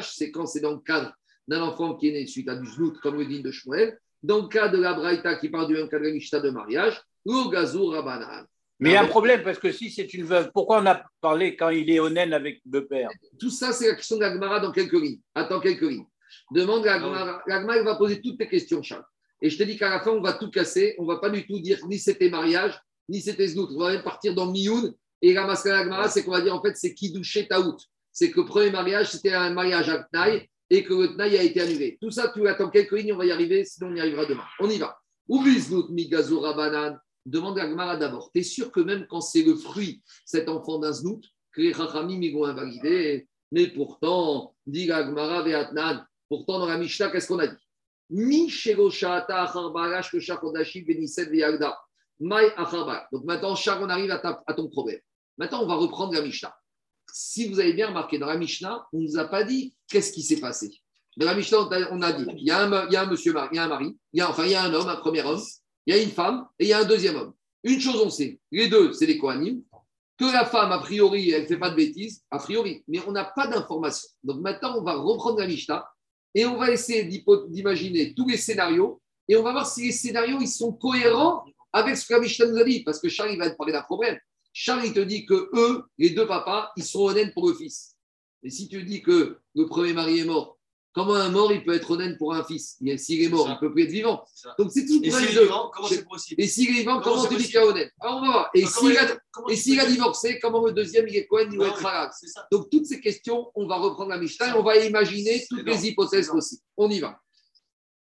c'est 0.03 0.29
quand 0.29 0.45
c'est 0.45 0.59
dans 0.59 0.73
le 0.73 0.79
cadre 0.79 1.11
d'un 1.49 1.63
enfant 1.63 1.95
qui 1.95 2.09
est 2.09 2.11
né 2.11 2.27
suite 2.27 2.47
à 2.47 2.55
du 2.55 2.65
Znout, 2.67 2.99
comme 3.01 3.17
le 3.17 3.25
dit 3.25 3.41
de 3.41 3.51
Shmuel. 3.51 3.97
Dans 4.21 4.43
le 4.43 4.47
cas 4.47 4.67
de 4.67 4.77
la 4.77 4.93
Braïta 4.93 5.35
qui 5.35 5.49
parle 5.49 5.67
du 5.67 5.73
même 5.73 5.89
cas 5.89 5.97
de 5.97 6.03
la 6.03 6.39
de 6.39 6.49
mariage, 6.51 7.01
Go 7.25 7.49
Gazura 7.49 8.03
Banan. 8.03 8.45
Mais 8.79 8.91
il 8.91 8.93
y 8.93 8.95
a 8.95 9.01
un 9.01 9.05
Ah, 9.05 9.07
problème 9.07 9.41
parce 9.43 9.57
que 9.59 9.71
si 9.71 9.89
c'est 9.89 10.13
une 10.13 10.23
veuve, 10.23 10.51
pourquoi 10.53 10.81
on 10.81 10.85
a 10.85 11.01
parlé 11.19 11.55
quand 11.55 11.69
il 11.69 11.89
est 11.89 11.99
honnête 11.99 12.31
avec 12.31 12.61
le 12.71 12.85
père 12.85 13.09
Tout 13.39 13.49
ça, 13.49 13.73
c'est 13.73 13.87
la 13.87 13.95
question 13.95 14.15
de 14.17 14.21
l'Agmara 14.21 14.59
dans 14.59 14.71
quelques 14.71 14.93
lignes. 14.93 15.19
Attends 15.35 15.59
quelques 15.59 15.81
lignes. 15.81 16.05
Demande 16.51 16.85
l'Agmara. 16.85 17.41
L'Agmara, 17.47 17.77
il 17.79 17.83
va 17.83 17.95
poser 17.95 18.21
toutes 18.21 18.37
tes 18.37 18.47
questions, 18.47 18.81
Charles. 18.83 19.03
Et 19.41 19.49
je 19.49 19.57
te 19.57 19.63
dis 19.63 19.75
qu'à 19.75 19.89
la 19.89 20.01
fin, 20.01 20.11
on 20.11 20.21
va 20.21 20.33
tout 20.33 20.51
casser. 20.51 20.95
On 20.99 21.03
ne 21.03 21.07
va 21.07 21.17
pas 21.17 21.29
du 21.29 21.45
tout 21.45 21.59
dire 21.59 21.79
ni 21.87 21.97
c'était 21.97 22.29
mariage, 22.29 22.79
ni 23.09 23.19
c'était 23.21 23.47
znout. 23.47 23.69
On 23.75 23.79
va 23.79 23.91
même 23.93 24.03
partir 24.03 24.33
dans 24.35 24.51
Mioun. 24.51 24.93
Et 25.21 25.33
la 25.33 25.45
masque 25.45 25.65
l'Agmara, 25.65 26.07
c'est 26.07 26.23
qu'on 26.23 26.31
va 26.31 26.41
dire 26.41 26.55
en 26.55 26.61
fait, 26.61 26.75
c'est 26.77 26.93
Kidouché 26.93 27.47
Taout. 27.47 27.77
C'est 28.11 28.31
que 28.31 28.39
le 28.39 28.45
premier 28.45 28.71
mariage, 28.71 29.09
c'était 29.09 29.33
un 29.33 29.51
mariage 29.51 29.89
à 29.89 30.03
Tnaï 30.03 30.47
et 30.69 30.83
que 30.83 30.93
le 30.93 31.15
Tnaï 31.15 31.37
a 31.37 31.43
été 31.43 31.61
annulé. 31.61 31.97
Tout 32.01 32.11
ça, 32.11 32.31
tu 32.33 32.47
attends 32.47 32.69
quelques 32.69 32.91
lignes, 32.91 33.13
on 33.13 33.17
va 33.17 33.25
y 33.25 33.31
arriver, 33.31 33.65
sinon 33.65 33.89
on 33.91 33.95
y 33.95 33.99
arrivera 33.99 34.25
demain. 34.25 34.45
On 34.59 34.69
y 34.69 34.77
va. 34.77 34.97
Oublie 35.27 35.59
znout, 35.59 35.89
migazo 35.89 36.39
rabanan? 36.39 36.99
Demande 37.25 37.59
à 37.59 37.63
Agmara 37.63 37.97
d'abord. 37.97 38.31
Tu 38.33 38.39
es 38.39 38.43
sûr 38.43 38.71
que 38.71 38.79
même 38.79 39.05
quand 39.07 39.21
c'est 39.21 39.43
le 39.43 39.55
fruit, 39.55 40.01
cet 40.25 40.49
enfant 40.49 40.79
d'un 40.79 40.93
znout, 40.93 41.21
que 41.51 41.61
les 41.61 41.73
Chachamim, 41.73 42.21
ils 42.21 42.33
vont 42.33 42.45
invalider? 42.45 43.27
Mais 43.51 43.67
pourtant, 43.67 44.55
dit 44.65 44.85
la 44.85 45.05
Gemara 45.05 45.43
Ve'atnan, 45.43 46.05
pourtant 46.27 46.59
dans 46.59 46.67
la 46.67 46.77
Mishnah, 46.77 47.09
qu'est-ce 47.09 47.27
qu'on 47.27 47.39
a 47.39 47.47
dit? 47.47 47.55
Donc 53.11 53.23
maintenant, 53.23 53.55
Char, 53.55 53.81
on 53.81 53.89
arrive 53.89 54.11
à, 54.11 54.43
à 54.47 54.53
ton 54.53 54.67
problème. 54.67 54.99
Maintenant, 55.37 55.63
on 55.63 55.67
va 55.67 55.75
reprendre 55.75 56.13
la 56.13 56.21
Mishnah. 56.21 56.55
Si 57.11 57.47
vous 57.47 57.59
avez 57.59 57.73
bien 57.73 57.87
remarqué, 57.89 58.17
dans 58.17 58.27
la 58.27 58.37
Mishnah, 58.37 58.87
on 58.93 58.97
ne 58.97 59.03
nous 59.03 59.17
a 59.17 59.25
pas 59.25 59.43
dit 59.43 59.75
qu'est-ce 59.89 60.11
qui 60.11 60.23
s'est 60.23 60.39
passé? 60.39 60.71
Dans 61.17 61.25
la 61.25 61.35
Mishnah, 61.35 61.67
on 61.91 62.01
a- 62.01 62.13
dit 62.13 62.25
il 62.37 62.45
y 62.45 62.51
a 62.51 62.61
un, 62.61 63.05
monsieur, 63.07 63.33
il 63.51 63.55
y 63.55 63.59
a 63.59 63.63
un 63.63 63.67
mari, 63.67 63.97
il 64.13 64.19
y 64.19 64.21
a, 64.21 64.63
un 64.63 64.73
homme, 64.73 64.87
un 64.87 64.95
premier 64.95 65.23
homme, 65.23 65.41
il 65.85 65.93
y 65.93 65.97
a 65.97 66.01
une 66.01 66.11
femme 66.11 66.47
et 66.57 66.65
il 66.65 66.69
y 66.69 66.73
a 66.73 66.79
un 66.79 66.85
deuxième 66.85 67.15
homme. 67.17 67.33
Une 67.63 67.81
chose, 67.81 68.01
on 68.05 68.09
sait, 68.09 68.39
les 68.51 68.69
deux, 68.69 68.93
c'est 68.93 69.05
des 69.05 69.17
Kohanim, 69.17 69.61
que 70.17 70.25
la 70.25 70.45
femme, 70.45 70.71
a 70.71 70.79
priori, 70.79 71.31
elle 71.31 71.43
ne 71.43 71.47
fait 71.47 71.57
pas 71.57 71.69
de 71.69 71.75
bêtises, 71.75 72.23
a 72.31 72.37
priori, 72.37 72.83
mais 72.87 72.99
on 73.07 73.11
n'a 73.11 73.25
pas 73.25 73.47
d'informations. 73.47 74.09
Donc 74.23 74.41
maintenant, 74.41 74.77
on 74.77 74.83
va 74.83 74.95
reprendre 74.95 75.39
la 75.39 75.47
Mishnah 75.47 75.85
et 76.35 76.45
on 76.45 76.57
va 76.57 76.71
essayer 76.71 77.03
d'imaginer 77.03 78.13
tous 78.13 78.27
les 78.27 78.37
scénarios 78.37 79.01
et 79.27 79.35
on 79.35 79.43
va 79.43 79.51
voir 79.51 79.67
si 79.67 79.87
les 79.87 79.91
scénarios 79.91 80.39
ils 80.41 80.47
sont 80.47 80.73
cohérents 80.73 81.43
avec 81.71 81.97
ce 81.97 82.05
que 82.05 82.13
la 82.13 82.19
Mishnah 82.19 82.47
nous 82.47 82.57
a 82.57 82.63
dit. 82.63 82.83
Parce 82.83 82.99
que 82.99 83.09
Charles, 83.09 83.37
va 83.37 83.49
te 83.49 83.55
parler 83.55 83.73
d'un 83.73 83.81
problème. 83.81 84.17
Charles, 84.53 84.93
te 84.93 84.99
dit 84.99 85.25
que 85.25 85.49
eux, 85.53 85.83
les 85.97 86.11
deux 86.11 86.27
papas, 86.27 86.71
ils 86.75 86.83
sont 86.83 87.01
honnêtes 87.01 87.33
pour 87.33 87.47
le 87.47 87.53
fils. 87.53 87.95
Et 88.43 88.49
si 88.49 88.67
tu 88.67 88.83
dis 88.83 89.01
que 89.01 89.37
le 89.55 89.65
premier 89.65 89.93
mari 89.93 90.19
est 90.19 90.23
mort, 90.25 90.57
comment 90.93 91.13
un 91.15 91.29
mort, 91.29 91.51
il 91.51 91.63
peut 91.63 91.73
être 91.73 91.91
honnête 91.91 92.17
pour 92.17 92.33
un 92.33 92.43
fils? 92.43 92.77
Il- 92.81 92.97
S'il 92.97 93.21
est 93.21 93.29
mort, 93.29 93.47
il 93.47 93.53
ne 93.53 93.59
peut 93.59 93.71
plus 93.71 93.83
être 93.83 93.91
vivant. 93.91 94.23
Donc 94.57 94.71
c'est 94.71 94.85
tout 94.85 94.99
Et 95.03 95.11
s'il 95.11 95.37
est 95.37 95.41
vivant, 95.43 95.69
comment 95.73 95.87
c'est 95.87 96.05
possible? 96.07 96.41
Et 96.41 96.47
s'il 96.47 96.69
est 96.69 96.79
vivant, 96.79 97.01
Comment 97.01 97.25
tu 97.27 97.35
dis 97.35 97.45
qu'il 97.47 97.55
est 97.57 97.59
honnête? 97.59 97.91
Alors 97.99 98.17
on 98.17 98.21
va 98.21 98.31
voir. 98.31 98.49
Et 98.55 98.63
Ah, 98.63 98.67
s'il 98.67 98.89
il- 98.91 98.97
a, 98.97 99.17
et 99.49 99.55
s'il 99.55 99.79
a 99.79 99.85
divorcé, 99.85 100.39
comment 100.39 100.65
le 100.65 100.71
deuxième, 100.71 101.07
il 101.07 101.15
est 101.17 101.27
Cohen, 101.27 101.49
il 101.51 101.57
va 101.57 101.65
Ah 101.83 102.05
être 102.05 102.13
ça. 102.13 102.47
Donc, 102.51 102.69
toutes 102.69 102.85
ces 102.85 102.99
questions, 103.01 103.51
on 103.55 103.67
va 103.67 103.75
reprendre 103.77 104.09
la 104.09 104.17
Mishnah 104.17 104.49
et 104.49 104.57
on 104.57 104.63
va 104.63 104.77
imaginer 104.77 105.45
toutes 105.49 105.65
les 105.65 105.87
hypothèses 105.87 106.27
possibles. 106.29 106.61
On 106.77 106.89
y 106.89 106.99
va. 106.99 107.19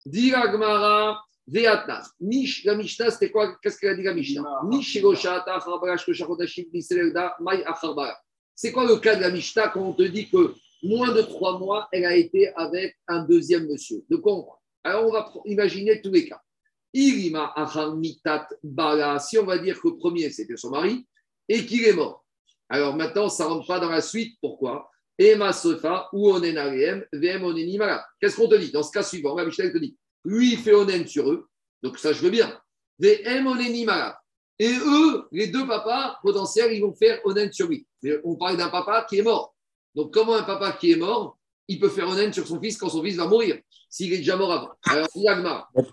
Dira 0.05 0.47
Gmara, 0.49 1.23
Veatna. 1.47 2.01
Nish, 2.19 2.63
la 2.65 2.75
Mishnah, 2.75 3.11
c'était 3.11 3.31
quoi? 3.31 3.55
Qu'est-ce 3.61 3.77
qu'elle 3.79 3.91
a 3.91 3.95
dit 3.95 4.03
la 4.03 4.13
Mishnah? 4.13 4.43
Nish, 4.67 4.87
Shiroshata, 4.93 5.55
Acharbarach, 5.55 6.05
Koshachodashim, 6.05 6.65
Niselda, 6.73 7.35
Mai, 7.39 7.63
Acharbara. 7.65 8.17
C'est 8.55 8.71
quoi 8.71 8.85
le 8.85 8.97
cas 8.97 9.15
de 9.15 9.21
la 9.21 9.29
Mishnah 9.29 9.69
quand 9.69 9.81
on 9.81 9.93
te 9.93 10.03
dit 10.03 10.29
que 10.29 10.53
moins 10.83 11.13
de 11.13 11.21
trois 11.21 11.57
mois, 11.59 11.87
elle 11.91 12.05
a 12.05 12.15
été 12.15 12.53
avec 12.55 12.97
un 13.07 13.23
deuxième 13.23 13.67
monsieur? 13.67 14.03
De 14.09 14.17
quoi 14.17 14.33
on 14.33 14.47
Alors, 14.83 15.07
on 15.07 15.11
va 15.11 15.31
imaginer 15.45 16.01
tous 16.01 16.11
les 16.11 16.27
cas. 16.27 16.41
Irima, 16.93 17.51
Achar, 17.55 17.95
Mitat, 17.95 18.47
Bala. 18.61 19.17
Si 19.19 19.37
on 19.37 19.45
va 19.45 19.57
dire 19.57 19.81
que 19.81 19.87
le 19.87 19.97
premier, 19.97 20.29
c'était 20.29 20.57
son 20.57 20.69
mari 20.69 21.07
et 21.49 21.65
qu'il 21.65 21.83
est 21.85 21.93
mort. 21.93 22.23
Alors 22.69 22.95
maintenant, 22.95 23.29
ça 23.29 23.45
ne 23.45 23.49
rentre 23.49 23.67
pas 23.67 23.79
dans 23.79 23.89
la 23.89 24.01
suite. 24.01 24.37
Pourquoi? 24.39 24.89
Ema 25.17 25.53
Sofa 25.53 26.09
ou 26.13 26.31
Onen 26.31 26.57
Ariem, 26.57 27.05
VM 27.13 27.41
Mala. 27.77 28.05
Qu'est-ce 28.19 28.35
qu'on 28.35 28.47
te 28.47 28.55
dit? 28.55 28.71
Dans 28.71 28.83
ce 28.83 28.91
cas 28.91 29.03
suivant, 29.03 29.35
la 29.35 29.45
Mishnah 29.45 29.69
te 29.69 29.77
dit 29.77 29.97
lui, 30.25 30.53
il 30.53 30.57
fait 30.57 30.73
Onen 30.73 31.05
sur 31.07 31.29
eux. 31.31 31.47
Donc 31.81 31.97
ça, 31.97 32.13
je 32.13 32.21
veux 32.21 32.29
bien. 32.29 32.59
VM 32.99 33.43
Mala. 33.85 34.22
Et 34.59 34.71
eux, 34.71 35.27
les 35.31 35.47
deux 35.47 35.65
papas 35.67 36.17
potentiels, 36.21 36.71
ils 36.73 36.81
vont 36.81 36.93
faire 36.93 37.19
Onen 37.25 37.51
sur 37.51 37.67
lui. 37.67 37.85
On 38.23 38.35
parle 38.35 38.57
d'un 38.57 38.69
papa 38.69 39.05
qui 39.09 39.19
est 39.19 39.23
mort. 39.23 39.55
Donc 39.95 40.13
comment 40.13 40.35
un 40.35 40.43
papa 40.43 40.73
qui 40.73 40.91
est 40.91 40.95
mort, 40.95 41.37
il 41.67 41.79
peut 41.79 41.89
faire 41.89 42.07
Onen 42.07 42.31
sur 42.33 42.45
son 42.47 42.59
fils 42.61 42.77
quand 42.77 42.89
son 42.89 43.03
fils 43.03 43.15
va 43.15 43.27
mourir 43.27 43.59
S'il 43.89 44.13
est 44.13 44.17
déjà 44.17 44.35
mort 44.35 44.51
avant? 44.51 44.69
Alors. 44.85 45.07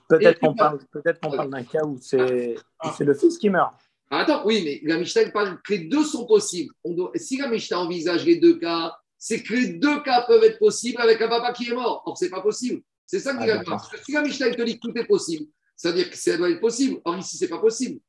Peut-être 0.08 0.40
qu'on 0.40 0.54
parle, 0.54 0.78
peut-être 0.92 1.20
qu'on 1.20 1.30
parle 1.30 1.50
d'un 1.50 1.64
cas 1.64 1.84
où 1.84 1.98
c'est 2.00 2.16
le 2.18 3.14
fils 3.14 3.38
qui 3.38 3.48
meurt. 3.50 3.72
Ah, 4.10 4.20
Attends, 4.20 4.42
oui, 4.44 4.62
mais 4.64 4.80
la 4.90 4.98
Mishnah 4.98 5.30
parle 5.30 5.60
que 5.62 5.72
les 5.74 5.84
deux 5.84 6.04
sont 6.04 6.26
possibles. 6.26 6.74
On 6.82 6.94
doit- 6.94 7.12
si 7.14 7.36
la 7.36 7.48
Mishnah 7.48 7.78
envisage 7.80 8.24
les 8.26 8.36
deux 8.40 8.58
cas, 8.58 8.92
c'est 9.16 9.42
que 9.42 9.54
les 9.54 9.68
deux 9.74 10.02
cas 10.02 10.22
peuvent 10.22 10.42
être 10.42 10.58
possibles 10.58 11.00
avec 11.00 11.20
un 11.22 11.28
papa 11.28 11.52
qui 11.52 11.70
est 11.70 11.74
mort. 11.74 12.02
Or, 12.06 12.16
c'est 12.18 12.30
pas 12.30 12.40
possible. 12.40 12.82
C'est 13.06 13.20
ça 13.20 13.32
que 13.34 13.38
dit 13.38 13.44
Ah, 13.44 13.46
la. 13.46 13.62
Gemara. 13.62 13.76
Parce 13.76 13.88
que 13.88 14.04
si 14.04 14.12
la 14.12 14.22
Mishnah 14.22 14.50
te 14.54 14.62
dit 14.62 14.80
que 14.80 14.88
tout 14.88 14.98
est 14.98 15.04
possible, 15.06 15.46
ça 15.76 15.90
veut 15.90 15.96
dire 15.96 16.10
que 16.10 16.16
ça 16.16 16.36
doit 16.36 16.50
être 16.50 16.60
possible. 16.60 17.00
Or, 17.04 17.16
ici, 17.18 17.36
c'est 17.36 17.48
pas 17.48 17.58
possible. 17.58 18.00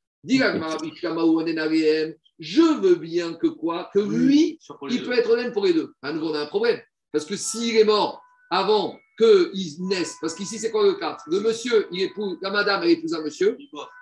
Je 2.39 2.81
veux 2.81 2.95
bien 2.95 3.33
que 3.33 3.47
quoi 3.47 3.89
Que 3.93 3.99
lui, 3.99 4.59
il 4.89 5.03
peut 5.03 5.13
être 5.13 5.29
honnête 5.29 5.53
pour 5.53 5.65
les 5.65 5.73
deux. 5.73 5.93
À 6.01 6.11
nouveau, 6.11 6.29
on 6.29 6.33
a 6.33 6.41
un 6.41 6.45
problème. 6.47 6.79
Parce 7.11 7.25
que 7.25 7.35
s'il 7.35 7.75
est 7.77 7.83
mort 7.83 8.21
avant 8.49 8.97
qu'ils 9.17 9.85
naissent, 9.85 10.15
parce 10.21 10.33
qu'ici, 10.33 10.57
c'est 10.57 10.71
quoi 10.71 10.83
le 10.83 10.95
cas 10.95 11.17
Le 11.27 11.39
monsieur, 11.39 11.87
il 11.91 12.01
épouse, 12.01 12.37
la 12.41 12.49
madame, 12.51 12.83
elle 12.83 12.91
épouse 12.91 13.13
un 13.13 13.21
monsieur, 13.21 13.57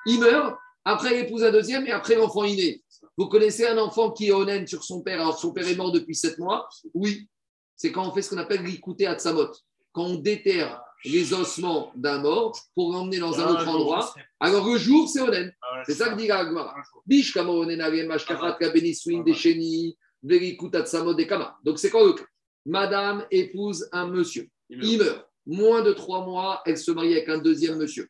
il 0.05 0.19
meurt, 0.19 0.55
après 0.85 1.17
il 1.17 1.25
épouse 1.25 1.43
un 1.43 1.51
deuxième 1.51 1.85
et 1.87 1.91
après 1.91 2.15
l'enfant 2.15 2.43
est 2.43 2.55
né. 2.55 2.83
Vous 3.17 3.27
connaissez 3.27 3.67
un 3.67 3.77
enfant 3.77 4.11
qui 4.11 4.27
est 4.27 4.31
honnête 4.31 4.67
sur 4.69 4.83
son 4.83 5.01
père, 5.01 5.19
alors 5.21 5.37
son 5.37 5.51
père 5.51 5.67
est 5.67 5.75
mort 5.75 5.91
depuis 5.91 6.15
sept 6.15 6.37
mois 6.39 6.69
Oui. 6.93 7.27
C'est 7.75 7.91
quand 7.91 8.07
on 8.07 8.13
fait 8.13 8.21
ce 8.21 8.29
qu'on 8.29 8.37
appelle 8.37 8.63
l'écouter 8.63 9.07
à 9.07 9.15
Tzamot. 9.15 9.51
quand 9.91 10.03
on 10.03 10.15
déterre 10.15 10.81
les 11.05 11.33
ossements 11.33 11.91
d'un 11.95 12.19
mort 12.19 12.57
pour 12.75 12.91
l'emmener 12.91 13.19
dans 13.19 13.39
un 13.39 13.45
Ah, 13.45 13.51
autre 13.51 13.67
endroit, 13.67 14.13
alors 14.39 14.67
le 14.67 14.77
jour, 14.77 15.07
c'est 15.07 15.21
Onen. 15.21 15.53
Ah 15.61 15.83
C'est 15.85 15.93
ça 15.93 16.09
que 16.09 16.17
dit 16.17 16.27
la. 16.27 16.73
Bish 17.05 17.33
kama 17.33 17.51
Onen 17.51 17.81
ale 17.81 18.05
mashkachat 18.05 18.57
kabeni 18.59 18.93
suin 18.93 19.23
desheni, 19.23 19.97
verikutat 20.23 20.85
samod 20.85 21.17
dekama. 21.17 21.57
Donc 21.63 21.79
c'est 21.79 21.89
quoi 21.89 22.05
le 22.05 22.13
cas 22.13 22.25
Madame 22.65 23.25
épouse 23.31 23.87
un 23.91 24.07
monsieur. 24.07 24.47
Il 24.69 24.99
meurt. 24.99 25.25
Moins 25.45 25.81
de 25.81 25.93
trois 25.93 26.25
mois, 26.25 26.61
elle 26.65 26.77
se 26.77 26.91
marie 26.91 27.13
avec 27.13 27.27
un 27.29 27.39
deuxième 27.39 27.77
monsieur. 27.77 28.07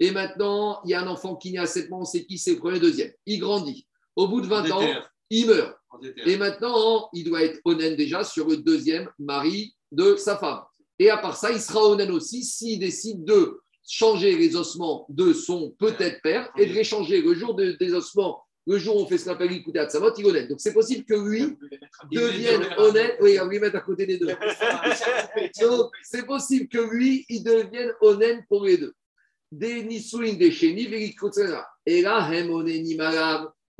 Et 0.00 0.10
maintenant, 0.10 0.80
il 0.84 0.90
y 0.90 0.94
a 0.94 1.00
un 1.00 1.06
enfant 1.06 1.36
qui 1.36 1.56
à 1.56 1.66
7 1.66 1.88
mois, 1.90 2.00
on 2.00 2.04
sait 2.04 2.24
qui 2.24 2.36
c'est 2.38 2.54
le 2.54 2.58
premier, 2.58 2.80
deuxième. 2.80 3.12
Il 3.24 3.38
grandit. 3.38 3.86
Au 4.16 4.26
bout 4.26 4.40
de 4.40 4.48
20 4.48 4.70
ans, 4.72 4.82
il 5.30 5.46
meurt. 5.46 5.76
Et 6.26 6.36
maintenant, 6.36 7.08
il 7.12 7.24
doit 7.24 7.44
être 7.44 7.60
honnête 7.64 7.96
déjà 7.96 8.24
sur 8.24 8.48
le 8.48 8.56
deuxième 8.56 9.08
mari 9.18 9.76
de 9.92 10.16
sa 10.16 10.36
femme. 10.36 10.62
Et 11.02 11.10
à 11.10 11.16
part 11.16 11.36
ça, 11.36 11.50
il 11.50 11.60
sera 11.60 11.82
honnête 11.82 12.10
aussi 12.10 12.44
s'il 12.44 12.78
décide 12.78 13.24
de 13.24 13.60
changer 13.84 14.36
les 14.36 14.54
ossements 14.54 15.04
de 15.08 15.32
son 15.32 15.74
peut-être 15.76 16.22
père 16.22 16.48
et 16.56 16.66
de 16.66 16.72
les 16.72 16.84
changer 16.84 17.20
le 17.20 17.34
jour 17.34 17.54
de- 17.56 17.72
des 17.72 17.92
ossements. 17.92 18.44
Le 18.68 18.78
jour 18.78 18.94
où 18.96 19.00
on 19.00 19.06
fait 19.06 19.18
ce 19.18 19.24
qu'on 19.24 19.32
appelle 19.32 19.50
l'écouter 19.50 19.80
à 19.80 19.88
Tzamot, 19.90 20.14
il 20.16 20.24
est 20.24 20.28
honnête. 20.28 20.48
Donc 20.48 20.60
c'est 20.60 20.72
possible 20.72 21.04
que 21.04 21.14
lui 21.14 21.56
devienne 22.12 22.62
honnête. 22.78 23.16
Oui, 23.20 23.36
on 23.42 23.46
lui 23.48 23.58
mettre 23.58 23.74
à 23.78 23.80
côté 23.80 24.06
des 24.06 24.18
deux. 24.18 24.28
Donc, 25.60 25.90
c'est 26.04 26.24
possible 26.24 26.68
que 26.68 26.78
lui, 26.78 27.26
il 27.28 27.42
devienne 27.42 27.92
honnête 28.00 28.44
pour 28.48 28.64
les 28.64 28.76
deux. 28.78 28.94
Des. 29.50 29.82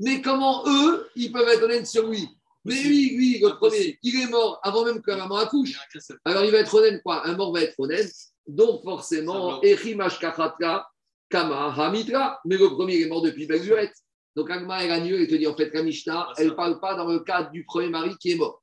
Mais 0.00 0.20
comment 0.20 0.64
eux, 0.66 1.06
ils 1.14 1.30
peuvent 1.30 1.48
être 1.48 1.62
honnêtes 1.62 1.86
sur 1.86 2.08
lui? 2.08 2.26
Mais 2.64 2.80
lui, 2.82 3.16
lui, 3.16 3.38
le 3.40 3.56
premier, 3.56 3.98
il 4.02 4.22
est 4.22 4.28
mort 4.28 4.60
avant 4.62 4.84
même 4.84 5.02
que 5.02 5.10
la 5.10 5.16
maman 5.18 5.36
accouche. 5.36 5.76
Alors 6.24 6.44
il 6.44 6.52
va 6.52 6.58
être 6.58 6.74
honnête, 6.74 7.02
quoi. 7.02 7.26
Un 7.26 7.36
mort 7.36 7.52
va 7.52 7.62
être 7.62 7.78
honnête. 7.78 8.12
Donc 8.46 8.82
forcément, 8.82 9.60
Echimash 9.62 10.18
Kachatka, 10.18 10.86
Kama 11.28 11.74
Hamitra. 11.76 12.40
Mais 12.44 12.56
le 12.56 12.68
premier 12.68 12.96
il 12.96 13.02
est 13.02 13.08
mort 13.08 13.22
depuis 13.22 13.46
belle 13.46 13.62
lurette. 13.62 13.94
Donc 14.36 14.50
Agma 14.50 14.84
et 14.84 14.88
Ranieux, 14.88 15.20
il 15.20 15.28
te 15.28 15.34
dit 15.34 15.46
en 15.46 15.56
fait, 15.56 15.70
la 15.74 15.82
Mishnah, 15.82 16.28
elle 16.38 16.48
ne 16.48 16.52
parle 16.52 16.80
pas 16.80 16.94
dans 16.94 17.06
le 17.06 17.20
cadre 17.20 17.50
du 17.50 17.64
premier 17.64 17.90
mari 17.90 18.14
qui 18.18 18.32
est 18.32 18.36
mort. 18.36 18.62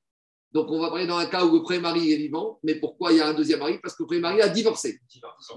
Donc 0.52 0.72
on 0.72 0.80
va 0.82 0.90
parler 0.90 1.06
dans 1.06 1.18
un 1.18 1.28
cas 1.28 1.46
où 1.46 1.54
le 1.54 1.62
premier 1.62 1.80
mari 1.80 2.12
est 2.12 2.18
vivant. 2.18 2.60
Mais 2.64 2.76
pourquoi 2.76 3.12
il 3.12 3.18
y 3.18 3.22
a 3.22 3.28
un 3.28 3.34
deuxième 3.34 3.60
mari? 3.60 3.78
Parce 3.84 3.96
que 3.96 4.04
le 4.04 4.08
premier 4.08 4.22
mari 4.22 4.42
a 4.42 4.50
divorcé. 4.50 5.00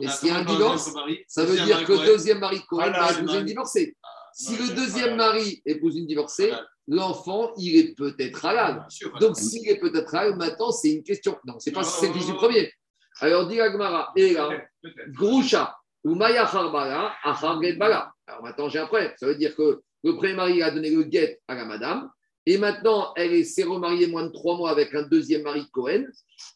Et 0.01 0.09
s'il 0.09 0.28
y 0.28 0.31
a 0.31 0.39
un 0.39 0.44
divorce, 0.44 0.93
ça 1.28 1.44
veut 1.44 1.64
dire 1.64 1.85
que 1.85 1.93
le 1.93 2.06
deuxième 2.06 2.40
mari 2.40 2.60
Cohen 2.69 2.90
Voilà, 2.90 3.06
va 3.06 3.19
épouser 3.19 3.39
une 3.39 3.47
divorcée. 3.47 3.97
Si 4.35 4.52
non, 4.52 4.66
le 4.66 4.74
deuxième 4.74 5.16
mari 5.16 5.62
épouse 5.64 5.97
une 5.97 6.06
divorcée, 6.06 6.52
l'enfant, 6.89 7.53
il 7.57 7.77
est 7.77 7.95
peut-être 7.97 8.45
halal. 8.45 8.87
Donc, 9.21 9.37
s'il 9.37 9.69
est 9.69 9.79
peut-être 9.79 10.15
halal, 10.15 10.37
maintenant, 10.37 10.71
c'est 10.71 10.91
une 10.93 11.03
question. 11.03 11.39
Non, 11.47 11.59
c'est 11.59 11.73
pas 11.73 11.85
si 11.85 12.01
c'est 12.01 12.09
le 12.09 12.15
fils 12.15 12.27
du 12.27 12.35
premier. 12.35 12.73
Alors, 13.21 13.47
dit 13.47 13.61
Agmara, 13.61 14.13
et 14.17 14.33
là. 14.33 14.49
Grusha, 15.09 15.77
ou 16.05 16.15
Maya 16.15 16.51
Get 17.63 17.75
Bala. 17.75 18.13
Alors, 18.27 18.43
maintenant, 18.43 18.69
j'ai 18.69 18.79
un 18.79 18.87
problème. 18.87 19.13
Ça 19.17 19.27
veut 19.27 19.37
dire 19.37 19.55
que 19.55 19.81
le 20.05 20.17
premier 20.17 20.35
mari 20.35 20.63
a 20.63 20.71
donné 20.71 20.91
le 20.91 21.03
guet 21.05 21.41
à 21.47 21.55
la 21.55 21.65
madame, 21.65 22.11
et 22.45 22.59
maintenant, 22.59 23.13
elle 23.15 23.33
est- 23.35 23.45
s'est 23.45 23.63
remariée 23.63 24.09
moins 24.09 24.25
de 24.25 24.33
trois 24.33 24.57
mois 24.57 24.71
avec 24.71 24.93
un 24.95 25.03
deuxième 25.03 25.43
mari 25.43 25.65
Cohen, 25.71 26.05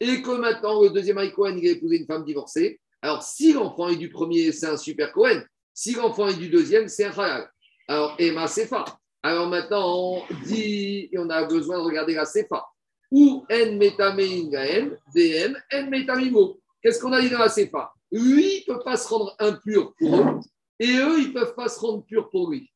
et 0.01 0.21
que 0.21 0.31
maintenant, 0.31 0.81
le 0.83 0.89
deuxième 0.89 1.15
mari 1.15 1.31
Cohen, 1.31 1.55
il 1.57 1.67
a 1.67 1.71
épousé 1.71 1.97
une 1.97 2.05
femme 2.05 2.25
divorcée. 2.25 2.79
Alors, 3.01 3.23
si 3.23 3.53
l'enfant 3.53 3.87
est 3.87 3.95
du 3.95 4.09
premier, 4.09 4.51
c'est 4.51 4.65
un 4.67 4.75
super 4.75 5.13
Cohen. 5.13 5.41
Si 5.73 5.93
l'enfant 5.93 6.27
est 6.27 6.33
du 6.37 6.49
deuxième, 6.49 6.89
c'est 6.89 7.05
un 7.05 7.11
halal. 7.11 7.49
Alors, 7.87 8.15
Emma 8.19 8.47
Sefa. 8.47 8.83
Alors 9.23 9.47
maintenant, 9.47 9.85
on 9.95 10.23
dit, 10.45 11.09
on 11.17 11.29
a 11.29 11.43
besoin 11.43 11.77
de 11.79 11.83
regarder 11.83 12.13
la 12.13 12.25
Sefa. 12.25 12.65
Ou 13.11 13.45
en 13.49 13.71
metamein 13.77 14.49
VM, 15.13 15.57
en 15.73 15.89
metamimo. 15.89 16.59
Qu'est-ce 16.81 16.99
qu'on 16.99 17.13
a 17.13 17.21
dit 17.21 17.29
dans 17.29 17.39
la 17.39 17.49
Sefa? 17.49 17.91
Lui, 18.11 18.63
il 18.67 18.71
ne 18.71 18.73
peut 18.75 18.83
pas 18.83 18.97
se 18.97 19.07
rendre 19.07 19.35
impur 19.39 19.93
pour 19.97 20.15
eux, 20.15 20.39
et 20.79 20.97
eux, 20.97 21.19
ils 21.19 21.27
ne 21.29 21.33
peuvent 21.33 21.55
pas 21.55 21.67
se 21.67 21.79
rendre 21.79 22.05
purs 22.05 22.29
pour 22.29 22.51
lui. 22.51 22.71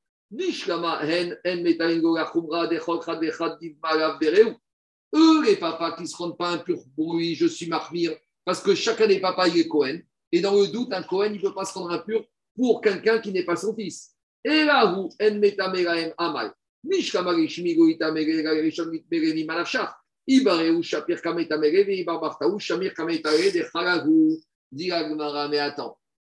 Eux, 5.14 5.44
les 5.44 5.56
papas 5.58 5.92
qui 5.96 6.04
ne 6.04 6.08
se 6.08 6.16
rendent 6.16 6.38
pas 6.38 6.50
impurs 6.50 6.84
pour 6.96 7.18
lui, 7.18 7.36
je 7.36 7.46
suis 7.46 7.68
marmire, 7.68 8.16
parce 8.46 8.62
que 8.62 8.74
chacun 8.76 9.08
des 9.08 9.20
papas, 9.20 9.48
il 9.48 9.58
est 9.60 9.68
Cohen. 9.68 10.00
Et 10.32 10.40
dans 10.42 10.56
le 10.56 10.68
doute, 10.68 10.94
un 10.94 11.04
Cohen, 11.04 11.32
il 11.34 11.42
ne 11.42 11.42
peut 11.42 11.54
pas 11.54 11.66
se 11.66 11.74
rendre 11.74 11.92
impur 11.92 12.24
pour 12.56 12.82
quelqu'un 12.82 13.20
qui 13.20 13.32
n'est 13.32 13.46
pas 13.46 13.56
son 13.56 13.76
fils. 13.76 14.11
Et 14.44 14.64
là. 14.64 14.96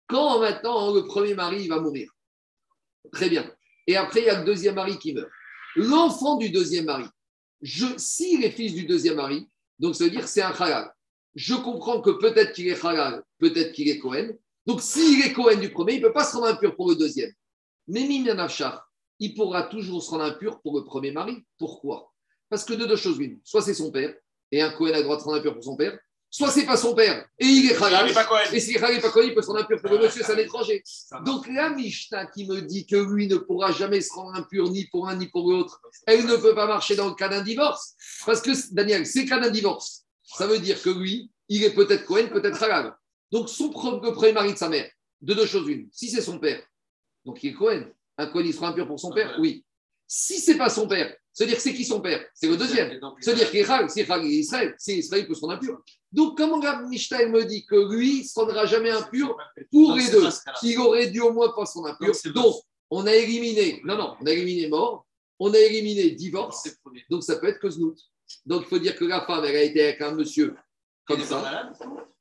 Quand 0.07 0.39
maintenant 0.39 0.93
le 0.93 1.05
premier 1.05 1.35
mari 1.35 1.67
va 1.67 1.79
mourir? 1.79 2.11
Très 3.11 3.29
bien. 3.29 3.49
Et 3.87 3.95
après, 3.95 4.21
il 4.21 4.25
y 4.25 4.29
a 4.29 4.39
le 4.39 4.45
deuxième 4.45 4.75
mari 4.75 4.97
qui 4.97 5.13
meurt. 5.13 5.29
L'enfant 5.75 6.35
du 6.37 6.49
deuxième 6.49 6.85
mari, 6.85 7.05
je, 7.61 7.85
s'il 7.97 8.43
est 8.43 8.51
fils 8.51 8.73
du 8.73 8.85
deuxième 8.85 9.15
mari, 9.15 9.47
donc 9.79 9.95
ça 9.95 10.03
veut 10.03 10.09
dire 10.09 10.27
c'est 10.27 10.41
un 10.41 10.51
halal. 10.51 10.91
Je 11.35 11.55
comprends 11.55 12.01
que 12.01 12.11
peut-être 12.11 12.51
qu'il 12.53 12.67
est 12.67 12.85
halal, 12.85 13.23
peut-être 13.39 13.71
qu'il 13.71 13.87
est 13.87 13.99
Cohen. 13.99 14.29
Donc 14.65 14.81
s'il 14.81 15.21
est 15.25 15.31
Cohen 15.31 15.57
du 15.57 15.71
premier, 15.71 15.93
il 15.93 16.01
ne 16.01 16.07
peut 16.07 16.13
pas 16.13 16.25
se 16.25 16.35
rendre 16.35 16.47
impur 16.47 16.75
pour 16.75 16.89
le 16.89 16.95
deuxième. 16.95 17.31
Mais 17.87 18.07
Minyanafshar, 18.07 18.87
il 19.19 19.33
pourra 19.35 19.63
toujours 19.63 20.03
se 20.03 20.09
rendre 20.09 20.23
impur 20.23 20.61
pour 20.61 20.77
le 20.77 20.83
premier 20.83 21.11
mari. 21.11 21.43
Pourquoi? 21.57 22.11
Parce 22.49 22.65
que 22.65 22.73
de 22.73 22.85
deux 22.85 22.95
choses 22.95 23.19
l'une. 23.19 23.39
Soit 23.43 23.61
c'est 23.61 23.73
son 23.73 23.91
père, 23.91 24.13
et 24.51 24.61
un 24.61 24.71
Cohen 24.71 24.93
a 24.93 24.97
le 24.97 25.03
droit 25.03 25.15
de 25.15 25.21
se 25.21 25.25
rendre 25.25 25.37
impur 25.37 25.53
pour 25.53 25.63
son 25.63 25.75
père. 25.75 25.97
Soit 26.33 26.49
c'est 26.49 26.65
pas 26.65 26.77
son 26.77 26.95
père, 26.95 27.27
et 27.39 27.45
il 27.45 27.69
est 27.69 27.73
est 27.73 27.75
Cohen. 27.75 28.39
Et 28.53 28.59
s'il 28.61 28.77
est 28.77 28.79
halal 28.79 28.97
et 28.97 29.01
pas 29.01 29.09
Cohen, 29.09 29.25
il 29.25 29.35
peut 29.35 29.41
se 29.41 29.47
rendre 29.47 29.59
impur 29.59 29.81
pour 29.81 29.91
le 29.91 29.99
monsieur, 29.99 30.23
c'est 30.23 30.31
un 30.31 30.37
étranger. 30.37 30.81
Donc 31.25 31.45
la 31.47 31.69
Mishnah 31.71 32.27
qui 32.27 32.47
me 32.47 32.61
dit 32.61 32.85
que 32.85 32.95
lui 32.95 33.27
ne 33.27 33.35
pourra 33.35 33.73
jamais 33.73 33.99
se 33.99 34.13
rendre 34.13 34.35
impur 34.35 34.69
ni 34.69 34.85
pour 34.85 35.09
un 35.09 35.17
ni 35.17 35.27
pour 35.27 35.51
l'autre, 35.51 35.81
elle 36.07 36.25
ne 36.25 36.37
peut 36.37 36.55
pas 36.55 36.67
marcher 36.67 36.95
dans 36.95 37.09
le 37.09 37.15
cas 37.15 37.27
d'un 37.27 37.41
divorce. 37.41 37.95
Parce 38.25 38.41
que, 38.41 38.51
Daniel, 38.73 39.05
c'est 39.05 39.23
le 39.23 39.29
cas 39.29 39.39
d'un 39.39 39.49
divorce. 39.49 40.05
Ça 40.23 40.47
veut 40.47 40.59
dire 40.59 40.81
que 40.81 40.89
lui, 40.89 41.29
il 41.49 41.65
est 41.65 41.73
peut-être 41.73 42.05
Cohen, 42.05 42.29
peut-être 42.31 42.63
halal. 42.63 42.95
Donc 43.31 43.49
son 43.49 43.69
propre 43.69 44.05
le 44.05 44.13
premier 44.13 44.31
mari 44.31 44.53
de 44.53 44.57
sa 44.57 44.69
mère, 44.69 44.89
de 45.21 45.33
deux 45.33 45.45
choses 45.45 45.67
une. 45.67 45.89
Si 45.91 46.09
c'est 46.09 46.21
son 46.21 46.39
père, 46.39 46.63
donc 47.25 47.43
il 47.43 47.49
est 47.49 47.53
Cohen. 47.53 47.85
Un 48.17 48.27
Cohen, 48.27 48.43
il 48.45 48.53
sera 48.53 48.69
impur 48.69 48.87
pour 48.87 48.99
son 48.99 49.11
père 49.11 49.37
Oui. 49.39 49.63
Si 50.07 50.39
c'est 50.39 50.57
pas 50.57 50.69
son 50.69 50.87
père, 50.87 51.15
c'est-à-dire 51.33 51.55
que 51.55 51.61
c'est 51.61 51.73
qui 51.73 51.85
son 51.85 52.01
père 52.01 52.25
C'est 52.33 52.47
le 52.47 52.57
deuxième. 52.57 52.99
C'est-à-dire 53.19 53.49
qu'il 53.49 53.59
est 53.61 53.69
halal, 53.69 53.89
si 53.89 54.01
Halal 54.01 54.25
est 54.25 54.29
Israël, 54.29 54.75
c'est 54.77 54.97
Israël 54.97 55.25
peut 55.27 55.33
se 55.33 55.41
rendre 55.41 55.53
impur. 55.53 55.81
Donc 56.11 56.37
comment 56.37 56.59
Mishnah 56.87 57.21
elle 57.21 57.31
me 57.31 57.45
dit 57.45 57.65
que 57.65 57.75
lui 57.93 58.19
ne 58.19 58.23
se 58.23 58.37
rendra 58.37 58.65
jamais 58.65 58.89
impur 58.89 59.37
pour 59.71 59.95
les 59.95 60.03
c'est 60.03 60.11
deux, 60.11 60.27
qu'il 60.59 60.77
aurait 60.79 61.07
dû 61.07 61.21
au 61.21 61.31
moins 61.31 61.53
pas 61.53 61.65
se 61.65 61.73
rendre 61.75 61.89
impur. 61.89 62.07
Donc, 62.07 62.15
c'est 62.15 62.33
Donc, 62.33 62.55
on 62.89 63.05
a 63.07 63.13
éliminé, 63.13 63.81
non, 63.85 63.97
non, 63.97 64.15
on 64.19 64.25
a 64.25 64.31
éliminé 64.31 64.67
mort, 64.67 65.07
on 65.39 65.53
a 65.53 65.57
éliminé 65.57 66.11
divorce, 66.11 66.63
C'est 66.63 66.75
donc 67.09 67.23
ça 67.23 67.37
peut 67.37 67.47
être 67.47 67.59
que 67.59 67.69
Znout. 67.69 67.97
Donc 68.45 68.63
il 68.63 68.67
faut 68.67 68.79
dire 68.79 68.97
que 68.97 69.05
la 69.05 69.25
femme, 69.25 69.45
elle 69.45 69.55
a 69.55 69.63
été 69.63 69.81
avec 69.81 70.01
un 70.01 70.13
monsieur 70.13 70.55
comme 71.05 71.21
ça. 71.21 71.71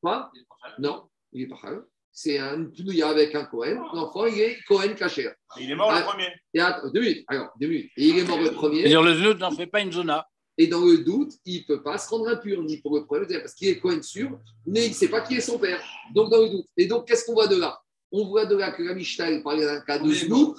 Quoi? 0.00 0.30
Non, 0.78 1.08
il 1.32 1.42
est 1.42 1.48
pas 1.48 1.58
halal. 1.64 1.84
C'est 2.12 2.38
un 2.38 2.64
pnouilla 2.64 3.08
avec 3.08 3.34
un 3.34 3.44
Cohen. 3.44 3.82
L'enfant, 3.94 4.26
il 4.26 4.40
est 4.40 4.58
Cohen 4.66 4.94
caché. 4.94 5.30
Il 5.58 5.70
est 5.70 5.74
mort 5.74 5.90
Ah. 5.92 6.00
le 6.00 6.04
premier. 6.06 6.28
Et 6.54 6.60
attends, 6.60 6.88
deux 6.90 7.00
minutes. 7.00 7.24
Alors, 7.28 7.48
deux 7.60 7.68
minutes. 7.68 7.90
Et 7.96 8.08
il 8.08 8.18
est 8.18 8.24
mort 8.24 8.40
le 8.40 8.50
premier. 8.52 8.80
C'est-à-dire 8.80 9.02
le 9.02 9.14
znout 9.14 9.38
n'en 9.38 9.50
fait 9.52 9.66
pas 9.66 9.80
une 9.80 9.92
zona. 9.92 10.26
Et 10.58 10.66
dans 10.66 10.84
le 10.84 10.98
doute, 10.98 11.32
il 11.46 11.60
ne 11.60 11.64
peut 11.66 11.82
pas 11.82 11.96
se 11.96 12.08
rendre 12.10 12.28
impur, 12.28 12.62
ni 12.62 12.78
pour 12.82 12.94
le 12.96 13.06
premier, 13.06 13.26
parce 13.38 13.54
qu'il 13.54 13.68
est 13.68 13.78
Cohen 13.78 14.02
sûr, 14.02 14.38
mais 14.66 14.84
il 14.86 14.88
ne 14.90 14.94
sait 14.94 15.08
pas 15.08 15.22
qui 15.22 15.36
est 15.36 15.40
son 15.40 15.58
père. 15.58 15.80
Donc, 16.14 16.30
dans 16.30 16.42
le 16.42 16.50
doute. 16.50 16.66
Et 16.76 16.86
donc, 16.86 17.06
qu'est-ce 17.08 17.24
qu'on 17.24 17.32
voit 17.32 17.46
de 17.46 17.56
là? 17.56 17.80
On 18.12 18.26
voit 18.26 18.44
de 18.44 18.56
là 18.56 18.72
que 18.72 18.82
la 18.82 18.92
Mishnah 18.92 19.40
parle 19.40 19.60
d'un 19.60 19.80
cas 19.80 19.98
de 19.98 20.12
Znout. 20.12 20.56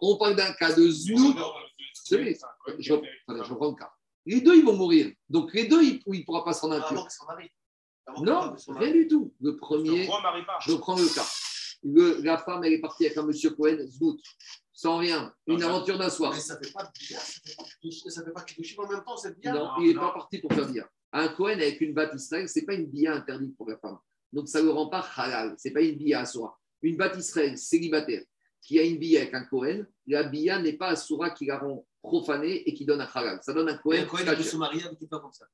On 0.00 0.16
parle 0.16 0.36
d'un 0.36 0.52
cas 0.52 0.72
de 0.72 0.88
Znout. 0.88 1.36
Je, 2.10 2.34
je 2.78 2.92
reprends 2.94 3.70
le 3.70 3.74
cas. 3.74 3.90
Les 4.24 4.40
deux, 4.40 4.56
ils 4.56 4.64
vont 4.64 4.76
mourir. 4.76 5.10
Donc, 5.28 5.52
les 5.52 5.64
deux, 5.66 5.82
il 5.82 6.00
ne 6.06 6.22
pourra 6.24 6.44
pas 6.44 6.52
se 6.52 6.60
rendre 6.62 6.74
Avant 6.74 6.86
impur. 6.86 7.08
Non, 8.22 8.54
rien 8.68 8.92
du 8.92 9.08
tout. 9.08 9.32
Le 9.40 9.56
premier, 9.56 10.06
marie 10.22 10.44
pas. 10.44 10.58
je 10.66 10.72
reprends 10.72 10.96
le 10.96 11.06
cas. 11.14 11.26
Le- 11.84 12.20
la 12.22 12.38
femme, 12.38 12.62
elle 12.64 12.74
est 12.74 12.80
partie 12.80 13.06
avec 13.06 13.16
un 13.18 13.24
monsieur 13.24 13.50
Cohen, 13.50 13.78
sans 14.72 14.98
rien. 14.98 15.32
Une 15.46 15.58
Non, 15.60 15.68
aventure 15.68 15.98
d'un 15.98 16.10
soir. 16.10 16.32
Mais 16.32 16.40
ça 16.40 16.58
fait 16.58 16.72
pas 16.72 16.84
de 16.84 16.90
bia, 16.98 17.18
ça 17.18 17.40
fait 17.44 17.54
pas 17.56 17.64
ça 18.10 18.24
fait 18.24 18.74
pas 18.76 18.82
en 18.82 18.88
même 18.88 19.04
temps, 19.04 19.16
cette 19.16 19.38
bia. 19.38 19.52
Non, 19.52 19.70
il 19.80 19.88
n'est 19.88 19.94
pas 19.94 20.12
parti 20.12 20.38
pour 20.38 20.52
faire 20.52 20.68
bia. 20.68 20.88
Un 21.12 21.28
Cohen 21.28 21.52
avec 21.60 21.80
une 21.80 21.92
batte 21.92 22.14
Israël, 22.14 22.48
ce 22.48 22.58
n'est 22.58 22.64
pas 22.64 22.74
une 22.74 22.86
bia 22.86 23.14
interdite 23.14 23.56
pour 23.56 23.68
la 23.68 23.76
femme. 23.78 23.98
Donc 24.32 24.48
ça 24.48 24.60
ne 24.60 24.66
le 24.66 24.70
rend 24.70 24.88
pas 24.88 25.06
halal. 25.16 25.54
Ce 25.58 25.68
n'est 25.68 25.74
pas 25.74 25.82
une 25.82 25.96
bia 25.96 26.20
à 26.20 26.26
soi. 26.26 26.58
Une 26.80 26.96
batte 26.96 27.16
Israël 27.18 27.56
célibataire 27.58 28.22
qui 28.60 28.78
a 28.78 28.82
une 28.82 28.98
bia 28.98 29.20
avec 29.20 29.34
un 29.34 29.44
Cohen, 29.44 29.84
la 30.06 30.22
bia 30.24 30.58
n'est 30.60 30.72
pas 30.74 30.92
un 30.92 30.96
soura 30.96 31.30
qui 31.30 31.46
la 31.46 31.58
rend 31.58 31.84
profanée 32.00 32.68
et 32.68 32.74
qui 32.74 32.84
donne 32.84 33.00
un 33.00 33.08
halal. 33.12 33.40
Ça 33.42 33.52
donne 33.52 33.68
un 33.68 33.76
Cohen. 33.76 34.02
un 34.02 34.06
Cohen, 34.06 34.24
caché. 34.24 34.42
se 34.42 34.56
marier 34.56 34.84
avec 34.84 34.98
femme 35.08 35.20
comme 35.20 35.32
ça. 35.32 35.46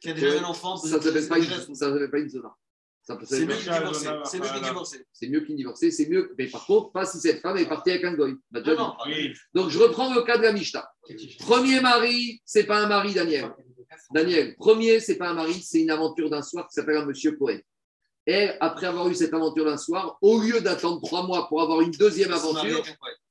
Qui 0.00 0.10
a 0.10 0.12
déjà 0.14 0.40
un 0.40 0.44
enfant. 0.44 0.76
Ça 0.76 0.86
ne 0.96 1.02
s'appelle 1.02 1.28
pas, 1.28 1.38
une- 1.38 2.28
zona. 2.28 2.54
Ça 3.02 3.16
peut- 3.16 3.24
C'est 3.26 3.46
mieux 3.46 3.54
qu'une 3.56 3.72
divorcée. 3.78 4.04
C'est 4.24 4.38
mieux 4.38 4.44
qu'une 4.50 4.60
divorcée. 4.68 5.06
c'est 5.12 5.28
mieux 5.28 5.40
qu'une 5.40 5.56
divorcée, 5.56 5.90
c'est 5.90 6.08
mieux. 6.08 6.34
Mais 6.38 6.46
par 6.46 6.66
contre, 6.66 6.92
pas 6.92 7.06
si 7.06 7.18
cette 7.20 7.40
femme 7.40 7.56
est 7.56 7.66
partie 7.68 7.90
avec 7.90 8.04
un 8.04 8.12
goy. 8.14 8.34
Oui. 9.06 9.32
Donc 9.54 9.70
je 9.70 9.78
reprends 9.78 10.12
le 10.14 10.22
cas 10.22 10.36
de 10.36 10.42
la 10.42 10.52
Mishnah. 10.52 10.86
Premier 11.40 11.80
mari, 11.80 12.40
c'est 12.44 12.64
pas 12.64 12.78
un 12.78 12.86
mari, 12.86 13.14
Daniel. 13.14 13.50
Daniel, 14.12 14.54
premier, 14.56 15.00
c'est 15.00 15.16
pas 15.16 15.28
un 15.30 15.34
mari, 15.34 15.54
c'est 15.62 15.80
une 15.80 15.90
aventure 15.90 16.28
d'un 16.30 16.42
soir 16.42 16.66
qui 16.68 16.74
s'appelle 16.74 16.96
un 16.98 17.06
monsieur 17.06 17.32
Cohen. 17.32 17.58
elle, 18.26 18.58
après 18.60 18.86
avoir 18.86 19.08
eu 19.08 19.14
cette 19.14 19.32
aventure 19.32 19.64
d'un 19.64 19.78
soir, 19.78 20.18
au 20.20 20.38
lieu 20.40 20.60
d'attendre 20.60 21.00
trois 21.02 21.26
mois 21.26 21.48
pour 21.48 21.62
avoir 21.62 21.80
une 21.80 21.92
deuxième 21.92 22.30
aventure, 22.30 22.84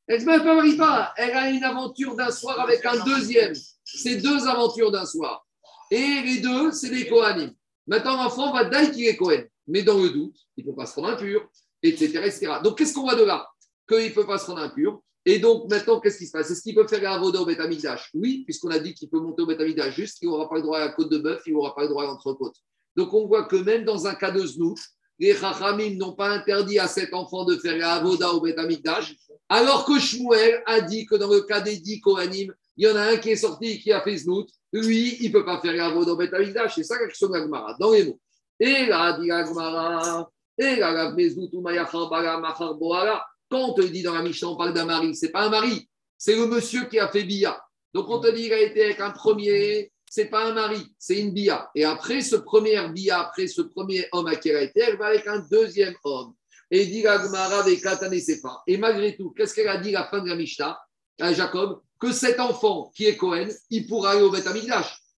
elle 0.08 0.16
ne 0.26 0.40
se 0.40 0.44
marie 0.44 0.76
pas. 0.76 1.14
Elle 1.18 1.32
a 1.36 1.50
une 1.52 1.64
aventure 1.64 2.16
d'un 2.16 2.32
soir 2.32 2.60
avec 2.60 2.84
un 2.84 3.04
deuxième. 3.06 3.54
C'est 3.84 4.16
deux 4.18 4.48
aventures 4.48 4.90
d'un 4.92 5.06
soir. 5.06 5.46
Et 5.92 6.22
les 6.22 6.40
deux, 6.40 6.72
c'est 6.72 6.90
les 6.90 7.08
Kohanim. 7.08 7.54
Maintenant, 7.88 8.18
l'enfant 8.18 8.52
va 8.52 8.66
dire 8.66 8.92
qu'il 8.92 9.06
est. 9.06 9.52
Mais 9.68 9.84
dans 9.84 9.98
le 9.98 10.10
doute, 10.10 10.36
il 10.56 10.66
ne 10.66 10.72
peut 10.72 10.76
pas 10.76 10.86
se 10.86 10.96
rendre 10.96 11.10
impur, 11.10 11.50
etc. 11.82 12.32
Donc, 12.64 12.78
qu'est-ce 12.78 12.94
qu'on 12.94 13.02
voit 13.02 13.16
de 13.16 13.24
là? 13.24 13.48
Qu'il 13.88 14.06
ne 14.06 14.10
peut 14.10 14.26
pas 14.26 14.38
se 14.38 14.48
rendre 14.48 14.62
impur. 14.62 15.02
Et 15.26 15.40
donc, 15.40 15.70
maintenant, 15.70 16.00
qu'est-ce 16.00 16.18
qui 16.20 16.26
se 16.26 16.32
passe? 16.32 16.50
Est-ce 16.52 16.62
qu'il 16.62 16.74
peut 16.74 16.88
faire 16.88 17.12
Avoda 17.12 17.42
au 17.42 17.46
Betamikdash 17.46 18.12
Oui, 18.14 18.44
puisqu'on 18.46 18.70
a 18.70 18.80
dit 18.80 18.94
qu'il 18.94 19.10
peut 19.10 19.20
monter 19.20 19.42
au 19.42 19.90
juste 19.92 20.20
qu'il 20.20 20.30
n'aura 20.30 20.50
pas 20.50 20.56
le 20.56 20.62
droit 20.62 20.78
à 20.78 20.86
la 20.86 20.90
côte 20.90 21.12
de 21.12 21.18
bœuf, 21.18 21.42
il 21.46 21.54
n'aura 21.54 21.76
pas 21.76 21.84
le 21.84 21.90
droit 21.90 22.04
à 22.04 22.08
l'entrecôte. 22.08 22.56
Donc, 22.96 23.14
on 23.14 23.28
voit 23.28 23.44
que 23.44 23.58
même 23.58 23.84
dans 23.84 24.08
un 24.08 24.16
cas 24.16 24.32
de 24.32 24.46
znout, 24.46 24.80
les 25.20 25.36
Chachamim 25.36 25.98
n'ont 25.98 26.14
pas 26.14 26.30
interdit 26.30 26.80
à 26.80 26.88
cet 26.88 27.14
enfant 27.14 27.44
de 27.44 27.58
faire 27.58 27.86
Avoda 27.90 28.32
au 28.34 28.42
Betamikdash, 28.42 29.16
alors 29.50 29.86
que 29.86 30.00
Shmuel 30.00 30.62
a 30.66 30.82
dit 30.82 31.06
que 31.06 31.16
dans 31.16 31.30
le 31.30 31.42
cas 31.42 31.62
des 31.62 31.78
dix 31.78 32.00
Kohanim, 32.02 32.54
il 32.78 32.88
y 32.88 32.92
en 32.92 32.96
a 32.96 33.14
un 33.14 33.18
qui 33.18 33.32
est 33.32 33.36
sorti 33.36 33.80
qui 33.80 33.92
a 33.92 34.02
fait 34.02 34.18
znout. 34.18 34.48
Lui, 34.74 35.18
il 35.22 35.28
ne 35.28 35.34
peut 35.34 35.46
pas 35.46 35.60
faire 35.62 35.84
Avoda 35.84 36.12
au 36.12 36.18
Betamikdash. 36.18 36.76
C'est 36.76 36.84
ça 36.84 37.00
la 37.00 37.08
question 37.08 37.28
de 37.28 37.34
l'Agmara, 37.34 37.76
dans 37.80 37.92
les 37.92 38.06
mots. 38.06 38.20
Et 38.60 38.86
là, 38.86 39.18
dit 39.20 39.28
l'Agmara, 39.28 40.30
et 40.58 40.76
là, 40.76 40.92
la 40.92 41.12
Boara. 42.74 43.26
Quand 43.50 43.70
on 43.70 43.74
te 43.74 43.82
dit 43.82 44.04
dans 44.04 44.14
la 44.14 44.24
Mishnah, 44.24 44.50
on 44.50 44.58
parle 44.58 44.74
d'un 44.74 44.86
mari, 44.86 45.16
c'est 45.16 45.32
pas 45.32 45.44
un 45.44 45.50
mari, 45.50 45.88
c'est 46.18 46.36
le 46.36 46.48
monsieur 46.48 46.86
qui 46.86 47.00
a 47.00 47.08
fait 47.08 47.24
bia. 47.24 47.62
Donc 47.94 48.10
on 48.10 48.20
te 48.20 48.28
dit 48.28 48.44
qu'il 48.44 48.54
a 48.54 48.60
été 48.60 48.84
avec 48.84 49.00
un 49.00 49.12
premier, 49.12 49.92
c'est 50.10 50.26
pas 50.26 50.48
un 50.48 50.54
mari, 50.54 50.94
c'est 51.00 51.20
une 51.20 51.32
bia. 51.32 51.70
Et 51.74 51.86
après 51.86 52.22
ce 52.22 52.36
premier 52.36 52.78
bia, 52.90 53.22
après 53.22 53.48
ce 53.48 53.62
premier 53.62 54.06
homme 54.12 54.28
à 54.28 54.36
qui 54.36 54.50
elle 54.50 54.58
a 54.58 54.62
été, 54.64 54.82
elle 54.82 54.98
va 54.98 55.08
avec 55.08 55.26
un 55.28 55.40
deuxième 55.50 55.96
homme. 56.04 56.34
Et 56.70 56.86
dit 56.86 57.04
la 57.04 57.24
Gemara 57.24 57.60
avec 57.60 57.82
Katane 57.82 58.20
Sefa. 58.20 58.62
Et 58.68 58.78
malgré 58.78 59.16
tout, 59.16 59.32
qu'est-ce 59.32 59.54
qu'elle 59.54 59.70
a 59.70 59.78
dit 59.78 59.96
à 59.96 60.02
la 60.02 60.08
fin 60.08 60.20
de 60.20 60.28
la 60.28 60.36
Mishnah 60.36 60.78
à 61.22 61.32
Jacob? 61.32 61.82
Que 62.00 62.12
cet 62.12 62.40
enfant 62.40 62.92
qui 62.96 63.06
est 63.06 63.18
Cohen, 63.18 63.48
il 63.70 63.88
pourra 63.88 64.12
aller 64.12 64.22
au 64.22 64.32
Beth. 64.32 64.48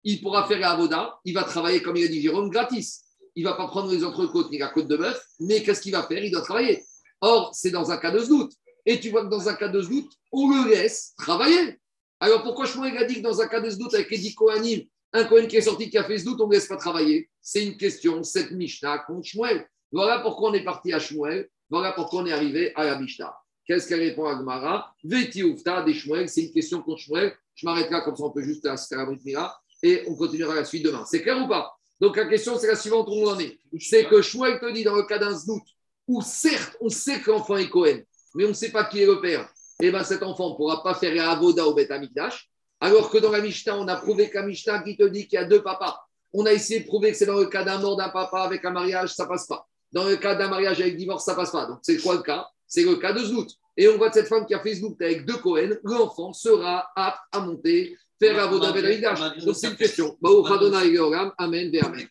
Il 0.04 0.22
pourra 0.22 0.48
faire 0.48 0.60
la 0.60 0.72
Avoda, 0.72 1.20
il 1.26 1.34
va 1.34 1.44
travailler, 1.44 1.82
comme 1.82 1.98
il 1.98 2.06
a 2.06 2.08
dit 2.08 2.22
Jérôme, 2.22 2.50
gratis. 2.50 3.04
Il 3.36 3.44
ne 3.44 3.50
va 3.50 3.56
pas 3.56 3.68
prendre 3.68 3.92
les 3.92 4.04
entrecôtes 4.04 4.50
ni 4.52 4.58
la 4.58 4.70
côte 4.70 4.88
de 4.88 4.96
bœuf, 4.96 5.22
mais 5.40 5.62
qu'est-ce 5.64 5.82
qu'il 5.82 5.92
va 5.92 6.04
faire? 6.04 6.24
Il 6.24 6.32
doit 6.32 6.42
travailler. 6.42 6.84
Or, 7.22 7.52
c'est 7.54 7.72
dans 7.72 7.92
un 7.92 7.98
cas 7.98 8.12
de 8.12 8.24
doute. 8.24 8.54
Et 8.86 9.00
tu 9.00 9.10
vois 9.10 9.26
que 9.26 9.30
dans 9.30 9.50
un 9.50 9.56
cas 9.56 9.68
de 9.68 9.82
doute, 9.82 10.12
on 10.32 10.50
le 10.50 10.70
laisse 10.70 11.14
travailler. 11.18 11.78
Alors 12.20 12.42
pourquoi 12.42 12.66
Shmuel 12.66 12.98
a 12.98 13.04
dit 13.04 13.16
que 13.16 13.22
dans 13.22 13.42
un 13.42 13.48
cas 13.48 13.60
de 13.60 13.70
doute 13.72 13.94
avec 13.94 14.12
Eddie 14.12 14.34
Kohanim, 14.34 14.84
un 15.14 15.26
Kohen 15.26 15.48
qui 15.48 15.58
est 15.58 15.62
sorti, 15.62 15.90
qui 15.90 15.98
a 15.98 16.04
fait 16.04 16.24
doute, 16.24 16.40
on 16.42 16.48
ne 16.48 16.54
laisse 16.54 16.68
pas 16.68 16.78
travailler? 16.78 17.30
C'est 17.42 17.66
une 17.66 17.78
question, 17.78 18.24
cette 18.24 18.52
Mishnah 18.52 19.00
contre 19.00 19.28
Shmuel. 19.28 19.68
Voilà 19.92 20.20
pourquoi 20.20 20.52
on 20.52 20.54
est 20.54 20.64
parti 20.64 20.94
à 20.94 21.00
Shmuel. 21.00 21.50
Voilà 21.70 21.92
pourquoi 21.92 22.22
on 22.22 22.26
est 22.26 22.32
arrivé 22.32 22.74
à 22.76 22.86
la 22.86 22.98
Mishnah. 22.98 23.36
Qu'est-ce 23.68 23.88
qu'elle 23.88 24.00
répond 24.00 24.26
à 24.26 24.36
Gmara 24.36 24.96
Veti 25.04 25.42
Ufta 25.42 25.84
des. 25.84 25.94
C'est 26.28 26.42
une 26.42 26.54
question 26.54 26.82
contre 26.82 27.02
Shmuel. 27.02 27.36
Je 27.54 27.66
m'arrête 27.66 27.92
là, 27.92 28.02
comme 28.02 28.16
ça 28.16 28.24
on 28.24 28.32
peut 28.32 28.44
juste 28.44 28.66
à 28.66 28.76
la 28.92 29.06
Mira. 29.24 29.60
Et 29.84 30.04
on 30.08 30.16
continuera 30.16 30.56
la 30.56 30.66
suite 30.66 30.84
demain. 30.84 31.04
C'est 31.06 31.22
clair 31.22 31.44
ou 31.44 31.48
pas? 31.48 31.78
Donc 32.00 32.16
la 32.16 32.26
question, 32.26 32.58
c'est 32.58 32.68
la 32.68 32.76
suivante 32.76 33.08
où 33.10 33.14
on 33.14 33.30
en 33.30 33.40
est. 33.40 33.60
C'est 33.80 34.06
que 34.06 34.22
Shmuel 34.22 34.60
te 34.60 34.72
dit 34.72 34.84
dans 34.84 34.96
le 34.96 35.04
cas 35.04 35.18
d'un 35.18 35.32
doute, 35.32 35.68
où 36.08 36.22
certes, 36.22 36.78
on 36.80 36.90
sait 36.90 37.20
que 37.20 37.32
l'enfant 37.32 37.58
est 37.58 37.70
Cohen, 37.70 38.02
mais 38.36 38.46
on 38.46 38.50
ne 38.50 38.54
sait 38.54 38.72
pas 38.72 38.86
qui 38.86 39.02
est 39.02 39.06
le 39.06 39.20
père, 39.20 39.50
et 39.82 39.92
bien 39.92 40.04
cet 40.04 40.24
enfant 40.24 40.52
ne 40.52 40.56
pourra 40.56 40.84
pas 40.84 40.94
faire 40.94 41.30
Avoda 41.30 41.66
au 41.66 41.74
Beth 41.74 41.92
Amikdash, 41.92 42.50
alors 42.80 43.10
que 43.10 43.18
dans 43.18 43.32
la 43.32 43.42
Mishnah, 43.42 43.78
on 43.78 43.88
a 43.88 43.96
prouvé 43.96 44.30
qu'un 44.30 44.44
Mishnah 44.44 44.84
qui 44.84 44.96
te 44.96 45.04
dit 45.04 45.28
qu'il 45.28 45.40
y 45.40 45.42
a 45.42 45.46
deux 45.46 45.62
papas. 45.62 46.00
On 46.34 46.46
a 46.46 46.54
essayé 46.54 46.82
de 46.82 46.86
prouver 46.86 47.12
que 47.12 47.18
c'est 47.18 47.26
dans 47.26 47.40
le 47.40 47.48
cas 47.48 47.64
d'un 47.64 47.80
mort 47.80 47.98
d'un 47.98 48.10
papa 48.10 48.42
avec 48.42 48.64
un 48.64 48.72
mariage, 48.72 49.16
ça 49.16 49.26
passe 49.26 49.48
pas. 49.48 49.68
Dans 49.92 50.04
le 50.04 50.18
cas 50.18 50.36
d'un 50.36 50.50
mariage 50.50 50.80
avec 50.80 50.98
divorce, 50.98 51.26
ça 51.26 51.34
passe 51.34 51.52
pas. 51.52 51.66
Donc 51.66 51.80
c'est 51.82 51.98
quoi 51.98 52.16
le 52.16 52.22
cas? 52.22 52.48
C'est 52.68 52.84
le 52.84 52.96
cas 52.96 53.14
de 53.14 53.20
Znout. 53.20 53.48
Et 53.76 53.88
on 53.88 53.98
voit 53.98 54.10
de 54.10 54.16
cette 54.16 54.28
femme 54.28 54.46
qui 54.46 54.54
a 54.54 54.60
fait 54.60 54.76
Znout 54.76 54.96
avec 55.02 55.26
deux 55.26 55.38
Cohen, 55.38 55.78
l'enfant 55.84 56.34
sera 56.34 56.88
apte 56.96 57.22
à 57.32 57.40
monter, 57.40 57.96
faire 58.20 58.40
Avoda 58.40 58.72
Beth 58.72 58.86
Amikdash. 58.86 59.20
Donc 59.46 59.56
c'est 59.56 59.68
une 59.68 59.76
question. 59.76 60.18
Amen, 61.38 61.72
Amen. 61.84 62.08